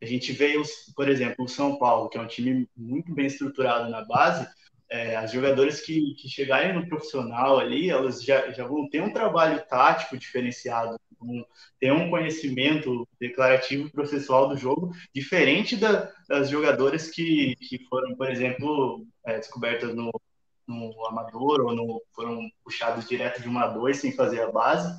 a 0.03 0.05
gente 0.05 0.33
vê, 0.33 0.55
por 0.95 1.09
exemplo, 1.09 1.47
o 1.47 1.49
São 1.49 1.79
Paulo, 1.79 2.11
que 2.11 2.19
é 2.19 2.21
um 2.21 2.27
time 2.27 2.69
muito 2.77 3.15
bem 3.15 3.27
estruturado 3.27 3.91
na 3.91 4.05
base, 4.05 4.47
é, 4.91 5.17
as 5.17 5.33
jogadoras 5.33 5.81
que, 5.81 6.15
que 6.15 6.29
chegarem 6.29 6.73
no 6.73 6.89
profissional 6.89 7.59
ali, 7.59 7.91
elas 7.91 8.23
já, 8.23 8.51
já 8.51 8.67
vão 8.67 8.89
ter 8.89 9.03
um 9.03 9.13
trabalho 9.13 9.63
tático 9.67 10.17
diferenciado 10.17 10.99
Então, 11.13 11.47
tem 11.79 11.93
um 11.93 12.09
conhecimento 12.09 13.07
declarativo 13.21 13.91
processual 13.91 14.49
do 14.49 14.57
jogo 14.57 14.93
diferente 15.15 15.77
da, 15.77 16.11
das 16.27 16.49
jogadoras 16.49 17.11
que, 17.11 17.55
que 17.57 17.85
foram, 17.89 18.15
por 18.17 18.31
exemplo, 18.31 19.07
é, 19.27 19.39
descobertas 19.39 19.95
no, 19.95 20.11
no 20.67 21.07
amador 21.07 21.61
ou 21.61 21.75
no, 21.75 22.03
foram 22.15 22.49
puxados 22.65 23.09
direto 23.09 23.43
de 23.43 23.49
uma 23.49 23.65
a 23.65 23.69
dois 23.69 23.99
sem 23.99 24.13
fazer 24.13 24.43
a 24.43 24.51
base. 24.51 24.91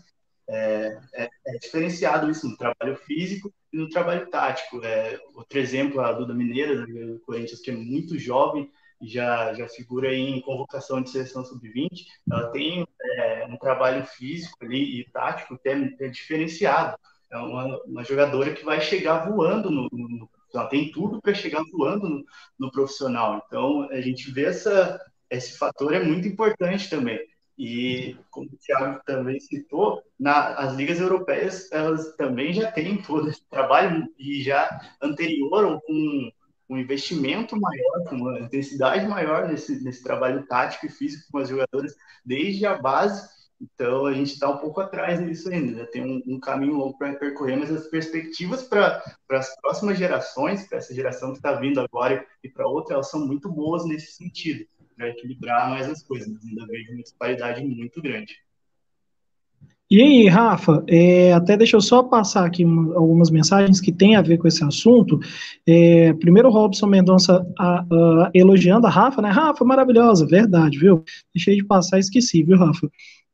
É, 0.47 0.99
é, 1.13 1.29
é, 1.45 1.57
diferenciado 1.59 2.29
isso 2.29 2.47
no 2.47 2.57
trabalho 2.57 2.95
físico 2.95 3.53
e 3.71 3.77
no 3.77 3.87
trabalho 3.87 4.27
tático. 4.31 4.83
É, 4.83 5.19
outro 5.35 5.59
exemplo, 5.59 6.01
a 6.01 6.11
Duda 6.11 6.33
Mineira, 6.33 6.87
do 6.87 7.19
Corinthians, 7.19 7.59
que 7.59 7.69
é 7.69 7.75
muito 7.75 8.17
jovem, 8.17 8.69
já, 9.01 9.53
já 9.53 9.67
figura 9.67 10.13
em 10.13 10.41
convocação 10.41 11.01
de 11.01 11.09
seleção 11.09 11.43
sub-20, 11.43 11.89
ela 12.31 12.51
tem 12.51 12.85
é, 13.01 13.45
um 13.49 13.57
trabalho 13.57 14.05
físico 14.05 14.57
ali 14.61 14.99
e 14.99 15.09
tático 15.11 15.57
que 15.57 15.69
é, 15.69 15.95
é 15.99 16.07
diferenciado. 16.07 16.97
É 17.31 17.37
uma, 17.37 17.83
uma, 17.83 18.03
jogadora 18.03 18.53
que 18.53 18.65
vai 18.65 18.81
chegar 18.81 19.29
voando 19.29 19.69
no, 19.69 19.87
no 19.91 20.29
ela 20.53 20.67
tem 20.67 20.91
tudo 20.91 21.21
para 21.21 21.33
chegar 21.33 21.61
voando 21.71 22.09
no, 22.09 22.25
no, 22.57 22.71
profissional. 22.71 23.43
Então, 23.45 23.87
a 23.91 24.01
gente 24.01 24.31
vê 24.31 24.45
essa, 24.45 24.99
esse 25.29 25.57
fator 25.57 25.93
é 25.93 26.03
muito 26.03 26.27
importante 26.27 26.89
também. 26.89 27.19
E, 27.55 28.15
como 28.31 28.47
o 28.47 28.57
Thiago 28.57 29.01
também 29.05 29.39
citou, 29.39 30.01
na, 30.19 30.55
as 30.55 30.73
ligas 30.75 30.99
europeias, 30.99 31.71
elas 31.71 32.15
também 32.15 32.53
já 32.53 32.71
têm 32.71 33.01
todo 33.01 33.29
esse 33.29 33.45
trabalho 33.49 34.07
e 34.17 34.41
já 34.41 34.79
anterior 35.01 35.65
ou 35.65 35.81
com 35.81 36.31
um 36.69 36.77
investimento 36.77 37.59
maior, 37.59 38.03
com 38.07 38.15
uma 38.15 38.39
intensidade 38.39 39.07
maior 39.07 39.47
nesse, 39.47 39.83
nesse 39.83 40.03
trabalho 40.03 40.45
tático 40.45 40.85
e 40.85 40.89
físico 40.89 41.25
com 41.31 41.39
as 41.39 41.49
jogadoras 41.49 41.95
desde 42.23 42.65
a 42.65 42.77
base. 42.77 43.27
Então 43.59 44.05
a 44.05 44.13
gente 44.13 44.33
está 44.33 44.49
um 44.49 44.57
pouco 44.57 44.79
atrás 44.79 45.19
nisso 45.19 45.49
ainda, 45.49 45.85
tem 45.87 46.01
um, 46.01 46.35
um 46.35 46.39
caminho 46.39 46.75
longo 46.75 46.97
para 46.97 47.13
percorrer, 47.15 47.57
mas 47.57 47.69
as 47.69 47.87
perspectivas 47.87 48.63
para 48.63 49.03
as 49.31 49.53
próximas 49.59 49.97
gerações, 49.97 50.65
para 50.67 50.77
essa 50.77 50.93
geração 50.93 51.31
que 51.31 51.39
está 51.39 51.53
vindo 51.53 51.81
agora 51.81 52.25
e 52.41 52.47
para 52.47 52.67
outra, 52.67 52.93
elas 52.93 53.09
são 53.09 53.25
muito 53.27 53.49
boas 53.51 53.85
nesse 53.85 54.13
sentido, 54.13 54.65
para 54.95 55.09
equilibrar 55.09 55.69
mais 55.69 55.89
as 55.89 56.01
coisas, 56.03 56.29
ainda 56.45 56.65
vejo 56.67 56.93
uma 56.93 57.03
disparidade 57.03 57.61
muito 57.65 58.01
grande. 58.01 58.37
E 59.91 60.01
aí, 60.03 60.27
Rafa, 60.27 60.83
é, 60.87 61.33
até 61.33 61.57
deixa 61.57 61.75
eu 61.75 61.81
só 61.81 62.03
passar 62.03 62.45
aqui 62.45 62.63
algumas 62.63 63.31
mensagens 63.31 63.81
que 63.81 63.91
têm 63.91 64.15
a 64.15 64.21
ver 64.21 64.37
com 64.37 64.47
esse 64.47 64.63
assunto. 64.63 65.19
É, 65.67 66.13
primeiro, 66.13 66.51
Robson 66.51 66.85
Mendonça 66.85 67.43
a, 67.57 67.79
a, 67.79 68.31
elogiando 68.35 68.85
a 68.85 68.89
Rafa, 68.89 69.19
né? 69.19 69.29
Rafa, 69.29 69.65
maravilhosa, 69.65 70.27
verdade, 70.27 70.77
viu? 70.77 71.03
Deixei 71.33 71.55
de 71.55 71.65
passar, 71.65 71.97
esqueci, 71.97 72.43
viu, 72.43 72.57
Rafa? 72.57 72.87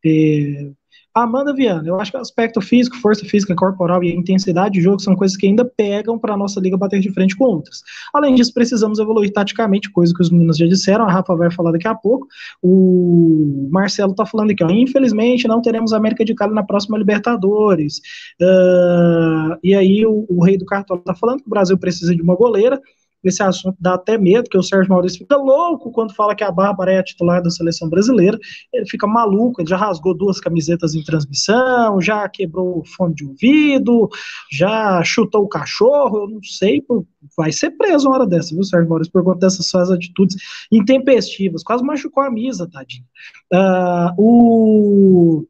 É, 0.06 0.72
Amanda 1.16 1.54
Viana, 1.54 1.88
eu 1.88 1.98
acho 1.98 2.12
que 2.12 2.18
o 2.18 2.20
aspecto 2.20 2.60
físico, 2.60 2.98
força 2.98 3.26
física 3.26 3.56
corporal 3.56 4.04
e 4.04 4.12
a 4.12 4.14
intensidade 4.14 4.74
de 4.74 4.82
jogo 4.82 5.00
são 5.00 5.16
coisas 5.16 5.38
que 5.38 5.48
ainda 5.48 5.64
pegam 5.64 6.20
para 6.20 6.34
a 6.34 6.38
nossa 6.38 6.60
liga 6.60 6.76
bater 6.76 7.00
de 7.00 7.10
frente 7.10 7.38
com 7.38 7.46
outras. 7.46 7.82
Além 8.14 8.36
disso, 8.36 8.54
precisamos 8.54 9.00
evoluir 9.00 9.32
taticamente, 9.32 9.90
coisa 9.90 10.14
que 10.14 10.22
os 10.22 10.30
meninos 10.30 10.58
já 10.58 10.68
disseram, 10.68 11.06
a 11.06 11.12
Rafa 11.12 11.34
vai 11.34 11.50
falar 11.50 11.72
daqui 11.72 11.88
a 11.88 11.96
pouco. 11.96 12.28
O 12.62 13.70
Marcelo 13.72 14.12
está 14.12 14.26
falando 14.26 14.52
aqui, 14.52 14.62
ó, 14.62 14.70
infelizmente 14.70 15.48
não 15.48 15.62
teremos 15.62 15.94
América 15.94 16.26
de 16.26 16.36
Cali 16.36 16.54
na 16.54 16.64
próxima 16.64 16.98
Libertadores. 16.98 18.02
Uh, 18.42 19.58
e 19.64 19.74
aí 19.74 20.06
o, 20.06 20.26
o 20.28 20.44
Rei 20.44 20.58
do 20.58 20.66
Cartola 20.66 21.00
está 21.00 21.16
falando 21.16 21.40
que 21.40 21.48
o 21.48 21.50
Brasil 21.50 21.78
precisa 21.78 22.14
de 22.14 22.22
uma 22.22 22.36
goleira 22.36 22.82
esse 23.30 23.42
assunto 23.44 23.78
dá 23.80 23.96
até 23.96 24.18
medo, 24.18 24.50
que 24.50 24.58
o 24.58 24.64
Sérgio 24.64 24.92
Maurício 24.92 25.20
fica 25.20 25.38
louco 25.38 25.92
quando 25.92 26.14
fala 26.14 26.36
que 26.36 26.44
a 26.44 26.52
Bárbara 26.52 26.94
é 26.94 27.00
a 27.00 27.04
titular 27.04 27.42
da 27.42 27.50
seleção 27.50 27.90
brasileira. 27.90 28.38
Ele 28.74 28.86
fica 28.88 29.08
maluco, 29.08 29.62
ele 29.62 29.70
já 29.70 29.78
rasgou 29.78 30.16
duas 30.16 30.40
camisetas 30.40 30.96
em 30.96 31.04
transmissão, 31.04 32.02
já 32.02 32.28
quebrou 32.30 32.80
o 32.80 32.86
fone 32.86 33.16
de 33.16 33.26
ouvido, 33.26 34.10
já 34.52 35.04
chutou 35.04 35.44
o 35.44 35.50
cachorro, 35.50 36.24
eu 36.24 36.30
não 36.30 36.44
sei, 36.44 36.84
vai 37.38 37.52
ser 37.52 37.72
preso 37.72 38.08
uma 38.08 38.16
hora 38.16 38.28
dessa, 38.28 38.54
viu, 38.54 38.64
Sérgio 38.64 38.90
Maurício, 38.90 39.12
por 39.12 39.24
conta 39.24 39.40
dessas 39.40 39.68
suas 39.68 39.92
atitudes 39.92 40.38
intempestivas, 40.72 41.64
quase 41.64 41.84
machucou 41.84 42.24
a 42.24 42.32
misa, 42.32 42.70
tadinho. 42.72 43.06
Uh, 43.54 44.14
o 44.18 45.48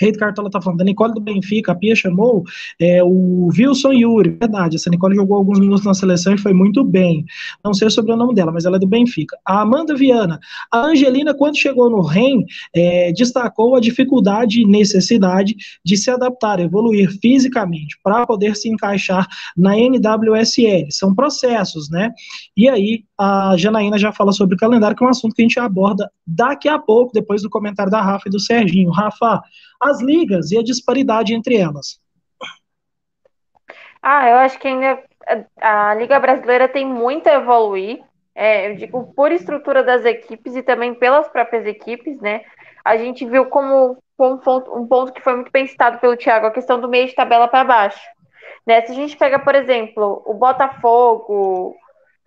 Rei 0.00 0.12
Cartola 0.12 0.50
tá 0.50 0.60
falando, 0.60 0.80
a 0.80 0.84
Nicole 0.84 1.14
do 1.14 1.20
Benfica, 1.20 1.72
a 1.72 1.74
Pia 1.74 1.94
chamou 1.94 2.44
é, 2.80 3.02
o 3.02 3.48
Wilson 3.56 3.92
Yuri, 3.92 4.30
verdade, 4.30 4.76
essa 4.76 4.90
Nicole 4.90 5.14
jogou 5.14 5.36
alguns 5.36 5.60
minutos 5.60 5.84
na 5.84 5.94
seleção 5.94 6.34
e 6.34 6.38
foi 6.38 6.52
muito 6.52 6.84
bem, 6.84 7.24
não 7.64 7.72
sei 7.72 7.88
o 7.88 7.90
sobrenome 7.90 8.34
dela, 8.34 8.52
mas 8.52 8.64
ela 8.64 8.76
é 8.76 8.78
do 8.78 8.86
Benfica. 8.86 9.36
A 9.44 9.60
Amanda 9.60 9.94
Viana, 9.94 10.38
a 10.70 10.86
Angelina, 10.86 11.34
quando 11.34 11.56
chegou 11.56 11.90
no 11.90 12.00
REM, 12.00 12.44
é, 12.74 13.12
destacou 13.12 13.76
a 13.76 13.80
dificuldade 13.80 14.60
e 14.60 14.66
necessidade 14.66 15.54
de 15.84 15.96
se 15.96 16.10
adaptar, 16.10 16.60
evoluir 16.60 17.10
fisicamente, 17.20 17.98
para 18.02 18.26
poder 18.26 18.56
se 18.56 18.68
encaixar 18.68 19.26
na 19.56 19.76
NWSL, 19.76 20.90
são 20.90 21.14
processos, 21.14 21.88
né, 21.90 22.12
e 22.56 22.68
aí 22.68 23.04
a 23.18 23.56
Janaína 23.56 23.98
já 23.98 24.12
fala 24.12 24.32
sobre 24.32 24.56
o 24.56 24.58
calendário, 24.58 24.96
que 24.96 25.04
é 25.04 25.06
um 25.06 25.10
assunto 25.10 25.34
que 25.34 25.42
a 25.42 25.44
gente 25.44 25.58
aborda 25.58 26.10
daqui 26.26 26.68
a 26.68 26.78
pouco, 26.78 27.12
depois 27.12 27.42
do 27.42 27.50
comentário 27.50 27.90
da 27.90 28.00
Rafa 28.00 28.28
e 28.28 28.30
do 28.30 28.40
Serginho. 28.40 28.90
Rafa, 28.90 29.40
as 29.80 30.00
ligas 30.00 30.50
e 30.50 30.58
a 30.58 30.62
disparidade 30.62 31.34
entre 31.34 31.56
elas. 31.56 32.00
Ah, 34.02 34.28
eu 34.28 34.36
acho 34.36 34.58
que 34.58 34.68
ainda 34.68 35.02
a 35.60 35.94
Liga 35.94 36.18
Brasileira 36.20 36.68
tem 36.68 36.86
muito 36.86 37.26
a 37.28 37.34
evoluir. 37.34 38.02
É, 38.34 38.70
eu 38.70 38.76
digo 38.76 39.14
por 39.14 39.30
estrutura 39.30 39.82
das 39.82 40.04
equipes 40.04 40.56
e 40.56 40.62
também 40.62 40.92
pelas 40.94 41.28
próprias 41.28 41.64
equipes, 41.66 42.20
né? 42.20 42.42
A 42.84 42.96
gente 42.96 43.24
viu 43.24 43.46
como, 43.46 43.96
como 44.16 44.34
um, 44.34 44.86
ponto, 44.86 45.12
que 45.12 45.22
foi 45.22 45.36
muito 45.36 45.50
bem 45.52 45.66
citado 45.66 45.98
pelo 45.98 46.16
Thiago, 46.16 46.46
a 46.46 46.50
questão 46.50 46.80
do 46.80 46.88
meio 46.88 47.06
de 47.06 47.14
tabela 47.14 47.48
para 47.48 47.64
baixo. 47.64 48.00
Né? 48.66 48.82
Se 48.82 48.92
a 48.92 48.94
gente 48.94 49.16
pega, 49.16 49.38
por 49.38 49.54
exemplo, 49.54 50.22
o 50.26 50.34
Botafogo, 50.34 51.74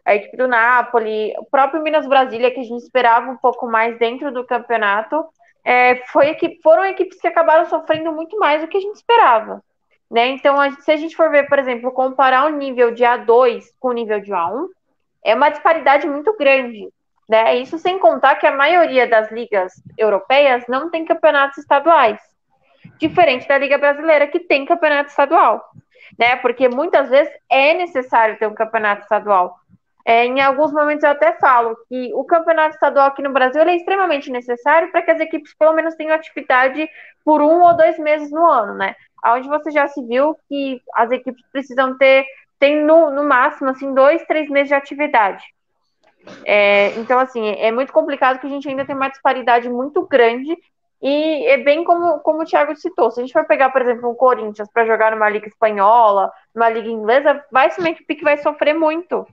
a 0.06 0.16
equipe 0.16 0.38
do 0.38 0.48
Napoli, 0.48 1.34
o 1.38 1.46
próprio 1.46 1.84
Minas 1.84 2.08
Brasília, 2.08 2.52
que 2.52 2.62
a 2.62 2.64
gente 2.64 2.82
esperava 2.82 3.30
um 3.30 3.38
pouco 3.38 3.68
mais 3.68 4.00
dentro 4.00 4.32
do 4.32 4.46
campeonato, 4.46 5.26
é, 5.68 5.98
foi 6.14 6.30
equipe, 6.30 6.62
foram 6.64 6.86
equipes 6.86 7.20
que 7.20 7.28
acabaram 7.28 7.66
sofrendo 7.66 8.14
muito 8.14 8.40
mais 8.40 8.62
do 8.62 8.70
que 8.70 8.78
a 8.78 8.80
gente 8.80 8.96
esperava. 8.96 9.62
Né? 10.10 10.28
Então, 10.28 10.58
a, 10.58 10.72
se 10.72 10.90
a 10.90 10.96
gente 10.96 11.14
for 11.14 11.30
ver, 11.30 11.50
por 11.50 11.60
exemplo, 11.60 11.92
comparar 11.92 12.46
o 12.46 12.56
nível 12.56 12.94
de 12.94 13.04
A2 13.04 13.66
com 13.78 13.90
o 13.90 13.94
nível 13.94 14.22
de 14.22 14.32
A1, 14.32 14.66
é 15.26 15.36
uma 15.36 15.50
disparidade 15.50 16.08
muito 16.08 16.34
grande. 16.38 16.88
Né? 17.28 17.58
Isso 17.58 17.78
sem 17.78 18.00
contar 18.00 18.36
que 18.36 18.48
a 18.48 18.56
maioria 18.56 19.06
das 19.06 19.30
ligas 19.30 19.74
europeias 19.98 20.64
não 20.70 20.90
tem 20.90 21.04
campeonatos 21.04 21.58
estaduais. 21.58 22.18
Diferente 22.98 23.46
da 23.46 23.58
Liga 23.58 23.78
Brasileira, 23.78 24.26
que 24.26 24.40
tem 24.40 24.66
campeonato 24.66 25.10
estadual. 25.10 25.62
Né? 26.18 26.38
Porque 26.38 26.70
muitas 26.70 27.10
vezes 27.10 27.34
é 27.50 27.74
necessário 27.74 28.40
ter 28.40 28.48
um 28.48 28.56
campeonato 28.56 29.02
estadual. 29.02 29.60
É, 30.08 30.26
em 30.26 30.40
alguns 30.40 30.72
momentos 30.72 31.04
eu 31.04 31.10
até 31.10 31.34
falo 31.34 31.76
que 31.90 32.14
o 32.14 32.24
campeonato 32.24 32.76
estadual 32.76 33.08
aqui 33.08 33.22
no 33.22 33.34
Brasil 33.34 33.62
é 33.64 33.76
extremamente 33.76 34.32
necessário 34.32 34.90
para 34.90 35.02
que 35.02 35.12
as 35.12 35.20
equipes 35.20 35.54
pelo 35.54 35.74
menos 35.74 35.96
tenham 35.96 36.16
atividade 36.16 36.90
por 37.26 37.42
um 37.42 37.62
ou 37.62 37.76
dois 37.76 38.00
meses 38.00 38.32
no 38.32 38.46
ano, 38.50 38.74
né? 38.74 38.96
Onde 39.26 39.50
você 39.50 39.70
já 39.70 39.86
se 39.90 40.02
viu 40.08 40.34
que 40.48 40.82
as 40.96 41.12
equipes 41.12 41.44
precisam 41.52 41.98
ter, 41.98 42.26
tem 42.58 42.82
no, 42.86 43.12
no 43.12 43.26
máximo, 43.26 43.70
assim, 43.70 43.94
dois, 43.94 44.24
três 44.24 44.50
meses 44.50 44.70
de 44.70 44.76
atividade. 44.76 45.44
É, 46.46 46.98
então, 47.00 47.20
assim, 47.20 47.46
é 47.46 47.70
muito 47.70 47.92
complicado 47.92 48.40
que 48.40 48.48
a 48.48 48.50
gente 48.50 48.70
ainda 48.70 48.86
tem 48.86 48.96
uma 48.96 49.10
disparidade 49.10 49.70
muito 49.70 50.08
grande 50.08 50.58
e 51.02 51.46
é 51.48 51.58
bem 51.58 51.84
como, 51.84 52.20
como 52.20 52.44
o 52.44 52.46
Thiago 52.46 52.74
citou. 52.78 53.12
Se 53.12 53.20
a 53.20 53.24
gente 53.24 53.34
for 53.34 53.46
pegar, 53.46 53.72
por 53.72 53.82
exemplo, 53.82 54.10
o 54.10 54.16
Corinthians 54.16 54.70
para 54.72 54.86
jogar 54.86 55.12
numa 55.12 55.28
liga 55.28 55.50
espanhola, 55.50 56.32
numa 56.56 56.70
liga 56.70 56.88
inglesa, 56.88 57.44
vai 57.52 57.70
ser 57.72 57.82
uma 57.82 57.90
equipe 57.90 58.16
que 58.16 58.24
vai 58.24 58.38
sofrer 58.38 58.74
muito 58.74 59.28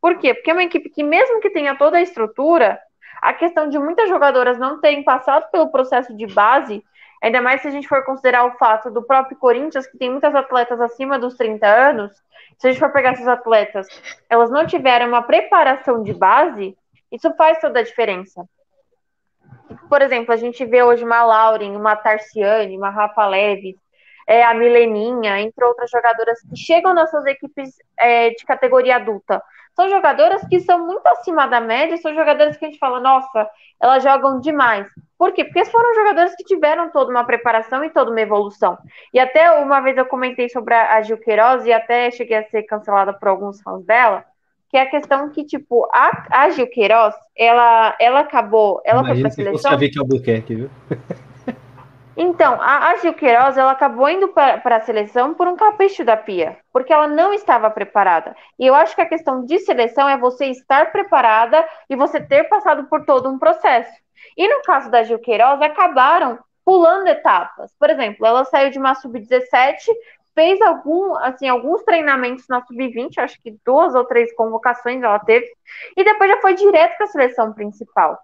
por 0.00 0.18
quê? 0.18 0.34
Porque 0.34 0.50
é 0.50 0.52
uma 0.52 0.64
equipe 0.64 0.90
que, 0.90 1.02
mesmo 1.02 1.40
que 1.40 1.50
tenha 1.50 1.76
toda 1.76 1.98
a 1.98 2.02
estrutura, 2.02 2.78
a 3.20 3.32
questão 3.32 3.68
de 3.68 3.78
muitas 3.78 4.08
jogadoras 4.08 4.58
não 4.58 4.80
terem 4.80 5.02
passado 5.02 5.50
pelo 5.50 5.70
processo 5.70 6.16
de 6.16 6.26
base, 6.26 6.84
ainda 7.22 7.40
mais 7.40 7.62
se 7.62 7.68
a 7.68 7.70
gente 7.70 7.88
for 7.88 8.04
considerar 8.04 8.44
o 8.44 8.56
fato 8.58 8.90
do 8.90 9.02
próprio 9.02 9.36
Corinthians, 9.38 9.86
que 9.86 9.98
tem 9.98 10.10
muitas 10.10 10.34
atletas 10.34 10.80
acima 10.80 11.18
dos 11.18 11.36
30 11.36 11.66
anos, 11.66 12.12
se 12.58 12.68
a 12.68 12.70
gente 12.70 12.80
for 12.80 12.92
pegar 12.92 13.12
essas 13.12 13.28
atletas, 13.28 13.86
elas 14.28 14.50
não 14.50 14.66
tiveram 14.66 15.08
uma 15.08 15.22
preparação 15.22 16.02
de 16.02 16.12
base, 16.14 16.76
isso 17.10 17.34
faz 17.34 17.60
toda 17.60 17.80
a 17.80 17.82
diferença. 17.82 18.48
Por 19.88 20.02
exemplo, 20.02 20.32
a 20.32 20.36
gente 20.36 20.64
vê 20.64 20.82
hoje 20.82 21.04
uma 21.04 21.24
Lauren, 21.24 21.76
uma 21.76 21.96
Tarciane, 21.96 22.76
uma 22.76 22.90
Rafa 22.90 23.26
Leves, 23.26 23.76
é, 24.26 24.44
a 24.44 24.52
Mileninha, 24.54 25.40
entre 25.40 25.64
outras 25.64 25.90
jogadoras 25.90 26.40
que 26.40 26.56
chegam 26.56 26.92
nas 26.92 27.10
suas 27.10 27.24
equipes 27.26 27.76
é, 27.98 28.30
de 28.30 28.44
categoria 28.44 28.96
adulta, 28.96 29.42
são 29.76 29.90
jogadoras 29.90 30.42
que 30.48 30.58
são 30.58 30.86
muito 30.86 31.06
acima 31.06 31.46
da 31.46 31.60
média, 31.60 31.98
são 31.98 32.14
jogadoras 32.14 32.56
que 32.56 32.64
a 32.64 32.68
gente 32.68 32.78
fala, 32.78 32.98
nossa, 32.98 33.46
elas 33.78 34.02
jogam 34.02 34.40
demais. 34.40 34.88
Por 35.18 35.32
quê? 35.32 35.44
Porque 35.44 35.66
foram 35.66 35.94
jogadoras 35.94 36.34
que 36.34 36.44
tiveram 36.44 36.90
toda 36.90 37.10
uma 37.10 37.24
preparação 37.24 37.84
e 37.84 37.90
toda 37.90 38.10
uma 38.10 38.20
evolução. 38.20 38.78
E 39.12 39.20
até 39.20 39.50
uma 39.52 39.80
vez 39.80 39.98
eu 39.98 40.06
comentei 40.06 40.48
sobre 40.48 40.74
a 40.74 41.02
Gil 41.02 41.18
Queiroz 41.18 41.66
e 41.66 41.72
até 41.72 42.10
cheguei 42.10 42.38
a 42.38 42.48
ser 42.48 42.62
cancelada 42.62 43.12
por 43.12 43.28
alguns 43.28 43.60
fãs 43.60 43.84
dela, 43.84 44.24
que 44.70 44.78
é 44.78 44.80
a 44.80 44.90
questão 44.90 45.28
que, 45.28 45.44
tipo, 45.44 45.86
a, 45.92 46.26
a 46.30 46.50
Gil 46.50 46.68
Queiroz, 46.68 47.14
ela, 47.36 47.94
ela 48.00 48.20
acabou, 48.20 48.80
ela 48.82 49.02
Imagina 49.02 49.14
foi 49.14 49.20
pra 49.20 49.30
seleção... 49.30 49.78
Você 49.78 50.22
que 50.22 50.30
é 50.30 50.40
viu? 50.40 50.70
Então, 52.16 52.58
a, 52.62 52.96
Gil 52.96 53.12
Queiroz, 53.12 53.58
ela 53.58 53.72
acabou 53.72 54.08
indo 54.08 54.28
para 54.28 54.76
a 54.76 54.80
seleção 54.80 55.34
por 55.34 55.46
um 55.46 55.54
capricho 55.54 56.02
da 56.02 56.16
Pia, 56.16 56.56
porque 56.72 56.90
ela 56.90 57.06
não 57.06 57.34
estava 57.34 57.68
preparada. 57.70 58.34
E 58.58 58.66
eu 58.66 58.74
acho 58.74 58.94
que 58.94 59.02
a 59.02 59.08
questão 59.08 59.44
de 59.44 59.58
seleção 59.58 60.08
é 60.08 60.16
você 60.16 60.46
estar 60.46 60.90
preparada 60.92 61.62
e 61.90 61.94
você 61.94 62.18
ter 62.18 62.44
passado 62.44 62.84
por 62.84 63.04
todo 63.04 63.28
um 63.28 63.38
processo. 63.38 63.92
E 64.34 64.48
no 64.48 64.62
caso 64.62 64.90
da 64.90 65.02
Gil 65.02 65.18
Queiroz, 65.18 65.60
acabaram 65.60 66.38
pulando 66.64 67.06
etapas. 67.06 67.70
Por 67.78 67.90
exemplo, 67.90 68.26
ela 68.26 68.44
saiu 68.44 68.70
de 68.70 68.78
uma 68.78 68.94
sub-17, 68.94 69.84
fez 70.34 70.60
algum, 70.62 71.14
assim, 71.16 71.48
alguns 71.48 71.82
treinamentos 71.84 72.48
na 72.48 72.62
sub-20, 72.62 73.18
acho 73.18 73.40
que 73.42 73.56
duas 73.64 73.94
ou 73.94 74.04
três 74.04 74.34
convocações 74.34 75.02
ela 75.02 75.18
teve, 75.18 75.46
e 75.96 76.02
depois 76.02 76.30
já 76.30 76.40
foi 76.40 76.54
direto 76.54 76.96
para 76.96 77.06
a 77.06 77.10
seleção 77.10 77.52
principal. 77.52 78.18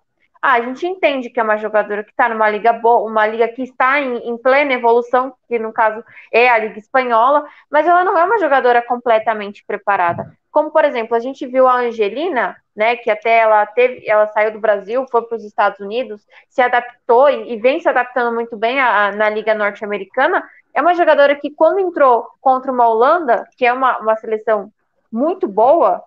Ah, 0.44 0.55
a 0.55 0.60
gente 0.60 0.85
entende 0.85 1.31
que 1.31 1.39
é 1.39 1.43
uma 1.43 1.56
jogadora 1.56 2.02
que 2.02 2.10
está 2.10 2.28
numa 2.28 2.51
liga 2.51 2.73
boa, 2.73 3.09
uma 3.09 3.24
liga 3.24 3.47
que 3.47 3.62
está 3.62 4.01
em, 4.01 4.28
em, 4.28 4.36
plena 4.36 4.73
evolução, 4.73 5.32
que 5.47 5.56
no 5.56 5.73
caso 5.73 6.05
é 6.32 6.48
a 6.48 6.59
Liga 6.59 6.81
Espanhola, 6.81 7.47
mas 7.70 7.86
ela 7.86 8.02
não 8.02 8.19
é 8.19 8.24
uma 8.24 8.40
jogadora 8.40 8.82
completamente 8.82 9.64
preparada. 9.64 10.36
Como, 10.51 10.73
por 10.73 10.85
exemplo, 10.85 11.14
a 11.16 11.20
gente 11.20 11.47
viu 11.47 11.69
a 11.69 11.77
Angelina, 11.77 12.56
né, 12.74 12.97
que 12.97 13.09
até 13.09 13.39
ela 13.39 13.64
teve, 13.66 14.02
ela 14.05 14.27
saiu 14.27 14.51
do 14.51 14.59
Brasil, 14.59 15.06
foi 15.09 15.23
para 15.23 15.36
os 15.36 15.44
Estados 15.44 15.78
Unidos, 15.78 16.27
se 16.48 16.60
adaptou 16.60 17.31
e, 17.31 17.52
e, 17.52 17.56
vem 17.59 17.78
se 17.78 17.89
adaptando 17.89 18.35
muito 18.35 18.56
bem 18.56 18.81
a, 18.81 19.06
a, 19.06 19.12
na 19.12 19.31
Liga 19.31 19.55
Norte-Americana. 19.55 20.43
É 20.74 20.82
uma 20.82 20.94
jogadora 20.94 21.36
que, 21.36 21.51
quando 21.51 21.78
entrou 21.78 22.27
contra 22.40 22.73
uma 22.73 22.89
Holanda, 22.89 23.48
que 23.56 23.64
é 23.64 23.73
uma, 23.73 23.98
uma 23.98 24.16
seleção 24.16 24.73
muito 25.10 25.47
boa, 25.47 26.02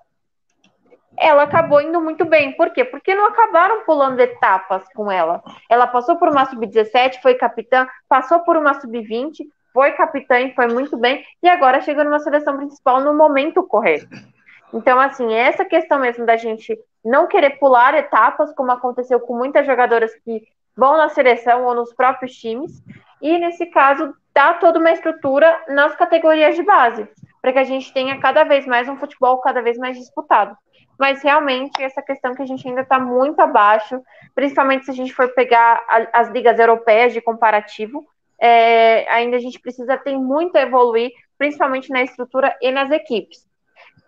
ela 1.18 1.44
acabou 1.44 1.82
indo 1.82 2.00
muito 2.02 2.26
bem. 2.26 2.54
Por 2.54 2.72
quê? 2.72 2.84
Porque 2.84 3.16
não 3.16 3.26
acabaram 3.26 3.84
pulando 3.86 4.20
etapas 4.20 4.84
com 4.94 5.12
ela. 5.12 5.42
Ela 5.70 5.88
passou 5.88 6.18
por 6.18 6.30
uma 6.30 6.46
sub-17, 6.46 7.22
foi 7.22 7.36
capitã, 7.36 7.88
passou 8.08 8.40
por 8.40 8.58
uma 8.58 8.74
sub-20, 8.80 9.46
foi 9.74 9.92
capitã 9.92 10.40
e 10.40 10.54
foi 10.54 10.68
muito 10.68 10.96
bem, 10.98 11.24
e 11.44 11.50
agora 11.50 11.82
chega 11.82 12.04
numa 12.04 12.20
seleção 12.20 12.56
principal 12.56 13.02
no 13.02 13.14
momento 13.14 13.62
correto. 13.64 14.08
Então, 14.74 15.00
assim, 15.00 15.34
essa 15.34 15.66
questão 15.66 16.00
mesmo 16.00 16.26
da 16.26 16.38
gente 16.38 16.78
não 17.04 17.28
querer 17.28 17.60
pular 17.60 17.94
etapas, 17.94 18.54
como 18.56 18.72
aconteceu 18.72 19.20
com 19.20 19.38
muitas 19.38 19.66
jogadoras 19.66 20.14
que 20.24 20.44
vão 20.76 20.98
na 20.98 21.10
seleção 21.10 21.66
ou 21.66 21.76
nos 21.76 21.94
próprios 21.94 22.34
times, 22.34 22.72
e 23.22 23.38
nesse 23.38 23.66
caso, 23.68 24.14
dá 24.34 24.54
toda 24.54 24.80
uma 24.80 24.92
estrutura 24.92 25.64
nas 25.70 25.96
categorias 25.96 26.56
de 26.56 26.64
base, 26.64 27.08
para 27.42 27.54
que 27.54 27.60
a 27.60 27.64
gente 27.64 27.94
tenha 27.94 28.20
cada 28.20 28.44
vez 28.44 28.66
mais 28.66 28.88
um 28.90 28.98
futebol 28.98 29.40
cada 29.40 29.62
vez 29.62 29.78
mais 29.78 29.98
disputado 29.98 30.58
mas 30.97 31.22
realmente 31.22 31.81
essa 31.84 32.01
questão 32.01 32.34
que 32.34 32.41
a 32.41 32.45
gente 32.45 32.67
ainda 32.67 32.81
está 32.81 32.99
muito 32.99 33.39
abaixo, 33.39 34.01
principalmente 34.34 34.85
se 34.85 34.91
a 34.91 34.93
gente 34.93 35.13
for 35.13 35.30
pegar 35.34 35.84
a, 35.88 36.22
as 36.22 36.30
ligas 36.30 36.57
europeias 36.59 37.13
de 37.13 37.22
comparativo, 37.22 38.05
é, 38.39 39.09
ainda 39.11 39.38
a 39.38 39.39
gente 39.39 39.59
precisa 39.59 39.97
ter 39.97 40.17
muito 40.17 40.55
a 40.57 40.61
evoluir, 40.61 41.11
principalmente 41.38 41.89
na 41.89 42.03
estrutura 42.03 42.55
e 42.61 42.72
nas 42.72 42.91
equipes. 42.91 43.45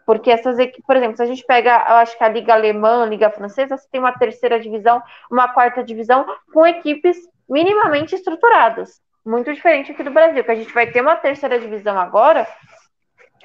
Porque 0.05 0.31
essas 0.31 0.57
equipes, 0.57 0.85
por 0.85 0.95
exemplo, 0.95 1.17
se 1.17 1.23
a 1.23 1.25
gente 1.25 1.43
pega, 1.45 1.85
eu 1.89 1.95
acho 1.95 2.17
que 2.17 2.23
a 2.23 2.29
Liga 2.29 2.53
Alemã, 2.53 3.03
a 3.03 3.07
Liga 3.07 3.29
Francesa, 3.29 3.77
você 3.77 3.87
tem 3.91 3.99
uma 3.99 4.17
terceira 4.17 4.59
divisão, 4.59 5.03
uma 5.29 5.49
quarta 5.49 5.83
divisão, 5.83 6.25
com 6.53 6.65
equipes 6.65 7.17
minimamente 7.47 8.15
estruturadas. 8.15 9.01
Muito 9.25 9.53
diferente 9.53 9.91
aqui 9.91 10.03
do 10.03 10.11
Brasil, 10.11 10.43
que 10.43 10.51
a 10.51 10.55
gente 10.55 10.73
vai 10.73 10.87
ter 10.87 11.01
uma 11.01 11.17
terceira 11.17 11.59
divisão 11.59 11.99
agora, 11.99 12.47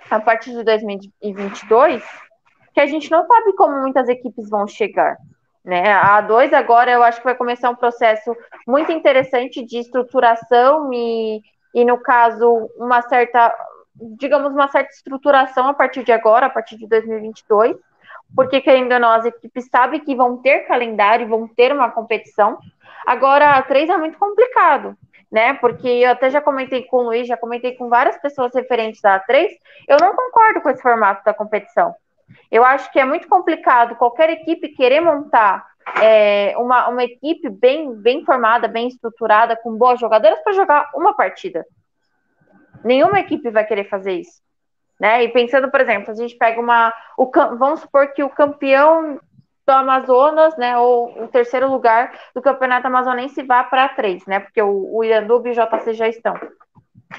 a 0.08 0.20
partir 0.20 0.52
de 0.52 0.62
2022, 0.62 2.04
que 2.72 2.80
a 2.80 2.86
gente 2.86 3.10
não 3.10 3.26
sabe 3.26 3.52
como 3.54 3.80
muitas 3.80 4.08
equipes 4.08 4.48
vão 4.48 4.66
chegar. 4.66 5.16
Né? 5.64 5.92
A 5.92 6.20
A2 6.22 6.52
agora 6.52 6.90
eu 6.90 7.02
acho 7.02 7.18
que 7.18 7.24
vai 7.24 7.36
começar 7.36 7.70
um 7.70 7.76
processo 7.76 8.36
muito 8.66 8.90
interessante 8.90 9.64
de 9.64 9.78
estruturação 9.78 10.92
e, 10.92 11.40
e 11.72 11.84
no 11.84 11.98
caso, 11.98 12.68
uma 12.76 13.00
certa, 13.02 13.54
digamos, 14.18 14.52
uma 14.52 14.68
certa 14.68 14.92
estruturação 14.92 15.68
a 15.68 15.74
partir 15.74 16.02
de 16.02 16.10
agora, 16.10 16.46
a 16.46 16.50
partir 16.50 16.76
de 16.76 16.88
2022, 16.88 17.76
porque 18.34 18.60
querendo 18.60 18.92
ou 18.92 18.98
não, 18.98 19.10
as 19.10 19.24
equipes 19.24 19.68
sabem 19.70 20.00
que 20.00 20.16
vão 20.16 20.38
ter 20.38 20.66
calendário, 20.66 21.28
vão 21.28 21.46
ter 21.46 21.72
uma 21.72 21.90
competição. 21.90 22.58
Agora, 23.06 23.52
a 23.52 23.62
3 23.62 23.88
é 23.88 23.96
muito 23.96 24.18
complicado, 24.18 24.96
né? 25.30 25.54
Porque 25.54 25.86
eu 25.86 26.10
até 26.10 26.28
já 26.28 26.40
comentei 26.40 26.82
com 26.84 26.98
o 26.98 27.02
Luiz, 27.04 27.28
já 27.28 27.36
comentei 27.36 27.76
com 27.76 27.88
várias 27.88 28.16
pessoas 28.18 28.52
referentes 28.52 29.04
à 29.04 29.20
A3, 29.20 29.48
eu 29.86 29.98
não 30.00 30.16
concordo 30.16 30.60
com 30.60 30.70
esse 30.70 30.82
formato 30.82 31.22
da 31.24 31.34
competição. 31.34 31.94
Eu 32.50 32.64
acho 32.64 32.90
que 32.92 33.00
é 33.00 33.04
muito 33.04 33.28
complicado 33.28 33.96
qualquer 33.96 34.30
equipe 34.30 34.68
querer 34.68 35.00
montar 35.00 35.66
é, 36.00 36.54
uma, 36.56 36.88
uma 36.88 37.04
equipe 37.04 37.48
bem, 37.48 37.94
bem 37.94 38.24
formada, 38.24 38.68
bem 38.68 38.88
estruturada, 38.88 39.56
com 39.56 39.76
boas 39.76 39.98
jogadoras 39.98 40.40
para 40.40 40.52
jogar 40.52 40.90
uma 40.94 41.14
partida. 41.14 41.66
Nenhuma 42.84 43.20
equipe 43.20 43.50
vai 43.50 43.64
querer 43.64 43.88
fazer 43.88 44.12
isso. 44.12 44.40
Né? 44.98 45.24
E 45.24 45.28
pensando, 45.28 45.70
por 45.70 45.80
exemplo, 45.80 46.12
a 46.12 46.14
gente 46.14 46.36
pega 46.36 46.60
uma. 46.60 46.92
O, 47.16 47.30
vamos 47.56 47.80
supor 47.80 48.12
que 48.12 48.22
o 48.22 48.30
campeão 48.30 49.20
do 49.66 49.72
Amazonas, 49.72 50.56
né, 50.56 50.76
ou 50.76 51.24
o 51.24 51.28
terceiro 51.28 51.70
lugar 51.70 52.12
do 52.34 52.42
campeonato 52.42 52.86
amazonense 52.86 53.42
vá 53.42 53.62
para 53.62 53.88
três, 53.90 54.26
né? 54.26 54.40
Porque 54.40 54.60
o, 54.60 54.96
o 54.96 55.04
e 55.04 55.12
o 55.18 55.40
JC 55.40 55.94
já 55.94 56.08
estão 56.08 56.34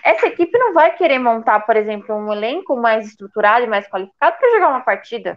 essa 0.04 0.28
equipe 0.28 0.58
não 0.58 0.74
vai 0.74 0.96
querer 0.96 1.20
montar, 1.20 1.62
por 1.62 1.76
exemplo, 1.76 2.16
um 2.16 2.32
elenco 2.32 2.76
mais 2.76 3.08
estruturado 3.08 3.66
e 3.66 3.68
mais 3.68 3.88
qualificado 3.88 4.38
para 4.38 4.52
jogar 4.52 4.70
uma 4.70 4.82
partida. 4.82 5.36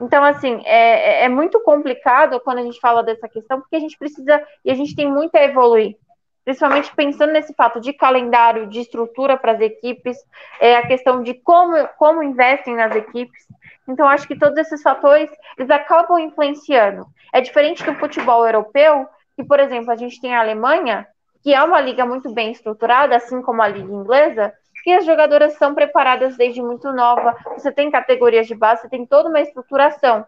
Então, 0.00 0.22
assim, 0.24 0.62
é, 0.64 1.22
é, 1.22 1.24
é 1.24 1.28
muito 1.28 1.60
complicado 1.60 2.40
quando 2.40 2.58
a 2.58 2.62
gente 2.62 2.80
fala 2.80 3.02
dessa 3.02 3.28
questão, 3.28 3.60
porque 3.60 3.76
a 3.76 3.80
gente 3.80 3.98
precisa 3.98 4.42
e 4.64 4.70
a 4.70 4.74
gente 4.74 4.94
tem 4.94 5.10
muito 5.10 5.34
a 5.36 5.42
evoluir. 5.42 5.96
Principalmente 6.44 6.94
pensando 6.94 7.32
nesse 7.32 7.54
fato 7.54 7.80
de 7.80 7.92
calendário, 7.92 8.66
de 8.66 8.80
estrutura 8.80 9.36
para 9.36 9.52
as 9.52 9.60
equipes, 9.60 10.16
é 10.58 10.76
a 10.76 10.86
questão 10.86 11.22
de 11.22 11.34
como, 11.34 11.76
como 11.98 12.22
investem 12.22 12.74
nas 12.74 12.94
equipes. 12.94 13.46
Então, 13.86 14.06
acho 14.06 14.26
que 14.26 14.38
todos 14.38 14.56
esses 14.58 14.82
fatores, 14.82 15.30
eles 15.58 15.70
acabam 15.70 16.18
influenciando. 16.18 17.06
É 17.32 17.40
diferente 17.40 17.84
do 17.84 17.94
futebol 17.94 18.44
europeu, 18.44 19.06
que, 19.36 19.44
por 19.44 19.60
exemplo, 19.60 19.90
a 19.90 19.96
gente 19.96 20.20
tem 20.20 20.34
a 20.34 20.40
Alemanha, 20.40 21.06
que 21.42 21.54
é 21.54 21.62
uma 21.62 21.80
liga 21.80 22.04
muito 22.04 22.32
bem 22.32 22.52
estruturada, 22.52 23.16
assim 23.16 23.40
como 23.42 23.62
a 23.62 23.68
liga 23.68 23.92
inglesa, 23.92 24.52
que 24.82 24.92
as 24.92 25.04
jogadoras 25.04 25.54
são 25.54 25.74
preparadas 25.74 26.36
desde 26.36 26.62
muito 26.62 26.92
nova, 26.92 27.36
você 27.56 27.70
tem 27.70 27.90
categorias 27.90 28.46
de 28.46 28.54
base, 28.54 28.82
você 28.82 28.88
tem 28.88 29.06
toda 29.06 29.28
uma 29.28 29.40
estruturação. 29.40 30.24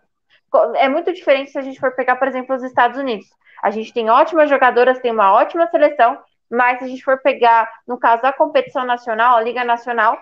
É 0.77 0.89
muito 0.89 1.13
diferente 1.13 1.51
se 1.51 1.59
a 1.59 1.63
gente 1.63 1.81
for 1.81 1.95
pegar, 1.95 2.17
por 2.17 2.29
exemplo, 2.29 2.55
os 2.55 2.63
Estados 2.63 2.99
Unidos. 2.99 3.27
A 3.63 3.71
gente 3.71 3.93
tem 3.93 4.11
ótimas 4.11 4.51
jogadoras, 4.51 4.99
tem 4.99 5.13
uma 5.13 5.33
ótima 5.33 5.67
seleção, 5.69 6.19
mas 6.51 6.79
se 6.79 6.85
a 6.85 6.89
gente 6.89 7.05
for 7.05 7.19
pegar, 7.23 7.71
no 7.87 7.99
caso, 7.99 8.27
a 8.27 8.33
competição 8.33 8.85
nacional, 8.85 9.37
a 9.37 9.41
Liga 9.41 9.65
Nacional, 9.65 10.19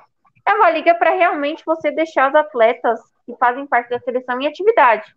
é 0.47 0.55
uma 0.55 0.71
liga 0.71 0.95
para 0.95 1.11
realmente 1.11 1.65
você 1.67 1.91
deixar 1.91 2.29
os 2.29 2.35
atletas 2.35 3.01
que 3.27 3.35
fazem 3.37 3.67
parte 3.67 3.91
da 3.91 3.99
seleção 3.99 4.41
em 4.41 4.47
atividade. 4.47 5.13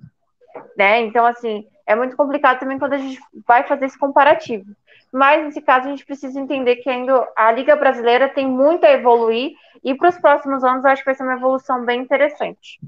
Né? 0.78 1.02
Então, 1.02 1.26
assim, 1.26 1.68
é 1.86 1.95
muito 1.95 2.16
complicado 2.16 2.60
também 2.60 2.80
quando 2.80 2.94
a 2.94 2.98
gente 2.98 3.20
vai 3.45 3.64
fazer 3.64 3.86
esse 3.86 3.98
comparativo 3.98 4.66
mas 5.14 5.45
nesse 5.45 5.61
caso 5.61 5.88
a 5.88 5.91
gente 5.91 6.06
precisa 6.06 6.40
entender 6.40 6.77
que 6.77 6.90
ainda 6.90 7.27
a 7.38 7.52
Liga 7.52 7.76
Brasileira 7.76 8.27
tem 8.27 8.48
muito 8.48 8.84
a 8.84 8.91
evoluir 8.91 9.52
e 9.84 9.94
para 9.94 10.10
os 10.10 10.18
próximos 10.18 10.64
anos 10.64 10.84
eu 10.84 10.90
acho 10.90 11.03
que 11.03 11.06
vai 11.06 11.14
ser 11.14 11.23
uma 11.23 11.35
evolução 11.35 11.85
bem 11.85 12.02
interessante. 12.02 12.80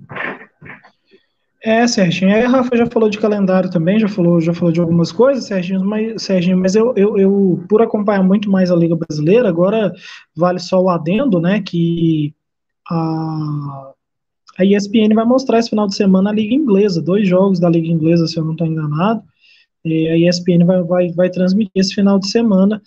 É, 1.62 1.88
Serginho, 1.88 2.46
a 2.46 2.50
Rafa 2.50 2.78
já 2.78 2.86
falou 2.88 3.10
de 3.10 3.20
calendário 3.20 3.70
também, 3.70 4.00
já 4.00 4.08
falou, 4.08 4.42
já 4.42 4.54
falou 4.54 4.72
de 4.72 4.80
algumas 4.80 5.12
coisas, 5.12 5.46
Serginho, 5.46 5.84
mas, 5.84 6.22
Serginho, 6.22 6.58
mas 6.58 6.76
eu, 6.76 6.94
eu, 6.96 7.18
eu, 7.18 7.64
por 7.70 7.82
acompanhar 7.82 8.24
muito 8.24 8.50
mais 8.50 8.72
a 8.72 8.76
Liga 8.76 8.96
Brasileira, 8.96 9.50
agora 9.50 9.92
vale 10.36 10.60
só 10.60 10.80
o 10.80 10.90
adendo, 10.90 11.40
né, 11.40 11.62
que 11.62 12.36
a, 12.90 13.92
a 14.60 14.66
ESPN 14.66 15.14
vai 15.14 15.26
mostrar 15.26 15.60
esse 15.60 15.70
final 15.70 15.88
de 15.88 15.96
semana 15.96 16.30
a 16.30 16.34
Liga 16.34 16.54
Inglesa, 16.54 17.02
dois 17.02 17.28
jogos 17.28 17.60
da 17.60 17.70
Liga 17.70 17.88
Inglesa, 17.88 18.28
se 18.28 18.38
eu 18.38 18.44
não 18.44 18.52
estou 18.52 18.68
enganado, 18.68 19.24
a 19.86 20.18
ESPN 20.18 20.66
vai, 20.66 20.84
vai, 20.84 21.10
vai 21.10 21.30
transmitir 21.30 21.72
esse 21.76 21.94
final 21.94 22.20
de 22.20 22.30
semana 22.30 22.82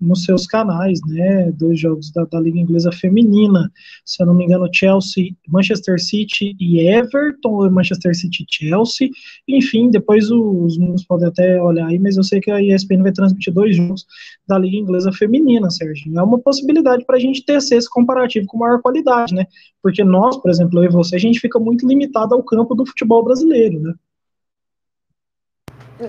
nos 0.00 0.24
seus 0.24 0.46
canais, 0.46 1.00
né, 1.06 1.50
dois 1.52 1.78
jogos 1.80 2.12
da, 2.12 2.24
da, 2.24 2.40
Liga 2.40 2.58
Inglesa 2.58 2.92
Feminina, 2.92 3.70
se 4.04 4.22
eu 4.22 4.26
não 4.26 4.34
me 4.34 4.44
engano, 4.44 4.68
Chelsea, 4.72 5.34
Manchester 5.48 6.00
City 6.00 6.56
e 6.60 6.80
Everton, 6.80 7.68
Manchester 7.70 8.14
City 8.14 8.44
e 8.44 8.46
Chelsea, 8.48 9.08
enfim, 9.48 9.90
depois 9.90 10.30
os 10.30 10.78
meninos 10.78 11.04
podem 11.04 11.28
até 11.28 11.60
olhar 11.60 11.88
aí, 11.88 11.98
mas 11.98 12.16
eu 12.16 12.22
sei 12.22 12.40
que 12.40 12.50
a 12.50 12.62
ESPN 12.62 13.02
vai 13.02 13.12
transmitir 13.12 13.52
dois 13.52 13.76
jogos 13.76 14.06
da 14.46 14.58
Liga 14.58 14.76
Inglesa 14.76 15.12
Feminina, 15.12 15.68
Sérgio, 15.70 16.16
é 16.16 16.22
uma 16.22 16.38
possibilidade 16.38 17.04
para 17.04 17.16
a 17.16 17.20
gente 17.20 17.44
tecer 17.44 17.78
esse 17.78 17.90
comparativo 17.90 18.46
com 18.46 18.58
maior 18.58 18.80
qualidade, 18.80 19.34
né, 19.34 19.46
porque 19.82 20.04
nós, 20.04 20.36
por 20.36 20.50
exemplo, 20.50 20.78
eu 20.78 20.84
e 20.84 20.92
você, 20.92 21.16
a 21.16 21.20
gente 21.20 21.40
fica 21.40 21.58
muito 21.58 21.86
limitado 21.86 22.34
ao 22.34 22.42
campo 22.42 22.74
do 22.74 22.86
futebol 22.86 23.24
brasileiro, 23.24 23.80
né, 23.80 23.94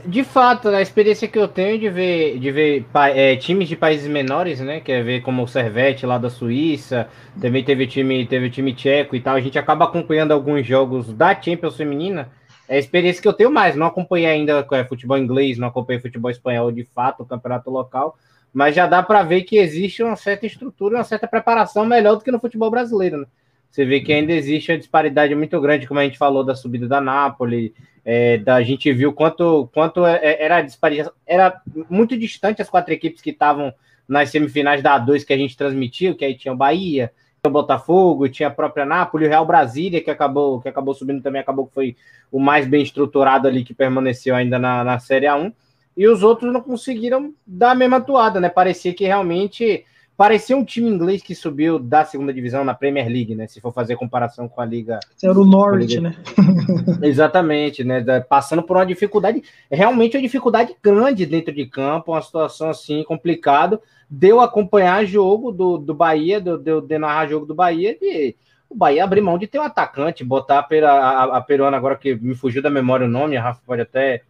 de 0.06 0.24
fato, 0.24 0.68
a 0.70 0.82
experiência 0.82 1.28
que 1.28 1.40
eu 1.40 1.48
tenho 1.48 1.80
de 1.80 1.90
ver, 1.90 2.38
de 2.38 2.52
ver 2.52 2.86
é, 3.16 3.36
times 3.36 3.68
de 3.68 3.76
países 3.76 4.08
menores, 4.08 4.60
né? 4.60 4.80
Quer 4.80 5.04
ver 5.04 5.22
como 5.22 5.42
o 5.42 5.48
Servette 5.48 6.06
lá 6.06 6.20
da 6.20 6.30
Suíça, 6.30 7.10
também 7.42 7.64
teve 7.64 7.88
time, 7.88 8.26
teve 8.28 8.52
time 8.52 8.74
tcheco 8.74 9.16
e 9.16 9.20
tal. 9.20 9.36
A 9.36 9.42
gente 9.42 9.58
acaba 9.58 9.86
acompanhando 9.86 10.32
alguns 10.32 10.66
jogos 10.66 11.12
da 11.12 11.40
Champions 11.40 11.76
feminina. 11.76 12.30
é 12.68 12.76
a 12.76 12.80
experiência 12.80 13.20
que 13.20 13.28
eu 13.28 13.34
tenho 13.34 13.52
mais. 13.52 13.76
Não 13.76 13.88
acompanhei 13.88 14.28
ainda 14.28 14.66
é, 14.72 14.84
futebol 14.84 15.18
inglês, 15.18 15.58
não 15.58 15.70
acompanhei 15.70 16.00
futebol 16.00 16.30
espanhol 16.30 16.72
de 16.72 16.84
fato, 16.84 17.24
o 17.24 17.26
campeonato 17.26 17.72
local, 17.72 18.16
mas 18.54 18.76
já 18.76 18.86
dá 18.86 19.02
para 19.02 19.24
ver 19.24 19.42
que 19.42 19.58
existe 19.58 20.04
uma 20.04 20.16
certa 20.16 20.46
estrutura, 20.46 20.98
uma 20.98 21.04
certa 21.04 21.28
preparação 21.28 21.84
melhor 21.86 22.16
do 22.16 22.24
que 22.24 22.32
no 22.32 22.40
futebol 22.40 22.70
brasileiro. 22.70 23.18
Né? 23.18 23.26
Você 23.70 23.86
vê 23.86 24.02
que 24.02 24.12
ainda 24.12 24.34
existe 24.34 24.72
uma 24.72 24.78
disparidade 24.78 25.36
muito 25.36 25.60
grande, 25.62 25.88
como 25.88 26.00
a 26.00 26.04
gente 26.04 26.18
falou 26.18 26.44
da 26.44 26.56
subida 26.56 26.88
da 26.88 27.00
Nápoles, 27.00 27.72
é, 28.04 28.38
da, 28.38 28.56
a 28.56 28.64
gente 28.64 28.92
viu 28.92 29.14
quanto, 29.14 29.70
quanto 29.74 30.06
é, 30.06 30.20
é, 30.22 30.44
era 30.44 30.62
disparidade, 30.62 31.12
era 31.26 31.62
muito 31.90 32.18
distante 32.18 32.62
as 32.62 32.70
quatro 32.70 32.94
equipes 32.94 33.22
que 33.22 33.30
estavam 33.30 33.74
nas 34.08 34.32
semifinais 34.32 34.82
da 34.82 35.00
A2 35.00 35.24
que 35.24 35.34
a 35.34 35.38
gente 35.38 35.56
transmitiu, 35.56 36.16
que 36.16 36.26
aí 36.26 36.36
tinha 36.36 36.54
o 36.54 36.58
Bahia, 36.58 37.12
o 37.46 37.50
Botafogo, 37.50 38.28
tinha 38.28 38.48
a 38.48 38.52
própria 38.52 38.86
Nápoles, 38.86 39.28
o 39.28 39.30
Real 39.30 39.46
Brasília, 39.46 40.02
que 40.02 40.10
acabou, 40.10 40.60
que 40.60 40.68
acabou 40.68 40.94
subindo 40.94 41.22
também, 41.22 41.40
acabou 41.40 41.68
que 41.68 41.74
foi 41.74 41.96
o 42.32 42.40
mais 42.40 42.68
bem 42.68 42.82
estruturado 42.82 43.48
ali, 43.48 43.64
que 43.64 43.74
permaneceu 43.74 44.36
ainda 44.36 44.58
na, 44.58 44.84
na 44.84 45.00
Série 45.00 45.28
A1, 45.28 45.54
e 45.96 46.08
os 46.08 46.24
outros 46.24 46.52
não 46.52 46.62
conseguiram 46.62 47.34
dar 47.46 47.72
a 47.72 47.76
mesma 47.76 48.02
toada, 48.02 48.40
né? 48.40 48.50
Parecia 48.50 48.94
que 48.94 49.06
realmente 49.06 49.86
parecia 50.20 50.58
um 50.58 50.66
time 50.66 50.90
inglês 50.90 51.22
que 51.22 51.34
subiu 51.34 51.80
da 51.80 52.04
segunda 52.04 52.34
divisão 52.34 52.66
na 52.66 52.74
Premier 52.74 53.08
League, 53.08 53.34
né? 53.36 53.48
Se 53.48 53.62
for 53.62 53.72
fazer 53.72 53.96
comparação 53.96 54.50
com 54.50 54.60
a 54.60 54.66
liga. 54.66 55.00
Era 55.24 55.40
o 55.40 55.46
Norte, 55.46 56.02
né? 56.02 56.14
Exatamente, 57.02 57.86
né? 57.86 58.04
Passando 58.20 58.62
por 58.62 58.76
uma 58.76 58.86
dificuldade, 58.86 59.42
realmente 59.72 60.18
uma 60.18 60.22
dificuldade 60.22 60.76
grande 60.84 61.26
dentro 61.26 61.54
de 61.54 61.66
campo, 61.66 62.12
uma 62.12 62.22
situação 62.22 62.70
assim 62.70 63.02
complicada. 63.06 63.80
Deu 64.10 64.42
acompanhar 64.42 65.06
jogo 65.06 65.54
do, 65.54 65.78
do 65.78 65.94
Bahia, 65.94 66.42
deu, 66.42 66.58
deu 66.58 66.82
de 66.82 67.00
narrar 67.00 67.30
jogo 67.30 67.46
do 67.46 67.56
Bahia 67.56 67.98
e 68.02 68.36
o 68.70 68.76
Bahia 68.76 69.06
abrir 69.06 69.22
mão 69.22 69.38
de 69.38 69.48
ter 69.48 69.58
um 69.58 69.64
atacante, 69.64 70.26
botar 70.26 70.68
a, 70.70 70.86
a, 70.86 71.38
a 71.38 71.42
peruana 71.42 71.78
agora 71.78 71.96
que 71.96 72.14
me 72.16 72.36
fugiu 72.36 72.62
da 72.62 72.70
memória 72.70 73.06
o 73.06 73.10
nome, 73.10 73.38
a 73.38 73.42
Rafa 73.42 73.62
pode 73.66 73.84
até 73.84 74.24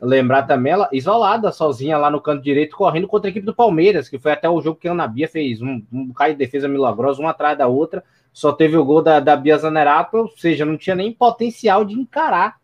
lembrar 0.00 0.44
também, 0.44 0.72
ela 0.72 0.88
isolada, 0.92 1.52
sozinha 1.52 1.98
lá 1.98 2.10
no 2.10 2.20
canto 2.20 2.42
direito, 2.42 2.76
correndo 2.76 3.06
contra 3.06 3.28
a 3.28 3.30
equipe 3.30 3.44
do 3.44 3.54
Palmeiras, 3.54 4.08
que 4.08 4.18
foi 4.18 4.32
até 4.32 4.48
o 4.48 4.60
jogo 4.60 4.80
que 4.80 4.88
a 4.88 4.92
Ana 4.92 5.06
Bia 5.06 5.28
fez 5.28 5.60
um, 5.60 5.82
um 5.92 6.06
bocado 6.06 6.32
de 6.32 6.38
defesa 6.38 6.66
milagrosa, 6.68 7.20
uma 7.20 7.30
atrás 7.30 7.58
da 7.58 7.66
outra, 7.66 8.02
só 8.32 8.52
teve 8.52 8.76
o 8.76 8.84
gol 8.84 9.02
da, 9.02 9.20
da 9.20 9.36
Bia 9.36 9.58
Zanerato, 9.58 10.16
ou 10.16 10.28
seja, 10.36 10.64
não 10.64 10.78
tinha 10.78 10.96
nem 10.96 11.12
potencial 11.12 11.84
de 11.84 11.94
encarar 11.94 12.56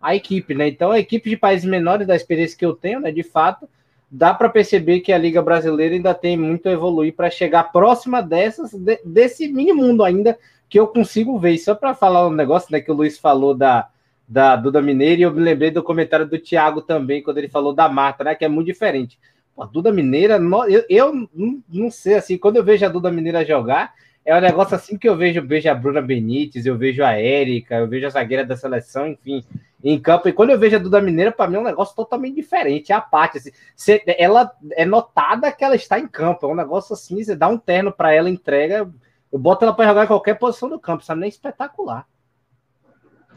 a 0.00 0.14
equipe, 0.14 0.54
né? 0.54 0.68
Então, 0.68 0.92
a 0.92 0.98
equipe 0.98 1.28
de 1.28 1.36
países 1.36 1.68
menores, 1.68 2.06
da 2.06 2.16
experiência 2.16 2.56
que 2.56 2.64
eu 2.64 2.74
tenho, 2.74 3.00
né, 3.00 3.10
de 3.10 3.22
fato, 3.22 3.68
dá 4.10 4.32
para 4.32 4.48
perceber 4.48 5.00
que 5.00 5.12
a 5.12 5.18
Liga 5.18 5.42
Brasileira 5.42 5.94
ainda 5.94 6.14
tem 6.14 6.36
muito 6.36 6.68
a 6.68 6.72
evoluir 6.72 7.14
para 7.14 7.30
chegar 7.30 7.64
próxima 7.72 8.22
dessas, 8.22 8.72
de, 8.72 9.00
desse 9.04 9.48
mini 9.48 9.72
mundo 9.72 10.04
ainda 10.04 10.38
que 10.68 10.78
eu 10.78 10.86
consigo 10.86 11.38
ver. 11.38 11.52
E 11.52 11.58
só 11.58 11.74
para 11.74 11.94
falar 11.94 12.26
um 12.26 12.32
negócio, 12.32 12.70
né, 12.70 12.80
que 12.80 12.90
o 12.90 12.94
Luiz 12.94 13.18
falou 13.18 13.54
da 13.54 13.88
da 14.28 14.54
Duda 14.56 14.82
Mineira, 14.82 15.20
e 15.20 15.22
eu 15.22 15.32
me 15.32 15.40
lembrei 15.40 15.70
do 15.70 15.82
comentário 15.82 16.26
do 16.26 16.38
Thiago 16.38 16.82
também, 16.82 17.22
quando 17.22 17.38
ele 17.38 17.48
falou 17.48 17.72
da 17.72 17.88
Marta, 17.88 18.22
né? 18.22 18.34
Que 18.34 18.44
é 18.44 18.48
muito 18.48 18.66
diferente. 18.66 19.18
Pô, 19.56 19.62
a 19.62 19.66
Duda 19.66 19.90
Mineira, 19.90 20.38
eu, 20.68 20.84
eu 20.90 21.28
não, 21.68 21.90
sei, 21.90 22.14
assim, 22.14 22.36
quando 22.36 22.56
eu 22.56 22.64
vejo 22.64 22.84
a 22.84 22.90
Duda 22.90 23.10
Mineira 23.10 23.42
jogar, 23.44 23.94
é 24.24 24.36
um 24.36 24.40
negócio 24.40 24.74
assim 24.74 24.98
que 24.98 25.08
eu 25.08 25.16
vejo, 25.16 25.40
vejo 25.46 25.70
a 25.70 25.74
Bruna 25.74 26.02
Benítez, 26.02 26.66
eu 26.66 26.76
vejo 26.76 27.02
a 27.02 27.12
Érica, 27.12 27.76
eu 27.76 27.88
vejo 27.88 28.06
a 28.06 28.10
zagueira 28.10 28.44
da 28.44 28.54
seleção, 28.54 29.08
enfim, 29.08 29.42
em 29.82 29.98
campo. 29.98 30.28
E 30.28 30.32
quando 30.34 30.50
eu 30.50 30.58
vejo 30.58 30.76
a 30.76 30.78
Duda 30.78 31.00
Mineira, 31.00 31.32
para 31.32 31.48
mim 31.48 31.56
é 31.56 31.60
um 31.60 31.64
negócio 31.64 31.96
totalmente 31.96 32.34
diferente. 32.34 32.92
É 32.92 32.94
a 32.94 33.00
parte, 33.00 33.38
assim, 33.38 33.50
você, 33.74 34.02
ela 34.06 34.52
é 34.72 34.84
notada 34.84 35.50
que 35.50 35.64
ela 35.64 35.74
está 35.74 35.98
em 35.98 36.06
campo. 36.06 36.46
É 36.46 36.50
um 36.50 36.54
negócio 36.54 36.92
assim, 36.92 37.24
você 37.24 37.34
dá 37.34 37.48
um 37.48 37.56
terno 37.56 37.90
para 37.90 38.12
ela, 38.12 38.28
entrega, 38.28 38.92
eu 39.32 39.38
boto 39.38 39.64
ela 39.64 39.72
para 39.72 39.88
jogar 39.88 40.04
em 40.04 40.08
qualquer 40.08 40.34
posição 40.38 40.68
do 40.68 40.78
campo, 40.78 41.02
sabe? 41.02 41.22
Nem 41.22 41.30
espetacular. 41.30 42.06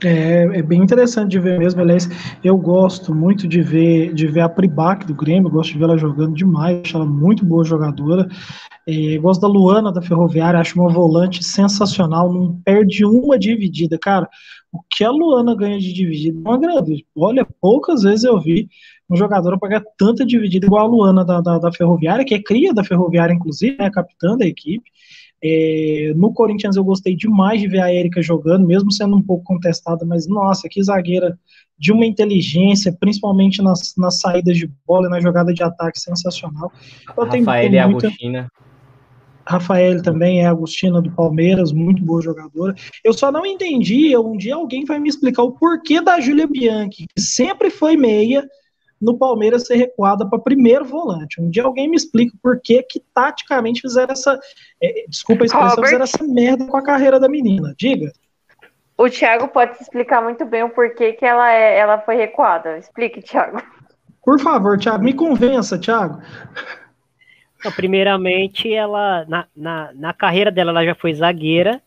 É, 0.04 0.44
é, 0.58 0.62
bem 0.64 0.82
interessante 0.82 1.32
de 1.32 1.40
ver 1.40 1.60
mesmo, 1.60 1.80
aliás, 1.80 2.10
eu 2.44 2.58
gosto 2.58 3.14
muito 3.14 3.48
de 3.48 3.62
ver 3.62 4.14
de 4.14 4.26
ver 4.26 4.42
a 4.42 4.50
Pribac 4.50 5.06
do 5.06 5.14
Grêmio, 5.14 5.50
gosto 5.50 5.74
de 5.74 5.78
ver 5.78 5.84
ela 5.84 5.98
jogando 5.98 6.34
demais, 6.34 6.82
acho 6.84 6.98
ela 6.98 7.06
muito 7.06 7.46
boa 7.46 7.64
jogadora. 7.64 8.28
É, 8.88 9.18
gosto 9.20 9.42
da 9.42 9.48
Luana 9.48 9.92
da 9.92 10.02
Ferroviária, 10.02 10.60
acho 10.60 10.80
uma 10.80 10.90
volante 10.90 11.44
sensacional, 11.44 12.34
não 12.34 12.60
perde 12.66 13.06
uma 13.06 13.38
dividida, 13.38 13.98
cara. 14.00 14.28
O 14.72 14.80
que 14.90 15.04
a 15.04 15.12
Luana 15.12 15.56
ganha 15.56 15.78
de 15.78 15.94
dividida 15.94 16.40
não 16.40 16.52
agrada. 16.54 16.88
Olha, 17.16 17.46
poucas 17.62 18.02
vezes 18.02 18.24
eu 18.24 18.40
vi 18.40 18.68
uma 19.08 19.18
jogadora 19.18 19.60
pagar 19.60 19.84
tanta 19.98 20.26
dividida 20.26 20.66
igual 20.66 20.88
a 20.88 20.90
Luana 20.90 21.24
da, 21.24 21.42
da, 21.42 21.60
da 21.60 21.72
Ferroviária, 21.72 22.26
que 22.26 22.34
é 22.34 22.42
cria 22.42 22.74
da 22.74 22.84
Ferroviária, 22.84 23.34
inclusive, 23.34 23.76
é 23.78 23.84
né, 23.84 23.92
capitã 23.92 24.36
da 24.36 24.48
equipe. 24.48 24.90
É, 25.44 26.14
no 26.16 26.32
Corinthians 26.34 26.76
eu 26.76 26.84
gostei 26.84 27.16
demais 27.16 27.60
de 27.60 27.68
ver 27.68 27.80
a 27.80 27.94
Erika 27.94 28.22
jogando, 28.22 28.66
mesmo 28.66 28.92
sendo 28.92 29.16
um 29.16 29.22
pouco 29.22 29.44
contestada, 29.44 30.06
mas 30.06 30.28
nossa, 30.28 30.70
que 30.70 30.82
zagueira 30.84 31.38
de 31.78 31.92
uma 31.92 32.06
inteligência, 32.06 32.96
principalmente 33.00 33.62
nas, 33.62 33.96
nas 33.98 34.20
saídas 34.20 34.56
de 34.56 34.72
bola 34.86 35.08
e 35.08 35.10
na 35.10 35.20
jogada 35.20 35.52
de 35.52 35.64
ataque 35.64 36.00
sensacional. 36.00 36.72
Eu 37.18 37.26
Rafael 37.26 37.74
e 37.74 37.88
muita... 37.88 38.08
Agostina. 38.08 38.48
Rafael 39.48 40.02
também 40.04 40.42
é 40.42 40.46
Agostina 40.46 41.02
do 41.02 41.12
Palmeiras, 41.12 41.72
muito 41.72 42.04
boa 42.04 42.22
jogadora. 42.22 42.76
Eu 43.04 43.14
só 43.14 43.32
não 43.32 43.46
entendi, 43.46 44.16
um 44.16 44.38
dia 44.38 44.56
alguém 44.56 44.86
vai 44.86 45.00
me 45.00 45.10
explicar 45.10 45.44
o 45.44 45.54
porquê 45.54 46.00
da 46.00 46.20
Júlia 46.20 46.48
Bianchi, 46.48 47.08
que 47.08 47.22
sempre 47.22 47.72
foi 47.72 47.98
meia, 47.98 48.48
no 49.02 49.18
Palmeiras 49.18 49.66
ser 49.66 49.76
recuada 49.76 50.30
para 50.30 50.38
primeiro 50.38 50.86
volante. 50.86 51.42
Um 51.42 51.50
dia 51.50 51.64
alguém 51.64 51.90
me 51.90 51.96
explica 51.96 52.38
por 52.42 52.62
que 52.62 52.84
que 52.84 53.02
taticamente 53.14 53.82
fizeram 53.82 54.12
essa, 54.12 54.40
é, 54.82 55.06
desculpa 55.08 55.44
a 55.44 55.46
expressão, 55.46 55.70
Robert, 55.70 55.86
fizeram 55.86 56.04
essa 56.04 56.24
merda 56.24 56.68
com 56.68 56.78
a 56.78 56.84
carreira 56.84 57.20
da 57.20 57.28
menina. 57.28 57.74
Diga. 57.78 58.12
O 58.98 59.10
Thiago 59.10 59.48
pode 59.48 59.82
explicar 59.82 60.22
muito 60.22 60.46
bem 60.46 60.62
o 60.62 60.70
porquê 60.70 61.14
que 61.14 61.26
ela, 61.26 61.52
é, 61.52 61.80
ela 61.80 61.98
foi 62.00 62.16
recuada. 62.16 62.78
Explique, 62.78 63.22
Thiago. 63.22 63.62
Por 64.24 64.40
favor, 64.40 64.78
Thiago, 64.78 65.04
me 65.04 65.14
convença, 65.14 65.80
Thiago. 65.80 66.22
Então, 67.58 67.72
primeiramente, 67.72 68.72
ela 68.72 69.26
na, 69.28 69.48
na, 69.56 69.92
na 69.94 70.14
carreira 70.14 70.52
dela, 70.52 70.72
ela 70.72 70.86
já 70.86 70.96
foi 70.96 71.14
zagueira, 71.14 71.82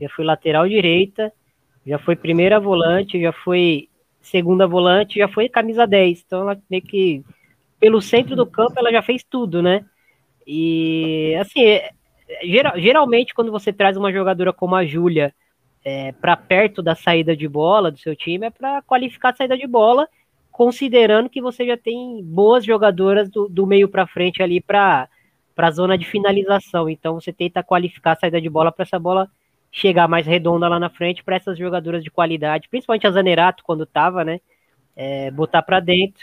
já 0.00 0.08
foi 0.10 0.24
lateral 0.24 0.68
direita, 0.68 1.32
já 1.86 1.98
foi 1.98 2.14
primeira 2.14 2.60
volante, 2.60 3.20
já 3.20 3.32
foi 3.32 3.88
segunda 4.22 4.66
volante, 4.66 5.18
já 5.18 5.28
foi 5.28 5.48
camisa 5.48 5.86
10. 5.86 6.22
Então 6.24 6.42
ela 6.42 6.60
meio 6.70 6.82
que 6.82 7.22
pelo 7.78 8.00
centro 8.00 8.36
do 8.36 8.46
campo 8.46 8.74
ela 8.76 8.92
já 8.92 9.02
fez 9.02 9.24
tudo, 9.28 9.60
né? 9.60 9.84
E 10.46 11.36
assim, 11.40 11.64
é, 11.64 11.90
geral, 12.44 12.78
geralmente 12.78 13.34
quando 13.34 13.50
você 13.50 13.72
traz 13.72 13.96
uma 13.96 14.12
jogadora 14.12 14.52
como 14.52 14.74
a 14.74 14.84
Júlia 14.84 15.34
é, 15.84 16.12
para 16.12 16.36
perto 16.36 16.82
da 16.82 16.94
saída 16.94 17.36
de 17.36 17.48
bola 17.48 17.90
do 17.90 17.98
seu 17.98 18.14
time 18.14 18.46
é 18.46 18.50
para 18.50 18.82
qualificar 18.82 19.30
a 19.30 19.34
saída 19.34 19.58
de 19.58 19.66
bola, 19.66 20.08
considerando 20.50 21.28
que 21.28 21.42
você 21.42 21.66
já 21.66 21.76
tem 21.76 22.22
boas 22.22 22.64
jogadoras 22.64 23.28
do, 23.28 23.48
do 23.48 23.66
meio 23.66 23.88
para 23.88 24.06
frente 24.06 24.42
ali 24.42 24.60
para 24.60 25.08
para 25.54 25.68
a 25.68 25.70
zona 25.70 25.98
de 25.98 26.06
finalização. 26.06 26.88
Então 26.88 27.20
você 27.20 27.30
tenta 27.30 27.62
qualificar 27.62 28.12
a 28.12 28.16
saída 28.16 28.40
de 28.40 28.48
bola 28.48 28.72
para 28.72 28.84
essa 28.84 28.98
bola 28.98 29.28
chegar 29.72 30.06
mais 30.06 30.26
redonda 30.26 30.68
lá 30.68 30.78
na 30.78 30.90
frente 30.90 31.24
para 31.24 31.36
essas 31.36 31.56
jogadoras 31.58 32.04
de 32.04 32.10
qualidade, 32.10 32.68
principalmente 32.68 33.06
a 33.06 33.10
Zanerato 33.10 33.64
quando 33.64 33.86
tava, 33.86 34.22
né? 34.22 34.38
É, 34.94 35.30
botar 35.30 35.62
para 35.62 35.80
dentro. 35.80 36.22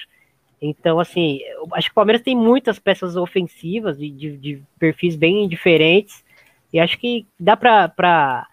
Então, 0.61 0.99
assim, 0.99 1.39
acho 1.73 1.87
que 1.87 1.91
o 1.91 1.95
Palmeiras 1.95 2.21
tem 2.21 2.35
muitas 2.35 2.77
peças 2.77 3.15
ofensivas 3.15 3.97
de, 3.97 4.11
de, 4.11 4.37
de 4.37 4.63
perfis 4.77 5.15
bem 5.15 5.47
diferentes 5.47 6.23
e 6.71 6.79
acho 6.79 6.99
que 6.99 7.25
dá 7.39 7.57
para 7.57 8.45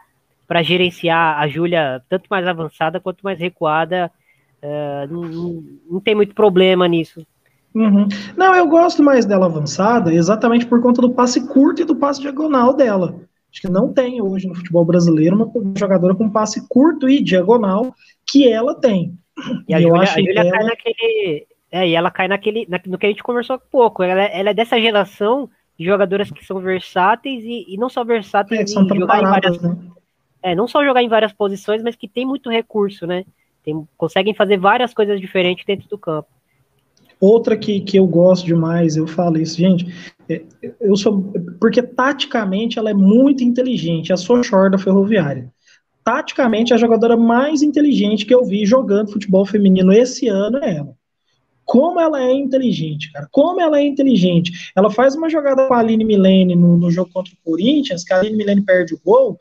gerenciar 0.62 1.39
a 1.39 1.47
Júlia 1.47 2.02
tanto 2.09 2.27
mais 2.31 2.47
avançada 2.47 2.98
quanto 2.98 3.23
mais 3.23 3.39
recuada. 3.39 4.10
Uh, 4.62 5.12
não, 5.12 5.23
não, 5.23 5.64
não, 5.90 6.01
tem 6.01 6.14
muito 6.14 6.35
problema 6.35 6.89
nisso. 6.89 7.27
Uhum. 7.74 8.09
Não, 8.35 8.55
eu 8.55 8.66
gosto 8.66 9.02
mais 9.02 9.27
dela 9.27 9.47
avançada 9.47 10.14
exatamente 10.14 10.64
por 10.64 10.81
conta 10.81 11.02
do 11.02 11.12
passe 11.12 11.47
curto 11.47 11.82
e 11.82 11.85
do 11.85 11.94
passe 11.94 12.23
diagonal 12.23 12.73
dela. 12.73 13.20
Acho 13.56 13.62
que 13.62 13.70
não 13.70 13.90
tem 13.90 14.20
hoje 14.20 14.46
no 14.46 14.54
futebol 14.54 14.84
brasileiro 14.84 15.34
uma 15.34 15.50
jogadora 15.78 16.14
com 16.14 16.28
passe 16.28 16.68
curto 16.68 17.08
e 17.08 17.22
diagonal 17.22 17.94
que 18.26 18.46
ela 18.46 18.74
tem. 18.74 19.14
E 19.66 19.72
a 19.72 19.80
Júlia, 19.80 20.04
ela... 20.36 20.50
cai 20.50 20.64
naquele. 20.64 21.46
É, 21.72 21.88
e 21.88 21.94
ela 21.94 22.10
cai 22.10 22.28
naquele. 22.28 22.66
Na, 22.68 22.78
no 22.84 22.98
que 22.98 23.06
a 23.06 23.08
gente 23.08 23.22
conversou 23.22 23.56
há 23.56 23.58
pouco. 23.58 24.02
Ela, 24.02 24.24
ela, 24.24 24.50
é 24.50 24.54
dessa 24.54 24.78
geração 24.78 25.48
de 25.78 25.86
jogadoras 25.86 26.30
que 26.30 26.44
são 26.44 26.60
versáteis 26.60 27.42
e, 27.44 27.64
e 27.66 27.78
não 27.78 27.88
só 27.88 28.04
versáteis 28.04 28.60
é, 28.60 28.66
são 28.66 28.86
jogar 28.86 29.20
em 29.20 29.22
várias. 29.22 29.62
Né? 29.62 29.74
É, 30.42 30.54
não 30.54 30.68
só 30.68 30.84
jogar 30.84 31.02
em 31.02 31.08
várias 31.08 31.32
posições, 31.32 31.82
mas 31.82 31.96
que 31.96 32.06
tem 32.06 32.26
muito 32.26 32.50
recurso, 32.50 33.06
né? 33.06 33.24
Tem, 33.64 33.88
conseguem 33.96 34.34
fazer 34.34 34.58
várias 34.58 34.92
coisas 34.92 35.18
diferentes 35.18 35.64
dentro 35.64 35.88
do 35.88 35.96
campo. 35.96 36.28
Outra 37.20 37.56
que, 37.56 37.80
que 37.80 37.98
eu 37.98 38.06
gosto 38.06 38.44
demais, 38.44 38.97
eu 38.97 39.06
falo 39.06 39.38
isso, 39.38 39.56
gente, 39.56 39.86
é, 40.28 40.43
eu 40.80 40.97
sou. 40.97 41.32
Porque 41.59 41.82
taticamente 41.82 42.78
ela 42.78 42.90
é 42.90 42.94
muito 42.94 43.43
inteligente, 43.43 44.12
a 44.12 44.16
Sochor 44.16 44.70
da 44.70 44.78
Ferroviária. 44.78 45.51
Taticamente, 46.05 46.72
a 46.72 46.76
jogadora 46.76 47.16
mais 47.16 47.62
inteligente 47.62 48.24
que 48.24 48.34
eu 48.34 48.44
vi 48.44 48.64
jogando 48.64 49.12
futebol 49.12 49.44
feminino 49.44 49.93
esse 49.93 50.28
ano 50.28 50.59
é 50.59 50.76
ela. 50.76 50.94
Como 51.64 51.98
ela 51.98 52.22
é 52.22 52.32
inteligente, 52.32 53.10
cara. 53.12 53.26
Como 53.32 53.60
ela 53.60 53.80
é 53.80 53.84
inteligente. 53.84 54.70
Ela 54.76 54.88
faz 54.88 55.16
uma 55.16 55.28
jogada 55.28 55.66
com 55.66 55.74
a 55.74 55.80
Aline 55.80 56.05
Milene 56.05 56.55
no, 56.55 56.76
no 56.76 56.93
jogo 56.93 57.10
contra 57.12 57.32
o 57.32 57.51
Corinthians, 57.51 58.05
que 58.05 58.12
a 58.12 58.20
Aline 58.20 58.36
Milene 58.36 58.62
perde 58.62 58.94
o 58.94 59.01
gol, 59.05 59.40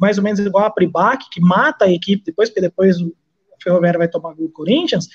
mais 0.00 0.18
ou 0.18 0.24
menos 0.24 0.40
igual 0.40 0.64
a 0.64 0.70
Pribac, 0.70 1.26
que 1.30 1.40
mata 1.40 1.84
a 1.84 1.92
equipe 1.92 2.24
depois, 2.24 2.48
porque 2.48 2.60
depois 2.60 2.96
Ferroviária 3.62 3.98
vai 3.98 4.08
tomar 4.08 4.34
gol 4.34 4.48
do 4.48 4.52
Corinthians, 4.52 5.08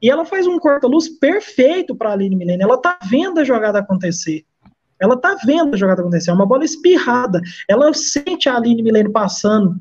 e 0.00 0.10
ela 0.10 0.24
faz 0.24 0.46
um 0.46 0.58
corta-luz 0.58 1.08
perfeito 1.08 1.94
para 1.94 2.10
a 2.10 2.12
Aline 2.12 2.36
Milene. 2.36 2.62
Ela 2.62 2.78
tá 2.78 2.98
vendo 3.10 3.40
a 3.40 3.44
jogada 3.44 3.80
acontecer. 3.80 4.44
Ela 5.00 5.16
tá 5.16 5.36
vendo 5.44 5.74
a 5.74 5.76
jogada 5.76 6.00
acontecer. 6.00 6.30
É 6.30 6.34
uma 6.34 6.46
bola 6.46 6.64
espirrada. 6.64 7.40
Ela 7.68 7.92
sente 7.92 8.48
a 8.48 8.56
Aline 8.56 8.82
Milene 8.82 9.10
passando, 9.10 9.76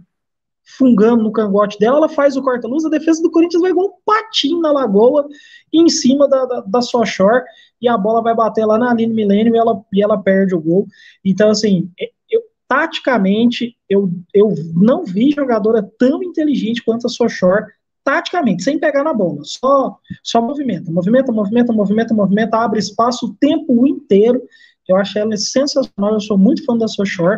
fungando 0.64 1.23
no 1.23 1.31
cangote 1.31 1.77
dela. 1.80 1.98
Ela 1.98 2.10
faz 2.10 2.35
o 2.35 2.41
corta-luz. 2.41 2.84
A 2.85 2.89
defesa 2.89 3.22
do 3.22 3.31
Corinthians 3.31 3.61
vai 3.61 3.72
igual 3.72 3.88
um 3.88 3.94
patinho 4.06 4.60
na 4.60 4.72
lagoa, 4.72 5.27
em 5.72 5.88
cima 5.88 6.27
da, 6.27 6.45
da, 6.45 6.61
da 6.61 6.81
Sochor. 6.81 7.44
E 7.80 7.88
a 7.88 7.98
bola 7.98 8.22
vai 8.23 8.34
bater 8.34 8.65
lá 8.65 8.77
na 8.77 8.89
Aline 8.89 9.14
Milene 9.14 9.52
e 9.52 9.57
ela, 9.57 9.81
e 9.94 10.02
ela 10.02 10.18
perde 10.18 10.56
o 10.56 10.60
gol. 10.60 10.88
Então, 11.23 11.52
assim, 11.52 11.91
eu, 12.30 12.41
taticamente, 12.68 13.77
eu, 13.88 14.10
eu 14.34 14.53
não 14.73 15.03
vi 15.03 15.31
jogadora 15.31 15.88
tão 15.99 16.23
inteligente 16.23 16.84
quanto 16.84 17.06
a 17.06 17.10
Sochor 17.10 17.68
taticamente, 18.07 18.63
sem 18.63 18.79
pegar 18.79 19.03
na 19.03 19.13
bola, 19.13 19.41
só, 19.43 19.97
só 20.23 20.41
movimenta, 20.41 20.89
movimenta, 20.89 21.29
movimenta, 21.29 21.73
movimenta, 21.73 22.13
movimenta, 22.13 22.57
abre 22.57 22.79
espaço 22.79 23.25
o 23.25 23.34
tempo 23.34 23.85
inteiro. 23.85 24.41
Eu 24.88 24.95
acho 24.95 25.19
ela 25.19 25.35
sensacional, 25.35 26.13
eu 26.13 26.21
sou 26.21 26.38
muito 26.38 26.63
fã 26.63 26.77
da 26.77 26.88
Sochor. 26.88 27.38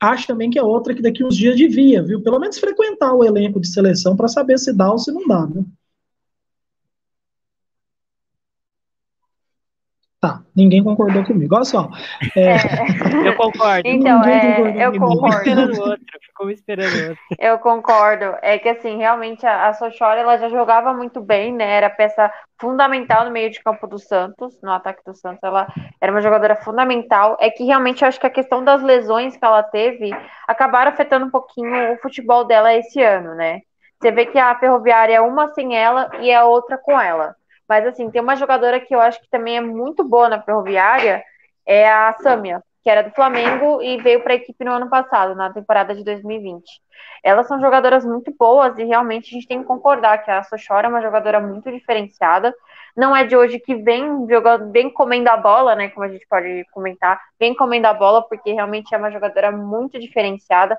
Acho 0.00 0.26
também 0.26 0.50
que 0.50 0.58
é 0.58 0.62
outra 0.62 0.92
que 0.92 1.00
daqui 1.00 1.22
uns 1.22 1.36
dias 1.36 1.54
devia, 1.54 2.02
viu? 2.02 2.20
Pelo 2.20 2.40
menos 2.40 2.58
frequentar 2.58 3.14
o 3.14 3.22
elenco 3.22 3.60
de 3.60 3.68
seleção 3.68 4.16
para 4.16 4.26
saber 4.26 4.58
se 4.58 4.72
dá 4.72 4.90
ou 4.90 4.98
se 4.98 5.12
não 5.12 5.24
dá, 5.24 5.46
viu? 5.46 5.64
Tá, 10.20 10.40
ninguém 10.54 10.82
concordou 10.82 11.24
comigo. 11.24 11.54
Olha 11.54 11.64
só. 11.64 11.88
É... 12.36 12.56
Eu 13.28 13.36
concordo. 13.36 13.82
Então, 13.88 14.24
é, 14.24 14.84
eu 14.84 14.92
concordo. 14.98 15.28
Esperando 15.28 15.80
outro, 15.80 16.18
ficou 16.20 16.50
esperando 16.50 17.08
outro. 17.08 17.18
Eu 17.38 17.58
concordo. 17.60 18.34
É 18.42 18.58
que 18.58 18.68
assim, 18.68 18.96
realmente 18.96 19.46
a, 19.46 19.68
a 19.68 19.74
Sochora 19.74 20.20
ela 20.20 20.36
já 20.36 20.48
jogava 20.48 20.92
muito 20.92 21.20
bem, 21.20 21.52
né? 21.52 21.70
Era 21.70 21.88
peça 21.88 22.32
fundamental 22.60 23.26
no 23.26 23.30
meio 23.30 23.48
de 23.48 23.62
campo 23.62 23.86
do 23.86 23.96
Santos, 23.96 24.58
no 24.60 24.72
ataque 24.72 25.04
do 25.06 25.14
Santos. 25.14 25.40
Ela 25.40 25.68
era 26.00 26.10
uma 26.10 26.20
jogadora 26.20 26.56
fundamental. 26.56 27.36
É 27.40 27.48
que 27.48 27.62
realmente 27.62 28.02
eu 28.02 28.08
acho 28.08 28.18
que 28.18 28.26
a 28.26 28.30
questão 28.30 28.64
das 28.64 28.82
lesões 28.82 29.36
que 29.36 29.44
ela 29.44 29.62
teve 29.62 30.10
acabaram 30.48 30.90
afetando 30.90 31.26
um 31.26 31.30
pouquinho 31.30 31.92
o 31.92 31.98
futebol 31.98 32.44
dela 32.44 32.74
esse 32.74 33.00
ano, 33.00 33.36
né? 33.36 33.60
Você 34.00 34.10
vê 34.10 34.26
que 34.26 34.38
a 34.38 34.58
Ferroviária 34.58 35.14
é 35.14 35.20
uma 35.20 35.48
sem 35.54 35.76
ela 35.76 36.10
e 36.20 36.32
a 36.32 36.44
outra 36.44 36.76
com 36.76 37.00
ela. 37.00 37.37
Mas, 37.68 37.86
assim, 37.86 38.10
tem 38.10 38.20
uma 38.22 38.36
jogadora 38.36 38.80
que 38.80 38.94
eu 38.94 39.00
acho 39.00 39.20
que 39.20 39.28
também 39.28 39.56
é 39.56 39.60
muito 39.60 40.02
boa 40.02 40.28
na 40.28 40.40
Ferroviária, 40.40 41.22
é 41.66 41.88
a 41.88 42.14
Sâmia, 42.14 42.62
que 42.82 42.88
era 42.88 43.02
do 43.02 43.10
Flamengo 43.10 43.82
e 43.82 43.98
veio 43.98 44.22
para 44.22 44.32
a 44.32 44.36
equipe 44.36 44.64
no 44.64 44.72
ano 44.72 44.88
passado, 44.88 45.34
na 45.34 45.52
temporada 45.52 45.94
de 45.94 46.02
2020. 46.02 46.64
Elas 47.22 47.46
são 47.46 47.60
jogadoras 47.60 48.04
muito 48.04 48.34
boas 48.38 48.78
e 48.78 48.84
realmente 48.84 49.28
a 49.28 49.34
gente 49.34 49.46
tem 49.46 49.60
que 49.60 49.66
concordar 49.66 50.24
que 50.24 50.30
a 50.30 50.42
Sochora 50.42 50.86
é 50.86 50.90
uma 50.90 51.02
jogadora 51.02 51.40
muito 51.40 51.70
diferenciada. 51.70 52.54
Não 52.96 53.14
é 53.14 53.24
de 53.24 53.36
hoje 53.36 53.58
que 53.58 53.74
vem 53.74 54.26
jogando, 54.28 54.72
vem 54.72 54.90
comendo 54.90 55.28
a 55.28 55.36
bola, 55.36 55.74
né? 55.74 55.88
Como 55.90 56.06
a 56.06 56.08
gente 56.08 56.26
pode 56.26 56.64
comentar, 56.72 57.20
vem 57.38 57.54
comendo 57.54 57.86
a 57.86 57.94
bola, 57.94 58.22
porque 58.22 58.52
realmente 58.52 58.94
é 58.94 58.98
uma 58.98 59.10
jogadora 59.10 59.52
muito 59.52 59.98
diferenciada. 59.98 60.78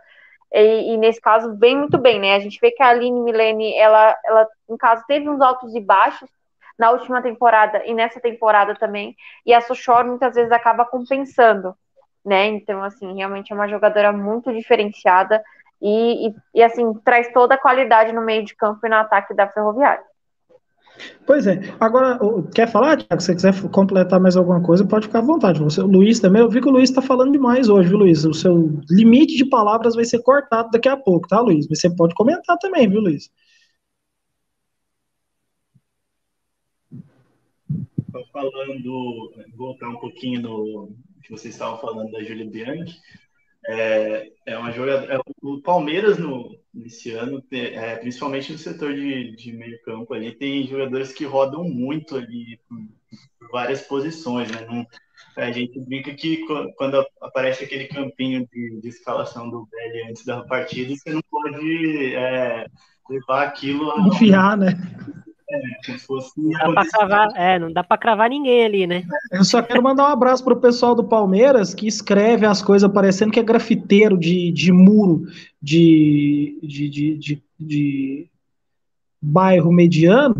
E, 0.52 0.94
e, 0.94 0.98
nesse 0.98 1.22
caso 1.22 1.56
vem 1.58 1.78
muito 1.78 1.98
bem, 1.98 2.20
né? 2.20 2.36
A 2.36 2.40
gente 2.40 2.60
vê 2.60 2.72
que 2.72 2.82
a 2.82 2.88
Aline 2.88 3.22
Milene, 3.22 3.78
ela, 3.78 4.16
ela, 4.26 4.48
em 4.68 4.78
caso, 4.78 5.04
teve 5.08 5.30
uns 5.30 5.40
altos 5.42 5.76
e 5.76 5.80
baixos, 5.80 6.30
na 6.80 6.92
última 6.92 7.22
temporada 7.22 7.86
e 7.86 7.94
nessa 7.94 8.22
temporada 8.22 8.74
também. 8.74 9.16
E 9.46 9.54
a 9.54 9.60
Sochor 9.60 10.06
muitas 10.06 10.34
vezes 10.34 10.52
acaba 10.52 10.86
compensando, 10.86 11.76
né? 12.26 12.48
Então, 12.48 12.82
assim, 12.82 13.14
realmente 13.14 13.52
é 13.52 13.56
uma 13.56 13.68
jogadora 13.68 14.14
muito 14.14 14.52
diferenciada 14.54 15.44
e, 15.82 16.30
e, 16.30 16.36
e 16.56 16.64
assim, 16.64 16.94
traz 17.04 17.32
toda 17.34 17.56
a 17.56 17.62
qualidade 17.62 18.14
no 18.14 18.22
meio 18.22 18.46
de 18.46 18.56
campo 18.56 18.88
e 18.88 18.90
no 18.90 18.96
ataque 18.96 19.34
da 19.34 19.48
Ferroviária. 19.48 20.04
Pois 21.26 21.48
é. 21.48 21.60
Agora, 21.80 22.20
quer 22.54 22.68
falar, 22.68 22.98
Tiago? 22.98 23.22
Se 23.22 23.28
você 23.28 23.36
quiser 23.36 23.72
completar 23.72 24.20
mais 24.20 24.36
alguma 24.36 24.62
coisa, 24.62 24.86
pode 24.86 25.08
ficar 25.08 25.20
à 25.20 25.22
vontade. 25.22 25.62
Você, 25.62 25.82
o 25.82 25.88
Luiz 25.88 26.20
também, 26.20 26.42
eu 26.42 26.50
vi 26.50 26.62
que 26.62 26.68
o 26.68 26.72
Luiz 26.72 26.90
está 26.90 27.02
falando 27.02 27.32
demais 27.32 27.70
hoje, 27.70 27.90
viu, 27.90 28.00
Luiz? 28.00 28.26
O 28.26 28.34
seu 28.34 28.70
limite 28.90 29.38
de 29.38 29.46
palavras 29.46 29.96
vai 29.96 30.04
ser 30.04 30.22
cortado 30.22 30.70
daqui 30.72 30.90
a 30.90 30.98
pouco, 30.98 31.28
tá, 31.28 31.40
Luiz? 31.40 31.68
Você 31.68 31.90
pode 31.90 32.14
comentar 32.16 32.58
também, 32.58 32.90
viu, 32.90 33.00
Luiz? 33.00 33.30
Falando, 38.32 39.32
voltar 39.56 39.90
um 39.90 40.00
pouquinho 40.00 40.42
no 40.42 40.96
que 41.24 41.32
vocês 41.32 41.54
estavam 41.54 41.80
falando 41.80 42.12
da 42.12 42.24
Júlia 42.24 42.50
Bianchi, 42.50 42.98
é, 43.68 44.32
é 44.46 44.58
uma 44.58 44.72
jogadora. 44.72 45.16
É, 45.16 45.20
o 45.42 45.62
Palmeiras 45.62 46.18
no, 46.18 46.58
nesse 46.74 47.12
ano, 47.12 47.44
é, 47.52 47.96
principalmente 47.98 48.52
no 48.52 48.58
setor 48.58 48.94
de, 48.94 49.36
de 49.36 49.54
meio 49.54 49.82
campo 49.84 50.14
ali, 50.14 50.32
tem 50.32 50.68
jogadores 50.68 51.12
que 51.14 51.26
rodam 51.26 51.64
muito 51.64 52.16
ali 52.16 52.60
por, 52.68 52.80
várias 53.52 53.82
posições, 53.82 54.50
né? 54.52 54.66
Não, 54.68 54.86
a 55.36 55.52
gente 55.52 55.80
brinca 55.80 56.14
que 56.14 56.46
quando 56.78 57.06
aparece 57.22 57.64
aquele 57.64 57.86
campinho 57.86 58.48
de, 58.52 58.80
de 58.82 58.88
escalação 58.88 59.50
do 59.50 59.68
Belly 59.72 60.10
antes 60.10 60.26
da 60.26 60.44
partida, 60.44 60.96
você 60.96 61.12
não 61.12 61.22
pode 61.30 62.16
é, 62.16 62.68
levar 63.10 63.44
aquilo 63.44 63.92
a. 63.92 63.98
Né? 64.02 64.10
É, 65.52 65.98
fosse... 65.98 66.32
não, 66.38 66.52
dá 66.52 66.72
pra 66.72 66.86
cravar, 66.86 67.30
é, 67.36 67.60
não 67.60 67.74
dá 67.74 67.84
para 67.84 67.98
cravar 67.98 68.30
ninguém 68.30 68.64
ali, 68.64 68.86
né? 68.86 69.04
Eu 69.32 69.44
só 69.44 69.62
quero 69.62 69.82
mandar 69.82 70.04
um 70.04 70.12
abraço 70.12 70.44
pro 70.44 70.60
pessoal 70.60 70.94
do 70.94 71.04
Palmeiras 71.04 71.74
que 71.74 71.88
escreve 71.88 72.46
as 72.46 72.62
coisas 72.62 72.92
parecendo 72.92 73.32
que 73.32 73.40
é 73.40 73.44
grafiteiro 73.44 74.16
de, 74.18 74.52
de 74.52 74.72
muro 74.72 75.24
de, 75.60 76.60
de, 76.62 76.90
de, 76.90 77.18
de, 77.18 77.44
de 77.60 78.28
bairro 79.20 79.72
mediano, 79.72 80.36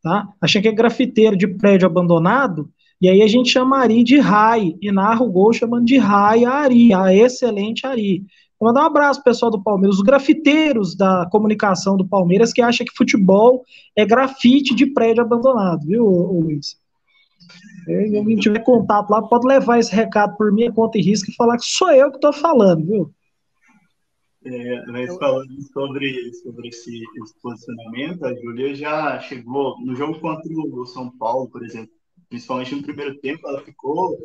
tá? 0.00 0.28
Achei 0.40 0.62
que 0.62 0.68
é 0.68 0.72
grafiteiro 0.72 1.36
de 1.36 1.48
prédio 1.48 1.86
abandonado, 1.86 2.70
e 3.00 3.08
aí 3.08 3.20
a 3.20 3.26
gente 3.26 3.50
chama 3.50 3.78
Ari 3.80 4.04
de 4.04 4.20
Rai, 4.20 4.76
e 4.80 4.92
narra 4.92 5.24
o 5.24 5.30
gol 5.30 5.52
chamando 5.52 5.84
de 5.84 5.98
Rai 5.98 6.44
a 6.44 6.52
Ari, 6.52 6.94
a 6.94 7.12
excelente 7.12 7.84
Ari. 7.84 8.24
Vou 8.62 8.68
mandar 8.68 8.82
um 8.84 8.86
abraço 8.86 9.24
pessoal 9.24 9.50
do 9.50 9.60
Palmeiras, 9.60 9.96
os 9.96 10.04
grafiteiros 10.04 10.94
da 10.94 11.26
comunicação 11.32 11.96
do 11.96 12.06
Palmeiras 12.06 12.52
que 12.52 12.62
acham 12.62 12.86
que 12.86 12.96
futebol 12.96 13.64
é 13.96 14.06
grafite 14.06 14.72
de 14.72 14.86
prédio 14.86 15.20
abandonado, 15.20 15.84
viu, 15.84 16.06
Luiz? 16.06 16.80
Se 17.84 18.16
alguém 18.16 18.36
tiver 18.36 18.60
contato 18.60 19.10
lá, 19.10 19.20
pode 19.20 19.48
levar 19.48 19.80
esse 19.80 19.92
recado 19.92 20.36
por 20.36 20.52
minha 20.52 20.70
conta 20.70 20.96
e 20.96 21.02
risco 21.02 21.28
e 21.28 21.34
falar 21.34 21.56
que 21.56 21.64
sou 21.64 21.90
eu 21.90 22.08
que 22.08 22.18
estou 22.18 22.32
falando, 22.32 22.86
viu? 22.86 23.10
É, 24.44 24.86
mas 24.86 25.12
falando 25.16 25.60
sobre, 25.72 26.32
sobre 26.34 26.68
esse, 26.68 27.02
esse, 27.20 27.34
posicionamento, 27.42 28.24
a 28.24 28.32
Júlia 28.32 28.76
já 28.76 29.18
chegou 29.18 29.76
no 29.80 29.96
jogo 29.96 30.20
contra 30.20 30.48
o 30.48 30.86
São 30.86 31.10
Paulo, 31.10 31.48
por 31.48 31.64
exemplo, 31.64 31.90
principalmente 32.28 32.76
no 32.76 32.82
primeiro 32.84 33.18
tempo, 33.18 33.48
ela 33.48 33.60
ficou 33.60 34.16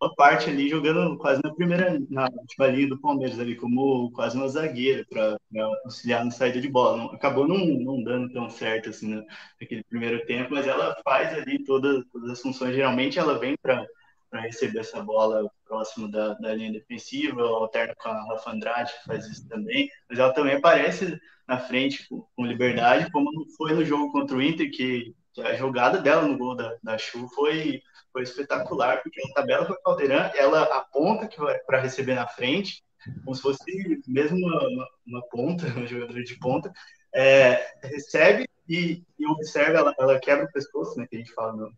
uma 0.00 0.14
parte 0.14 0.48
ali 0.48 0.68
jogando 0.68 1.16
quase 1.18 1.40
na 1.42 1.52
primeira, 1.54 1.98
na 2.08 2.28
última 2.30 2.66
linha 2.68 2.88
do 2.88 3.00
Palmeiras 3.00 3.38
ali, 3.38 3.56
como 3.56 4.10
quase 4.12 4.36
uma 4.36 4.48
zagueira 4.48 5.04
para 5.08 5.36
auxiliar 5.84 6.24
na 6.24 6.30
saída 6.30 6.60
de 6.60 6.68
bola. 6.68 6.96
Não, 6.96 7.06
acabou 7.06 7.46
não, 7.48 7.58
não 7.58 8.02
dando 8.02 8.32
tão 8.32 8.48
certo 8.48 8.90
assim 8.90 9.14
né, 9.14 9.24
naquele 9.60 9.82
primeiro 9.84 10.24
tempo, 10.26 10.54
mas 10.54 10.66
ela 10.66 10.96
faz 11.04 11.36
ali 11.36 11.64
todas, 11.64 12.04
todas 12.12 12.30
as 12.30 12.40
funções. 12.40 12.74
Geralmente 12.74 13.18
ela 13.18 13.38
vem 13.38 13.56
para 13.60 13.84
para 14.30 14.42
receber 14.42 14.80
essa 14.80 15.02
bola 15.02 15.50
próximo 15.66 16.06
da, 16.06 16.34
da 16.34 16.54
linha 16.54 16.72
defensiva, 16.72 17.42
alterna 17.42 17.94
com 17.96 18.08
a 18.08 18.24
Rafa 18.26 18.50
Andrade, 18.50 18.92
que 18.92 19.06
faz 19.06 19.26
isso 19.26 19.48
também, 19.48 19.88
mas 20.08 20.18
ela 20.18 20.32
também 20.32 20.56
aparece 20.56 21.18
na 21.46 21.58
frente 21.58 22.06
com, 22.08 22.26
com 22.36 22.46
liberdade, 22.46 23.10
como 23.10 23.30
foi 23.56 23.72
no 23.72 23.84
jogo 23.84 24.12
contra 24.12 24.36
o 24.36 24.42
Inter, 24.42 24.70
que, 24.70 25.14
que 25.32 25.40
a 25.40 25.54
jogada 25.54 25.98
dela 25.98 26.22
no 26.22 26.36
gol 26.36 26.54
da, 26.54 26.76
da 26.82 26.98
Chu 26.98 27.28
foi 27.28 27.80
foi 28.18 28.24
espetacular, 28.24 29.00
porque 29.02 29.20
a 29.20 29.32
tabela 29.32 29.64
a 29.70 29.82
Caldeirão, 29.82 30.30
ela 30.34 30.62
aponta 30.76 31.28
para 31.64 31.80
receber 31.80 32.14
na 32.14 32.26
frente, 32.26 32.82
como 33.24 33.34
se 33.34 33.42
fosse 33.42 33.62
mesmo 34.08 34.36
uma, 34.36 34.88
uma 35.06 35.22
ponta, 35.28 35.66
um 35.78 35.86
jogador 35.86 36.22
de 36.22 36.36
ponta, 36.38 36.72
é, 37.14 37.64
recebe 37.84 38.48
e, 38.68 39.04
e 39.18 39.26
observa, 39.26 39.78
ela, 39.78 39.94
ela, 39.98 40.18
quebra 40.18 40.46
o 40.46 40.52
pescoço, 40.52 40.98
né, 40.98 41.06
que 41.08 41.16
a 41.16 41.18
gente 41.20 41.32
fala 41.32 41.52
no, 41.52 41.72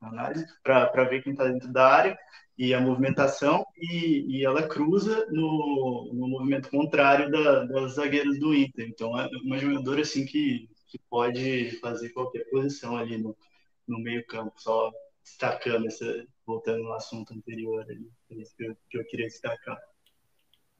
na 0.00 0.08
análise, 0.08 0.46
para 0.62 1.04
ver 1.04 1.22
quem 1.22 1.32
está 1.32 1.44
dentro 1.44 1.72
da 1.72 1.86
área 1.86 2.18
e 2.56 2.74
a 2.74 2.80
movimentação, 2.80 3.64
e, 3.76 4.26
e 4.28 4.44
ela 4.44 4.66
cruza 4.66 5.26
no, 5.30 6.10
no 6.12 6.28
movimento 6.28 6.68
contrário 6.68 7.30
da, 7.30 7.64
das 7.64 7.92
zagueiras 7.92 8.38
do 8.38 8.52
Inter. 8.52 8.88
Então, 8.88 9.18
é 9.18 9.28
uma 9.44 9.58
jogadora 9.58 10.00
assim 10.00 10.26
que, 10.26 10.68
que 10.88 10.98
pode 11.08 11.78
fazer 11.80 12.08
qualquer 12.10 12.44
posição 12.50 12.96
ali 12.96 13.16
no, 13.16 13.36
no 13.86 14.00
meio 14.00 14.26
campo, 14.26 14.52
só 14.56 14.92
destacando, 15.28 15.86
essa, 15.86 16.04
voltando 16.46 16.82
no 16.82 16.92
assunto 16.92 17.32
anterior 17.34 17.82
ali, 17.82 18.08
isso 18.40 18.56
que 18.56 18.64
eu, 18.64 18.76
que 18.90 18.98
eu 18.98 19.04
queria 19.04 19.26
destacar. 19.26 19.78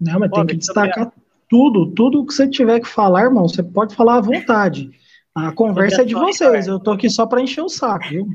Não, 0.01 0.21
mas 0.21 0.31
tem 0.31 0.47
que 0.47 0.57
destacar 0.57 1.13
tudo, 1.49 1.93
tudo 1.93 2.25
que 2.27 2.33
você 2.33 2.49
tiver 2.49 2.81
que 2.81 2.89
falar, 2.89 3.25
irmão, 3.25 3.49
você 3.49 3.63
pode 3.63 3.95
falar 3.95 4.17
à 4.17 4.21
vontade. 4.21 4.91
A 5.35 5.53
conversa 5.53 6.03
é 6.03 6.05
de 6.05 6.15
vocês, 6.15 6.67
eu 6.67 6.81
tô 6.81 6.93
aqui 6.93 7.09
só 7.09 7.27
para 7.27 7.41
encher 7.41 7.63
o 7.63 7.69
saco, 7.69 8.09
viu? 8.09 8.29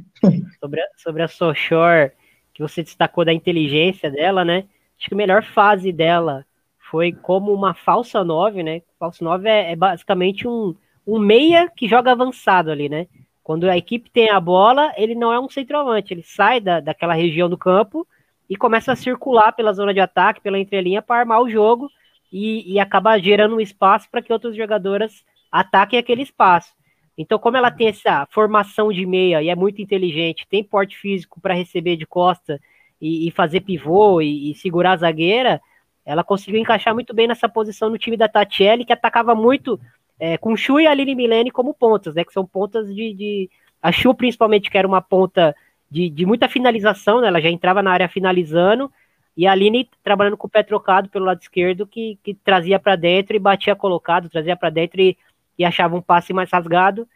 Sobre 0.59 0.81
a, 0.81 0.85
sobre 0.97 1.23
a 1.23 1.27
Sochor, 1.27 2.11
que 2.53 2.61
você 2.61 2.81
destacou 2.81 3.25
da 3.25 3.33
inteligência 3.33 4.09
dela, 4.09 4.45
né? 4.45 4.65
Acho 4.97 5.09
que 5.09 5.13
a 5.13 5.17
melhor 5.17 5.43
fase 5.43 5.91
dela 5.91 6.45
foi 6.89 7.11
como 7.11 7.51
uma 7.51 7.73
falsa 7.73 8.23
9, 8.23 8.63
né? 8.63 8.81
Falso 8.97 9.23
9 9.23 9.49
é, 9.49 9.71
é 9.71 9.75
basicamente 9.75 10.47
um, 10.47 10.75
um 11.05 11.19
meia 11.19 11.69
que 11.69 11.87
joga 11.87 12.11
avançado 12.11 12.71
ali, 12.71 12.87
né? 12.87 13.07
Quando 13.43 13.69
a 13.69 13.77
equipe 13.77 14.09
tem 14.09 14.29
a 14.29 14.39
bola, 14.39 14.93
ele 14.95 15.13
não 15.13 15.33
é 15.33 15.39
um 15.39 15.49
centroavante, 15.49 16.13
ele 16.13 16.23
sai 16.23 16.61
da, 16.61 16.79
daquela 16.79 17.13
região 17.13 17.49
do 17.49 17.57
campo 17.57 18.07
e 18.49 18.55
começa 18.55 18.91
a 18.93 18.95
circular 18.95 19.51
pela 19.51 19.73
zona 19.73 19.93
de 19.93 19.99
ataque, 19.99 20.41
pela 20.41 20.57
entrelinha, 20.57 21.01
para 21.01 21.19
armar 21.19 21.41
o 21.41 21.49
jogo 21.49 21.89
e, 22.31 22.73
e 22.73 22.79
acaba 22.79 23.19
gerando 23.19 23.55
um 23.55 23.61
espaço 23.61 24.09
para 24.09 24.21
que 24.21 24.31
outras 24.31 24.55
jogadoras 24.55 25.23
ataquem 25.51 25.99
aquele 25.99 26.23
espaço. 26.23 26.73
Então, 27.17 27.37
como 27.37 27.57
ela 27.57 27.69
tem 27.69 27.89
essa 27.89 28.25
formação 28.31 28.91
de 28.91 29.05
meia 29.05 29.43
e 29.43 29.49
é 29.49 29.55
muito 29.55 29.81
inteligente, 29.81 30.47
tem 30.49 30.63
porte 30.63 30.97
físico 30.97 31.39
para 31.39 31.53
receber 31.53 31.95
de 31.95 32.07
costa 32.07 32.59
e, 32.99 33.27
e 33.27 33.31
fazer 33.31 33.61
pivô 33.61 34.19
e, 34.19 34.51
e, 34.51 34.55
segurar 34.55 34.93
a 34.93 34.97
zagueira, 34.97 35.61
ela 36.05 36.23
conseguiu 36.23 36.59
encaixar 36.59 36.93
muito 36.93 37.13
bem 37.13 37.27
nessa 37.27 37.47
posição 37.47 37.89
no 37.89 37.97
time 37.97 38.17
da 38.17 38.27
Tatiele, 38.27 38.83
que 38.83 38.93
atacava 38.93 39.35
muito 39.35 39.79
é, 40.19 40.37
com 40.37 40.55
Chu 40.55 40.79
e 40.79 40.87
Aline 40.87 41.15
Milene 41.15 41.51
como 41.51 41.73
pontas, 41.73 42.15
né? 42.15 42.23
Que 42.23 42.33
são 42.33 42.45
pontas 42.45 42.87
de, 42.93 43.13
de. 43.13 43.49
A 43.81 43.91
Chu, 43.91 44.13
principalmente, 44.13 44.69
que 44.69 44.77
era 44.77 44.87
uma 44.87 45.01
ponta 45.01 45.55
de, 45.89 46.09
de 46.09 46.25
muita 46.25 46.47
finalização, 46.47 47.21
né? 47.21 47.27
Ela 47.27 47.41
já 47.41 47.49
entrava 47.49 47.83
na 47.83 47.91
área 47.91 48.07
finalizando, 48.07 48.91
e 49.35 49.47
a 49.47 49.51
Aline 49.51 49.89
trabalhando 50.03 50.37
com 50.37 50.47
o 50.47 50.49
pé 50.49 50.63
trocado 50.63 51.09
pelo 51.09 51.25
lado 51.25 51.41
esquerdo, 51.41 51.87
que, 51.87 52.17
que 52.23 52.33
trazia 52.33 52.79
para 52.79 52.95
dentro 52.95 53.35
e 53.35 53.39
batia 53.39 53.75
colocado, 53.75 54.29
trazia 54.29 54.55
para 54.55 54.69
dentro 54.69 55.01
e, 55.01 55.17
e 55.57 55.65
achava 55.65 55.95
um 55.95 56.01
passe 56.01 56.33
mais 56.33 56.49
rasgado. 56.51 57.07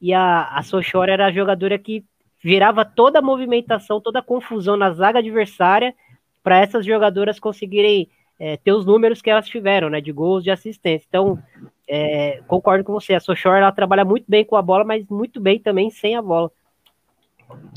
E 0.00 0.12
a, 0.12 0.48
a 0.48 0.62
Sochora 0.62 1.12
era 1.12 1.26
a 1.26 1.32
jogadora 1.32 1.78
que 1.78 2.04
virava 2.42 2.84
toda 2.84 3.18
a 3.18 3.22
movimentação, 3.22 4.00
toda 4.00 4.20
a 4.20 4.22
confusão 4.22 4.76
na 4.76 4.90
zaga 4.92 5.18
adversária 5.18 5.94
para 6.42 6.58
essas 6.58 6.86
jogadoras 6.86 7.40
conseguirem 7.40 8.08
é, 8.38 8.56
ter 8.56 8.72
os 8.72 8.86
números 8.86 9.20
que 9.20 9.30
elas 9.30 9.48
tiveram, 9.48 9.90
né, 9.90 10.00
de 10.00 10.12
gols, 10.12 10.44
de 10.44 10.50
assistência. 10.50 11.06
Então, 11.08 11.42
é, 11.88 12.40
concordo 12.46 12.84
com 12.84 12.92
você, 12.92 13.14
a 13.14 13.20
Sochor 13.20 13.54
ela 13.54 13.72
trabalha 13.72 14.04
muito 14.04 14.24
bem 14.28 14.44
com 14.44 14.56
a 14.56 14.62
bola, 14.62 14.84
mas 14.84 15.06
muito 15.08 15.40
bem 15.40 15.58
também 15.58 15.90
sem 15.90 16.16
a 16.16 16.22
bola. 16.22 16.50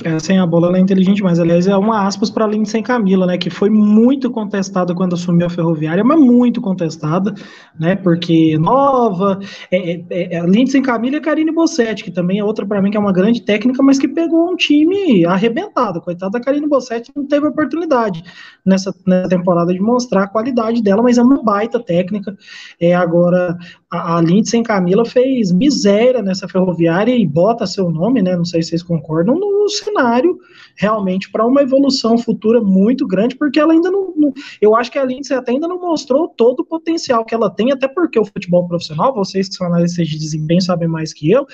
É, 0.03 0.17
sem 0.17 0.39
a 0.39 0.45
bola 0.45 0.67
ela 0.67 0.77
é 0.77 0.79
inteligente, 0.79 1.21
mas 1.21 1.39
aliás 1.39 1.67
é 1.67 1.75
uma 1.75 2.07
aspas 2.07 2.29
para 2.29 2.47
Lindsay 2.47 2.81
Camila, 2.81 3.27
né, 3.27 3.37
que 3.37 3.49
foi 3.49 3.69
muito 3.69 4.31
contestada 4.31 4.95
quando 4.95 5.13
assumiu 5.13 5.45
a 5.45 5.49
Ferroviária, 5.49 6.03
mas 6.03 6.17
muito 6.19 6.61
contestada, 6.61 7.33
né, 7.77 7.97
porque 7.97 8.57
nova, 8.57 9.39
é, 9.69 10.01
é, 10.09 10.37
é 10.37 10.41
Lindsay 10.47 10.81
Camila 10.81 11.17
e 11.17 11.21
Karine 11.21 11.51
Bossetti, 11.51 12.05
que 12.05 12.11
também 12.11 12.39
é 12.39 12.43
outra 12.43 12.65
para 12.65 12.81
mim 12.81 12.89
que 12.89 12.97
é 12.97 12.99
uma 12.99 13.11
grande 13.11 13.41
técnica, 13.41 13.83
mas 13.83 13.99
que 13.99 14.07
pegou 14.07 14.49
um 14.49 14.55
time 14.55 15.25
arrebentado, 15.25 16.01
coitada 16.01 16.31
da 16.31 16.39
Karine 16.39 16.67
Bossetti, 16.67 17.11
não 17.13 17.27
teve 17.27 17.45
oportunidade 17.45 18.23
nessa, 18.65 18.95
nessa 19.05 19.29
temporada 19.29 19.73
de 19.73 19.81
mostrar 19.81 20.23
a 20.23 20.27
qualidade 20.27 20.81
dela, 20.81 21.03
mas 21.03 21.17
é 21.17 21.21
uma 21.21 21.43
baita 21.43 21.79
técnica, 21.79 22.35
é 22.79 22.95
agora 22.95 23.57
a, 23.91 24.17
a 24.17 24.21
Lindsay 24.21 24.61
Camila 24.61 25.03
fez 25.03 25.51
miséria 25.51 26.21
nessa 26.21 26.47
Ferroviária 26.47 27.15
e 27.15 27.25
bota 27.25 27.65
seu 27.65 27.89
nome, 27.89 28.21
né, 28.21 28.35
não 28.35 28.45
sei 28.45 28.61
se 28.61 28.69
vocês 28.69 28.83
concordam, 28.83 29.35
no 29.35 29.67
cenário 29.69 30.37
realmente 30.77 31.29
para 31.31 31.45
uma 31.45 31.61
evolução 31.61 32.17
futura 32.17 32.61
muito 32.61 33.05
grande, 33.05 33.35
porque 33.35 33.59
ela 33.59 33.73
ainda 33.73 33.91
não, 33.91 34.13
não, 34.15 34.33
Eu 34.61 34.75
acho 34.75 34.91
que 34.91 34.97
a 34.97 35.03
Lindsay 35.03 35.35
até 35.35 35.51
ainda 35.51 35.67
não 35.67 35.79
mostrou 35.79 36.27
todo 36.27 36.61
o 36.61 36.65
potencial 36.65 37.25
que 37.25 37.33
ela 37.33 37.49
tem, 37.49 37.71
até 37.71 37.87
porque 37.87 38.19
o 38.19 38.25
futebol 38.25 38.67
profissional, 38.67 39.13
vocês 39.13 39.49
que 39.49 39.55
são 39.55 39.67
analistas 39.67 40.07
de 40.07 40.17
desempenho 40.17 40.61
sabem 40.61 40.87
mais 40.87 41.13
que 41.13 41.29
eu. 41.29 41.45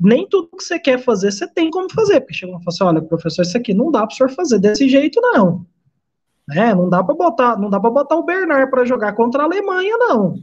Nem 0.00 0.26
tudo 0.26 0.48
que 0.56 0.64
você 0.64 0.78
quer 0.78 0.98
fazer, 0.98 1.30
você 1.30 1.46
tem 1.46 1.70
como 1.70 1.92
fazer. 1.92 2.20
Porque 2.20 2.34
chega 2.34 2.50
e 2.50 2.54
fala 2.54 2.64
assim: 2.66 2.84
olha, 2.84 3.02
professor, 3.02 3.42
isso 3.42 3.56
aqui 3.56 3.72
não 3.72 3.90
dá 3.90 4.00
para 4.00 4.12
o 4.12 4.16
senhor 4.16 4.30
fazer 4.30 4.58
desse 4.58 4.88
jeito, 4.88 5.20
não. 5.20 5.64
É, 6.54 6.74
não 6.74 6.88
dá 6.88 7.02
para 7.02 7.14
botar, 7.14 7.58
não 7.58 7.70
dá 7.70 7.80
para 7.80 7.90
botar 7.90 8.16
o 8.16 8.24
Bernard 8.24 8.70
para 8.70 8.84
jogar 8.84 9.12
contra 9.12 9.42
a 9.42 9.46
Alemanha, 9.46 9.96
não. 9.98 10.34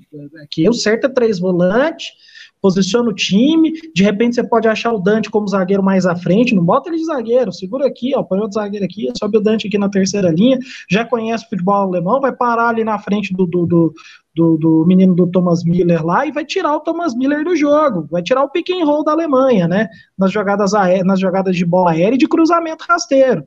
Aqui 0.43 0.67
o 0.67 0.73
certo 0.73 1.05
é 1.05 1.09
três 1.09 1.39
volantes, 1.39 2.13
posiciona 2.61 3.09
o 3.09 3.13
time, 3.13 3.73
de 3.93 4.03
repente 4.03 4.35
você 4.35 4.43
pode 4.43 4.67
achar 4.67 4.91
o 4.91 4.99
Dante 4.99 5.29
como 5.29 5.47
zagueiro 5.47 5.83
mais 5.83 6.05
à 6.05 6.15
frente, 6.15 6.53
não 6.53 6.63
bota 6.63 6.89
ele 6.89 6.97
de 6.97 7.05
zagueiro, 7.05 7.51
segura 7.51 7.87
aqui, 7.87 8.13
ó, 8.15 8.23
põe 8.23 8.39
outro 8.39 8.59
zagueiro 8.59 8.85
aqui, 8.85 9.07
sobe 9.17 9.37
o 9.37 9.41
Dante 9.41 9.67
aqui 9.67 9.77
na 9.77 9.89
terceira 9.89 10.29
linha, 10.29 10.59
já 10.89 11.05
conhece 11.05 11.45
o 11.45 11.49
futebol 11.49 11.75
alemão, 11.75 12.19
vai 12.19 12.33
parar 12.33 12.69
ali 12.69 12.83
na 12.83 12.99
frente 12.99 13.33
do, 13.33 13.45
do, 13.45 13.65
do, 13.65 13.93
do, 14.35 14.57
do 14.57 14.85
menino 14.85 15.15
do 15.15 15.27
Thomas 15.27 15.63
Miller 15.63 16.05
lá 16.05 16.25
e 16.25 16.31
vai 16.31 16.45
tirar 16.45 16.75
o 16.75 16.81
Thomas 16.81 17.15
Miller 17.15 17.43
do 17.43 17.55
jogo, 17.55 18.07
vai 18.11 18.21
tirar 18.21 18.43
o 18.43 18.49
pick 18.49 18.69
and 18.69 18.85
roll 18.85 19.03
da 19.03 19.13
Alemanha, 19.13 19.67
né, 19.67 19.87
nas 20.17 20.31
jogadas, 20.31 20.73
aé 20.73 21.03
nas 21.03 21.19
jogadas 21.19 21.55
de 21.55 21.65
bola 21.65 21.91
aérea 21.91 22.15
e 22.15 22.19
de 22.19 22.27
cruzamento 22.27 22.85
rasteiro. 22.87 23.45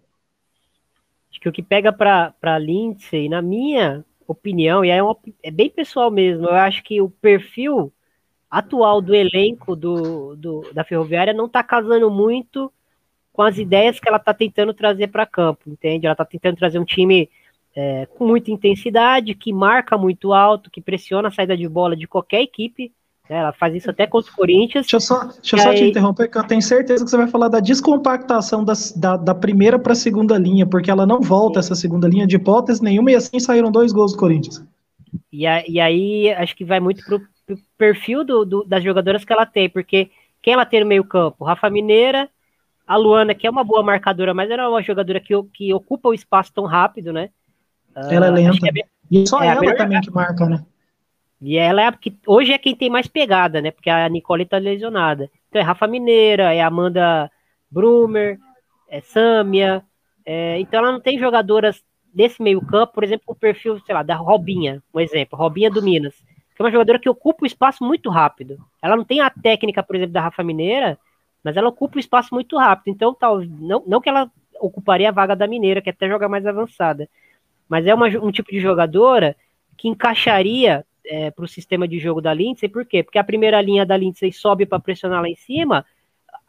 Que 1.43 1.49
o 1.49 1.53
que 1.53 1.61
pega 1.61 1.93
para 1.93 2.59
Lindsay, 2.61 3.29
na 3.29 3.43
minha 3.43 4.05
opinião, 4.29 4.85
e 4.85 4.91
é, 4.91 5.03
uma, 5.03 5.17
é 5.43 5.51
bem 5.51 5.69
pessoal 5.69 6.09
mesmo, 6.09 6.47
eu 6.47 6.55
acho 6.55 6.85
que 6.85 7.01
o 7.01 7.11
perfil 7.11 7.93
atual 8.49 9.03
do 9.03 9.13
elenco 9.13 9.75
do, 9.75 10.37
do 10.37 10.73
da 10.73 10.85
Ferroviária 10.85 11.33
não 11.33 11.47
está 11.47 11.61
casando 11.61 12.09
muito 12.09 12.73
com 13.33 13.43
as 13.43 13.59
ideias 13.59 13.99
que 13.99 14.09
ela 14.09 14.19
está 14.19 14.33
tentando 14.33 14.73
trazer 14.73 15.09
para 15.09 15.27
campo, 15.27 15.69
entende? 15.69 16.07
Ela 16.07 16.13
está 16.13 16.25
tentando 16.25 16.59
trazer 16.59 16.79
um 16.79 16.85
time 16.85 17.29
é, 17.75 18.07
com 18.07 18.25
muita 18.25 18.53
intensidade, 18.53 19.35
que 19.35 19.53
marca 19.53 19.99
muito 19.99 20.33
alto, 20.33 20.71
que 20.71 20.81
pressiona 20.81 21.27
a 21.27 21.33
saída 21.33 21.57
de 21.57 21.69
bola 21.69 21.97
de 21.97 22.07
qualquer 22.07 22.43
equipe. 22.43 22.93
Né? 23.29 23.37
Ela 23.37 23.53
faz 23.53 23.75
isso 23.75 23.91
até 23.91 24.07
contra 24.07 24.31
o 24.31 24.35
Corinthians. 24.35 24.85
Deixa 24.85 24.97
eu 24.97 25.01
só, 25.01 25.25
deixa 25.25 25.57
eu 25.57 25.61
só 25.61 25.71
aí... 25.71 25.77
te 25.77 25.85
interromper, 25.85 26.29
que 26.29 26.39
eu 26.39 26.45
tenho 26.45 26.63
certeza 26.63 27.05
que 27.05 27.11
você 27.11 27.17
vai 27.17 27.29
falar 27.29 27.49
da 27.49 27.61
descompactação 27.61 28.65
das, 28.65 28.93
da, 28.93 29.17
da 29.17 29.35
primeira 29.35 29.79
para 29.79 29.93
a 29.93 29.97
segunda 29.97 30.39
linha, 30.39 30.67
porque 30.67 30.91
ela 30.91 31.07
não 31.07 31.21
volta 31.21 31.61
essa 31.61 31.75
segunda 31.75 32.09
linha 32.09 32.27
de 32.27 32.37
hipótese 32.37 32.83
nenhuma, 32.83 33.11
e 33.11 33.17
assim 33.17 33.39
saíram 33.39 33.71
dois 33.71 33.93
gols 33.93 34.13
do 34.13 34.19
Corinthians. 34.19 34.65
E, 35.33 35.47
a, 35.47 35.63
e 35.67 35.79
aí 35.81 36.33
acho 36.33 36.57
que 36.57 36.65
vai 36.65 36.81
muito 36.81 37.05
pro, 37.05 37.21
perfil 37.77 38.25
do, 38.25 38.45
do, 38.45 38.65
das 38.65 38.83
jogadoras 38.83 39.25
que 39.25 39.33
ela 39.33 39.47
tem, 39.47 39.69
porque 39.69 40.11
quem 40.41 40.55
ela 40.55 40.67
tem 40.67 40.81
no 40.81 40.87
meio 40.87 41.05
campo? 41.05 41.45
Rafa 41.45 41.71
Mineira, 41.71 42.29
a 42.87 42.97
Luana, 42.97 43.35
que 43.35 43.47
é 43.47 43.51
uma 43.51 43.65
boa 43.65 43.83
marcadora, 43.83 44.35
mas 44.35 44.51
era 44.51 44.65
é 44.65 44.69
uma 44.69 44.83
jogadora 44.83 45.21
que, 45.21 45.35
que 45.55 45.73
ocupa 45.73 46.09
o 46.09 46.15
espaço 46.15 46.53
tão 46.53 46.65
rápido, 46.65 47.13
né? 47.13 47.31
Ela 47.95 48.27
é 48.27 48.29
ah, 48.29 48.33
lenta. 48.33 48.67
É, 48.67 48.85
e 49.11 49.27
só 49.27 49.43
é 49.43 49.49
ela 49.49 49.77
também 49.77 50.01
que 50.01 50.11
marca, 50.11 50.47
né? 50.47 50.65
E 51.43 51.59
ela 51.59 51.83
é 51.83 51.93
que 51.93 52.17
hoje 52.27 52.53
é 52.53 52.59
quem 52.59 52.75
tem 52.75 52.89
mais 52.89 53.09
pegada, 53.09 53.61
né? 53.61 53.71
Porque 53.71 53.91
a 53.91 54.09
Nicole 54.09 54.47
tá 54.47 54.59
lesionada. 54.59 55.29
Então 55.49 55.61
é 55.61 55.65
Rafa 55.65 55.87
Mineira, 55.87 56.55
é 56.55 56.63
Amanda 56.63 57.31
Brumer, 57.71 58.39
é 58.89 59.01
Sâmia. 59.01 59.85
É, 60.25 60.59
então 60.61 60.79
ela 60.79 60.93
não 60.93 61.01
tem 61.01 61.19
jogadoras 61.19 61.83
desse 62.15 62.41
meio 62.41 62.65
campo, 62.65 62.93
por 62.93 63.03
exemplo, 63.03 63.25
o 63.27 63.35
perfil, 63.35 63.81
sei 63.81 63.95
lá, 63.95 64.03
da 64.03 64.15
Robinha, 64.15 64.83
um 64.95 65.01
exemplo, 65.01 65.37
Robinha 65.37 65.71
do 65.71 65.83
Minas 65.83 66.15
que 66.55 66.61
é 66.61 66.65
uma 66.65 66.71
jogadora 66.71 66.99
que 66.99 67.09
ocupa 67.09 67.45
o 67.45 67.47
espaço 67.47 67.85
muito 67.85 68.11
rápido. 68.11 68.59
Ela 68.81 68.97
não 68.97 69.05
tem 69.05 69.21
a 69.21 69.31
técnica, 69.31 69.83
por 69.83 69.97
exemplo, 69.97 70.13
da 70.13 70.21
Rafa 70.21 70.43
Mineira, 70.43 70.99
mas 71.43 71.57
ela 71.57 71.69
ocupa 71.69 71.97
o 71.97 72.01
espaço 72.01 72.35
muito 72.35 72.57
rápido. 72.57 72.95
Então, 72.95 73.15
tal, 73.15 73.41
não, 73.41 73.83
não 73.87 74.01
que 74.01 74.09
ela 74.09 74.31
ocuparia 74.61 75.09
a 75.09 75.13
vaga 75.13 75.35
da 75.35 75.47
Mineira, 75.47 75.81
que 75.81 75.91
até 75.91 76.09
joga 76.09 76.29
mais 76.29 76.47
avançada, 76.47 77.09
mas 77.69 77.87
é 77.87 77.95
uma, 77.95 78.07
um 78.07 78.31
tipo 78.31 78.51
de 78.51 78.61
jogadora 78.61 79.35
que 79.77 79.89
encaixaria 79.89 80.85
é, 81.07 81.31
para 81.31 81.45
o 81.45 81.49
sistema 81.49 81.87
de 81.87 81.99
jogo 81.99 82.21
da 82.21 82.33
Lindsay, 82.33 82.69
por 82.69 82.85
quê? 82.85 83.03
Porque 83.03 83.19
a 83.19 83.25
primeira 83.25 83.61
linha 83.61 83.85
da 83.85 83.97
Lindsay 83.97 84.33
sobe 84.33 84.67
para 84.67 84.81
pressionar 84.81 85.23
lá 85.23 85.29
em 85.29 85.37
cima, 85.37 85.85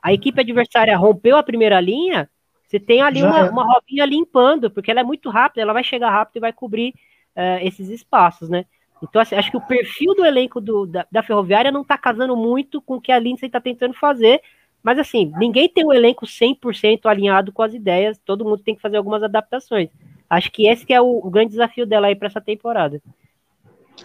a 0.01 0.13
equipe 0.13 0.39
adversária 0.39 0.97
rompeu 0.97 1.37
a 1.37 1.43
primeira 1.43 1.79
linha, 1.79 2.29
você 2.67 2.79
tem 2.79 3.01
ali 3.01 3.21
uma, 3.21 3.39
é. 3.39 3.49
uma 3.49 3.63
robinha 3.63 4.05
limpando, 4.05 4.69
porque 4.71 4.89
ela 4.89 5.01
é 5.01 5.03
muito 5.03 5.29
rápida, 5.29 5.61
ela 5.61 5.73
vai 5.73 5.83
chegar 5.83 6.09
rápido 6.09 6.37
e 6.37 6.39
vai 6.39 6.51
cobrir 6.51 6.93
uh, 7.35 7.61
esses 7.61 7.89
espaços, 7.89 8.49
né? 8.49 8.65
Então, 9.01 9.21
assim, 9.21 9.35
acho 9.35 9.51
que 9.51 9.57
o 9.57 9.61
perfil 9.61 10.15
do 10.15 10.25
elenco 10.25 10.61
do, 10.61 10.85
da, 10.85 11.05
da, 11.11 11.21
Ferroviária 11.21 11.71
não 11.71 11.81
está 11.81 11.97
casando 11.97 12.35
muito 12.37 12.81
com 12.81 12.95
o 12.95 13.01
que 13.01 13.11
a 13.11 13.19
Lindsay 13.19 13.47
está 13.47 13.59
tentando 13.59 13.93
fazer. 13.93 14.41
Mas, 14.81 14.97
assim, 14.97 15.31
ninguém 15.37 15.67
tem 15.67 15.85
um 15.85 15.93
elenco 15.93 16.25
100% 16.25 17.05
alinhado 17.05 17.51
com 17.51 17.61
as 17.61 17.73
ideias, 17.73 18.17
todo 18.17 18.45
mundo 18.45 18.63
tem 18.63 18.75
que 18.75 18.81
fazer 18.81 18.97
algumas 18.97 19.21
adaptações. 19.21 19.89
Acho 20.29 20.51
que 20.51 20.67
esse 20.67 20.85
que 20.85 20.93
é 20.93 21.01
o, 21.01 21.19
o 21.23 21.29
grande 21.29 21.51
desafio 21.51 21.85
dela 21.85 22.07
aí 22.07 22.15
para 22.15 22.27
essa 22.27 22.41
temporada. 22.41 23.01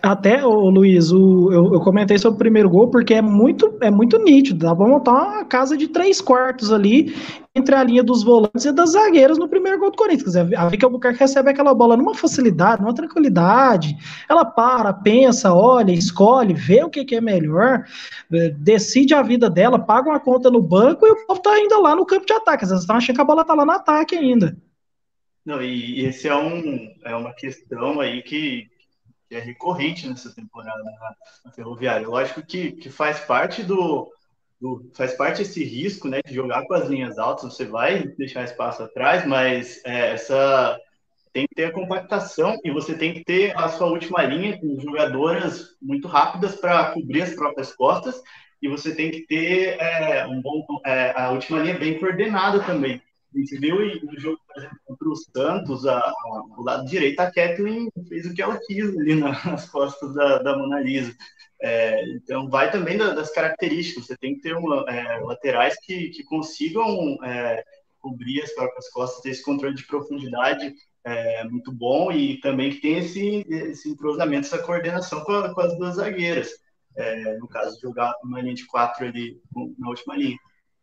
Até, 0.00 0.44
ô, 0.44 0.70
Luiz, 0.70 1.10
o, 1.10 1.50
eu, 1.52 1.74
eu, 1.74 1.80
comentei 1.80 2.18
sobre 2.18 2.36
o 2.36 2.38
primeiro 2.38 2.70
gol 2.70 2.88
porque 2.88 3.14
é 3.14 3.22
muito, 3.22 3.76
é 3.80 3.90
muito 3.90 4.16
nítido. 4.18 4.66
Dá 4.66 4.74
pra 4.74 4.86
montar 4.86 5.12
uma 5.12 5.44
casa 5.44 5.76
de 5.76 5.88
três 5.88 6.20
quartos 6.20 6.72
ali 6.72 7.14
entre 7.54 7.74
a 7.74 7.82
linha 7.82 8.02
dos 8.02 8.22
volantes 8.22 8.64
e 8.64 8.72
das 8.72 8.90
zagueiras 8.90 9.38
no 9.38 9.48
primeiro 9.48 9.78
gol 9.78 9.90
do 9.90 9.96
Corinthians. 9.96 10.36
A 10.36 10.68
Vicky 10.68 10.84
Albuquerque 10.84 11.18
recebe 11.18 11.50
aquela 11.50 11.74
bola 11.74 11.96
numa 11.96 12.14
facilidade, 12.14 12.80
numa 12.80 12.94
tranquilidade. 12.94 13.96
Ela 14.28 14.44
para, 14.44 14.92
pensa, 14.92 15.52
olha, 15.52 15.90
escolhe, 15.90 16.54
vê 16.54 16.84
o 16.84 16.90
que, 16.90 17.04
que 17.04 17.16
é 17.16 17.20
melhor, 17.20 17.84
eh, 18.32 18.50
decide 18.50 19.14
a 19.14 19.22
vida 19.22 19.50
dela, 19.50 19.80
paga 19.80 20.10
uma 20.10 20.20
conta 20.20 20.48
no 20.48 20.62
banco 20.62 21.06
e 21.06 21.10
o 21.10 21.26
povo 21.26 21.40
tá 21.40 21.50
ainda 21.50 21.76
lá 21.78 21.96
no 21.96 22.06
campo 22.06 22.24
de 22.24 22.32
ataque. 22.32 22.62
Às 22.64 22.70
vezes 22.70 22.84
estão 22.84 22.96
achando 22.96 23.16
que 23.16 23.22
a 23.22 23.24
bola 23.24 23.44
tá 23.44 23.54
lá 23.54 23.64
no 23.64 23.72
ataque 23.72 24.14
ainda. 24.14 24.56
Não, 25.44 25.60
e 25.60 26.04
esse 26.04 26.28
é, 26.28 26.36
um, 26.36 26.94
é 27.04 27.16
uma 27.16 27.32
questão 27.32 28.00
aí 28.00 28.22
que, 28.22 28.68
que 29.28 29.34
é 29.34 29.40
recorrente 29.40 30.08
nessa 30.08 30.34
temporada 30.34 30.82
na, 30.82 30.92
na 31.44 31.52
Ferroviária. 31.52 32.08
Lógico 32.08 32.42
que, 32.42 32.72
que 32.72 32.90
faz 32.90 33.20
parte 33.20 33.62
do, 33.62 34.10
do, 34.60 34.90
faz 34.94 35.14
parte 35.14 35.42
esse 35.42 35.62
risco, 35.62 36.08
né, 36.08 36.20
de 36.26 36.34
jogar 36.34 36.64
com 36.66 36.74
as 36.74 36.88
linhas 36.88 37.18
altas. 37.18 37.54
Você 37.54 37.66
vai 37.66 38.06
deixar 38.16 38.44
espaço 38.44 38.82
atrás, 38.82 39.26
mas 39.26 39.84
é, 39.84 40.12
essa 40.12 40.78
tem 41.32 41.46
que 41.46 41.54
ter 41.54 41.66
a 41.66 41.72
compactação 41.72 42.58
e 42.64 42.70
você 42.70 42.96
tem 42.96 43.12
que 43.12 43.22
ter 43.22 43.56
a 43.56 43.68
sua 43.68 43.86
última 43.88 44.22
linha 44.22 44.58
com 44.58 44.80
jogadoras 44.80 45.76
muito 45.80 46.08
rápidas 46.08 46.56
para 46.56 46.92
cobrir 46.92 47.22
as 47.22 47.34
próprias 47.34 47.72
costas 47.74 48.20
e 48.60 48.68
você 48.68 48.94
tem 48.94 49.10
que 49.10 49.20
ter 49.26 49.78
é, 49.78 50.26
um 50.26 50.40
bom, 50.40 50.64
é, 50.84 51.12
a 51.14 51.30
última 51.30 51.60
linha 51.60 51.78
bem 51.78 51.98
coordenada 51.98 52.60
também. 52.60 53.00
A 53.34 53.38
gente 53.38 53.58
viu 53.58 53.76
no 54.04 54.18
jogo, 54.18 54.40
por 54.46 54.56
exemplo, 54.56 54.78
contra 55.08 55.12
o 55.12 55.16
Santos, 55.16 55.86
a, 55.86 55.98
a, 55.98 56.42
o 56.56 56.62
lado 56.62 56.86
direito, 56.86 57.20
a 57.20 57.30
Kathleen 57.30 57.88
fez 58.08 58.26
o 58.26 58.34
que 58.34 58.42
ela 58.42 58.58
quis 58.66 58.96
ali 58.96 59.14
nas 59.14 59.68
costas 59.70 60.14
da, 60.14 60.38
da 60.38 60.56
Mona 60.56 60.80
Lisa. 60.80 61.14
É, 61.60 62.04
então, 62.10 62.48
vai 62.48 62.70
também 62.70 62.96
das 62.96 63.30
características. 63.30 64.06
Você 64.06 64.16
tem 64.16 64.34
que 64.34 64.42
ter 64.42 64.54
uma, 64.54 64.84
é, 64.88 65.18
laterais 65.20 65.76
que, 65.80 66.10
que 66.10 66.22
consigam 66.24 67.16
é, 67.24 67.62
cobrir 67.98 68.42
as 68.42 68.52
próprias 68.52 68.88
costas, 68.90 69.22
ter 69.22 69.30
esse 69.30 69.42
controle 69.42 69.74
de 69.74 69.86
profundidade 69.86 70.72
é, 71.04 71.44
muito 71.44 71.72
bom 71.72 72.12
e 72.12 72.38
também 72.40 72.70
que 72.70 72.80
tem 72.80 72.98
esse, 72.98 73.44
esse 73.48 73.88
entrosamento, 73.88 74.46
essa 74.46 74.62
coordenação 74.62 75.24
com, 75.24 75.32
a, 75.32 75.54
com 75.54 75.60
as 75.60 75.76
duas 75.76 75.96
zagueiras. 75.96 76.50
É, 76.96 77.36
no 77.38 77.46
caso, 77.46 77.76
de 77.76 77.82
jogar 77.82 78.12
uma 78.24 78.40
linha 78.40 78.54
de 78.54 78.66
quatro 78.66 79.06
ali 79.06 79.40
na 79.78 79.88
última 79.88 80.16
linha. 80.16 80.36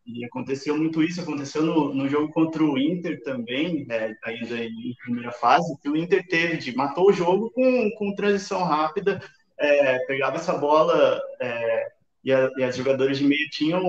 E 0.06 0.24
aconteceu 0.24 0.76
muito 0.76 1.02
isso, 1.02 1.20
aconteceu 1.20 1.62
no, 1.62 1.92
no 1.92 2.08
jogo 2.08 2.32
contra 2.32 2.62
o 2.62 2.78
Inter 2.78 3.22
também, 3.24 3.84
né, 3.86 4.14
ainda 4.24 4.56
em 4.56 4.94
primeira 5.02 5.32
fase, 5.32 5.76
que 5.82 5.88
o 5.88 5.96
Inter 5.96 6.24
teve 6.28 6.58
de 6.58 6.76
matou 6.76 7.08
o 7.08 7.12
jogo 7.12 7.50
com, 7.50 7.90
com 7.98 8.14
transição 8.14 8.62
rápida, 8.62 9.20
é, 9.58 9.98
pegava 10.06 10.36
essa 10.36 10.56
bola 10.56 11.20
é, 11.40 11.88
e, 12.22 12.32
a, 12.32 12.50
e 12.56 12.62
as 12.62 12.76
jogadoras 12.76 13.18
de 13.18 13.24
meio 13.24 13.48
tinham 13.50 13.82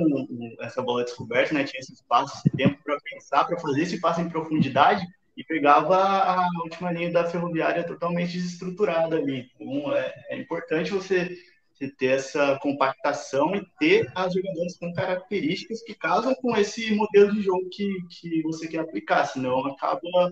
essa 0.61 0.81
bola 0.81 1.03
descoberta, 1.03 1.53
né, 1.53 1.64
tinha 1.64 1.80
esse 1.80 1.94
espaço, 1.94 2.35
esse 2.38 2.57
tempo 2.57 2.81
para 2.84 2.98
pensar, 2.99 3.45
para 3.45 3.60
fazer 3.60 3.84
esse 3.84 4.02
passo 4.02 4.19
em 4.19 4.30
profundidade 4.30 5.06
e 5.35 5.44
pegava 5.44 5.98
a 5.98 6.48
última 6.64 6.91
linha 6.91 7.11
da 7.11 7.26
ferroviária 7.26 7.84
totalmente 7.84 8.34
desestruturada 8.34 9.18
ali. 9.18 9.52
Então 9.60 9.95
é, 9.95 10.14
é 10.30 10.38
importante 10.38 10.91
você 10.91 11.38
você 11.78 11.90
ter 11.90 12.08
essa 12.08 12.58
compactação 12.60 13.56
e 13.56 13.64
ter 13.80 14.12
as 14.16 14.34
jogadoras 14.34 14.78
com 14.78 14.94
características 14.94 15.84
que 15.84 15.94
casam 15.94 16.34
com 16.36 16.56
esse 16.58 16.94
modelo 16.95 17.32
de 17.34 17.44
jogo 17.44 17.70
que, 17.70 17.88
que 18.10 18.41
você 18.41 18.68
quer 18.68 18.80
aplicar, 18.80 19.26
senão 19.26 19.66
acaba 19.68 20.32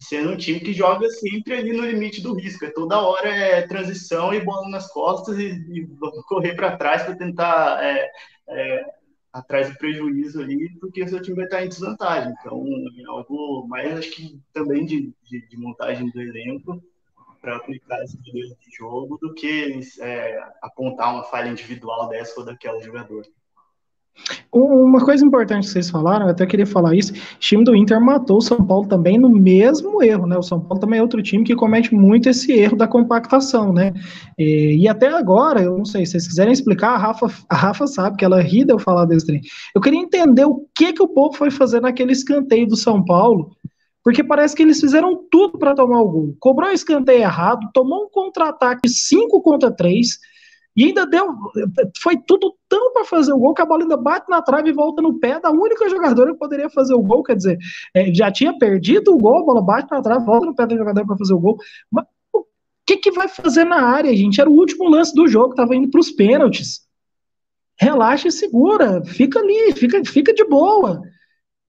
sendo 0.00 0.32
um 0.32 0.36
time 0.36 0.58
que 0.58 0.72
joga 0.72 1.08
sempre 1.10 1.54
ali 1.54 1.72
no 1.72 1.84
limite 1.84 2.20
do 2.20 2.34
risco. 2.34 2.64
É 2.64 2.70
toda 2.70 3.00
hora 3.00 3.28
é 3.28 3.66
transição 3.66 4.34
e 4.34 4.40
bola 4.40 4.68
nas 4.68 4.92
costas 4.92 5.38
e, 5.38 5.50
e 5.50 5.86
correr 6.26 6.54
para 6.54 6.76
trás 6.76 7.02
para 7.04 7.16
tentar 7.16 7.84
é, 7.84 8.10
é, 8.48 8.84
atrás 9.32 9.70
do 9.70 9.76
prejuízo 9.76 10.40
ali, 10.40 10.70
porque 10.80 11.02
o 11.02 11.08
seu 11.08 11.22
time 11.22 11.36
vai 11.36 11.44
estar 11.44 11.64
em 11.64 11.68
desvantagem. 11.68 12.34
Então, 12.40 12.64
é 12.98 13.04
algo 13.04 13.66
mais, 13.68 13.98
acho 13.98 14.10
que 14.10 14.40
também 14.52 14.84
de, 14.84 15.14
de, 15.24 15.48
de 15.48 15.56
montagem 15.56 16.10
do 16.10 16.20
elenco 16.20 16.82
para 17.40 17.56
aplicar 17.56 18.02
esse 18.02 18.16
modelo 18.18 18.56
de 18.60 18.76
jogo 18.76 19.18
do 19.20 19.32
que 19.34 19.80
é, 20.00 20.38
apontar 20.62 21.14
uma 21.14 21.24
falha 21.24 21.48
individual 21.48 22.08
dessa 22.08 22.38
ou 22.38 22.46
daquela 22.46 22.80
jogador. 22.80 23.24
Uma 24.52 25.04
coisa 25.04 25.24
importante 25.24 25.66
que 25.66 25.72
vocês 25.72 25.88
falaram, 25.88 26.26
eu 26.26 26.32
até 26.32 26.44
queria 26.44 26.66
falar 26.66 26.94
isso, 26.94 27.12
o 27.12 27.38
time 27.38 27.64
do 27.64 27.74
Inter 27.74 28.00
matou 28.00 28.38
o 28.38 28.42
São 28.42 28.64
Paulo 28.64 28.86
também 28.86 29.16
no 29.16 29.28
mesmo 29.30 30.02
erro, 30.02 30.26
né? 30.26 30.36
O 30.36 30.42
São 30.42 30.60
Paulo 30.60 30.80
também 30.80 30.98
é 30.98 31.02
outro 31.02 31.22
time 31.22 31.44
que 31.44 31.54
comete 31.54 31.94
muito 31.94 32.28
esse 32.28 32.52
erro 32.52 32.76
da 32.76 32.88
compactação, 32.88 33.72
né? 33.72 33.94
E, 34.36 34.76
e 34.80 34.88
até 34.88 35.08
agora, 35.08 35.62
eu 35.62 35.78
não 35.78 35.84
sei, 35.84 36.04
se 36.04 36.12
vocês 36.12 36.28
quiserem 36.28 36.52
explicar, 36.52 36.90
a 36.90 36.98
Rafa, 36.98 37.26
a 37.48 37.56
Rafa 37.56 37.86
sabe 37.86 38.16
que 38.16 38.24
ela 38.24 38.42
ri 38.42 38.64
de 38.64 38.72
eu 38.72 38.78
falar 38.78 39.04
desse 39.04 39.26
trem. 39.26 39.40
Eu 39.74 39.80
queria 39.80 40.00
entender 40.00 40.44
o 40.44 40.66
que 40.74 40.92
que 40.92 41.02
o 41.02 41.08
povo 41.08 41.36
foi 41.36 41.50
fazer 41.50 41.80
naquele 41.80 42.12
escanteio 42.12 42.66
do 42.66 42.76
São 42.76 43.04
Paulo, 43.04 43.56
porque 44.02 44.24
parece 44.24 44.56
que 44.56 44.62
eles 44.62 44.80
fizeram 44.80 45.26
tudo 45.30 45.58
para 45.58 45.74
tomar 45.74 46.00
o 46.00 46.08
gol. 46.08 46.36
Cobrou 46.38 46.70
o 46.70 46.72
escanteio 46.72 47.20
errado, 47.20 47.68
tomou 47.72 48.04
um 48.04 48.10
contra-ataque 48.10 48.88
5 48.88 49.42
contra 49.42 49.70
3, 49.70 50.18
e 50.76 50.84
ainda 50.84 51.06
deu. 51.06 51.26
Foi 52.00 52.16
tudo 52.16 52.54
tão 52.68 52.92
para 52.92 53.04
fazer 53.04 53.32
o 53.32 53.38
gol 53.38 53.54
que 53.54 53.62
a 53.62 53.66
bola 53.66 53.82
ainda 53.82 53.96
bate 53.96 54.30
na 54.30 54.40
trave 54.40 54.70
e 54.70 54.72
volta 54.72 55.02
no 55.02 55.18
pé 55.18 55.40
da 55.40 55.50
única 55.50 55.88
jogadora 55.88 56.32
que 56.32 56.38
poderia 56.38 56.70
fazer 56.70 56.94
o 56.94 57.02
gol. 57.02 57.22
Quer 57.22 57.36
dizer, 57.36 57.58
é, 57.94 58.14
já 58.14 58.30
tinha 58.30 58.56
perdido 58.56 59.12
o 59.12 59.18
gol, 59.18 59.38
a 59.38 59.44
bola 59.44 59.62
bate 59.62 59.90
na 59.90 60.00
trave, 60.00 60.24
volta 60.24 60.46
no 60.46 60.54
pé 60.54 60.66
da 60.66 60.76
jogadora 60.76 61.06
para 61.06 61.18
fazer 61.18 61.34
o 61.34 61.40
gol. 61.40 61.58
Mas 61.90 62.06
o 62.32 62.44
que, 62.86 62.96
que 62.96 63.10
vai 63.10 63.28
fazer 63.28 63.64
na 63.64 63.82
área, 63.82 64.14
gente? 64.16 64.40
Era 64.40 64.48
o 64.48 64.54
último 64.54 64.88
lance 64.88 65.14
do 65.14 65.26
jogo, 65.26 65.50
estava 65.50 65.74
indo 65.74 65.90
para 65.90 66.00
os 66.00 66.10
pênaltis. 66.10 66.80
Relaxa 67.78 68.28
e 68.28 68.32
segura, 68.32 69.02
fica 69.04 69.40
ali, 69.40 69.72
fica, 69.72 70.02
fica 70.04 70.32
de 70.32 70.44
boa. 70.44 71.02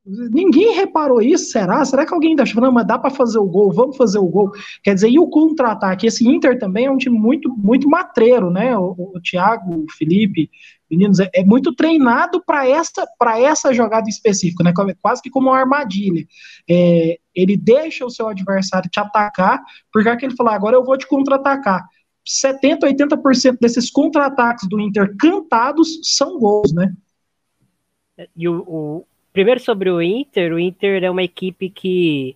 Ninguém 0.04 0.74
reparou 0.74 1.22
isso, 1.22 1.52
será? 1.52 1.86
Será 1.86 2.06
que 2.08 2.14
alguém 2.14 2.36
tá 2.36 2.42
achando, 2.42 2.62
não, 2.62 2.72
mas 2.72 2.88
dá 2.88 2.98
para 2.98 3.12
fazer 3.12 3.38
o 3.38 3.46
gol, 3.46 3.72
vamos 3.72 3.96
fazer 3.96 4.18
o 4.18 4.28
gol? 4.28 4.52
Quer 4.84 4.96
dizer, 4.96 5.10
e 5.10 5.20
o 5.20 5.28
contra-ataque? 5.28 6.08
Esse 6.08 6.28
Inter 6.28 6.58
também 6.58 6.86
é 6.86 6.92
um 6.92 6.98
time 6.98 7.18
muito, 7.18 7.50
muito 7.56 7.88
matreiro, 7.88 8.50
né? 8.50 8.76
O, 8.76 8.96
o 9.14 9.22
Thiago, 9.22 9.84
o 9.84 9.92
Felipe, 9.92 10.50
meninos, 10.90 11.20
é, 11.20 11.30
é 11.36 11.46
muito 11.46 11.76
treinado 11.76 12.44
para 12.44 12.68
essa, 12.68 13.08
essa 13.38 13.72
jogada 13.74 14.10
específica, 14.10 14.64
né? 14.64 14.74
Quase 15.00 15.22
que 15.22 15.30
como 15.30 15.50
uma 15.50 15.60
armadilha. 15.60 16.26
É, 16.68 17.20
ele 17.36 17.56
deixa 17.56 18.04
o 18.04 18.10
seu 18.10 18.28
adversário 18.28 18.90
te 18.90 19.00
atacar, 19.00 19.62
porque 19.94 20.10
é 20.10 20.16
que 20.16 20.26
ele 20.26 20.36
fala, 20.36 20.56
agora 20.56 20.76
eu 20.76 20.84
vou 20.84 20.98
te 20.98 21.08
contra-atacar. 21.08 21.86
70, 22.26 22.88
80% 22.88 23.58
desses 23.62 23.92
contra-ataques 23.92 24.68
do 24.68 24.80
Inter 24.80 25.16
cantados 25.16 26.00
são 26.04 26.40
gols, 26.40 26.74
né? 26.74 26.92
E 28.36 28.48
o, 28.48 28.62
o, 28.68 29.06
primeiro 29.34 29.60
sobre 29.60 29.90
o 29.90 30.02
Inter, 30.02 30.54
o 30.54 30.60
Inter 30.60 31.04
é 31.04 31.10
uma 31.10 31.24
equipe 31.24 31.70
que, 31.70 32.36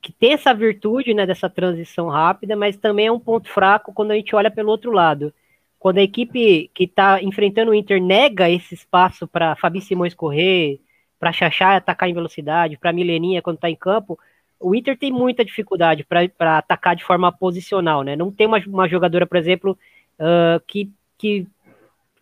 que 0.00 0.12
tem 0.12 0.32
essa 0.32 0.54
virtude 0.54 1.14
né, 1.14 1.26
dessa 1.26 1.48
transição 1.48 2.08
rápida, 2.08 2.56
mas 2.56 2.76
também 2.76 3.06
é 3.06 3.12
um 3.12 3.20
ponto 3.20 3.48
fraco 3.48 3.92
quando 3.92 4.12
a 4.12 4.14
gente 4.14 4.34
olha 4.34 4.50
pelo 4.50 4.70
outro 4.70 4.90
lado. 4.90 5.32
Quando 5.78 5.98
a 5.98 6.02
equipe 6.02 6.70
que 6.74 6.84
está 6.84 7.22
enfrentando 7.22 7.70
o 7.70 7.74
Inter 7.74 8.02
nega 8.02 8.50
esse 8.50 8.74
espaço 8.74 9.26
para 9.26 9.56
Fabi 9.56 9.80
Simões 9.80 10.14
correr, 10.14 10.78
para 11.18 11.32
Xaxá 11.32 11.76
atacar 11.76 12.08
em 12.08 12.14
velocidade, 12.14 12.78
para 12.78 12.92
Mileninha 12.92 13.42
quando 13.42 13.56
está 13.56 13.70
em 13.70 13.76
campo, 13.76 14.18
o 14.58 14.74
Inter 14.74 14.96
tem 14.96 15.10
muita 15.10 15.42
dificuldade 15.44 16.04
para 16.04 16.58
atacar 16.58 16.94
de 16.94 17.02
forma 17.02 17.32
posicional, 17.32 18.02
né? 18.02 18.14
Não 18.14 18.30
tem 18.30 18.46
uma, 18.46 18.58
uma 18.66 18.86
jogadora, 18.86 19.26
por 19.26 19.38
exemplo, 19.38 19.76
uh, 20.18 20.60
que, 20.66 20.90
que 21.16 21.46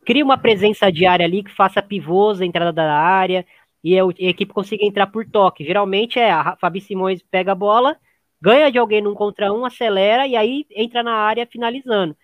cria 0.04 0.24
uma 0.24 0.38
presença 0.38 0.90
diária 0.90 1.26
ali, 1.26 1.42
que 1.42 1.50
faça 1.50 1.82
pivôs, 1.82 2.40
a 2.40 2.46
entrada 2.46 2.72
da 2.72 2.92
área, 2.94 3.44
e 3.82 3.98
a, 3.98 4.04
equipe 4.18 4.52
consiga 4.52 4.84
entrar 4.84 5.06
por 5.08 5.26
toque. 5.26 5.64
Geralmente 5.64 6.18
é 6.18 6.30
a 6.30 6.56
Fabi 6.56 6.80
Simões 6.80 7.22
pega 7.22 7.52
a 7.52 7.54
bola, 7.54 7.96
ganha 8.40 8.70
de 8.70 8.78
alguém 8.78 9.00
num 9.00 9.14
contra 9.14 9.52
um, 9.52 9.64
acelera 9.64 10.26
e 10.26 10.36
aí 10.36 10.66
entra 10.70 11.02
na 11.02 11.12
área 11.12 11.46
finalizando. 11.46 12.16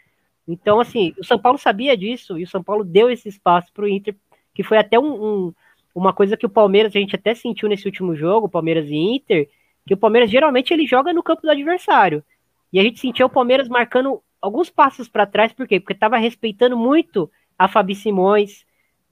Então, 0.47 0.79
assim, 0.79 1.15
o 1.19 1.25
São 1.25 1.39
Paulo 1.39 1.59
sabia 1.59 1.97
disso 1.97 2.39
e 2.39 2.45
o 2.45 2.49
São 2.49 2.63
Paulo 2.63 2.85
deu 2.85 3.11
esse 3.11 3.29
espaço 3.29 3.73
para 3.73 3.85
o 3.85 3.89
Inter, 3.89 4.15
que 4.55 4.63
foi 4.63 4.77
até 4.77 4.99
um, 4.99 5.25
um, 5.47 5.55
uma 5.95 6.13
coisa 6.13 6.37
que 6.37 6.45
o 6.45 6.51
Palmeiras, 6.51 6.95
a 6.95 6.99
gente 6.99 7.17
até 7.17 7.35
sentiu 7.35 7.69
nesse 7.69 7.87
último 7.87 8.15
jogo, 8.15 8.49
Palmeiras 8.49 8.89
e 8.91 8.95
Inter, 8.95 9.49
que 9.87 9.95
o 9.95 9.97
Palmeiras 9.97 10.31
geralmente 10.31 10.73
ele 10.73 10.87
joga 10.87 11.13
no 11.13 11.23
campo 11.23 11.43
do 11.43 11.51
adversário. 11.51 12.23
E 12.73 12.79
a 12.79 12.83
gente 12.83 13.01
sentiu 13.01 13.27
o 13.27 13.31
Palmeiras 13.31 13.69
marcando 13.69 14.23
alguns 14.41 14.69
passos 14.69 15.09
para 15.09 15.27
trás, 15.27 15.53
por 15.53 15.67
quê? 15.67 15.81
Porque 15.81 15.93
estava 15.95 16.19
respeitando 16.19 16.77
muito 16.77 17.31
a 17.59 17.69
Fabi 17.69 17.95
Simões, 17.95 18.67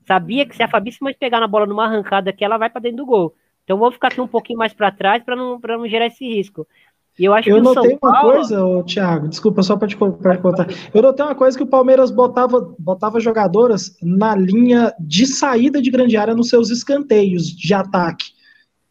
Sabia 0.06 0.46
que 0.46 0.56
se 0.56 0.62
a 0.62 0.68
Fabi 0.68 0.92
Simões 0.92 1.16
pegar 1.16 1.40
na 1.40 1.46
bola 1.46 1.66
numa 1.66 1.84
arrancada 1.84 2.30
aqui, 2.30 2.44
ela 2.44 2.58
vai 2.58 2.70
para 2.70 2.82
dentro 2.82 2.98
do 2.98 3.06
gol. 3.06 3.34
Então 3.64 3.78
vou 3.78 3.92
ficar 3.92 4.08
aqui 4.08 4.20
um 4.20 4.26
pouquinho 4.26 4.58
mais 4.58 4.72
para 4.72 4.90
trás 4.90 5.22
para 5.22 5.36
não, 5.36 5.58
não 5.58 5.88
gerar 5.88 6.06
esse 6.06 6.24
risco. 6.24 6.66
E 7.18 7.24
eu 7.24 7.34
acho 7.34 7.48
eu 7.48 7.56
que 7.56 7.62
notei 7.62 7.98
uma 8.02 8.12
Paulo... 8.12 8.32
coisa, 8.32 8.64
ô, 8.64 8.82
Thiago, 8.82 9.28
desculpa 9.28 9.62
só 9.62 9.76
para 9.76 9.88
te 9.88 9.96
contar. 9.96 10.66
Eu 10.94 11.02
notei 11.02 11.24
uma 11.24 11.34
coisa 11.34 11.56
que 11.56 11.62
o 11.62 11.66
Palmeiras 11.66 12.10
botava, 12.10 12.74
botava 12.78 13.20
jogadoras 13.20 13.96
na 14.02 14.34
linha 14.34 14.92
de 14.98 15.26
saída 15.26 15.80
de 15.80 15.90
grande 15.90 16.16
área 16.16 16.34
nos 16.34 16.48
seus 16.48 16.70
escanteios 16.70 17.48
de 17.48 17.74
ataque. 17.74 18.30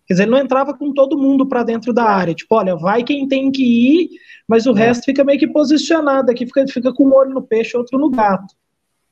Quer 0.06 0.14
dizer, 0.14 0.24
ele 0.24 0.32
não 0.32 0.38
entrava 0.38 0.74
com 0.74 0.94
todo 0.94 1.18
mundo 1.18 1.48
para 1.48 1.64
dentro 1.64 1.92
da 1.92 2.04
área. 2.04 2.36
Tipo, 2.36 2.56
olha, 2.56 2.76
vai 2.76 3.04
quem 3.04 3.28
tem 3.28 3.52
que 3.52 3.64
ir, 3.64 4.10
mas 4.48 4.68
o 4.68 4.72
é. 4.72 4.80
resto 4.80 5.06
fica 5.06 5.24
meio 5.24 5.40
que 5.40 5.48
posicionado 5.48 6.30
aqui, 6.30 6.46
fica, 6.46 6.66
fica 6.68 6.94
com 6.94 7.08
um 7.08 7.16
olho 7.16 7.34
no 7.34 7.42
peixe, 7.42 7.76
outro 7.76 7.98
no 7.98 8.10
gato. 8.10 8.54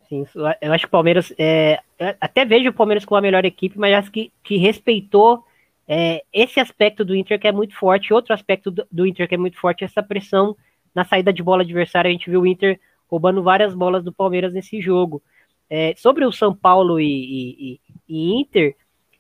Sim, 0.10 0.26
eu 0.60 0.74
acho 0.74 0.86
que 0.86 0.88
o 0.88 0.92
Palmeiras. 0.92 1.32
É, 1.38 1.80
até 2.20 2.44
vejo 2.44 2.70
o 2.70 2.74
Palmeiras 2.74 3.06
como 3.06 3.20
a 3.20 3.22
melhor 3.22 3.46
equipe, 3.46 3.78
mas 3.78 3.94
acho 3.94 4.12
que, 4.12 4.32
que 4.44 4.58
respeitou 4.58 5.46
é, 5.88 6.24
esse 6.34 6.60
aspecto 6.60 7.06
do 7.06 7.16
Inter 7.16 7.40
que 7.40 7.48
é 7.48 7.52
muito 7.52 7.76
forte. 7.76 8.12
Outro 8.12 8.34
aspecto 8.34 8.72
do, 8.72 8.88
do, 8.92 9.06
Inter 9.06 9.28
que 9.28 9.36
é 9.36 9.38
muito 9.38 9.60
forte 9.60 9.84
é 9.84 9.86
essa 9.86 10.02
pressão 10.02 10.58
na 10.96 11.06
saída 11.06 11.32
de 11.32 11.44
bola 11.44 11.62
adversária. 11.62 12.10
A 12.10 12.12
gente 12.12 12.30
viu 12.30 12.42
o 12.42 12.48
Inter 12.48 12.80
roubando 13.08 13.44
várias 13.44 13.76
bolas 13.76 14.04
do 14.04 14.12
Palmeiras 14.12 14.52
nesse 14.52 14.82
jogo. 14.82 15.22
É, 15.70 15.94
sobre 15.96 16.26
o 16.26 16.32
São 16.32 16.56
Paulo 16.56 17.00
e, 17.00 17.76
e, 17.76 17.80
e, 18.10 18.42
Inter, 18.42 18.76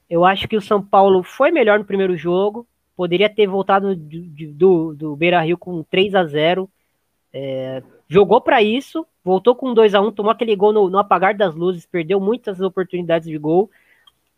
eu 0.09 0.25
acho 0.25 0.47
que 0.47 0.57
o 0.57 0.61
São 0.61 0.81
Paulo 0.81 1.21
foi 1.21 1.51
melhor 1.51 1.77
no 1.77 1.85
primeiro 1.85 2.17
jogo. 2.17 2.67
Poderia 2.97 3.29
ter 3.29 3.45
voltado 3.45 3.95
do, 3.95 4.21
do, 4.53 4.93
do 4.95 5.15
Beira 5.15 5.39
Rio 5.41 5.57
com 5.57 5.83
3 5.83 6.15
a 6.15 6.25
0 6.25 6.67
é, 7.31 7.83
jogou 8.09 8.41
para 8.41 8.61
isso, 8.61 9.05
voltou 9.23 9.55
com 9.55 9.73
2 9.73 9.93
a 9.93 10.01
1 10.01 10.11
tomou 10.11 10.31
aquele 10.31 10.55
gol 10.55 10.73
no, 10.73 10.89
no, 10.89 10.97
apagar 10.97 11.35
das 11.35 11.53
luzes, 11.55 11.85
perdeu 11.85 12.19
muitas 12.19 12.59
oportunidades 12.59 13.27
de 13.29 13.37
gol. 13.37 13.69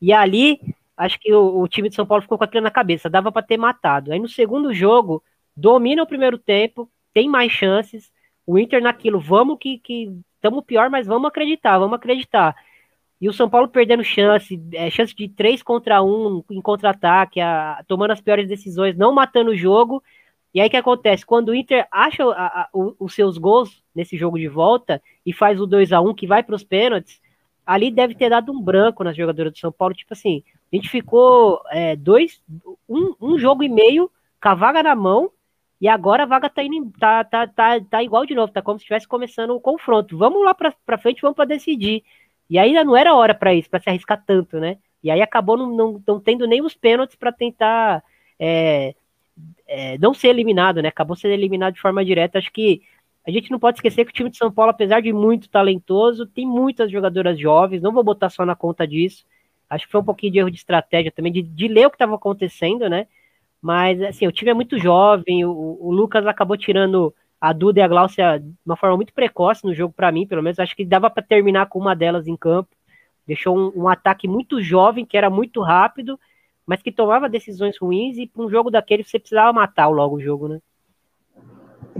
E 0.02 0.12
ali, 0.12 0.60
acho 0.98 1.20
que 1.20 1.34
o, 1.34 1.62
o 1.62 1.68
time 1.68 1.90
de 1.90 1.96
São 1.96 2.06
Paulo 2.06 2.22
ficou 2.22 2.38
com 2.38 2.44
aquilo 2.44 2.64
na 2.64 2.72
cabeça, 2.72 3.10
dava 3.10 3.32
para 3.32 3.42
ter 3.42 3.58
matado. 3.58 4.12
Aí 4.12 4.20
no 4.20 4.28
segundo 4.28 4.74
jogo, 4.74 5.24
domina 5.56 6.04
o 6.04 6.08
primeiro 6.08 6.38
tempo, 6.38 6.92
tem 7.14 7.30
mais 7.30 7.52
chances. 7.52 8.12
O 8.46 8.60
Inter 8.60 8.82
naquilo, 8.82 9.20
vamos 9.20 9.58
que 9.60 9.82
estamos 10.36 10.66
pior, 10.66 10.90
mas 10.90 11.08
vamos 11.08 11.28
acreditar, 11.28 11.78
vamos 11.78 11.96
acreditar. 11.96 12.56
e 13.22 13.30
o 13.30 13.34
São 13.34 13.50
Paulo 13.50 13.68
perdendo 13.70 14.04
chance, 14.04 14.60
é, 14.74 14.90
chance 14.90 15.16
de 15.16 15.30
3 15.30 15.62
contra 15.64 16.02
1 16.04 16.44
em 16.52 16.62
contra-ataque, 16.62 17.40
tomando 17.88 18.12
as 18.12 18.22
piores 18.22 18.48
decisões, 18.50 18.98
não 18.98 19.14
matando 19.14 19.52
o 19.52 19.56
jogo. 19.56 20.04
E 20.54 20.60
aí 20.60 20.68
o 20.68 20.70
que 20.70 20.78
acontece? 20.78 21.26
Quando 21.26 21.50
o 21.50 21.56
Inter 21.56 21.88
acha 21.92 22.24
a, 22.24 22.62
a, 22.62 22.70
os 22.74 23.14
seus 23.14 23.38
gols 23.38 23.84
nesse 23.96 24.18
jogo 24.18 24.38
de 24.38 24.48
volta 24.48 25.02
e 25.26 25.32
faz 25.32 25.60
o 25.62 25.66
2 25.66 25.94
a 25.94 26.02
1 26.02 26.14
que 26.14 26.28
vai 26.28 26.44
para 26.44 26.56
os 26.56 26.64
pênaltis, 26.64 27.22
ali 27.66 27.90
deve 27.90 28.16
ter 28.16 28.30
dado 28.30 28.52
um 28.52 28.62
branco 28.62 29.04
nas 29.04 29.16
jogadoras 29.16 29.54
do 29.54 29.60
São 29.60 29.72
Paulo. 29.72 29.94
Tipo 29.94 30.14
assim, 30.14 30.44
a 30.72 30.76
gente 30.76 30.90
ficou 30.90 31.62
é, 31.72 31.96
dois, 31.96 32.42
um, 32.88 33.16
um 33.22 33.40
jogo 33.40 33.64
e 33.64 33.70
meio 33.70 34.12
com 34.42 34.50
a 34.50 34.56
vaga 34.56 34.84
na 34.84 34.96
mão 34.96 35.32
e 35.80 35.88
agora 35.88 36.24
a 36.24 36.28
vaga 36.28 36.50
tá, 36.50 36.64
indo, 36.64 36.92
tá, 37.00 37.24
tá, 37.24 37.48
tá, 37.48 37.80
tá 37.82 38.04
igual 38.04 38.26
de 38.26 38.36
novo, 38.36 38.54
tá 38.54 38.62
como 38.62 38.78
se 38.78 38.84
estivesse 38.84 39.08
começando 39.08 39.52
o 39.52 39.60
confronto. 39.60 40.18
Vamos 40.18 40.44
lá 40.44 40.54
para 40.54 40.98
frente, 40.98 41.22
vamos 41.22 41.36
para 41.36 41.46
decidir. 41.46 42.04
E 42.50 42.60
ainda 42.60 42.84
não 42.84 42.96
era 42.96 43.16
hora 43.16 43.34
para 43.34 43.54
isso, 43.54 43.70
para 43.70 43.80
se 43.80 43.90
arriscar 43.90 44.24
tanto, 44.24 44.60
né? 44.60 44.78
E 45.04 45.10
aí 45.10 45.22
acabou 45.22 45.58
não, 45.58 45.76
não, 45.76 46.04
não 46.06 46.20
tendo 46.20 46.46
nem 46.46 46.62
os 46.62 46.76
pênaltis 46.76 47.16
para 47.16 47.32
tentar 47.32 48.04
é, 48.40 48.94
é, 49.68 49.98
não 49.98 50.14
ser 50.14 50.30
eliminado, 50.30 50.82
né? 50.82 50.90
Acabou 50.90 51.16
sendo 51.16 51.34
eliminado 51.34 51.74
de 51.74 51.82
forma 51.82 52.04
direta. 52.04 52.38
Acho 52.38 52.52
que 52.52 52.82
a 53.26 53.32
gente 53.32 53.52
não 53.52 53.60
pode 53.60 53.78
esquecer 53.78 54.06
que 54.06 54.12
o 54.12 54.14
time 54.14 54.30
de 54.30 54.38
São 54.38 54.52
Paulo, 54.52 54.72
apesar 54.72 55.02
de 55.02 55.14
muito 55.14 55.50
talentoso, 55.50 56.26
tem 56.26 56.46
muitas 56.46 56.92
jogadoras 56.92 57.40
jovens. 57.40 57.82
Não 57.82 57.92
vou 57.92 58.04
botar 58.04 58.30
só 58.30 58.46
na 58.46 58.56
conta 58.56 58.88
disso. 58.88 59.26
Acho 59.70 59.86
que 59.86 59.92
foi 59.92 60.02
um 60.02 60.06
pouquinho 60.06 60.34
de 60.34 60.40
erro 60.40 60.52
de 60.52 60.58
estratégia 60.58 61.12
também, 61.12 61.32
de, 61.32 61.42
de 61.42 61.68
ler 61.68 61.88
o 61.88 61.90
que 61.90 61.96
estava 61.96 62.16
acontecendo, 62.16 62.90
né? 62.90 63.08
Mas, 63.62 64.02
assim, 64.02 64.28
o 64.28 64.32
time 64.32 64.52
é 64.52 64.54
muito 64.54 64.78
jovem, 64.78 65.46
o, 65.46 65.78
o, 65.80 65.92
Lucas 65.92 66.26
acabou 66.26 66.58
tirando 66.58 67.14
a 67.40 67.54
Duda 67.54 67.80
e 67.80 67.84
a 67.84 67.88
Glaucia 67.88 68.40
de 68.40 68.54
uma 68.66 68.76
forma 68.76 68.98
muito 68.98 69.14
precoce 69.14 69.64
no 69.66 69.74
jogo, 69.74 69.94
para 69.94 70.12
mim, 70.12 70.28
pelo 70.28 70.42
menos. 70.42 70.60
Acho 70.60 70.76
que 70.76 70.84
dava 70.84 71.10
para 71.10 71.24
terminar 71.24 71.68
com 71.68 71.80
uma 71.80 71.96
delas 71.96 72.28
em 72.28 72.36
campo. 72.36 72.70
Deixou 73.26 73.58
um, 73.58 73.84
um, 73.84 73.88
ataque 73.88 74.28
muito 74.28 74.62
jovem, 74.62 75.06
que 75.06 75.16
era 75.16 75.30
muito 75.30 75.62
rápido, 75.62 76.20
mas 76.66 76.82
que 76.82 76.92
tomava 76.92 77.30
decisões 77.30 77.78
ruins, 77.78 78.18
e 78.18 78.28
para 78.28 78.44
um 78.44 78.50
jogo 78.50 78.70
daquele 78.70 79.04
você 79.04 79.20
precisava 79.20 79.54
matar 79.54 79.88
logo 79.88 80.18
o 80.18 80.22
jogo, 80.22 80.48
né? 80.48 80.60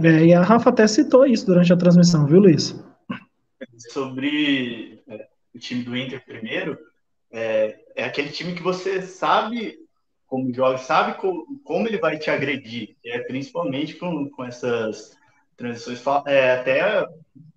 É, 0.02 0.26
e 0.26 0.34
a 0.34 0.42
Rafa 0.42 0.70
até 0.70 0.86
citou 0.86 1.26
isso 1.26 1.46
durante 1.46 1.72
a 1.72 1.76
transmissão, 1.76 2.26
viu, 2.26 2.40
Luiz? 2.40 2.74
Sobre 3.90 5.02
é, 5.08 5.28
o 5.54 5.58
time 5.58 5.82
do 5.82 5.96
Inter 5.96 6.24
primeiro, 6.24 6.78
é, 7.30 7.78
é 7.94 8.04
aquele 8.04 8.30
time 8.30 8.54
que 8.54 8.62
você 8.62 9.02
sabe 9.02 9.78
como 10.26 10.52
joga, 10.54 10.78
sabe 10.78 11.18
como, 11.18 11.44
como 11.62 11.86
ele 11.86 11.98
vai 11.98 12.18
te 12.18 12.30
agredir, 12.30 12.96
é, 13.04 13.18
principalmente 13.18 13.96
com, 13.96 14.30
com 14.30 14.42
essas 14.42 15.14
transições, 15.58 16.02
é, 16.26 16.52
até 16.52 17.06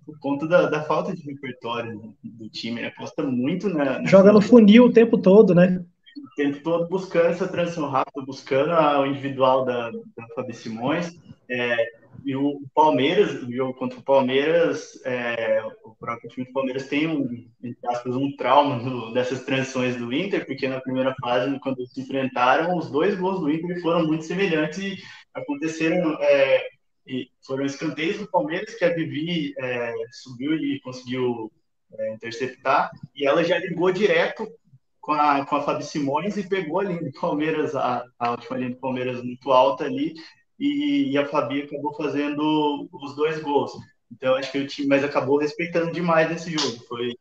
por 0.06 0.19
conta 0.19 0.45
da, 0.45 0.69
da, 0.69 0.84
falta 0.84 1.15
de 1.15 1.23
repertório 1.23 2.14
do 2.22 2.49
time, 2.49 2.82
né? 2.82 2.88
aposta 2.88 3.23
muito 3.23 3.69
na. 3.69 4.03
Joga 4.06 4.34
no 4.34 4.41
funil 4.41 4.86
o 4.86 4.91
tempo 4.91 5.18
todo, 5.18 5.56
né? 5.56 5.84
Tempo 6.36 6.60
todo 6.62 6.88
buscando 6.90 7.28
essa 7.28 7.48
transição 7.48 7.90
rápida, 7.90 8.26
buscando 8.26 8.72
o 8.72 9.06
individual 9.06 9.64
da, 9.64 9.90
da 9.90 10.28
Fabi 10.36 10.53
Simões. 10.53 11.18
É, 11.49 12.06
e 12.26 12.36
o 12.36 12.60
Palmeiras, 12.74 13.44
o 13.44 13.52
jogo 13.52 13.76
contra 13.76 13.99
o 13.99 14.03
Palmeiras, 14.03 14.99
é, 15.06 15.64
o 15.84 15.95
próprio 15.95 16.30
time 16.30 16.48
do 16.48 16.53
Palmeiras 16.53 16.88
tem 16.88 17.07
um, 17.07 17.48
aspas, 17.88 18.16
um 18.16 18.36
trauma 18.36 19.14
dessas 19.14 19.45
transições 19.45 19.95
do 19.95 20.12
Inter, 20.12 20.44
porque 20.45 20.68
na 20.68 20.82
primeira 20.82 21.16
fase, 21.22 21.60
quando 21.60 21.86
se 21.86 22.02
enfrentaram, 22.02 22.76
os 22.78 22.90
dois 22.90 23.16
gols 23.16 23.40
do 23.40 23.52
Inter 23.52 23.80
foram 23.80 24.07
muito 24.07 24.26
semelhantes 24.26 24.80
e 24.80 24.98
aconteceram, 25.36 26.18
é, 26.20 26.68
e 27.06 27.30
foram 27.45 27.64
escanteios 27.64 28.18
do 28.18 28.30
Palmeiras 28.30 28.74
que 28.74 28.84
a 28.84 28.94
Vivi 28.94 29.53
é, 29.60 29.94
subiu 30.12 30.56
e 30.56 30.80
conseguiu 30.82 31.52
é, 31.94 32.14
interceptar, 32.14 32.90
e 33.16 33.28
ela 33.28 33.44
já 33.44 33.60
ligou 33.60 33.91
direto 33.91 34.48
com 35.06 35.14
a, 35.14 35.45
com 35.45 35.56
a 35.56 35.61
Fabi 35.61 35.86
Simões 35.86 36.36
e 36.36 36.49
pegou 36.49 36.80
a 36.80 36.84
linha 36.84 37.03
do 37.03 37.11
Palmeiras, 37.11 37.76
a, 37.76 38.03
a 38.18 38.32
última 38.32 38.57
linha 38.57 38.72
do 38.72 38.77
Palmeiras 38.77 39.23
muito 39.23 39.52
alta 39.52 39.84
ali, 39.84 40.15
e, 40.60 41.11
e, 41.11 41.18
a 41.18 41.26
Fabi 41.27 41.61
acabou 41.61 41.94
fazendo 41.94 42.90
os 42.91 43.15
dois 43.15 43.40
gols. 43.40 43.72
Então 44.11 44.36
acho 44.36 44.52
que 44.52 44.57
o 44.57 44.68
time, 44.68 44.88
mas 44.88 45.03
acabou 45.03 45.38
respeitando 45.38 45.91
demais 45.91 46.32
esse 46.32 46.52
jogo. 46.52 46.84
Foi 46.88 47.14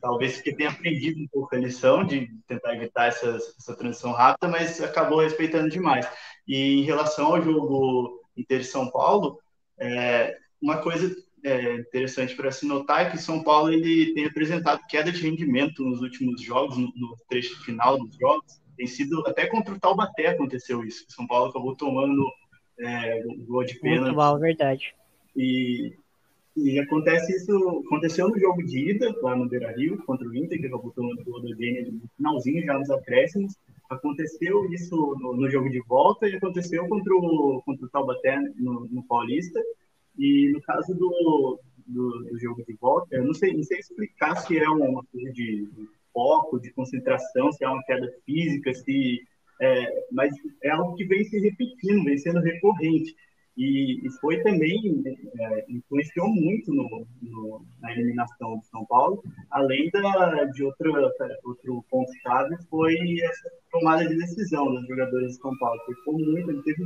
talvez 0.00 0.40
que 0.40 0.54
tenha 0.54 0.70
aprendido 0.70 1.20
um 1.20 1.26
pouco 1.26 1.54
a 1.54 1.58
lição 1.58 2.04
de 2.04 2.28
tentar 2.46 2.74
evitar 2.74 3.08
essa 3.08 3.74
transição 3.76 4.12
rápida, 4.12 4.48
mas 4.48 4.80
acabou 4.80 5.20
respeitando 5.20 5.68
demais. 5.68 6.06
E 6.46 6.80
em 6.80 6.82
relação 6.84 7.34
ao 7.34 7.42
jogo 7.42 8.22
Inter 8.36 8.64
São 8.64 8.90
Paulo, 8.90 9.40
é, 9.78 10.36
uma 10.62 10.78
coisa 10.78 11.14
é, 11.44 11.74
interessante 11.74 12.34
para 12.34 12.50
se 12.50 12.66
notar 12.66 13.06
é 13.06 13.10
que 13.10 13.18
São 13.18 13.42
Paulo 13.42 13.70
ele 13.70 14.14
tem 14.14 14.24
apresentado 14.24 14.80
queda 14.88 15.12
de 15.12 15.20
rendimento 15.20 15.84
nos 15.84 16.00
últimos 16.00 16.40
jogos, 16.40 16.78
no, 16.78 16.90
no 16.96 17.14
trecho 17.28 17.62
final 17.62 17.98
dos 17.98 18.16
jogos. 18.16 18.60
Tem 18.76 18.86
sido 18.86 19.22
até 19.26 19.46
contra 19.46 19.74
o 19.74 19.78
Taubaté 19.78 20.28
aconteceu 20.28 20.82
isso. 20.82 21.04
São 21.08 21.26
Paulo 21.26 21.50
acabou 21.50 21.76
tomando 21.76 22.26
é, 22.80 23.22
gol 23.46 23.62
de 23.62 23.78
pênalti. 23.78 24.00
Muito 24.04 24.16
mal, 24.16 24.38
verdade. 24.38 24.94
E, 25.36 25.92
e 26.56 26.78
acontece 26.80 27.36
isso, 27.36 27.82
aconteceu 27.86 28.28
no 28.28 28.38
jogo 28.38 28.64
de 28.64 28.90
ida, 28.90 29.14
lá 29.20 29.36
no 29.36 29.48
Beira 29.48 29.70
Rio, 29.76 30.02
contra 30.04 30.26
o 30.26 30.34
Inter, 30.34 30.58
que 30.58 30.66
acabou 30.66 30.92
tomando 30.92 31.20
o 31.20 31.24
gol 31.24 31.42
do 31.42 31.54
Gênio 31.54 31.92
no 31.92 32.08
finalzinho, 32.16 32.64
já 32.64 32.78
nos 32.78 32.90
acréscimos. 32.90 33.54
Aconteceu 33.90 34.72
isso 34.72 34.96
no, 35.20 35.36
no, 35.36 35.50
jogo 35.50 35.68
de 35.68 35.80
volta 35.80 36.26
e 36.26 36.34
aconteceu 36.34 36.88
contra 36.88 37.14
o, 37.14 37.62
contra 37.66 37.84
o 37.84 37.90
Taubaté 37.90 38.40
no, 38.56 38.88
no 38.90 39.02
Paulista. 39.04 39.60
E 40.18 40.50
no 40.52 40.60
caso 40.62 40.94
do, 40.94 41.60
do, 41.86 42.28
do, 42.30 42.38
jogo 42.38 42.64
de 42.64 42.74
volta, 42.74 43.16
eu 43.16 43.24
não 43.24 43.34
sei, 43.34 43.52
não 43.52 43.64
sei 43.64 43.78
explicar 43.78 44.36
se 44.36 44.58
é 44.58 44.68
uma 44.68 45.02
coisa 45.04 45.32
de, 45.32 45.68
foco, 46.12 46.60
de 46.60 46.72
concentração, 46.72 47.50
se 47.50 47.64
é 47.64 47.68
uma 47.68 47.82
queda 47.82 48.08
física, 48.24 48.72
se 48.72 49.20
é, 49.60 50.06
mas 50.12 50.32
é 50.62 50.70
algo 50.70 50.94
que 50.94 51.04
vem 51.04 51.24
se 51.24 51.38
repetindo, 51.40 52.04
vem 52.04 52.18
sendo 52.18 52.40
recorrente. 52.40 53.14
E, 53.56 54.04
e 54.04 54.10
foi 54.20 54.42
também, 54.42 55.02
é, 55.38 55.64
influenciou 55.68 56.28
muito 56.28 56.72
no, 56.74 57.06
no, 57.22 57.64
na 57.80 57.92
eliminação 57.92 58.58
de 58.58 58.66
São 58.66 58.84
Paulo, 58.86 59.22
além 59.50 59.90
da, 59.90 60.44
de 60.46 60.64
outra, 60.64 60.90
outro 61.44 61.84
ponto-chave, 61.88 62.56
foi 62.68 62.96
essa 63.20 63.50
tomada 63.70 64.08
de 64.08 64.16
decisão 64.16 64.66
dos 64.74 64.86
jogadores 64.88 65.34
de 65.34 65.40
São 65.40 65.56
Paulo. 65.58 65.80
Ficou 65.86 66.18
muito, 66.18 66.50
ele 66.50 66.62
teve, 66.62 66.82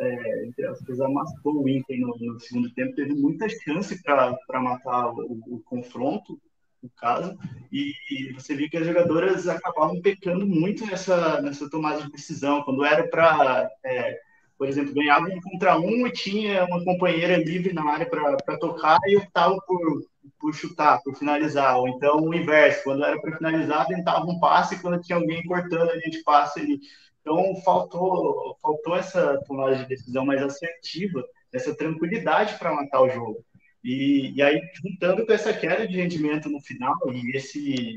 é, 0.00 0.46
entre 0.46 0.66
as 0.66 0.80
coisas, 0.80 1.04
amassou 1.04 1.62
o 1.62 1.68
Inter 1.68 2.00
no, 2.00 2.16
no, 2.18 2.40
segundo 2.40 2.70
tempo, 2.74 2.94
teve 2.94 3.14
muita 3.14 3.48
chance 3.48 4.02
para 4.02 4.60
matar 4.60 5.12
o, 5.12 5.40
o 5.46 5.62
confronto, 5.64 6.40
no 6.82 6.90
caso, 6.96 7.36
e, 7.70 7.92
e, 8.10 8.32
você 8.32 8.54
viu 8.54 8.68
que 8.68 8.78
as 8.78 8.86
jogadoras 8.86 9.46
acabavam 9.46 10.00
pecando 10.00 10.46
muito 10.46 10.84
nessa, 10.86 11.40
nessa 11.42 11.68
tomada 11.68 12.02
de 12.02 12.10
decisão, 12.10 12.62
quando 12.62 12.84
era 12.84 13.06
para, 13.06 13.70
é, 13.84 14.18
por 14.56 14.66
exemplo, 14.66 14.94
ganhava 14.94 15.26
um 15.26 15.40
contra 15.40 15.78
um 15.78 16.06
e 16.06 16.12
tinha 16.12 16.64
uma 16.64 16.82
companheira 16.82 17.36
livre 17.36 17.72
na 17.72 17.84
área 17.84 18.08
para 18.08 18.58
tocar 18.58 18.98
e 19.06 19.16
optava 19.16 19.56
por, 19.66 20.04
por 20.40 20.54
chutar, 20.54 21.02
por 21.02 21.14
finalizar, 21.14 21.78
ou 21.78 21.86
então 21.88 22.16
o 22.20 22.34
inverso, 22.34 22.82
quando 22.82 23.04
era 23.04 23.20
para 23.20 23.36
finalizar, 23.36 23.86
tentava 23.86 24.24
um 24.24 24.40
passe 24.40 24.80
quando 24.80 25.02
tinha 25.02 25.18
alguém 25.18 25.44
cortando, 25.44 25.90
a 25.90 25.98
gente 25.98 26.22
passa 26.24 26.60
ali. 26.60 26.80
Então, 27.20 27.54
faltou, 27.62 28.56
faltou 28.62 28.96
essa 28.96 29.38
tomada 29.46 29.76
de 29.76 29.86
decisão 29.86 30.24
mais 30.24 30.42
assertiva, 30.42 31.24
essa 31.52 31.74
tranquilidade 31.74 32.58
para 32.58 32.74
matar 32.74 33.02
o 33.02 33.10
jogo. 33.10 33.44
E, 33.82 34.32
e, 34.36 34.42
aí, 34.42 34.60
juntando 34.74 35.24
com 35.24 35.32
essa 35.32 35.54
queda 35.54 35.88
de 35.88 35.96
rendimento 35.96 36.50
no 36.50 36.60
final 36.60 36.94
e 37.12 37.34
esse 37.34 37.94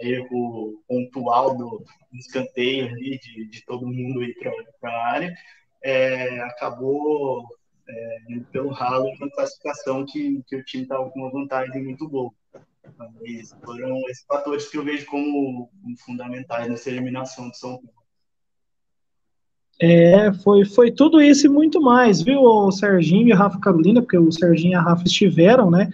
erro 0.00 0.82
pontual 0.86 1.56
do, 1.56 1.84
escanteio 2.12 2.88
ali, 2.88 3.18
de, 3.18 3.46
de 3.48 3.64
todo 3.64 3.86
mundo 3.86 4.22
ir 4.22 4.36
para 4.80 4.92
a 4.92 5.12
área, 5.12 5.34
é, 5.82 6.40
acabou 6.40 7.46
é, 7.88 8.18
pelo 8.52 8.70
ralo 8.70 9.10
na 9.18 9.30
classificação 9.30 10.04
que, 10.04 10.42
que 10.46 10.56
o 10.56 10.64
time 10.64 10.82
estava 10.82 11.10
com 11.10 11.20
uma 11.20 11.32
vantagem 11.32 11.82
muito 11.82 12.08
boa. 12.08 12.30
Mas 12.98 13.54
foram 13.64 13.96
esses 14.10 14.24
fatores 14.26 14.68
que 14.68 14.76
eu 14.76 14.84
vejo 14.84 15.06
como, 15.06 15.68
como 15.82 15.96
fundamentais 15.98 16.68
nessa 16.68 16.90
eliminação 16.90 17.48
de 17.50 17.58
São 17.58 17.76
Paulo. 17.76 18.01
É, 19.80 20.32
foi, 20.32 20.64
foi 20.64 20.90
tudo 20.90 21.20
isso 21.20 21.46
e 21.46 21.50
muito 21.50 21.80
mais, 21.80 22.22
viu, 22.22 22.40
o 22.40 22.70
Serginho 22.70 23.28
e 23.28 23.32
a 23.32 23.36
Rafa 23.36 23.58
Carolina, 23.58 24.00
porque 24.00 24.16
o 24.16 24.30
Serginho 24.30 24.72
e 24.72 24.74
a 24.74 24.80
Rafa 24.80 25.04
estiveram, 25.04 25.70
né, 25.70 25.90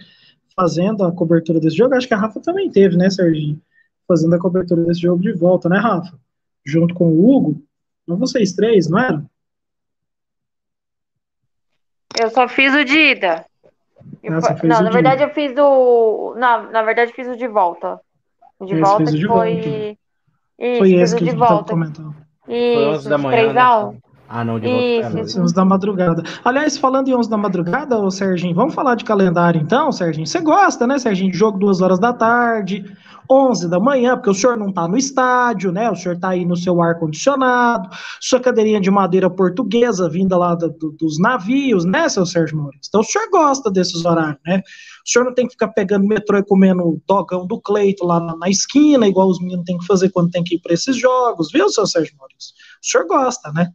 fazendo 0.55 1.03
a 1.03 1.11
cobertura 1.11 1.59
desse 1.59 1.77
jogo. 1.77 1.95
Acho 1.95 2.07
que 2.07 2.13
a 2.13 2.17
Rafa 2.17 2.39
também 2.39 2.69
teve, 2.69 2.95
né, 2.95 3.09
Serginho? 3.09 3.59
Fazendo 4.07 4.35
a 4.35 4.39
cobertura 4.39 4.83
desse 4.83 5.01
jogo 5.01 5.21
de 5.21 5.31
volta, 5.31 5.69
né, 5.69 5.77
Rafa? 5.79 6.17
Junto 6.65 6.93
com 6.93 7.05
o 7.05 7.29
Hugo. 7.29 7.61
Não 8.07 8.17
vocês 8.17 8.53
três, 8.53 8.89
não 8.89 8.99
eram? 8.99 9.29
Eu 12.19 12.29
só 12.29 12.47
fiz 12.47 12.73
o 12.75 12.83
de 12.83 12.97
ida. 12.97 13.45
Ah, 14.23 14.55
não, 14.63 14.81
na 14.81 14.89
verdade 14.89 15.23
eu 15.23 15.29
fiz 15.29 15.53
o. 15.57 16.35
Não, 16.37 16.71
na 16.71 16.83
verdade 16.83 17.13
fiz 17.13 17.27
o 17.27 17.37
de 17.37 17.47
volta. 17.47 17.99
O 18.59 18.65
de 18.65 18.73
esse 18.73 18.81
volta 18.81 19.05
foi. 19.05 19.25
Volta. 19.25 19.97
Isso, 20.59 20.77
foi 20.79 20.93
esse 20.95 21.15
que 21.15 21.23
de 21.23 21.35
volta. 21.35 21.73
Isso, 22.49 22.81
Foi 22.81 22.85
11 22.95 23.09
da 23.09 23.17
manhã. 23.17 23.53
Né? 23.53 23.99
Ah, 24.27 24.43
não, 24.43 24.59
de 24.59 24.67
volta. 24.67 25.21
Isso, 25.21 25.41
11 25.41 25.53
da 25.53 25.65
madrugada. 25.65 26.23
Aliás, 26.43 26.77
falando 26.77 27.07
em 27.07 27.15
11 27.15 27.29
da 27.29 27.37
madrugada, 27.37 27.97
ô 27.97 28.11
Serginho, 28.11 28.53
vamos 28.53 28.75
falar 28.75 28.95
de 28.95 29.03
calendário 29.03 29.59
então, 29.59 29.91
Serginho? 29.91 30.27
Você 30.27 30.39
gosta, 30.39 30.85
né, 30.85 30.99
Serginho? 30.99 31.33
Jogo 31.33 31.57
duas 31.57 31.81
horas 31.81 31.99
da 31.99 32.13
tarde, 32.13 32.85
11 33.31 33.69
da 33.69 33.79
manhã, 33.79 34.15
porque 34.15 34.29
o 34.29 34.33
senhor 34.33 34.57
não 34.57 34.69
está 34.69 34.87
no 34.87 34.97
estádio, 34.97 35.71
né? 35.71 35.89
O 35.89 35.95
senhor 35.95 36.15
está 36.15 36.29
aí 36.29 36.45
no 36.45 36.57
seu 36.57 36.81
ar-condicionado, 36.81 37.89
sua 38.19 38.39
cadeirinha 38.39 38.81
de 38.81 38.89
madeira 38.89 39.29
portuguesa 39.29 40.09
vinda 40.09 40.37
lá 40.37 40.55
do, 40.55 40.69
do, 40.69 40.91
dos 40.93 41.19
navios, 41.19 41.85
né, 41.85 42.09
seu 42.09 42.25
Sérgio 42.25 42.57
Maurício? 42.57 42.87
Então 42.87 43.01
o 43.01 43.03
senhor 43.03 43.29
gosta 43.29 43.69
desses 43.69 44.03
horários, 44.03 44.39
né? 44.45 44.61
O 45.05 45.09
senhor 45.09 45.25
não 45.25 45.33
tem 45.33 45.45
que 45.45 45.53
ficar 45.53 45.69
pegando 45.69 46.07
metrô 46.07 46.37
e 46.37 46.43
comendo 46.43 47.01
dogão 47.07 47.45
do 47.45 47.61
Cleito 47.61 48.05
lá 48.05 48.19
na, 48.19 48.35
na 48.35 48.49
esquina, 48.49 49.07
igual 49.07 49.29
os 49.29 49.39
meninos 49.39 49.65
têm 49.65 49.77
que 49.77 49.85
fazer 49.85 50.09
quando 50.09 50.31
tem 50.31 50.43
que 50.43 50.55
ir 50.55 50.59
para 50.59 50.73
esses 50.73 50.95
jogos, 50.95 51.51
viu, 51.51 51.69
seu 51.69 51.85
Sérgio 51.85 52.15
Maurício? 52.17 52.53
O 52.83 52.87
senhor 52.87 53.07
gosta, 53.07 53.51
né? 53.51 53.71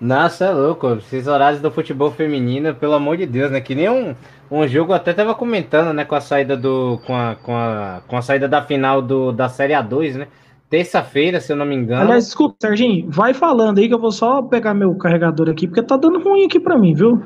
Nossa, 0.00 0.46
é 0.46 0.50
louco. 0.50 0.94
Esses 0.94 1.26
horários 1.26 1.60
do 1.60 1.70
futebol 1.70 2.10
feminino, 2.10 2.74
pelo 2.74 2.94
amor 2.94 3.16
de 3.16 3.26
Deus, 3.26 3.50
né? 3.50 3.60
Que 3.60 3.74
nem 3.74 3.88
um, 3.88 4.14
um 4.50 4.66
jogo, 4.68 4.92
até 4.92 5.12
tava 5.12 5.34
comentando, 5.34 5.92
né? 5.92 6.04
Com 6.04 6.14
a 6.14 6.20
saída 6.20 6.56
do. 6.56 7.00
Com 7.06 7.14
a, 7.14 7.34
com 7.36 7.56
a, 7.56 8.02
com 8.06 8.16
a 8.16 8.22
saída 8.22 8.46
da 8.46 8.62
final 8.62 9.00
do, 9.00 9.32
da 9.32 9.48
Série 9.48 9.72
A2, 9.72 10.14
né? 10.14 10.28
Terça-feira, 10.68 11.40
se 11.40 11.52
eu 11.52 11.56
não 11.56 11.64
me 11.64 11.76
engano. 11.76 12.02
Aliás, 12.02 12.24
desculpa, 12.24 12.56
Serginho, 12.60 13.08
vai 13.08 13.32
falando 13.32 13.78
aí 13.78 13.88
que 13.88 13.94
eu 13.94 14.00
vou 14.00 14.10
só 14.10 14.42
pegar 14.42 14.74
meu 14.74 14.94
carregador 14.96 15.48
aqui, 15.48 15.66
porque 15.66 15.82
tá 15.82 15.96
dando 15.96 16.18
ruim 16.18 16.44
aqui 16.44 16.58
para 16.58 16.76
mim, 16.76 16.92
viu? 16.92 17.22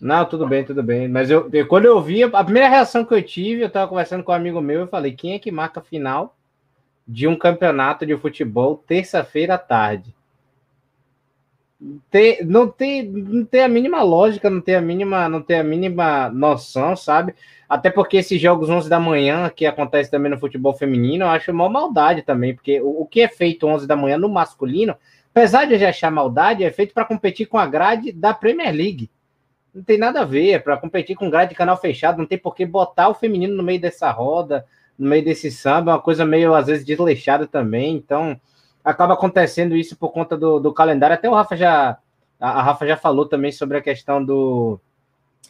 Não, 0.00 0.24
tudo 0.24 0.46
bem, 0.46 0.64
tudo 0.64 0.82
bem. 0.82 1.08
Mas 1.08 1.30
eu, 1.30 1.48
eu, 1.52 1.66
quando 1.68 1.84
eu 1.84 2.00
vi, 2.02 2.24
a 2.24 2.44
primeira 2.44 2.68
reação 2.68 3.04
que 3.04 3.14
eu 3.14 3.22
tive, 3.22 3.62
eu 3.62 3.70
tava 3.70 3.86
conversando 3.86 4.24
com 4.24 4.32
um 4.32 4.34
amigo 4.34 4.60
meu, 4.60 4.80
eu 4.80 4.86
falei, 4.88 5.12
quem 5.12 5.34
é 5.34 5.38
que 5.38 5.52
marca 5.52 5.78
a 5.78 5.82
final 5.82 6.36
de 7.06 7.28
um 7.28 7.36
campeonato 7.36 8.04
de 8.04 8.16
futebol 8.16 8.82
terça-feira 8.86 9.54
à 9.54 9.58
tarde? 9.58 10.14
Tem, 12.10 12.44
não, 12.44 12.68
tem, 12.68 13.08
não 13.08 13.44
tem 13.44 13.62
a 13.62 13.68
mínima 13.68 14.02
lógica, 14.02 14.50
não 14.50 14.60
tem 14.60 14.74
a 14.74 14.80
mínima, 14.80 15.28
não 15.28 15.40
tem 15.40 15.58
a 15.58 15.64
mínima 15.64 16.28
noção, 16.28 16.94
sabe? 16.94 17.34
Até 17.68 17.90
porque 17.90 18.18
esses 18.18 18.40
jogos 18.40 18.68
11 18.68 18.88
da 18.88 19.00
manhã, 19.00 19.48
que 19.48 19.64
acontece 19.64 20.10
também 20.10 20.30
no 20.30 20.38
futebol 20.38 20.74
feminino, 20.74 21.24
eu 21.24 21.28
acho 21.30 21.50
uma 21.50 21.68
maldade 21.70 22.22
também, 22.22 22.54
porque 22.54 22.80
o, 22.82 23.02
o 23.02 23.06
que 23.06 23.22
é 23.22 23.28
feito 23.28 23.66
11 23.66 23.86
da 23.86 23.96
manhã 23.96 24.18
no 24.18 24.28
masculino, 24.28 24.94
apesar 25.30 25.64
de 25.64 25.74
eu 25.74 25.78
já 25.78 25.88
achar 25.88 26.10
maldade, 26.10 26.64
é 26.64 26.70
feito 26.70 26.92
para 26.92 27.04
competir 27.06 27.46
com 27.46 27.56
a 27.56 27.66
grade 27.66 28.12
da 28.12 28.34
Premier 28.34 28.74
League. 28.74 29.10
Não 29.74 29.82
tem 29.82 29.96
nada 29.96 30.20
a 30.20 30.24
ver, 30.24 30.50
é 30.50 30.58
para 30.58 30.76
competir 30.76 31.16
com 31.16 31.30
grade 31.30 31.50
de 31.50 31.56
canal 31.56 31.76
fechado, 31.76 32.18
não 32.18 32.26
tem 32.26 32.36
por 32.36 32.54
que 32.54 32.66
botar 32.66 33.08
o 33.08 33.14
feminino 33.14 33.56
no 33.56 33.62
meio 33.62 33.80
dessa 33.80 34.10
roda, 34.10 34.66
no 34.98 35.08
meio 35.08 35.24
desse 35.24 35.50
samba, 35.50 35.92
é 35.92 35.94
uma 35.94 36.00
coisa 36.00 36.26
meio, 36.26 36.54
às 36.54 36.66
vezes, 36.66 36.84
desleixada 36.84 37.46
também, 37.46 37.96
então 37.96 38.38
acaba 38.84 39.14
acontecendo 39.14 39.76
isso 39.76 39.96
por 39.96 40.10
conta 40.10 40.36
do, 40.36 40.58
do 40.58 40.72
calendário. 40.72 41.14
Até 41.14 41.28
o 41.28 41.34
Rafa 41.34 41.56
já. 41.56 41.98
A, 42.38 42.62
Rafa 42.62 42.86
já 42.86 42.96
falou 42.96 43.26
também 43.26 43.52
sobre 43.52 43.76
a 43.76 43.82
questão 43.82 44.24
do. 44.24 44.80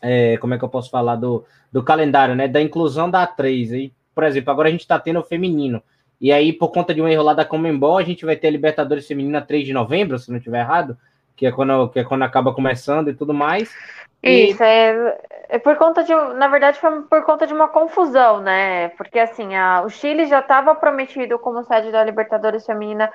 É, 0.03 0.37
como 0.39 0.55
é 0.55 0.59
que 0.59 0.65
eu 0.65 0.69
posso 0.69 0.91
falar? 0.91 1.17
Do, 1.17 1.45
do 1.71 1.83
calendário, 1.83 2.35
né? 2.35 2.49
Da 2.49 2.61
inclusão 2.61 3.11
da 3.11 3.27
A3. 3.27 3.73
E, 3.73 3.93
por 4.15 4.25
exemplo, 4.25 4.51
agora 4.51 4.69
a 4.69 4.73
gente 4.73 4.81
está 4.81 4.99
tendo 4.99 5.21
o 5.21 5.25
feminino. 5.25 5.83
E 6.21 6.31
aí, 6.31 6.53
por 6.53 6.69
conta 6.69 6.93
de 6.93 7.01
um 7.01 7.09
erro 7.09 7.23
lá 7.23 7.33
da 7.33 7.45
Comembol, 7.45 7.97
a 7.97 8.03
gente 8.03 8.27
vai 8.27 8.37
ter 8.37 8.49
a 8.49 8.51
Libertadores 8.51 9.07
Feminina 9.07 9.41
3 9.41 9.65
de 9.65 9.73
novembro, 9.73 10.19
se 10.19 10.29
não 10.31 10.37
estiver 10.37 10.61
errado, 10.61 10.99
que 11.37 11.47
é 11.47 11.53
quando, 11.53 11.89
que 11.89 11.99
é 11.99 12.05
quando 12.05 12.23
acaba 12.23 12.55
começando 12.55 13.09
e 13.11 13.15
tudo 13.15 13.33
mais. 13.33 13.75
Isso, 14.23 14.63
é, 14.63 15.19
é, 15.49 15.59
por 15.59 15.77
conta 15.77 16.05
de, 16.05 16.15
na 16.35 16.47
verdade, 16.49 16.79
foi 16.79 17.03
por 17.03 17.25
conta 17.25 17.47
de 17.47 17.55
uma 17.55 17.69
confusão, 17.69 18.41
né? 18.41 18.89
Porque 18.91 19.19
assim, 19.19 19.55
a, 19.55 19.83
o 19.83 19.89
Chile 19.89 20.27
já 20.27 20.41
estava 20.41 20.75
prometido 20.75 21.39
como 21.39 21.65
sede 21.65 21.91
da 21.91 22.05
Libertadores 22.05 22.67
Feminina 22.67 23.11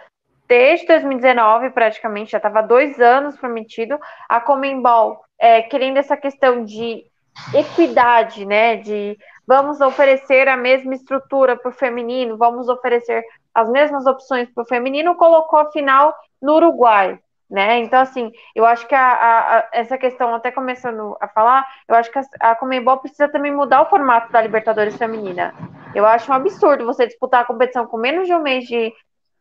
desde 0.47 0.87
2019, 0.87 1.69
praticamente, 1.71 2.31
já 2.31 2.37
estava 2.37 2.63
dois 2.63 2.99
anos 2.99 3.37
prometido. 3.37 3.99
A 4.27 4.39
Comembol 4.39 5.23
é, 5.37 5.61
querendo 5.61 5.97
essa 5.97 6.17
questão 6.17 6.63
de 6.65 7.05
equidade, 7.53 8.43
né? 8.43 8.77
De 8.77 9.15
vamos 9.45 9.81
oferecer 9.81 10.47
a 10.47 10.57
mesma 10.57 10.95
estrutura 10.95 11.55
para 11.55 11.69
o 11.69 11.73
feminino, 11.73 12.35
vamos 12.35 12.67
oferecer 12.67 13.23
as 13.53 13.69
mesmas 13.69 14.07
opções 14.07 14.49
para 14.49 14.63
o 14.63 14.67
feminino, 14.67 15.15
colocou 15.15 15.59
a 15.59 15.71
final 15.71 16.15
no 16.41 16.55
Uruguai 16.55 17.19
né? 17.49 17.79
Então, 17.79 17.99
assim, 17.99 18.31
eu 18.55 18.65
acho 18.65 18.87
que 18.87 18.95
a, 18.95 19.13
a, 19.13 19.57
a, 19.57 19.69
essa 19.71 19.97
questão, 19.97 20.33
até 20.33 20.51
começando 20.51 21.15
a 21.19 21.27
falar, 21.27 21.65
eu 21.87 21.95
acho 21.95 22.11
que 22.11 22.19
a, 22.19 22.51
a 22.51 22.55
Comembol 22.55 22.97
precisa 22.97 23.29
também 23.29 23.53
mudar 23.53 23.81
o 23.81 23.89
formato 23.89 24.31
da 24.31 24.41
Libertadores 24.41 24.95
Feminina. 24.95 25.53
Eu 25.93 26.05
acho 26.05 26.31
um 26.31 26.35
absurdo 26.35 26.85
você 26.85 27.05
disputar 27.05 27.41
a 27.41 27.45
competição 27.45 27.85
com 27.85 27.97
menos 27.97 28.27
de 28.27 28.33
um 28.33 28.41
mês 28.41 28.65
de, 28.65 28.93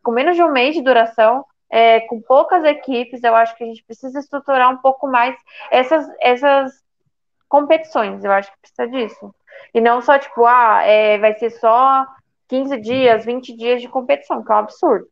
com 0.03 0.11
menos 0.11 0.35
de 0.35 0.43
um 0.43 0.51
mês 0.51 0.75
de 0.75 0.81
duração, 0.81 1.43
é, 1.69 2.01
com 2.01 2.21
poucas 2.21 2.63
equipes. 2.63 3.23
Eu 3.23 3.35
acho 3.35 3.55
que 3.57 3.63
a 3.63 3.67
gente 3.67 3.83
precisa 3.83 4.19
estruturar 4.19 4.71
um 4.71 4.77
pouco 4.77 5.07
mais 5.07 5.35
essas, 5.71 6.07
essas 6.21 6.71
competições. 7.49 8.23
Eu 8.23 8.31
acho 8.31 8.51
que 8.51 8.59
precisa 8.59 8.87
disso. 8.87 9.33
E 9.73 9.81
não 9.81 10.01
só, 10.01 10.19
tipo, 10.19 10.45
ah, 10.45 10.81
é, 10.83 11.17
vai 11.17 11.33
ser 11.33 11.49
só 11.49 12.05
15 12.47 12.77
dias, 12.81 13.25
20 13.25 13.55
dias 13.55 13.81
de 13.81 13.87
competição, 13.87 14.43
que 14.43 14.51
é 14.51 14.55
um 14.55 14.59
absurdo. 14.59 15.07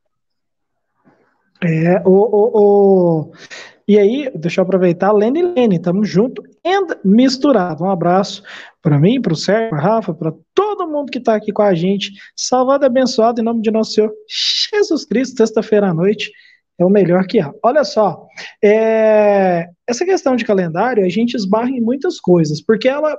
É, 1.64 2.02
o, 2.06 2.12
o, 2.12 2.52
o, 2.60 3.32
E 3.88 3.98
aí, 3.98 4.32
deixa 4.36 4.60
eu 4.60 4.64
aproveitar, 4.64 5.12
Lene 5.12 5.40
e 5.40 5.54
Lene, 5.54 5.80
tamo 5.80 6.04
junto 6.04 6.44
e 6.64 7.08
misturado. 7.08 7.84
Um 7.84 7.90
abraço 7.90 8.44
para 8.82 9.00
mim, 9.00 9.22
para 9.22 9.34
o 9.34 9.36
Sérgio, 9.36 9.70
para 9.70 9.82
Rafa, 9.82 10.14
para 10.14 10.34
todo 10.54 10.88
mundo 10.88 11.12
que 11.12 11.20
está 11.20 11.36
aqui 11.36 11.52
com 11.52 11.62
a 11.62 11.74
gente. 11.74 12.12
Salvado 12.36 12.86
e 12.86 12.88
abençoado 12.88 13.40
em 13.40 13.44
nome 13.44 13.62
de 13.62 13.72
nosso 13.72 13.94
Senhor 13.94 14.12
Jesus 14.28 15.06
Cristo, 15.06 15.38
sexta-feira 15.38 15.90
à 15.90 15.94
noite. 15.94 16.32
É 16.78 16.84
o 16.84 16.90
melhor 16.90 17.26
que 17.28 17.40
há. 17.40 17.54
Olha 17.64 17.84
só, 17.84 18.26
é, 18.62 19.70
essa 19.88 20.04
questão 20.04 20.36
de 20.36 20.44
calendário, 20.44 21.06
a 21.06 21.10
gente 21.10 21.36
esbarra 21.36 21.70
em 21.70 21.80
muitas 21.80 22.20
coisas, 22.20 22.62
porque 22.62 22.88
ela 22.88 23.16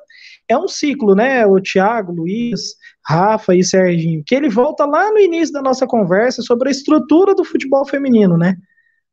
é 0.48 0.56
um 0.56 0.68
ciclo, 0.68 1.14
né? 1.14 1.46
O 1.46 1.60
Tiago, 1.60 2.12
Luiz, 2.12 2.74
Rafa 3.06 3.54
e 3.54 3.64
Serginho, 3.64 4.22
que 4.26 4.34
ele 4.34 4.48
volta 4.48 4.84
lá 4.84 5.10
no 5.10 5.18
início 5.18 5.52
da 5.52 5.62
nossa 5.62 5.86
conversa 5.86 6.42
sobre 6.42 6.68
a 6.68 6.72
estrutura 6.72 7.34
do 7.34 7.44
futebol 7.44 7.86
feminino, 7.86 8.36
né? 8.36 8.56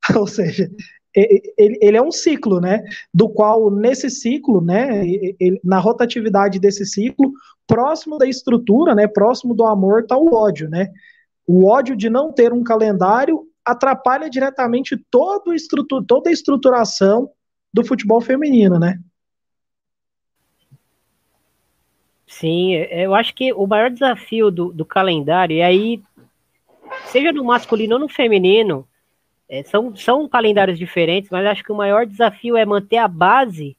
Ou 0.15 0.27
seja, 0.27 0.69
ele, 1.15 1.77
ele, 1.81 1.97
é 1.97 2.01
um 2.01 2.11
ciclo, 2.11 2.59
né? 2.59 2.83
Do 3.13 3.29
qual, 3.29 3.69
nesse 3.69 4.09
ciclo, 4.09 4.61
né? 4.61 5.05
Ele, 5.07 5.59
na 5.63 5.79
rotatividade 5.79 6.59
desse 6.59 6.85
ciclo, 6.85 7.31
próximo 7.67 8.17
da 8.17 8.27
estrutura, 8.27 8.95
né? 8.95 9.07
Próximo 9.07 9.53
do 9.53 9.65
amor, 9.65 10.01
está 10.01 10.17
o 10.17 10.33
ódio, 10.33 10.69
né? 10.69 10.87
O 11.47 11.65
ódio 11.67 11.95
de 11.95 12.09
não 12.09 12.31
ter 12.31 12.53
um 12.53 12.63
calendário 12.63 13.45
atrapalha 13.65 14.29
diretamente 14.29 14.97
toda 15.09 15.51
a 15.51 16.31
estruturação 16.31 17.29
do 17.73 17.85
futebol 17.85 18.21
feminino, 18.21 18.79
né? 18.79 18.97
Sim, 22.31 22.73
eu 22.73 23.13
acho 23.13 23.35
que 23.35 23.51
o 23.51 23.67
maior 23.67 23.91
desafio 23.91 24.49
do, 24.49 24.71
do 24.71 24.85
calendário, 24.85 25.57
e 25.57 25.61
aí, 25.61 26.01
seja 27.07 27.33
no 27.33 27.43
masculino 27.43 27.95
ou 27.95 27.99
no 27.99 28.07
feminino, 28.07 28.87
é, 29.49 29.63
são, 29.63 29.93
são 29.97 30.29
calendários 30.29 30.79
diferentes, 30.79 31.29
mas 31.29 31.45
acho 31.45 31.61
que 31.61 31.73
o 31.73 31.75
maior 31.75 32.05
desafio 32.05 32.55
é 32.55 32.65
manter 32.65 32.97
a 32.97 33.07
base 33.07 33.75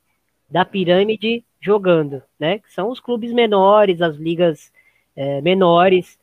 da 0.50 0.66
pirâmide 0.66 1.42
jogando, 1.62 2.22
né? 2.38 2.58
Que 2.58 2.70
são 2.70 2.90
os 2.90 3.00
clubes 3.00 3.32
menores, 3.32 4.02
as 4.02 4.16
ligas 4.16 4.70
é, 5.16 5.40
menores. 5.40 6.18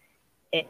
É, 0.53 0.65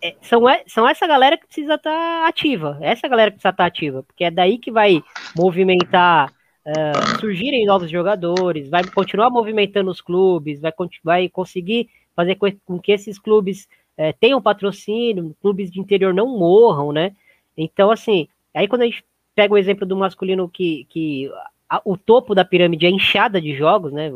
é, 0.00 0.16
são, 0.22 0.44
são 0.66 0.88
essa 0.88 1.06
galera 1.06 1.36
que 1.36 1.44
precisa 1.44 1.74
estar 1.74 1.90
tá 1.90 2.26
ativa, 2.26 2.78
essa 2.80 3.06
galera 3.06 3.30
que 3.30 3.36
precisa 3.36 3.50
estar 3.50 3.64
tá 3.64 3.68
ativa, 3.68 4.02
porque 4.02 4.24
é 4.24 4.30
daí 4.30 4.56
que 4.56 4.70
vai 4.70 5.04
movimentar 5.36 6.32
uh, 6.66 7.20
surgirem 7.20 7.66
novos 7.66 7.90
jogadores, 7.90 8.68
vai 8.68 8.84
continuar 8.84 9.30
movimentando 9.30 9.90
os 9.90 10.00
clubes, 10.00 10.60
vai, 10.60 10.72
vai 11.02 11.28
conseguir 11.28 11.88
fazer 12.14 12.36
com 12.64 12.78
que 12.78 12.92
esses 12.92 13.18
clubes 13.18 13.68
uh, 13.98 14.14
tenham 14.20 14.42
patrocínio, 14.42 15.34
clubes 15.40 15.70
de 15.70 15.80
interior 15.80 16.12
não 16.14 16.26
morram, 16.38 16.92
né? 16.92 17.14
Então, 17.56 17.90
assim, 17.90 18.28
aí 18.54 18.66
quando 18.68 18.82
a 18.82 18.86
gente 18.86 19.04
pega 19.34 19.54
o 19.54 19.58
exemplo 19.58 19.86
do 19.86 19.96
masculino 19.96 20.48
que, 20.48 20.86
que 20.88 21.30
a, 21.68 21.80
o 21.84 21.96
topo 21.96 22.34
da 22.34 22.44
pirâmide 22.44 22.86
é 22.86 22.90
inchada 22.90 23.40
de 23.40 23.54
jogos, 23.54 23.92
né? 23.92 24.10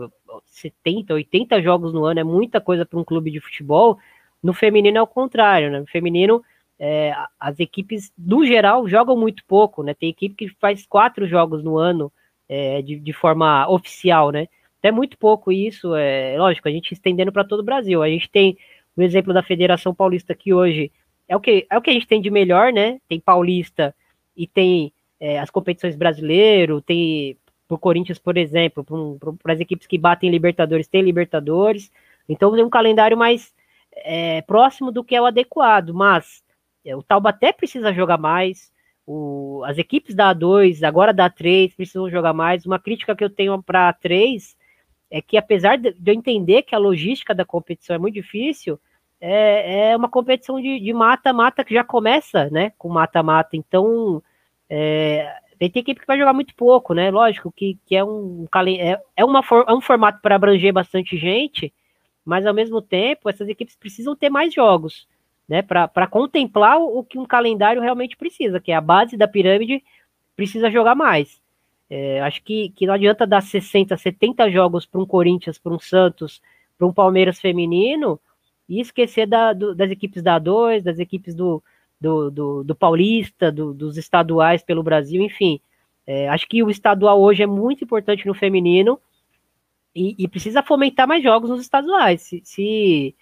70, 0.47 1.15
80 1.15 1.63
jogos 1.63 1.93
no 1.93 2.05
ano 2.05 2.21
é 2.21 2.25
muita 2.25 2.61
coisa 2.61 2.85
para 2.85 2.99
um 2.99 3.05
clube 3.05 3.31
de 3.31 3.41
futebol. 3.41 3.99
No 4.43 4.53
feminino 4.53 4.99
é 4.99 5.03
o 5.03 5.07
contrário, 5.07 5.71
né? 5.71 5.81
No 5.81 5.87
feminino, 5.87 6.43
é, 6.79 7.15
as 7.41 7.59
equipes, 7.59 8.13
no 8.17 8.45
geral, 8.45 8.87
jogam 8.87 9.17
muito 9.17 9.43
pouco, 9.47 9.83
né? 9.83 9.95
Tem 9.95 10.11
equipe 10.11 10.35
que 10.35 10.49
faz 10.61 10.87
quatro 10.87 11.27
jogos 11.27 11.65
no 11.65 11.79
ano 11.79 12.13
é, 12.49 12.83
de, 12.83 12.99
de 12.99 13.13
forma 13.13 13.69
oficial, 13.69 14.31
né? 14.31 14.49
É 14.83 14.93
muito 14.93 15.19
pouco 15.19 15.51
isso, 15.51 15.97
é 15.97 16.37
lógico, 16.39 16.69
a 16.69 16.71
gente 16.71 16.93
estendendo 16.93 17.33
para 17.33 17.45
todo 17.45 17.61
o 17.61 17.65
Brasil. 17.65 18.03
A 18.03 18.09
gente 18.09 18.31
tem 18.31 18.57
o 18.97 19.03
exemplo 19.03 19.35
da 19.35 19.43
Federação 19.43 19.93
Paulista 19.93 20.35
que 20.35 20.55
hoje 20.55 20.93
é 21.29 21.35
o 21.35 21.41
que, 21.41 21.67
é 21.69 21.77
o 21.77 21.83
que 21.83 21.91
a 21.91 21.93
gente 21.93 22.07
tem 22.07 22.21
de 22.21 22.31
melhor, 22.31 22.73
né? 22.73 23.01
Tem 23.09 23.19
Paulista 23.19 23.95
e 24.37 24.47
tem 24.47 24.93
é, 25.19 25.41
as 25.41 25.51
competições 25.51 25.97
brasileiro, 25.97 26.81
tem 26.81 27.37
pro 27.67 27.79
Corinthians, 27.79 28.19
por 28.19 28.37
exemplo, 28.37 28.85
para 29.43 29.53
as 29.53 29.61
equipes 29.61 29.87
que 29.89 29.99
batem 29.99 30.31
Libertadores, 30.31 30.87
tem 30.87 31.03
Libertadores. 31.03 31.91
Então 32.29 32.55
tem 32.55 32.65
um 32.65 32.71
calendário 32.71 33.17
mais 33.17 33.53
é, 33.93 34.43
próximo 34.43 34.93
do 34.93 35.03
que 35.03 35.17
é 35.17 35.21
o 35.21 35.27
adequado, 35.27 35.93
mas 35.93 36.45
é, 36.85 36.95
o 36.95 37.03
Taubaté 37.03 37.53
precisa 37.53 37.93
jogar 37.93 38.19
mais, 38.19 38.71
o, 39.07 39.63
as 39.65 39.79
equipes 39.79 40.15
da 40.15 40.35
A2, 40.35 40.83
agora 40.83 41.15
da 41.15 41.31
A3, 41.31 41.75
precisam 41.75 42.11
jogar 42.11 42.33
mais. 42.33 42.67
Uma 42.67 42.79
crítica 42.79 43.15
que 43.15 43.23
eu 43.23 43.31
tenho 43.31 43.63
para 43.63 43.89
a 43.89 43.95
A3 43.95 44.57
é 45.11 45.23
que 45.23 45.37
apesar 45.37 45.77
de, 45.79 45.95
eu 46.05 46.15
entender 46.15 46.63
que 46.63 46.75
a 46.75 46.79
logística 46.79 47.35
da 47.35 47.45
competição 47.45 47.95
é 47.95 47.99
muito 47.99 48.15
difícil, 48.15 48.79
é, 49.21 49.91
é 49.91 49.97
uma 49.97 50.09
competição 50.09 50.61
de 50.61 50.93
mata-mata 50.93 51.65
que 51.65 51.75
já 51.75 51.85
começa, 51.85 52.51
né, 52.51 52.73
com 52.77 52.89
mata-mata, 52.89 53.57
então 53.57 54.23
é, 54.69 55.33
tem 55.59 55.69
equipe 55.69 56.01
que 56.01 56.07
vai 56.07 56.19
jogar 56.19 56.33
muito 56.33 56.55
pouco, 56.55 56.93
né, 56.93 57.11
lógico 57.11 57.51
que, 57.51 57.79
que 57.87 57.97
é 57.97 58.05
um 58.05 58.47
é, 58.79 59.01
é, 59.17 59.25
uma, 59.25 59.43
é 59.67 59.73
um 59.73 59.81
formato 59.81 60.21
para 60.21 60.37
abranger 60.37 60.73
bastante 60.73 61.17
gente, 61.17 61.73
mas 62.25 62.45
ao 62.45 62.53
mesmo 62.53 62.83
tempo 62.83 63.31
essas 63.31 63.49
equipes 63.49 63.77
precisam 63.77 64.15
ter 64.15 64.29
mais 64.29 64.53
jogos, 64.53 65.09
né, 65.49 65.63
para 65.63 66.07
contemplar 66.07 66.79
o, 66.79 66.99
o, 66.99 67.05
que 67.05 67.19
um 67.19 67.27
calendário 67.27 67.81
realmente 67.81 68.17
precisa, 68.17 68.61
que 68.61 68.73
é 68.73 68.75
a 68.75 68.81
base 68.81 69.17
da 69.17 69.29
pirâmide 69.29 69.83
precisa 70.35 70.71
jogar 70.71 70.95
mais. 70.95 71.41
É, 71.89 72.21
acho 72.23 72.43
que, 72.43 72.71
que 72.71 72.87
não 72.87 72.95
adianta 72.95 73.27
dar 73.27 73.41
60, 73.41 73.97
70 73.97 74.51
jogos 74.51 74.85
para 74.85 75.01
um 75.01 75.07
Corinthians, 75.07 75.59
para 75.59 75.73
um 75.73 75.79
Santos, 75.79 76.43
para 76.77 76.87
um 76.87 76.93
Palmeiras 76.93 77.41
feminino 77.41 78.21
e 78.69 78.81
esquecer 78.81 79.27
da, 79.27 79.53
do, 79.53 79.75
das 79.75 79.91
equipes 79.91 80.23
da 80.23 80.41
A2, 80.41 80.83
das 80.83 80.99
equipes 80.99 81.35
do, 81.35 81.63
do, 82.01 82.31
do, 82.31 82.65
do 82.65 82.75
Paulista, 82.75 83.53
do, 83.53 83.73
dos 83.73 83.97
estaduais 83.97 84.63
pelo 84.63 84.83
Brasil, 84.83 85.23
enfim. 85.23 85.61
É, 86.07 86.29
acho 86.29 86.49
que 86.49 86.63
o 86.63 86.71
estadual 86.71 87.21
hoje 87.21 87.43
é 87.43 87.47
muito 87.47 87.85
importante 87.85 88.27
no 88.27 88.35
feminino 88.35 89.01
e, 89.95 90.15
e 90.19 90.29
precisa 90.29 90.63
fomentar 90.63 91.07
mais 91.07 91.23
jogos 91.23 91.51
nos 91.51 91.61
estaduais. 91.61 92.23
Se, 92.23 92.43
se 92.45 93.15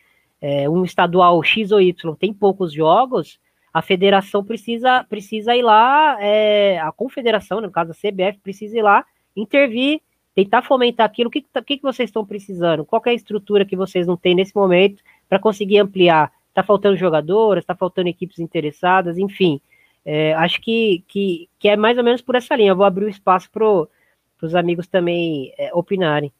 é, 0.47 0.69
um 0.69 0.85
estadual 0.85 1.43
X 1.43 1.73
ou 1.73 1.81
Y 1.81 2.15
tem 2.17 2.31
poucos 2.31 2.71
jogos, 2.71 3.39
a 3.73 3.81
federação 3.81 4.45
precisa, 4.45 5.03
precisa 5.05 5.57
ir 5.57 5.63
lá, 5.63 6.19
é, 6.21 6.79
a 6.81 6.93
confederação, 6.93 7.63
no 7.63 7.71
caso 7.71 7.93
a 7.93 7.95
CBF, 7.95 8.41
precisa 8.43 8.79
ir 8.79 8.83
lá 8.83 9.07
intervir, 9.35 10.03
tentar 10.35 10.61
fomentar 10.61 11.07
aquilo. 11.07 11.29
O 11.29 11.31
que, 11.31 11.41
que, 11.41 11.79
que 11.79 11.83
vocês 11.83 12.11
estão 12.11 12.27
precisando? 12.27 12.85
Qual 12.85 13.01
é 13.07 13.11
a 13.11 13.15
estrutura 13.15 13.65
que 13.65 13.75
vocês 13.75 14.07
não 14.07 14.19
têm 14.19 14.35
nesse 14.35 14.55
momento 14.55 15.03
para 15.31 15.39
conseguir 15.39 15.79
ampliar? 15.79 16.31
Está 16.51 16.63
faltando 16.63 16.99
jogadoras, 16.99 17.63
está 17.63 17.75
faltando 17.75 18.11
equipes 18.11 18.39
interessadas, 18.39 19.17
enfim. 19.17 19.63
É, 20.05 20.35
acho 20.35 20.61
que, 20.61 21.03
que, 21.09 21.49
que 21.59 21.71
é 21.71 21.77
mais 21.77 21.97
ou 21.97 22.05
menos 22.05 22.21
por 22.21 22.35
essa 22.35 22.55
linha. 22.55 22.73
Eu 22.73 22.77
vou 22.77 22.85
abrir 22.85 23.07
o 23.07 23.09
espaço 23.09 23.51
para 23.51 23.65
os 23.67 24.55
amigos 24.55 24.87
também 24.87 25.55
é, 25.57 25.71
opinarem. 25.73 26.31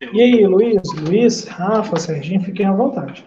E 0.00 0.20
aí, 0.20 0.46
Luiz, 0.46 0.82
Luiz, 0.94 1.44
Rafa, 1.44 1.96
Serginho, 1.98 2.42
fiquem 2.42 2.66
à 2.66 2.72
vontade. 2.72 3.26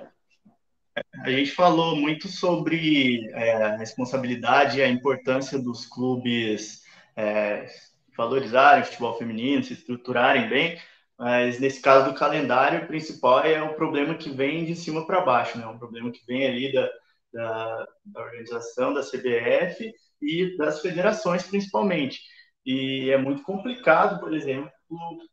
A 1.23 1.30
gente 1.30 1.52
falou 1.52 1.95
muito 1.95 2.27
sobre 2.27 3.30
é, 3.31 3.64
a 3.64 3.77
responsabilidade 3.77 4.80
e 4.80 4.81
a 4.81 4.88
importância 4.88 5.60
dos 5.60 5.85
clubes 5.85 6.81
é, 7.15 7.68
valorizarem 8.15 8.81
o 8.81 8.85
futebol 8.85 9.18
feminino, 9.18 9.64
se 9.64 9.73
estruturarem 9.73 10.49
bem, 10.49 10.80
mas 11.18 11.60
nesse 11.60 11.81
caso 11.81 12.11
do 12.11 12.18
calendário, 12.18 12.84
o 12.84 12.88
principal 12.88 13.41
é 13.41 13.61
o 13.61 13.73
problema 13.73 14.15
que 14.15 14.30
vem 14.30 14.65
de 14.65 14.76
cima 14.76 15.06
para 15.06 15.22
baixo, 15.22 15.57
né? 15.57 15.65
um 15.68 15.77
problema 15.77 16.11
que 16.11 16.26
vem 16.26 16.45
ali 16.45 16.72
da, 16.72 16.89
da, 17.34 17.88
da 18.06 18.22
organização, 18.22 18.94
da 18.94 19.02
CBF 19.02 19.91
e 20.22 20.57
das 20.57 20.81
federações, 20.81 21.44
principalmente. 21.44 22.19
E 22.65 23.10
é 23.10 23.18
muito 23.18 23.41
complicado, 23.44 24.19
por 24.19 24.34
exemplo, 24.34 24.69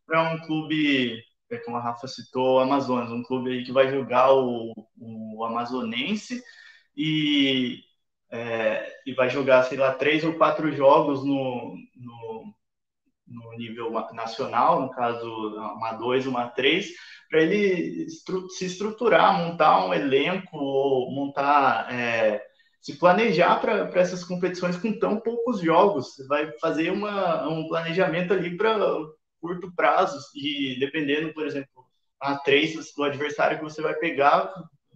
para 0.05 0.33
um 0.33 0.39
clube 0.45 1.21
é, 1.49 1.57
como 1.57 1.77
a 1.77 1.81
Rafa 1.81 2.07
citou, 2.07 2.59
Amazonas, 2.59 3.11
um 3.11 3.23
clube 3.23 3.51
aí 3.51 3.63
que 3.63 3.71
vai 3.71 3.89
jogar 3.89 4.33
o, 4.33 4.73
o 4.97 5.43
Amazonense 5.45 6.41
e, 6.95 7.79
é, 8.31 9.01
e 9.05 9.13
vai 9.13 9.29
jogar, 9.29 9.63
sei 9.63 9.77
lá, 9.77 9.93
três 9.93 10.23
ou 10.23 10.33
quatro 10.33 10.71
jogos 10.71 11.23
no, 11.23 11.75
no, 11.95 12.53
no 13.27 13.57
nível 13.57 13.91
nacional, 14.13 14.81
no 14.81 14.91
caso, 14.91 15.27
uma 15.77 15.93
dois, 15.93 16.25
uma 16.25 16.47
três, 16.49 16.89
para 17.29 17.41
ele 17.41 18.05
estru 18.05 18.49
se 18.49 18.65
estruturar, 18.65 19.37
montar 19.37 19.85
um 19.85 19.93
elenco, 19.93 20.57
ou 20.57 21.11
montar. 21.11 21.91
É, 21.93 22.43
se 22.81 22.99
planejar 22.99 23.59
para 23.59 23.89
essas 23.99 24.23
competições 24.23 24.77
com 24.77 24.99
tão 24.99 25.19
poucos 25.19 25.59
jogos, 25.59 26.13
vai 26.27 26.51
fazer 26.59 26.91
uma, 26.91 27.47
um 27.47 27.67
planejamento 27.67 28.31
ali 28.31 28.55
para 28.55 28.77
curto 29.45 29.71
prazo 29.75 30.17
e 30.35 30.75
dependendo, 30.79 31.31
por 31.31 31.45
exemplo, 31.45 31.85
a 32.19 32.35
três 32.35 32.73
do 32.95 33.03
adversário 33.03 33.57
que 33.59 33.63
você 33.63 33.79
vai 33.79 33.93
pegar, 33.93 34.51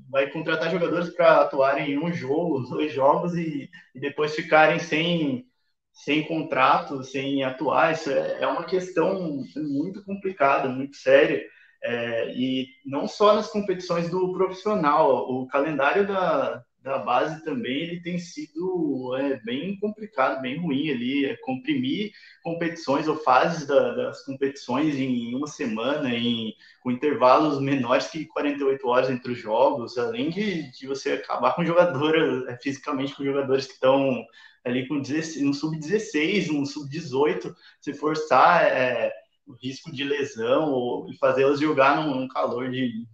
vai 0.10 0.28
contratar 0.32 0.72
jogadores 0.72 1.12
para 1.12 1.42
atuarem 1.42 1.92
em 1.92 2.00
um 2.00 2.12
jogo, 2.12 2.62
dois 2.62 2.92
jogos 2.92 3.36
e, 3.36 3.70
e, 3.94 4.00
depois 4.00 4.34
ficarem 4.34 4.80
sem, 4.80 5.46
sem 5.94 6.26
contrato, 6.26 7.04
sem 7.04 7.44
atuar. 7.44 7.94
Isso 7.94 8.10
é, 8.10 8.42
é 8.42 8.48
uma 8.48 8.64
questão 8.64 9.44
muito 9.56 10.04
complicada, 10.04 10.68
muito 10.68 10.98
séria. 10.98 11.46
É, 11.84 12.34
e 12.34 12.68
não 12.86 13.08
só 13.08 13.36
nas 13.36 13.52
competições 13.52 14.10
do 14.10 14.34
profissional, 14.34 15.30
o 15.30 15.48
calendário 15.48 16.08
da, 16.08 16.64
da 16.82 16.98
base 16.98 17.44
também 17.44 17.82
ele 17.82 18.02
tem 18.02 18.18
sido 18.18 19.16
é, 19.18 19.40
bem 19.44 19.78
complicado, 19.80 20.42
bem 20.42 20.58
ruim 20.60 20.90
ali, 20.90 21.26
é, 21.26 21.36
comprimir 21.38 22.12
competições 22.42 23.08
ou 23.08 23.18
fases 23.18 23.68
da, 23.68 23.94
das 23.96 24.24
competições 24.24 24.96
em 24.96 25.36
uma 25.36 25.48
semana, 25.48 26.10
em, 26.14 26.54
com 26.82 26.92
intervalos 26.92 27.60
menores 27.60 28.08
que 28.08 28.26
48 28.26 28.88
horas 28.88 29.10
entre 29.10 29.34
os 29.34 29.38
jogos, 29.38 29.98
além 29.98 30.30
de, 30.30 30.72
de 30.72 30.88
você 30.88 31.14
acabar 31.14 31.54
com 31.54 31.66
jogadores, 31.66 32.48
é, 32.48 32.58
fisicamente 32.58 33.14
com 33.14 33.26
jogadores 33.26 33.68
que 33.68 33.74
estão 33.74 34.26
ali 34.64 34.88
com 34.88 35.02
16, 35.02 35.44
no 35.44 35.54
sub-16, 35.54 36.48
no 36.48 36.66
sub-18, 36.66 37.54
se 37.82 37.94
forçar 37.94 38.64
é, 38.64 39.12
o 39.46 39.54
risco 39.54 39.92
de 39.92 40.04
lesão 40.04 40.72
ou 40.72 41.14
fazê-los 41.20 41.60
jogar 41.60 41.98
num, 41.98 42.22
num 42.22 42.28
calor 42.28 42.70
de 42.70 43.06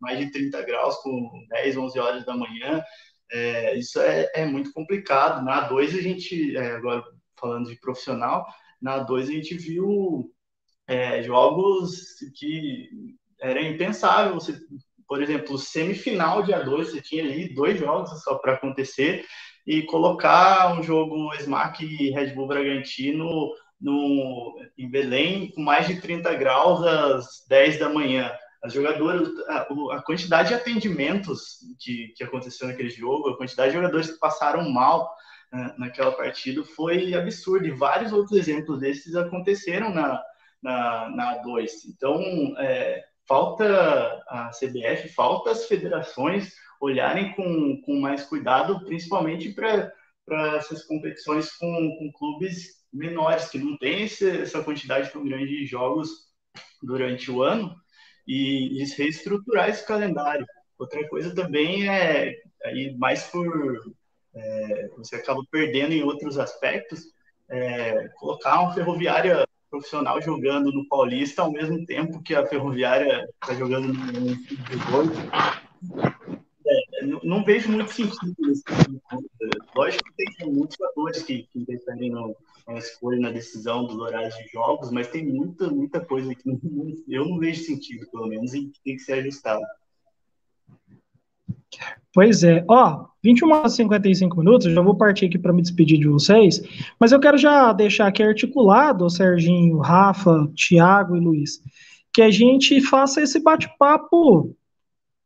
mais 0.00 0.18
de 0.18 0.30
30 0.30 0.62
graus 0.62 0.96
com 0.96 1.30
10, 1.50 1.76
11 1.76 1.98
horas 1.98 2.24
da 2.24 2.36
manhã. 2.36 2.82
É, 3.32 3.76
isso 3.76 4.00
é, 4.00 4.30
é, 4.34 4.46
muito 4.46 4.72
complicado. 4.72 5.44
Na 5.44 5.68
A2 5.68 5.98
a 5.98 6.02
gente, 6.02 6.56
é, 6.56 6.76
agora 6.76 7.02
falando 7.38 7.68
de 7.68 7.78
profissional, 7.80 8.46
na 8.80 9.04
A2 9.04 9.22
a 9.22 9.32
gente 9.32 9.54
viu 9.56 10.30
é, 10.86 11.22
jogos 11.22 12.16
que 12.36 12.88
era 13.40 13.60
impensável. 13.62 14.34
Você, 14.34 14.58
por 15.08 15.22
exemplo, 15.22 15.58
semifinal 15.58 16.42
de 16.42 16.52
A2, 16.52 16.84
você 16.84 17.00
tinha 17.00 17.24
ali 17.24 17.54
dois 17.54 17.78
jogos 17.78 18.22
só 18.22 18.36
para 18.36 18.54
acontecer 18.54 19.24
e 19.66 19.82
colocar 19.82 20.78
um 20.78 20.82
jogo 20.82 21.34
Smack 21.34 21.84
e 21.84 22.10
Red 22.10 22.34
Bull 22.34 22.46
Bragantino 22.46 23.50
no, 23.80 24.58
em 24.78 24.88
Belém 24.88 25.50
com 25.50 25.62
mais 25.62 25.86
de 25.86 26.00
30 26.00 26.34
graus 26.34 26.82
às 26.82 27.44
10 27.48 27.78
da 27.78 27.88
manhã 27.88 28.30
as 28.64 28.72
jogadoras, 28.72 29.28
a, 29.46 29.66
a, 29.92 30.02
quantidade 30.02 30.48
de 30.48 30.54
atendimentos 30.54 31.58
que, 31.78 32.14
que 32.16 32.24
aconteceu 32.24 32.66
naquele 32.66 32.88
jogo, 32.88 33.28
a 33.28 33.36
quantidade 33.36 33.70
de 33.70 33.76
jogadores 33.76 34.10
que 34.10 34.18
passaram 34.18 34.70
mal 34.70 35.14
uh, 35.52 35.78
naquela 35.78 36.10
partida 36.12 36.64
foi 36.64 37.12
absurda. 37.12 37.66
E 37.68 37.72
vários 37.72 38.10
outros 38.10 38.38
exemplos 38.38 38.80
desses 38.80 39.14
aconteceram 39.14 39.92
na, 39.92 40.22
na, 40.62 41.10
na 41.10 41.42
A2. 41.42 41.70
Então, 41.94 42.18
é, 42.58 43.04
falta 43.28 43.66
a 44.28 44.50
CBF, 44.58 45.10
falta 45.10 45.50
as 45.50 45.66
federações 45.66 46.54
olharem 46.80 47.34
com, 47.34 47.82
com 47.82 48.00
mais 48.00 48.24
cuidado, 48.24 48.82
principalmente 48.86 49.52
para 49.52 49.92
essas 50.56 50.84
competições 50.84 51.52
com, 51.52 51.96
com 51.98 52.12
clubes 52.12 52.82
menores, 52.90 53.50
que 53.50 53.58
não 53.58 53.76
têm 53.76 54.04
essa 54.04 54.64
quantidade 54.64 55.12
tão 55.12 55.22
grande 55.22 55.48
de 55.48 55.66
jogos 55.66 56.08
durante 56.82 57.30
o 57.30 57.42
ano 57.42 57.83
e, 58.26 58.82
e 58.82 58.84
reestruturar 58.96 59.68
esse 59.68 59.86
calendário. 59.86 60.46
Outra 60.78 61.06
coisa 61.08 61.34
também 61.34 61.88
é, 61.88 62.34
aí 62.64 62.96
mais 62.96 63.24
por 63.24 63.46
é, 64.34 64.88
você 64.96 65.16
acaba 65.16 65.40
perdendo 65.50 65.92
em 65.92 66.02
outros 66.02 66.38
aspectos, 66.38 67.04
é, 67.48 68.08
colocar 68.16 68.60
uma 68.60 68.74
ferroviária 68.74 69.46
profissional 69.70 70.20
jogando 70.20 70.72
no 70.72 70.86
Paulista 70.88 71.42
ao 71.42 71.52
mesmo 71.52 71.84
tempo 71.84 72.22
que 72.22 72.34
a 72.34 72.46
ferroviária 72.46 73.28
está 73.42 73.54
jogando 73.54 73.88
no 73.88 74.30
Sub-18. 74.30 75.10
É, 76.66 77.06
não, 77.06 77.20
não, 77.22 77.44
vejo 77.44 77.70
muito 77.70 77.92
sentido 77.92 78.34
nisso. 78.38 78.62
Lógico 79.76 80.04
que 80.16 80.36
tem 80.36 80.52
muitos 80.52 80.76
fatores 80.76 81.22
que, 81.22 81.42
que 81.44 81.58
interferem 81.58 82.10
no, 82.10 82.36
na 82.66 82.78
escolha, 82.78 83.20
na 83.20 83.30
decisão 83.30 83.86
dos 83.86 83.96
horários 83.96 84.34
de 84.36 84.48
jogos, 84.48 84.90
mas 84.90 85.08
tem 85.08 85.26
muita, 85.26 85.68
muita 85.68 86.00
coisa 86.00 86.34
que 86.34 86.46
não, 86.46 86.58
eu 87.08 87.28
não 87.28 87.38
vejo 87.38 87.64
sentido, 87.64 88.06
pelo 88.10 88.28
menos, 88.28 88.54
e 88.54 88.66
que 88.66 88.80
tem 88.84 88.96
que 88.96 89.02
ser 89.02 89.14
ajustado. 89.14 89.62
Pois 92.12 92.44
é, 92.44 92.64
ó, 92.68 93.06
21 93.22 93.50
horas 93.50 93.72
e 93.72 93.76
55 93.78 94.38
minutos, 94.38 94.72
já 94.72 94.80
vou 94.80 94.96
partir 94.96 95.26
aqui 95.26 95.38
para 95.38 95.52
me 95.52 95.60
despedir 95.60 95.98
de 95.98 96.06
vocês, 96.06 96.62
mas 97.00 97.10
eu 97.10 97.18
quero 97.18 97.36
já 97.36 97.72
deixar 97.72 98.06
aqui 98.06 98.22
articulado, 98.22 99.10
Serginho, 99.10 99.78
Rafa, 99.78 100.48
Tiago 100.54 101.16
e 101.16 101.20
Luiz, 101.20 101.60
que 102.12 102.22
a 102.22 102.30
gente 102.30 102.80
faça 102.80 103.20
esse 103.20 103.40
bate-papo, 103.40 104.54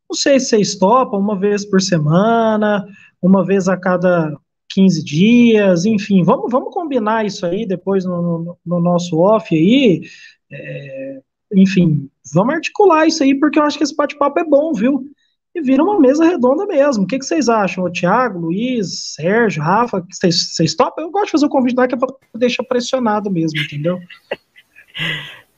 não 0.09 0.15
sei 0.15 0.39
se 0.39 0.47
vocês 0.47 0.75
topam, 0.75 1.19
uma 1.19 1.37
vez 1.37 1.63
por 1.63 1.79
semana, 1.79 2.83
uma 3.21 3.45
vez 3.45 3.67
a 3.67 3.77
cada 3.77 4.33
15 4.69 5.03
dias, 5.03 5.85
enfim, 5.85 6.23
vamos, 6.23 6.51
vamos 6.51 6.73
combinar 6.73 7.25
isso 7.25 7.45
aí 7.45 7.65
depois 7.65 8.05
no, 8.05 8.21
no, 8.21 8.57
no 8.65 8.79
nosso 8.79 9.17
off 9.17 9.53
aí. 9.55 10.01
É, 10.51 11.21
enfim, 11.53 12.09
vamos 12.33 12.55
articular 12.55 13.07
isso 13.07 13.23
aí, 13.23 13.33
porque 13.33 13.59
eu 13.59 13.63
acho 13.63 13.77
que 13.77 13.83
esse 13.83 13.95
bate-papo 13.95 14.39
é 14.39 14.43
bom, 14.43 14.73
viu? 14.73 15.03
E 15.53 15.61
vira 15.61 15.83
uma 15.83 15.99
mesa 15.99 16.23
redonda 16.23 16.65
mesmo. 16.67 17.03
O 17.03 17.07
que, 17.07 17.17
que 17.17 17.25
vocês 17.25 17.49
acham? 17.49 17.83
O 17.83 17.91
Thiago, 17.91 18.39
Luiz, 18.39 19.15
Sérgio, 19.15 19.63
Rafa, 19.63 20.05
vocês, 20.09 20.53
vocês 20.53 20.75
topam? 20.75 21.05
Eu 21.05 21.11
gosto 21.11 21.25
de 21.25 21.31
fazer 21.31 21.45
o 21.47 21.49
convite 21.49 21.75
lá 21.75 21.87
que 21.87 21.95
é 21.95 21.97
deixar 22.37 22.63
pressionado 22.63 23.31
mesmo, 23.31 23.59
entendeu? 23.59 23.99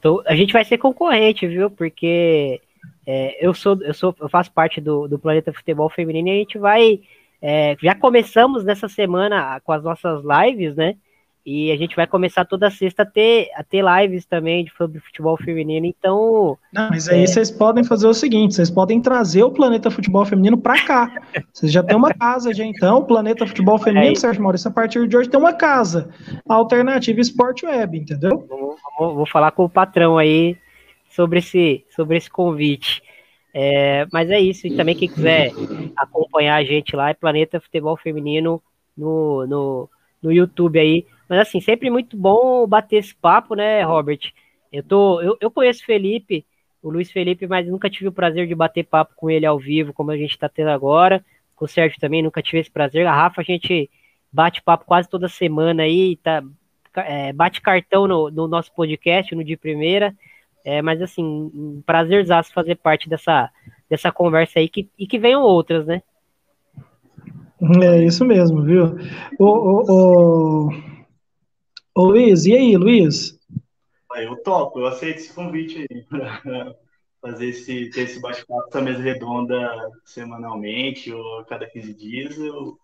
Então, 0.02 0.20
a 0.26 0.36
gente 0.36 0.52
vai 0.52 0.66
ser 0.66 0.80
concorrente, 0.80 1.48
viu? 1.48 1.70
Porque 1.70 2.60
é, 3.06 3.46
eu 3.46 3.54
sou, 3.54 3.80
eu 3.84 3.94
sou, 3.94 4.16
eu 4.20 4.28
faço 4.30 4.52
parte 4.52 4.82
do, 4.82 5.08
do 5.08 5.20
Planeta 5.20 5.54
Futebol 5.54 5.90
Feminino 5.90 6.28
e 6.28 6.32
a 6.32 6.36
gente 6.36 6.58
vai. 6.58 7.00
É, 7.42 7.76
já 7.82 7.96
começamos 7.96 8.64
nessa 8.64 8.88
semana 8.88 9.60
com 9.62 9.72
as 9.72 9.84
nossas 9.84 10.22
lives, 10.24 10.76
né? 10.76 10.96
E 11.44 11.72
a 11.72 11.76
gente 11.76 11.96
vai 11.96 12.06
começar 12.06 12.46
toda 12.46 12.70
sexta 12.70 13.02
a 13.02 13.06
ter, 13.06 13.50
a 13.56 13.64
ter 13.64 13.84
lives 13.84 14.26
também 14.26 14.64
de 14.64 14.72
futebol 14.72 15.36
feminino, 15.38 15.88
então. 15.88 16.56
Não, 16.72 16.90
mas 16.90 17.10
aí 17.10 17.24
é... 17.24 17.26
vocês 17.26 17.50
podem 17.50 17.84
fazer 17.84 18.06
o 18.06 18.14
seguinte: 18.14 18.54
vocês 18.54 18.70
podem 18.70 19.02
trazer 19.02 19.42
o 19.42 19.50
Planeta 19.50 19.90
Futebol 19.90 20.24
Feminino 20.24 20.56
para 20.56 20.80
cá. 20.86 21.22
Vocês 21.52 21.72
já 21.72 21.82
têm 21.82 21.98
uma 21.98 22.14
casa, 22.14 22.54
já 22.54 22.64
então. 22.64 23.00
O 23.00 23.06
Planeta 23.06 23.48
Futebol 23.48 23.78
é 23.78 23.80
Feminino, 23.80 24.12
é 24.12 24.16
Sérgio 24.16 24.44
Maurício, 24.44 24.70
a 24.70 24.74
partir 24.74 25.08
de 25.08 25.18
hoje 25.18 25.30
tem 25.30 25.40
uma 25.40 25.54
casa. 25.54 26.10
Alternativa 26.48 27.20
Esporte 27.20 27.66
Web, 27.66 27.98
entendeu? 27.98 28.46
Vou, 28.48 28.76
vou, 29.00 29.16
vou, 29.16 29.26
falar 29.26 29.50
com 29.50 29.66
o 29.66 29.70
patrão 29.70 30.20
aí 30.20 30.56
sobre 31.10 31.40
esse, 31.40 31.84
sobre 31.90 32.18
esse 32.18 32.30
convite. 32.30 33.02
É, 33.54 34.06
mas 34.12 34.30
é 34.30 34.40
isso, 34.40 34.66
e 34.68 34.76
também 34.76 34.96
quem 34.96 35.10
quiser 35.10 35.52
acompanhar 35.98 36.56
a 36.56 36.64
gente 36.64 36.96
lá 36.96 37.10
é 37.10 37.14
Planeta 37.14 37.60
Futebol 37.60 37.98
Feminino 37.98 38.62
no, 38.96 39.46
no, 39.46 39.90
no 40.22 40.32
YouTube 40.32 40.80
aí. 40.80 41.06
Mas 41.28 41.40
assim, 41.40 41.60
sempre 41.60 41.90
muito 41.90 42.16
bom 42.16 42.66
bater 42.68 42.98
esse 42.98 43.16
papo, 43.16 43.56
né, 43.56 43.84
Robert? 43.84 44.20
Eu, 44.72 44.84
tô, 44.84 45.22
eu, 45.22 45.38
eu 45.42 45.52
conheço 45.52 45.86
Felipe, 45.86 46.46
o 46.82 46.90
Luiz 46.90 47.12
Felipe, 47.12 47.46
mas 47.46 47.68
nunca 47.68 47.90
tive 47.90 48.08
o 48.08 48.12
prazer 48.12 48.48
de 48.48 48.56
bater 48.56 48.86
papo 48.86 49.14
com 49.16 49.30
ele 49.30 49.46
ao 49.46 49.60
vivo, 49.60 49.94
como 49.94 50.12
a 50.12 50.18
gente 50.18 50.32
está 50.32 50.48
tendo 50.48 50.70
agora. 50.70 51.24
Com 51.56 51.66
o 51.66 51.68
Sérgio 51.68 52.00
também, 52.00 52.24
nunca 52.24 52.42
tive 52.42 52.60
esse 52.60 52.72
prazer. 52.72 53.06
A 53.06 53.14
Rafa, 53.14 53.42
a 53.42 53.44
gente 53.44 53.90
bate 54.32 54.62
papo 54.62 54.86
quase 54.86 55.10
toda 55.10 55.28
semana 55.28 55.84
aí, 55.84 56.16
tá, 56.18 56.42
é, 56.96 57.32
bate 57.34 57.62
cartão 57.62 58.08
no, 58.08 58.32
no, 58.32 58.48
nosso 58.48 58.74
podcast, 58.74 59.36
no 59.36 59.44
de 59.44 59.58
primeira. 59.58 60.16
É, 60.64 60.82
mas 60.82 61.02
assim, 61.02 61.24
um 61.24 61.82
prazerzaço 61.86 62.54
fazer 62.54 62.76
parte 62.76 63.10
dessa, 63.10 63.50
dessa 63.90 64.12
conversa 64.12 64.60
aí 64.60 64.70
que, 64.70 64.90
e 64.98 65.08
que 65.08 65.20
venham 65.20 65.42
outras, 65.42 65.86
né? 65.86 66.02
É 67.84 68.04
isso 68.04 68.26
mesmo, 68.26 68.64
viu? 68.64 68.98
O, 69.40 69.46
o, 69.46 69.84
o, 69.88 70.70
Ô 71.94 72.06
Luiz, 72.06 72.46
e 72.46 72.54
aí, 72.54 72.76
Luiz? 72.78 73.38
Eu 74.16 74.36
topo, 74.38 74.80
eu 74.80 74.88
aceito 74.88 75.18
esse 75.18 75.34
convite 75.34 75.86
aí 75.90 76.04
para 76.04 76.42
fazer 77.22 77.50
esse, 77.50 77.90
ter 77.90 78.02
esse 78.02 78.20
bate-papo, 78.20 78.68
essa 78.68 78.82
mesa 78.82 79.00
redonda 79.00 79.70
semanalmente 80.06 81.14
ou 81.14 81.40
a 81.40 81.46
cada 81.46 81.70
15 81.70 81.94
dias. 81.94 82.38
Eu 82.38 82.78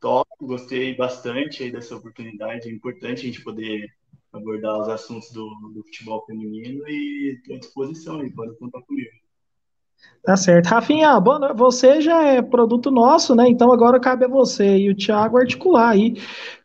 topo, 0.00 0.46
gostei 0.46 0.94
bastante 0.94 1.62
aí 1.62 1.72
dessa 1.72 1.96
oportunidade. 1.96 2.68
É 2.68 2.72
importante 2.72 3.20
a 3.20 3.24
gente 3.24 3.42
poder 3.42 3.88
abordar 4.34 4.80
os 4.80 4.88
assuntos 4.88 5.30
do, 5.32 5.46
do 5.72 5.82
futebol 5.84 6.24
feminino 6.26 6.82
e 6.88 7.36
estou 7.36 7.56
à 7.56 7.58
disposição 7.58 8.20
aí, 8.20 8.30
pode 8.30 8.56
contar 8.58 8.82
comigo. 8.82 9.10
Tá 10.24 10.36
certo. 10.36 10.66
Rafinha, 10.66 11.20
você 11.54 12.00
já 12.00 12.22
é 12.22 12.42
produto 12.42 12.90
nosso, 12.90 13.34
né? 13.34 13.48
Então 13.48 13.72
agora 13.72 14.00
cabe 14.00 14.24
a 14.24 14.28
você 14.28 14.76
e 14.76 14.90
o 14.90 14.96
Thiago 14.96 15.38
articular 15.38 15.90
aí 15.90 16.14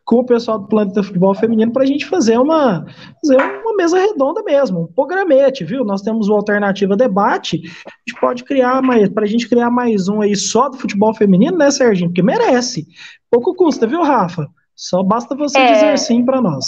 com 0.04 0.16
o 0.16 0.24
pessoal 0.24 0.58
do 0.58 0.66
Planeta 0.66 1.02
Futebol 1.02 1.34
Feminino 1.34 1.72
para 1.72 1.82
a 1.82 1.86
gente 1.86 2.06
fazer 2.06 2.38
uma, 2.38 2.84
fazer 3.20 3.36
uma 3.36 3.76
mesa 3.76 3.98
redonda 3.98 4.42
mesmo, 4.42 4.80
um 4.80 4.86
programete, 4.86 5.62
viu? 5.62 5.84
Nós 5.84 6.02
temos 6.02 6.28
o 6.28 6.34
Alternativa 6.34 6.96
Debate, 6.96 7.60
a 7.86 7.92
gente 8.08 8.20
pode 8.20 8.44
criar 8.44 8.82
mais, 8.82 9.08
para 9.10 9.24
a 9.24 9.28
gente 9.28 9.48
criar 9.48 9.70
mais 9.70 10.08
um 10.08 10.20
aí 10.22 10.34
só 10.34 10.68
do 10.68 10.78
futebol 10.78 11.14
feminino, 11.14 11.56
né, 11.56 11.70
Serginho? 11.70 12.08
Porque 12.08 12.22
merece. 12.22 12.86
Pouco 13.30 13.54
custa, 13.54 13.86
viu, 13.86 14.02
Rafa? 14.02 14.48
Só 14.74 15.02
basta 15.02 15.36
você 15.36 15.58
é... 15.58 15.72
dizer 15.72 15.98
sim 15.98 16.24
para 16.24 16.40
nós. 16.40 16.66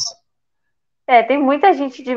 É, 1.07 1.23
tem 1.23 1.39
muita 1.39 1.73
gente 1.73 2.03
de 2.03 2.15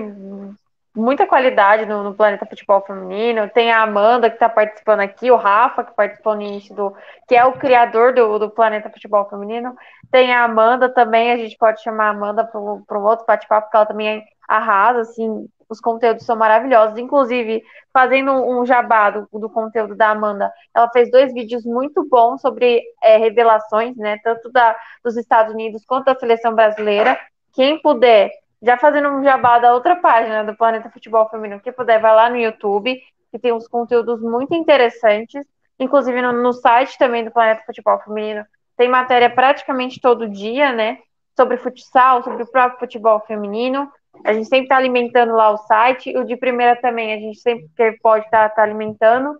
muita 0.95 1.27
qualidade 1.27 1.85
no, 1.85 2.03
no, 2.03 2.15
Planeta 2.15 2.45
Futebol 2.45 2.81
Feminino. 2.81 3.49
Tem 3.49 3.71
a 3.71 3.83
Amanda 3.83 4.29
que 4.29 4.37
está 4.37 4.47
participando 4.47 5.01
aqui, 5.01 5.29
o 5.29 5.35
Rafa 5.35 5.83
que 5.83 5.93
participou 5.93 6.35
no 6.35 6.41
início 6.41 6.73
do. 6.73 6.95
que 7.27 7.35
é 7.35 7.45
o 7.45 7.53
criador 7.53 8.13
do, 8.13 8.39
do 8.39 8.49
Planeta 8.49 8.89
Futebol 8.89 9.27
Feminino. 9.29 9.75
Tem 10.09 10.33
a 10.33 10.43
Amanda 10.43 10.87
também, 10.89 11.31
a 11.31 11.37
gente 11.37 11.57
pode 11.57 11.83
chamar 11.83 12.05
a 12.07 12.09
Amanda 12.11 12.45
para 12.45 12.59
um 12.59 13.03
outro 13.03 13.25
bate-papo, 13.25 13.67
porque 13.67 13.77
ela 13.77 13.85
também 13.85 14.23
arrasa, 14.47 15.01
assim, 15.01 15.47
os 15.67 15.81
conteúdos 15.81 16.25
são 16.25 16.35
maravilhosos. 16.35 16.97
Inclusive, 16.97 17.61
fazendo 17.91 18.31
um 18.31 18.65
jabá 18.65 19.09
do, 19.09 19.27
do 19.33 19.49
conteúdo 19.49 19.95
da 19.95 20.11
Amanda, 20.11 20.51
ela 20.73 20.89
fez 20.91 21.11
dois 21.11 21.33
vídeos 21.33 21.65
muito 21.65 22.07
bons 22.07 22.39
sobre 22.41 22.81
é, 23.03 23.17
revelações, 23.17 23.97
né? 23.97 24.17
Tanto 24.23 24.49
da, 24.51 24.75
dos 25.03 25.17
Estados 25.17 25.53
Unidos 25.53 25.83
quanto 25.85 26.05
da 26.05 26.15
seleção 26.15 26.53
brasileira. 26.53 27.19
Quem 27.53 27.81
puder 27.81 28.31
já 28.61 28.77
fazendo 28.77 29.09
um 29.09 29.23
jabá 29.23 29.59
da 29.59 29.73
outra 29.73 29.95
página 29.95 30.43
do 30.43 30.55
Planeta 30.55 30.89
Futebol 30.89 31.27
Feminino, 31.29 31.59
que 31.59 31.71
puder, 31.71 31.99
vai 31.99 32.15
lá 32.15 32.29
no 32.29 32.37
YouTube, 32.37 33.01
que 33.31 33.39
tem 33.39 33.51
uns 33.51 33.67
conteúdos 33.67 34.21
muito 34.21 34.55
interessantes. 34.55 35.45
Inclusive 35.79 36.21
no, 36.21 36.31
no 36.31 36.53
site 36.53 36.97
também 36.97 37.23
do 37.23 37.31
Planeta 37.31 37.63
Futebol 37.65 37.99
Feminino 37.99 38.45
tem 38.77 38.89
matéria 38.89 39.29
praticamente 39.29 40.01
todo 40.01 40.29
dia, 40.29 40.71
né? 40.71 40.99
Sobre 41.35 41.57
futsal, 41.57 42.23
sobre 42.23 42.43
o 42.43 42.51
próprio 42.51 42.79
futebol 42.79 43.19
feminino. 43.21 43.91
A 44.23 44.33
gente 44.33 44.47
sempre 44.47 44.65
está 44.65 44.77
alimentando 44.77 45.33
lá 45.33 45.49
o 45.49 45.57
site. 45.57 46.15
O 46.17 46.25
de 46.25 46.35
primeira 46.35 46.75
também, 46.75 47.13
a 47.13 47.17
gente 47.17 47.39
sempre 47.39 47.99
pode 48.01 48.25
estar 48.25 48.49
tá, 48.49 48.55
tá 48.55 48.63
alimentando. 48.63 49.37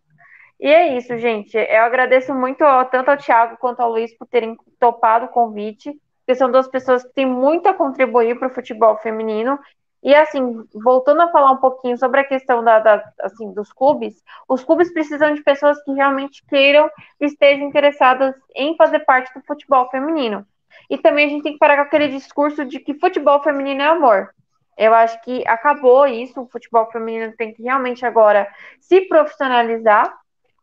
E 0.60 0.68
é 0.68 0.98
isso, 0.98 1.18
gente. 1.18 1.58
Eu 1.58 1.84
agradeço 1.84 2.34
muito 2.34 2.64
tanto 2.92 3.12
ao 3.12 3.18
Thiago 3.18 3.58
quanto 3.58 3.82
ao 3.82 3.92
Luiz 3.92 4.18
por 4.18 4.28
terem 4.28 4.56
topado 4.80 5.26
o 5.26 5.30
convite 5.30 5.94
porque 6.26 6.36
são 6.36 6.52
duas 6.52 6.68
pessoas 6.68 7.04
que 7.04 7.14
têm 7.14 7.26
muito 7.26 7.70
a 7.70 7.74
contribuir 7.74 8.38
para 8.40 8.48
o 8.48 8.54
futebol 8.54 8.98
feminino. 8.98 9.60
E 10.02 10.14
assim, 10.14 10.66
voltando 10.74 11.22
a 11.22 11.32
falar 11.32 11.52
um 11.52 11.58
pouquinho 11.58 11.98
sobre 11.98 12.20
a 12.20 12.24
questão 12.24 12.64
da, 12.64 12.80
da, 12.80 13.12
assim, 13.22 13.54
dos 13.54 13.72
clubes, 13.72 14.24
os 14.48 14.64
clubes 14.64 14.92
precisam 14.92 15.34
de 15.34 15.44
pessoas 15.44 15.82
que 15.84 15.92
realmente 15.92 16.44
queiram 16.48 16.90
e 17.22 17.26
estejam 17.26 17.68
interessadas 17.68 18.34
em 18.56 18.76
fazer 18.76 19.00
parte 19.00 19.32
do 19.34 19.46
futebol 19.46 19.88
feminino. 19.90 20.46
E 20.90 20.98
também 20.98 21.28
a 21.28 21.30
gente 21.30 21.44
tem 21.44 21.54
que 21.54 21.60
parar 21.60 21.78
com 21.78 21.84
aquele 21.84 22.08
discurso 22.08 22.66
de 22.66 22.80
que 22.80 22.96
futebol 22.96 23.42
feminino 23.42 23.82
é 23.82 23.88
amor. 23.88 24.30
Eu 24.78 24.94
acho 24.94 25.22
que 25.22 25.48
acabou 25.48 26.06
isso, 26.06 26.42
o 26.42 26.48
futebol 26.48 26.90
feminino 26.92 27.34
tem 27.38 27.54
que 27.54 27.64
realmente 27.64 28.06
agora 28.06 28.48
se 28.80 29.02
profissionalizar 29.02 30.14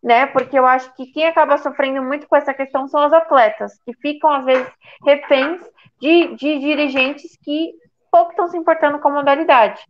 né? 0.02 0.26
Porque 0.26 0.58
eu 0.58 0.66
acho 0.66 0.92
que 0.94 1.06
quem 1.06 1.26
acaba 1.26 1.58
sofrendo 1.58 2.02
muito 2.02 2.26
com 2.26 2.36
essa 2.36 2.52
questão 2.52 2.88
são 2.88 3.06
os 3.06 3.12
atletas, 3.12 3.78
que 3.84 3.94
ficam, 3.94 4.30
às 4.30 4.44
vezes, 4.44 4.72
reféns 5.04 5.60
de, 6.00 6.34
de 6.34 6.58
dirigentes 6.58 7.38
que 7.42 7.72
pouco 8.10 8.30
estão 8.30 8.48
se 8.48 8.56
importando 8.56 8.98
com 8.98 9.08
a 9.08 9.12
modalidade. 9.12 9.80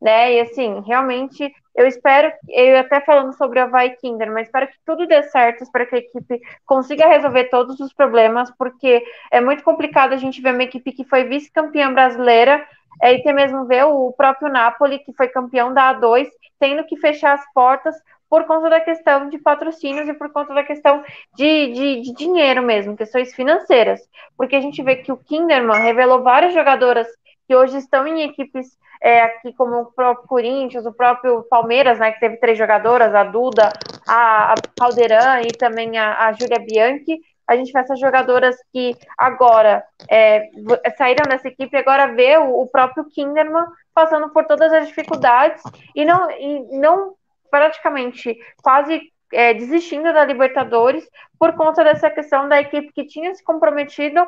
Né? 0.00 0.34
E 0.34 0.40
assim, 0.40 0.82
realmente, 0.86 1.52
eu 1.74 1.86
espero, 1.86 2.30
eu 2.48 2.78
até 2.78 3.00
falando 3.00 3.32
sobre 3.36 3.60
a 3.60 3.66
Vai 3.66 3.90
Kinder, 3.90 4.30
mas 4.30 4.46
espero 4.46 4.66
que 4.68 4.76
tudo 4.84 5.06
dê 5.06 5.22
certo, 5.24 5.62
espero 5.62 5.86
que 5.86 5.94
a 5.94 5.98
equipe 5.98 6.40
consiga 6.66 7.06
resolver 7.06 7.44
todos 7.44 7.80
os 7.80 7.92
problemas, 7.92 8.50
porque 8.58 9.02
é 9.30 9.40
muito 9.40 9.62
complicado 9.62 10.12
a 10.12 10.16
gente 10.16 10.42
ver 10.42 10.52
uma 10.52 10.64
equipe 10.64 10.92
que 10.92 11.04
foi 11.04 11.24
vice-campeã 11.24 11.92
brasileira, 11.92 12.66
é, 13.00 13.14
e 13.14 13.20
até 13.20 13.32
mesmo 13.32 13.64
ver 13.64 13.84
o 13.84 14.12
próprio 14.12 14.52
Napoli, 14.52 14.98
que 14.98 15.14
foi 15.14 15.28
campeão 15.28 15.72
da 15.72 15.94
A2, 15.94 16.28
tendo 16.58 16.84
que 16.84 16.96
fechar 16.98 17.32
as 17.32 17.52
portas 17.54 17.94
por 18.30 18.44
conta 18.44 18.70
da 18.70 18.80
questão 18.80 19.28
de 19.28 19.38
patrocínios 19.38 20.08
e 20.08 20.14
por 20.14 20.32
conta 20.32 20.54
da 20.54 20.62
questão 20.62 21.02
de, 21.36 21.72
de, 21.72 22.00
de, 22.02 22.14
dinheiro 22.14 22.62
mesmo, 22.62 22.96
questões 22.96 23.34
financeiras. 23.34 24.00
Porque 24.36 24.54
a 24.54 24.60
gente 24.60 24.80
vê 24.84 24.94
que 24.96 25.10
o 25.10 25.16
Kinderman 25.16 25.82
revelou 25.82 26.22
várias 26.22 26.54
jogadoras 26.54 27.08
que 27.48 27.56
hoje 27.56 27.76
estão 27.78 28.06
em 28.06 28.22
equipes 28.22 28.78
é, 29.02 29.22
aqui, 29.22 29.52
como 29.54 29.80
o 29.80 29.86
próprio 29.86 30.28
Corinthians, 30.28 30.86
o 30.86 30.92
próprio 30.92 31.42
Palmeiras, 31.50 31.98
né, 31.98 32.12
que 32.12 32.20
teve 32.20 32.36
três 32.36 32.56
jogadoras, 32.56 33.12
a 33.12 33.24
Duda, 33.24 33.72
a, 34.06 34.52
a 34.52 34.54
Caldeirão 34.78 35.40
e 35.40 35.48
também 35.48 35.98
a, 35.98 36.26
a 36.26 36.32
Júlia 36.32 36.60
Bianchi. 36.60 37.18
A 37.48 37.56
gente 37.56 37.72
vê 37.72 37.80
essas 37.80 37.98
jogadoras 37.98 38.54
que 38.72 38.96
agora 39.18 39.82
é, 40.08 40.48
saíram 40.96 41.28
dessa 41.28 41.48
equipe 41.48 41.76
e 41.76 41.80
agora 41.80 42.14
vê 42.14 42.38
o, 42.38 42.60
o 42.60 42.68
próprio 42.68 43.04
Kinderman 43.06 43.66
passando 43.92 44.30
por 44.30 44.44
todas 44.44 44.72
as 44.72 44.86
dificuldades 44.86 45.60
e 45.96 46.04
não, 46.04 46.30
e 46.30 46.78
não 46.78 47.14
praticamente 47.50 48.38
quase 48.62 49.00
é, 49.32 49.54
desistindo 49.54 50.12
da 50.12 50.24
Libertadores 50.24 51.08
por 51.38 51.54
conta 51.54 51.84
dessa 51.84 52.10
questão 52.10 52.48
da 52.48 52.60
equipe 52.60 52.92
que 52.92 53.06
tinha 53.06 53.34
se 53.34 53.42
comprometido 53.42 54.20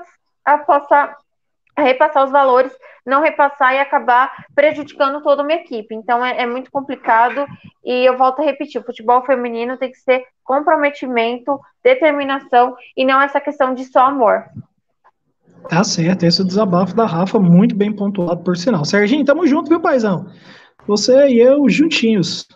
a 0.45 0.59
passar 0.59 1.17
a 1.75 1.83
repassar 1.83 2.25
os 2.25 2.31
valores, 2.31 2.73
não 3.05 3.23
repassar 3.23 3.75
e 3.75 3.79
acabar 3.79 4.31
prejudicando 4.55 5.23
toda 5.23 5.43
uma 5.43 5.53
equipe. 5.53 5.95
Então 5.95 6.25
é, 6.25 6.43
é, 6.43 6.47
muito 6.47 6.71
complicado 6.71 7.47
e 7.85 8.05
eu 8.05 8.17
volto 8.17 8.41
a 8.41 8.45
repetir: 8.45 8.81
o 8.81 8.85
futebol 8.85 9.25
feminino 9.25 9.77
tem 9.77 9.91
que 9.91 9.99
ser 9.99 10.25
comprometimento, 10.45 11.59
determinação 11.83 12.77
e 12.97 13.05
não 13.05 13.21
essa 13.21 13.41
questão 13.41 13.75
de 13.75 13.85
só 13.87 14.07
amor. 14.07 14.45
Tá 15.69 15.85
certo, 15.85 16.25
esse 16.25 16.43
é 16.43 16.45
desabafo 16.45 16.95
da 16.95 17.07
Rafa, 17.07 17.39
muito 17.39 17.75
bem 17.75 17.95
pontuado, 17.95 18.43
por 18.43 18.57
sinal. 18.57 18.85
Serginho, 18.85 19.25
tamo 19.25 19.47
junto, 19.47 19.69
viu, 19.69 19.81
paizão? 19.81 20.27
Você 20.87 21.29
e 21.29 21.41
eu 21.41 21.69
juntinhos. 21.69 22.49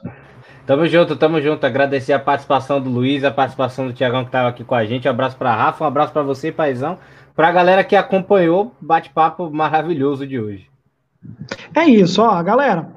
Tamo 0.66 0.84
junto, 0.88 1.14
tamo 1.14 1.40
junto. 1.40 1.64
Agradecer 1.64 2.12
a 2.12 2.18
participação 2.18 2.80
do 2.80 2.90
Luiz, 2.90 3.22
a 3.22 3.30
participação 3.30 3.86
do 3.86 3.92
Tiagão 3.92 4.24
que 4.24 4.32
tava 4.32 4.48
aqui 4.48 4.64
com 4.64 4.74
a 4.74 4.84
gente. 4.84 5.06
Um 5.06 5.10
abraço 5.12 5.36
pra 5.36 5.54
Rafa, 5.54 5.84
um 5.84 5.86
abraço 5.86 6.12
para 6.12 6.22
você, 6.22 6.50
paizão. 6.50 6.98
Pra 7.36 7.52
galera 7.52 7.84
que 7.84 7.94
acompanhou 7.94 8.74
o 8.80 8.84
bate-papo 8.84 9.48
maravilhoso 9.48 10.26
de 10.26 10.40
hoje. 10.40 10.68
É 11.74 11.84
isso, 11.84 12.20
ó, 12.20 12.42
galera. 12.42 12.96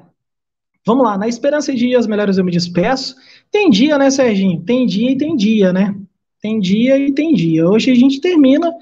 Vamos 0.84 1.04
lá, 1.04 1.16
na 1.16 1.28
esperança 1.28 1.72
de 1.72 1.78
dias 1.78 2.06
melhores 2.06 2.38
eu 2.38 2.44
me 2.44 2.50
despeço. 2.50 3.14
Tem 3.52 3.70
dia, 3.70 3.96
né, 3.98 4.10
Serginho? 4.10 4.60
Tem 4.62 4.86
dia 4.86 5.12
e 5.12 5.16
tem 5.16 5.36
dia, 5.36 5.72
né? 5.72 5.94
Tem 6.40 6.58
dia 6.58 6.98
e 6.98 7.12
tem 7.12 7.34
dia. 7.34 7.68
Hoje 7.68 7.92
a 7.92 7.94
gente 7.94 8.20
termina, 8.20 8.72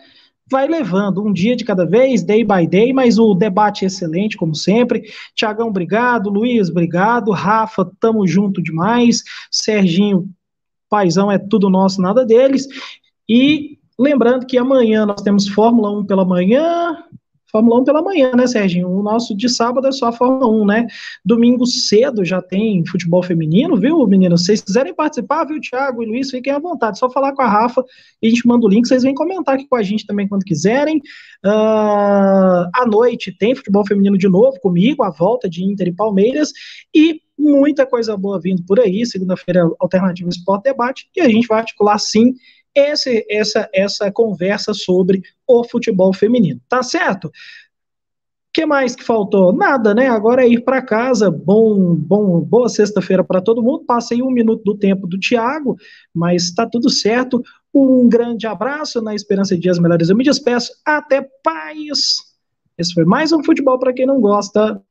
vai 0.50 0.66
levando 0.66 1.24
um 1.24 1.32
dia 1.32 1.54
de 1.54 1.64
cada 1.64 1.84
vez, 1.84 2.22
day 2.22 2.44
by 2.44 2.66
day, 2.66 2.92
mas 2.92 3.18
o 3.18 3.34
debate 3.34 3.84
é 3.84 3.88
excelente, 3.88 4.36
como 4.36 4.54
sempre. 4.54 5.02
Tiagão, 5.34 5.68
obrigado. 5.68 6.30
Luiz, 6.30 6.70
obrigado. 6.70 7.30
Rafa, 7.30 7.90
tamo 8.00 8.26
junto 8.26 8.62
demais. 8.62 9.22
Serginho, 9.50 10.28
paizão, 10.88 11.30
é 11.30 11.38
tudo 11.38 11.68
nosso, 11.68 12.00
nada 12.00 12.24
deles. 12.24 12.66
E 13.28 13.78
lembrando 13.98 14.46
que 14.46 14.56
amanhã 14.56 15.04
nós 15.04 15.20
temos 15.22 15.48
Fórmula 15.48 15.90
1 16.00 16.06
pela 16.06 16.24
manhã, 16.24 16.96
Fórmula 17.50 17.80
1 17.80 17.84
pela 17.84 18.02
manhã, 18.02 18.32
né, 18.36 18.46
Serginho? 18.46 18.90
O 18.90 19.02
nosso 19.02 19.34
de 19.34 19.48
sábado 19.48 19.86
é 19.86 19.92
só 19.92 20.08
a 20.08 20.12
Fórmula 20.12 20.46
1, 20.62 20.66
né? 20.66 20.86
Domingo 21.24 21.66
cedo 21.66 22.24
já 22.24 22.42
tem 22.42 22.84
futebol 22.86 23.22
feminino, 23.22 23.76
viu, 23.76 24.06
meninos? 24.06 24.40
Se 24.40 24.46
vocês 24.46 24.60
quiserem 24.60 24.94
participar, 24.94 25.44
viu, 25.44 25.60
Thiago 25.60 26.02
e 26.02 26.06
Luiz, 26.06 26.30
fiquem 26.30 26.52
à 26.52 26.58
vontade. 26.58 26.98
Só 26.98 27.10
falar 27.10 27.32
com 27.32 27.42
a 27.42 27.48
Rafa 27.48 27.82
e 28.22 28.26
a 28.26 28.30
gente 28.30 28.46
manda 28.46 28.66
o 28.66 28.68
link. 28.68 28.86
Vocês 28.86 29.02
vêm 29.02 29.14
comentar 29.14 29.54
aqui 29.54 29.66
com 29.66 29.76
a 29.76 29.82
gente 29.82 30.06
também 30.06 30.28
quando 30.28 30.44
quiserem. 30.44 30.98
Uh, 31.44 32.68
à 32.74 32.84
noite 32.86 33.36
tem 33.38 33.54
futebol 33.54 33.86
feminino 33.86 34.18
de 34.18 34.28
novo 34.28 34.58
comigo, 34.60 35.02
a 35.02 35.10
volta 35.10 35.48
de 35.48 35.64
Inter 35.64 35.88
e 35.88 35.94
Palmeiras. 35.94 36.52
E 36.94 37.20
muita 37.38 37.86
coisa 37.86 38.16
boa 38.16 38.38
vindo 38.40 38.62
por 38.64 38.78
aí. 38.80 39.06
Segunda-feira, 39.06 39.70
Alternativa 39.78 40.28
Esporte 40.28 40.64
Debate. 40.64 41.08
E 41.16 41.20
a 41.20 41.28
gente 41.28 41.46
vai 41.46 41.60
articular 41.60 41.98
sim 41.98 42.34
esse, 42.74 43.26
essa, 43.28 43.68
essa 43.72 44.10
conversa 44.10 44.72
sobre 44.74 45.22
o 45.46 45.64
futebol 45.64 46.12
feminino. 46.12 46.60
Tá 46.68 46.82
certo? 46.82 47.30
que 48.58 48.66
mais 48.66 48.96
que 48.96 49.04
faltou? 49.04 49.52
Nada, 49.52 49.94
né? 49.94 50.08
Agora 50.08 50.42
é 50.42 50.48
ir 50.48 50.64
para 50.64 50.82
casa. 50.82 51.30
Bom, 51.30 51.94
bom, 51.94 52.40
boa 52.40 52.68
sexta-feira 52.68 53.22
para 53.22 53.40
todo 53.40 53.62
mundo. 53.62 53.84
Passei 53.84 54.20
um 54.20 54.32
minuto 54.32 54.64
do 54.64 54.76
tempo 54.76 55.06
do 55.06 55.16
Thiago, 55.16 55.76
mas 56.12 56.42
está 56.42 56.66
tudo 56.66 56.90
certo. 56.90 57.40
Um 57.72 58.08
grande 58.08 58.48
abraço 58.48 59.00
na 59.00 59.14
esperança 59.14 59.54
de 59.54 59.60
dias 59.60 59.78
melhores. 59.78 60.08
Eu 60.08 60.16
me 60.16 60.24
despeço. 60.24 60.72
Até 60.84 61.24
paz. 61.40 62.16
Esse 62.76 62.94
foi 62.94 63.04
mais 63.04 63.30
um 63.30 63.44
futebol 63.44 63.78
para 63.78 63.92
quem 63.92 64.06
não 64.06 64.20
gosta. 64.20 64.82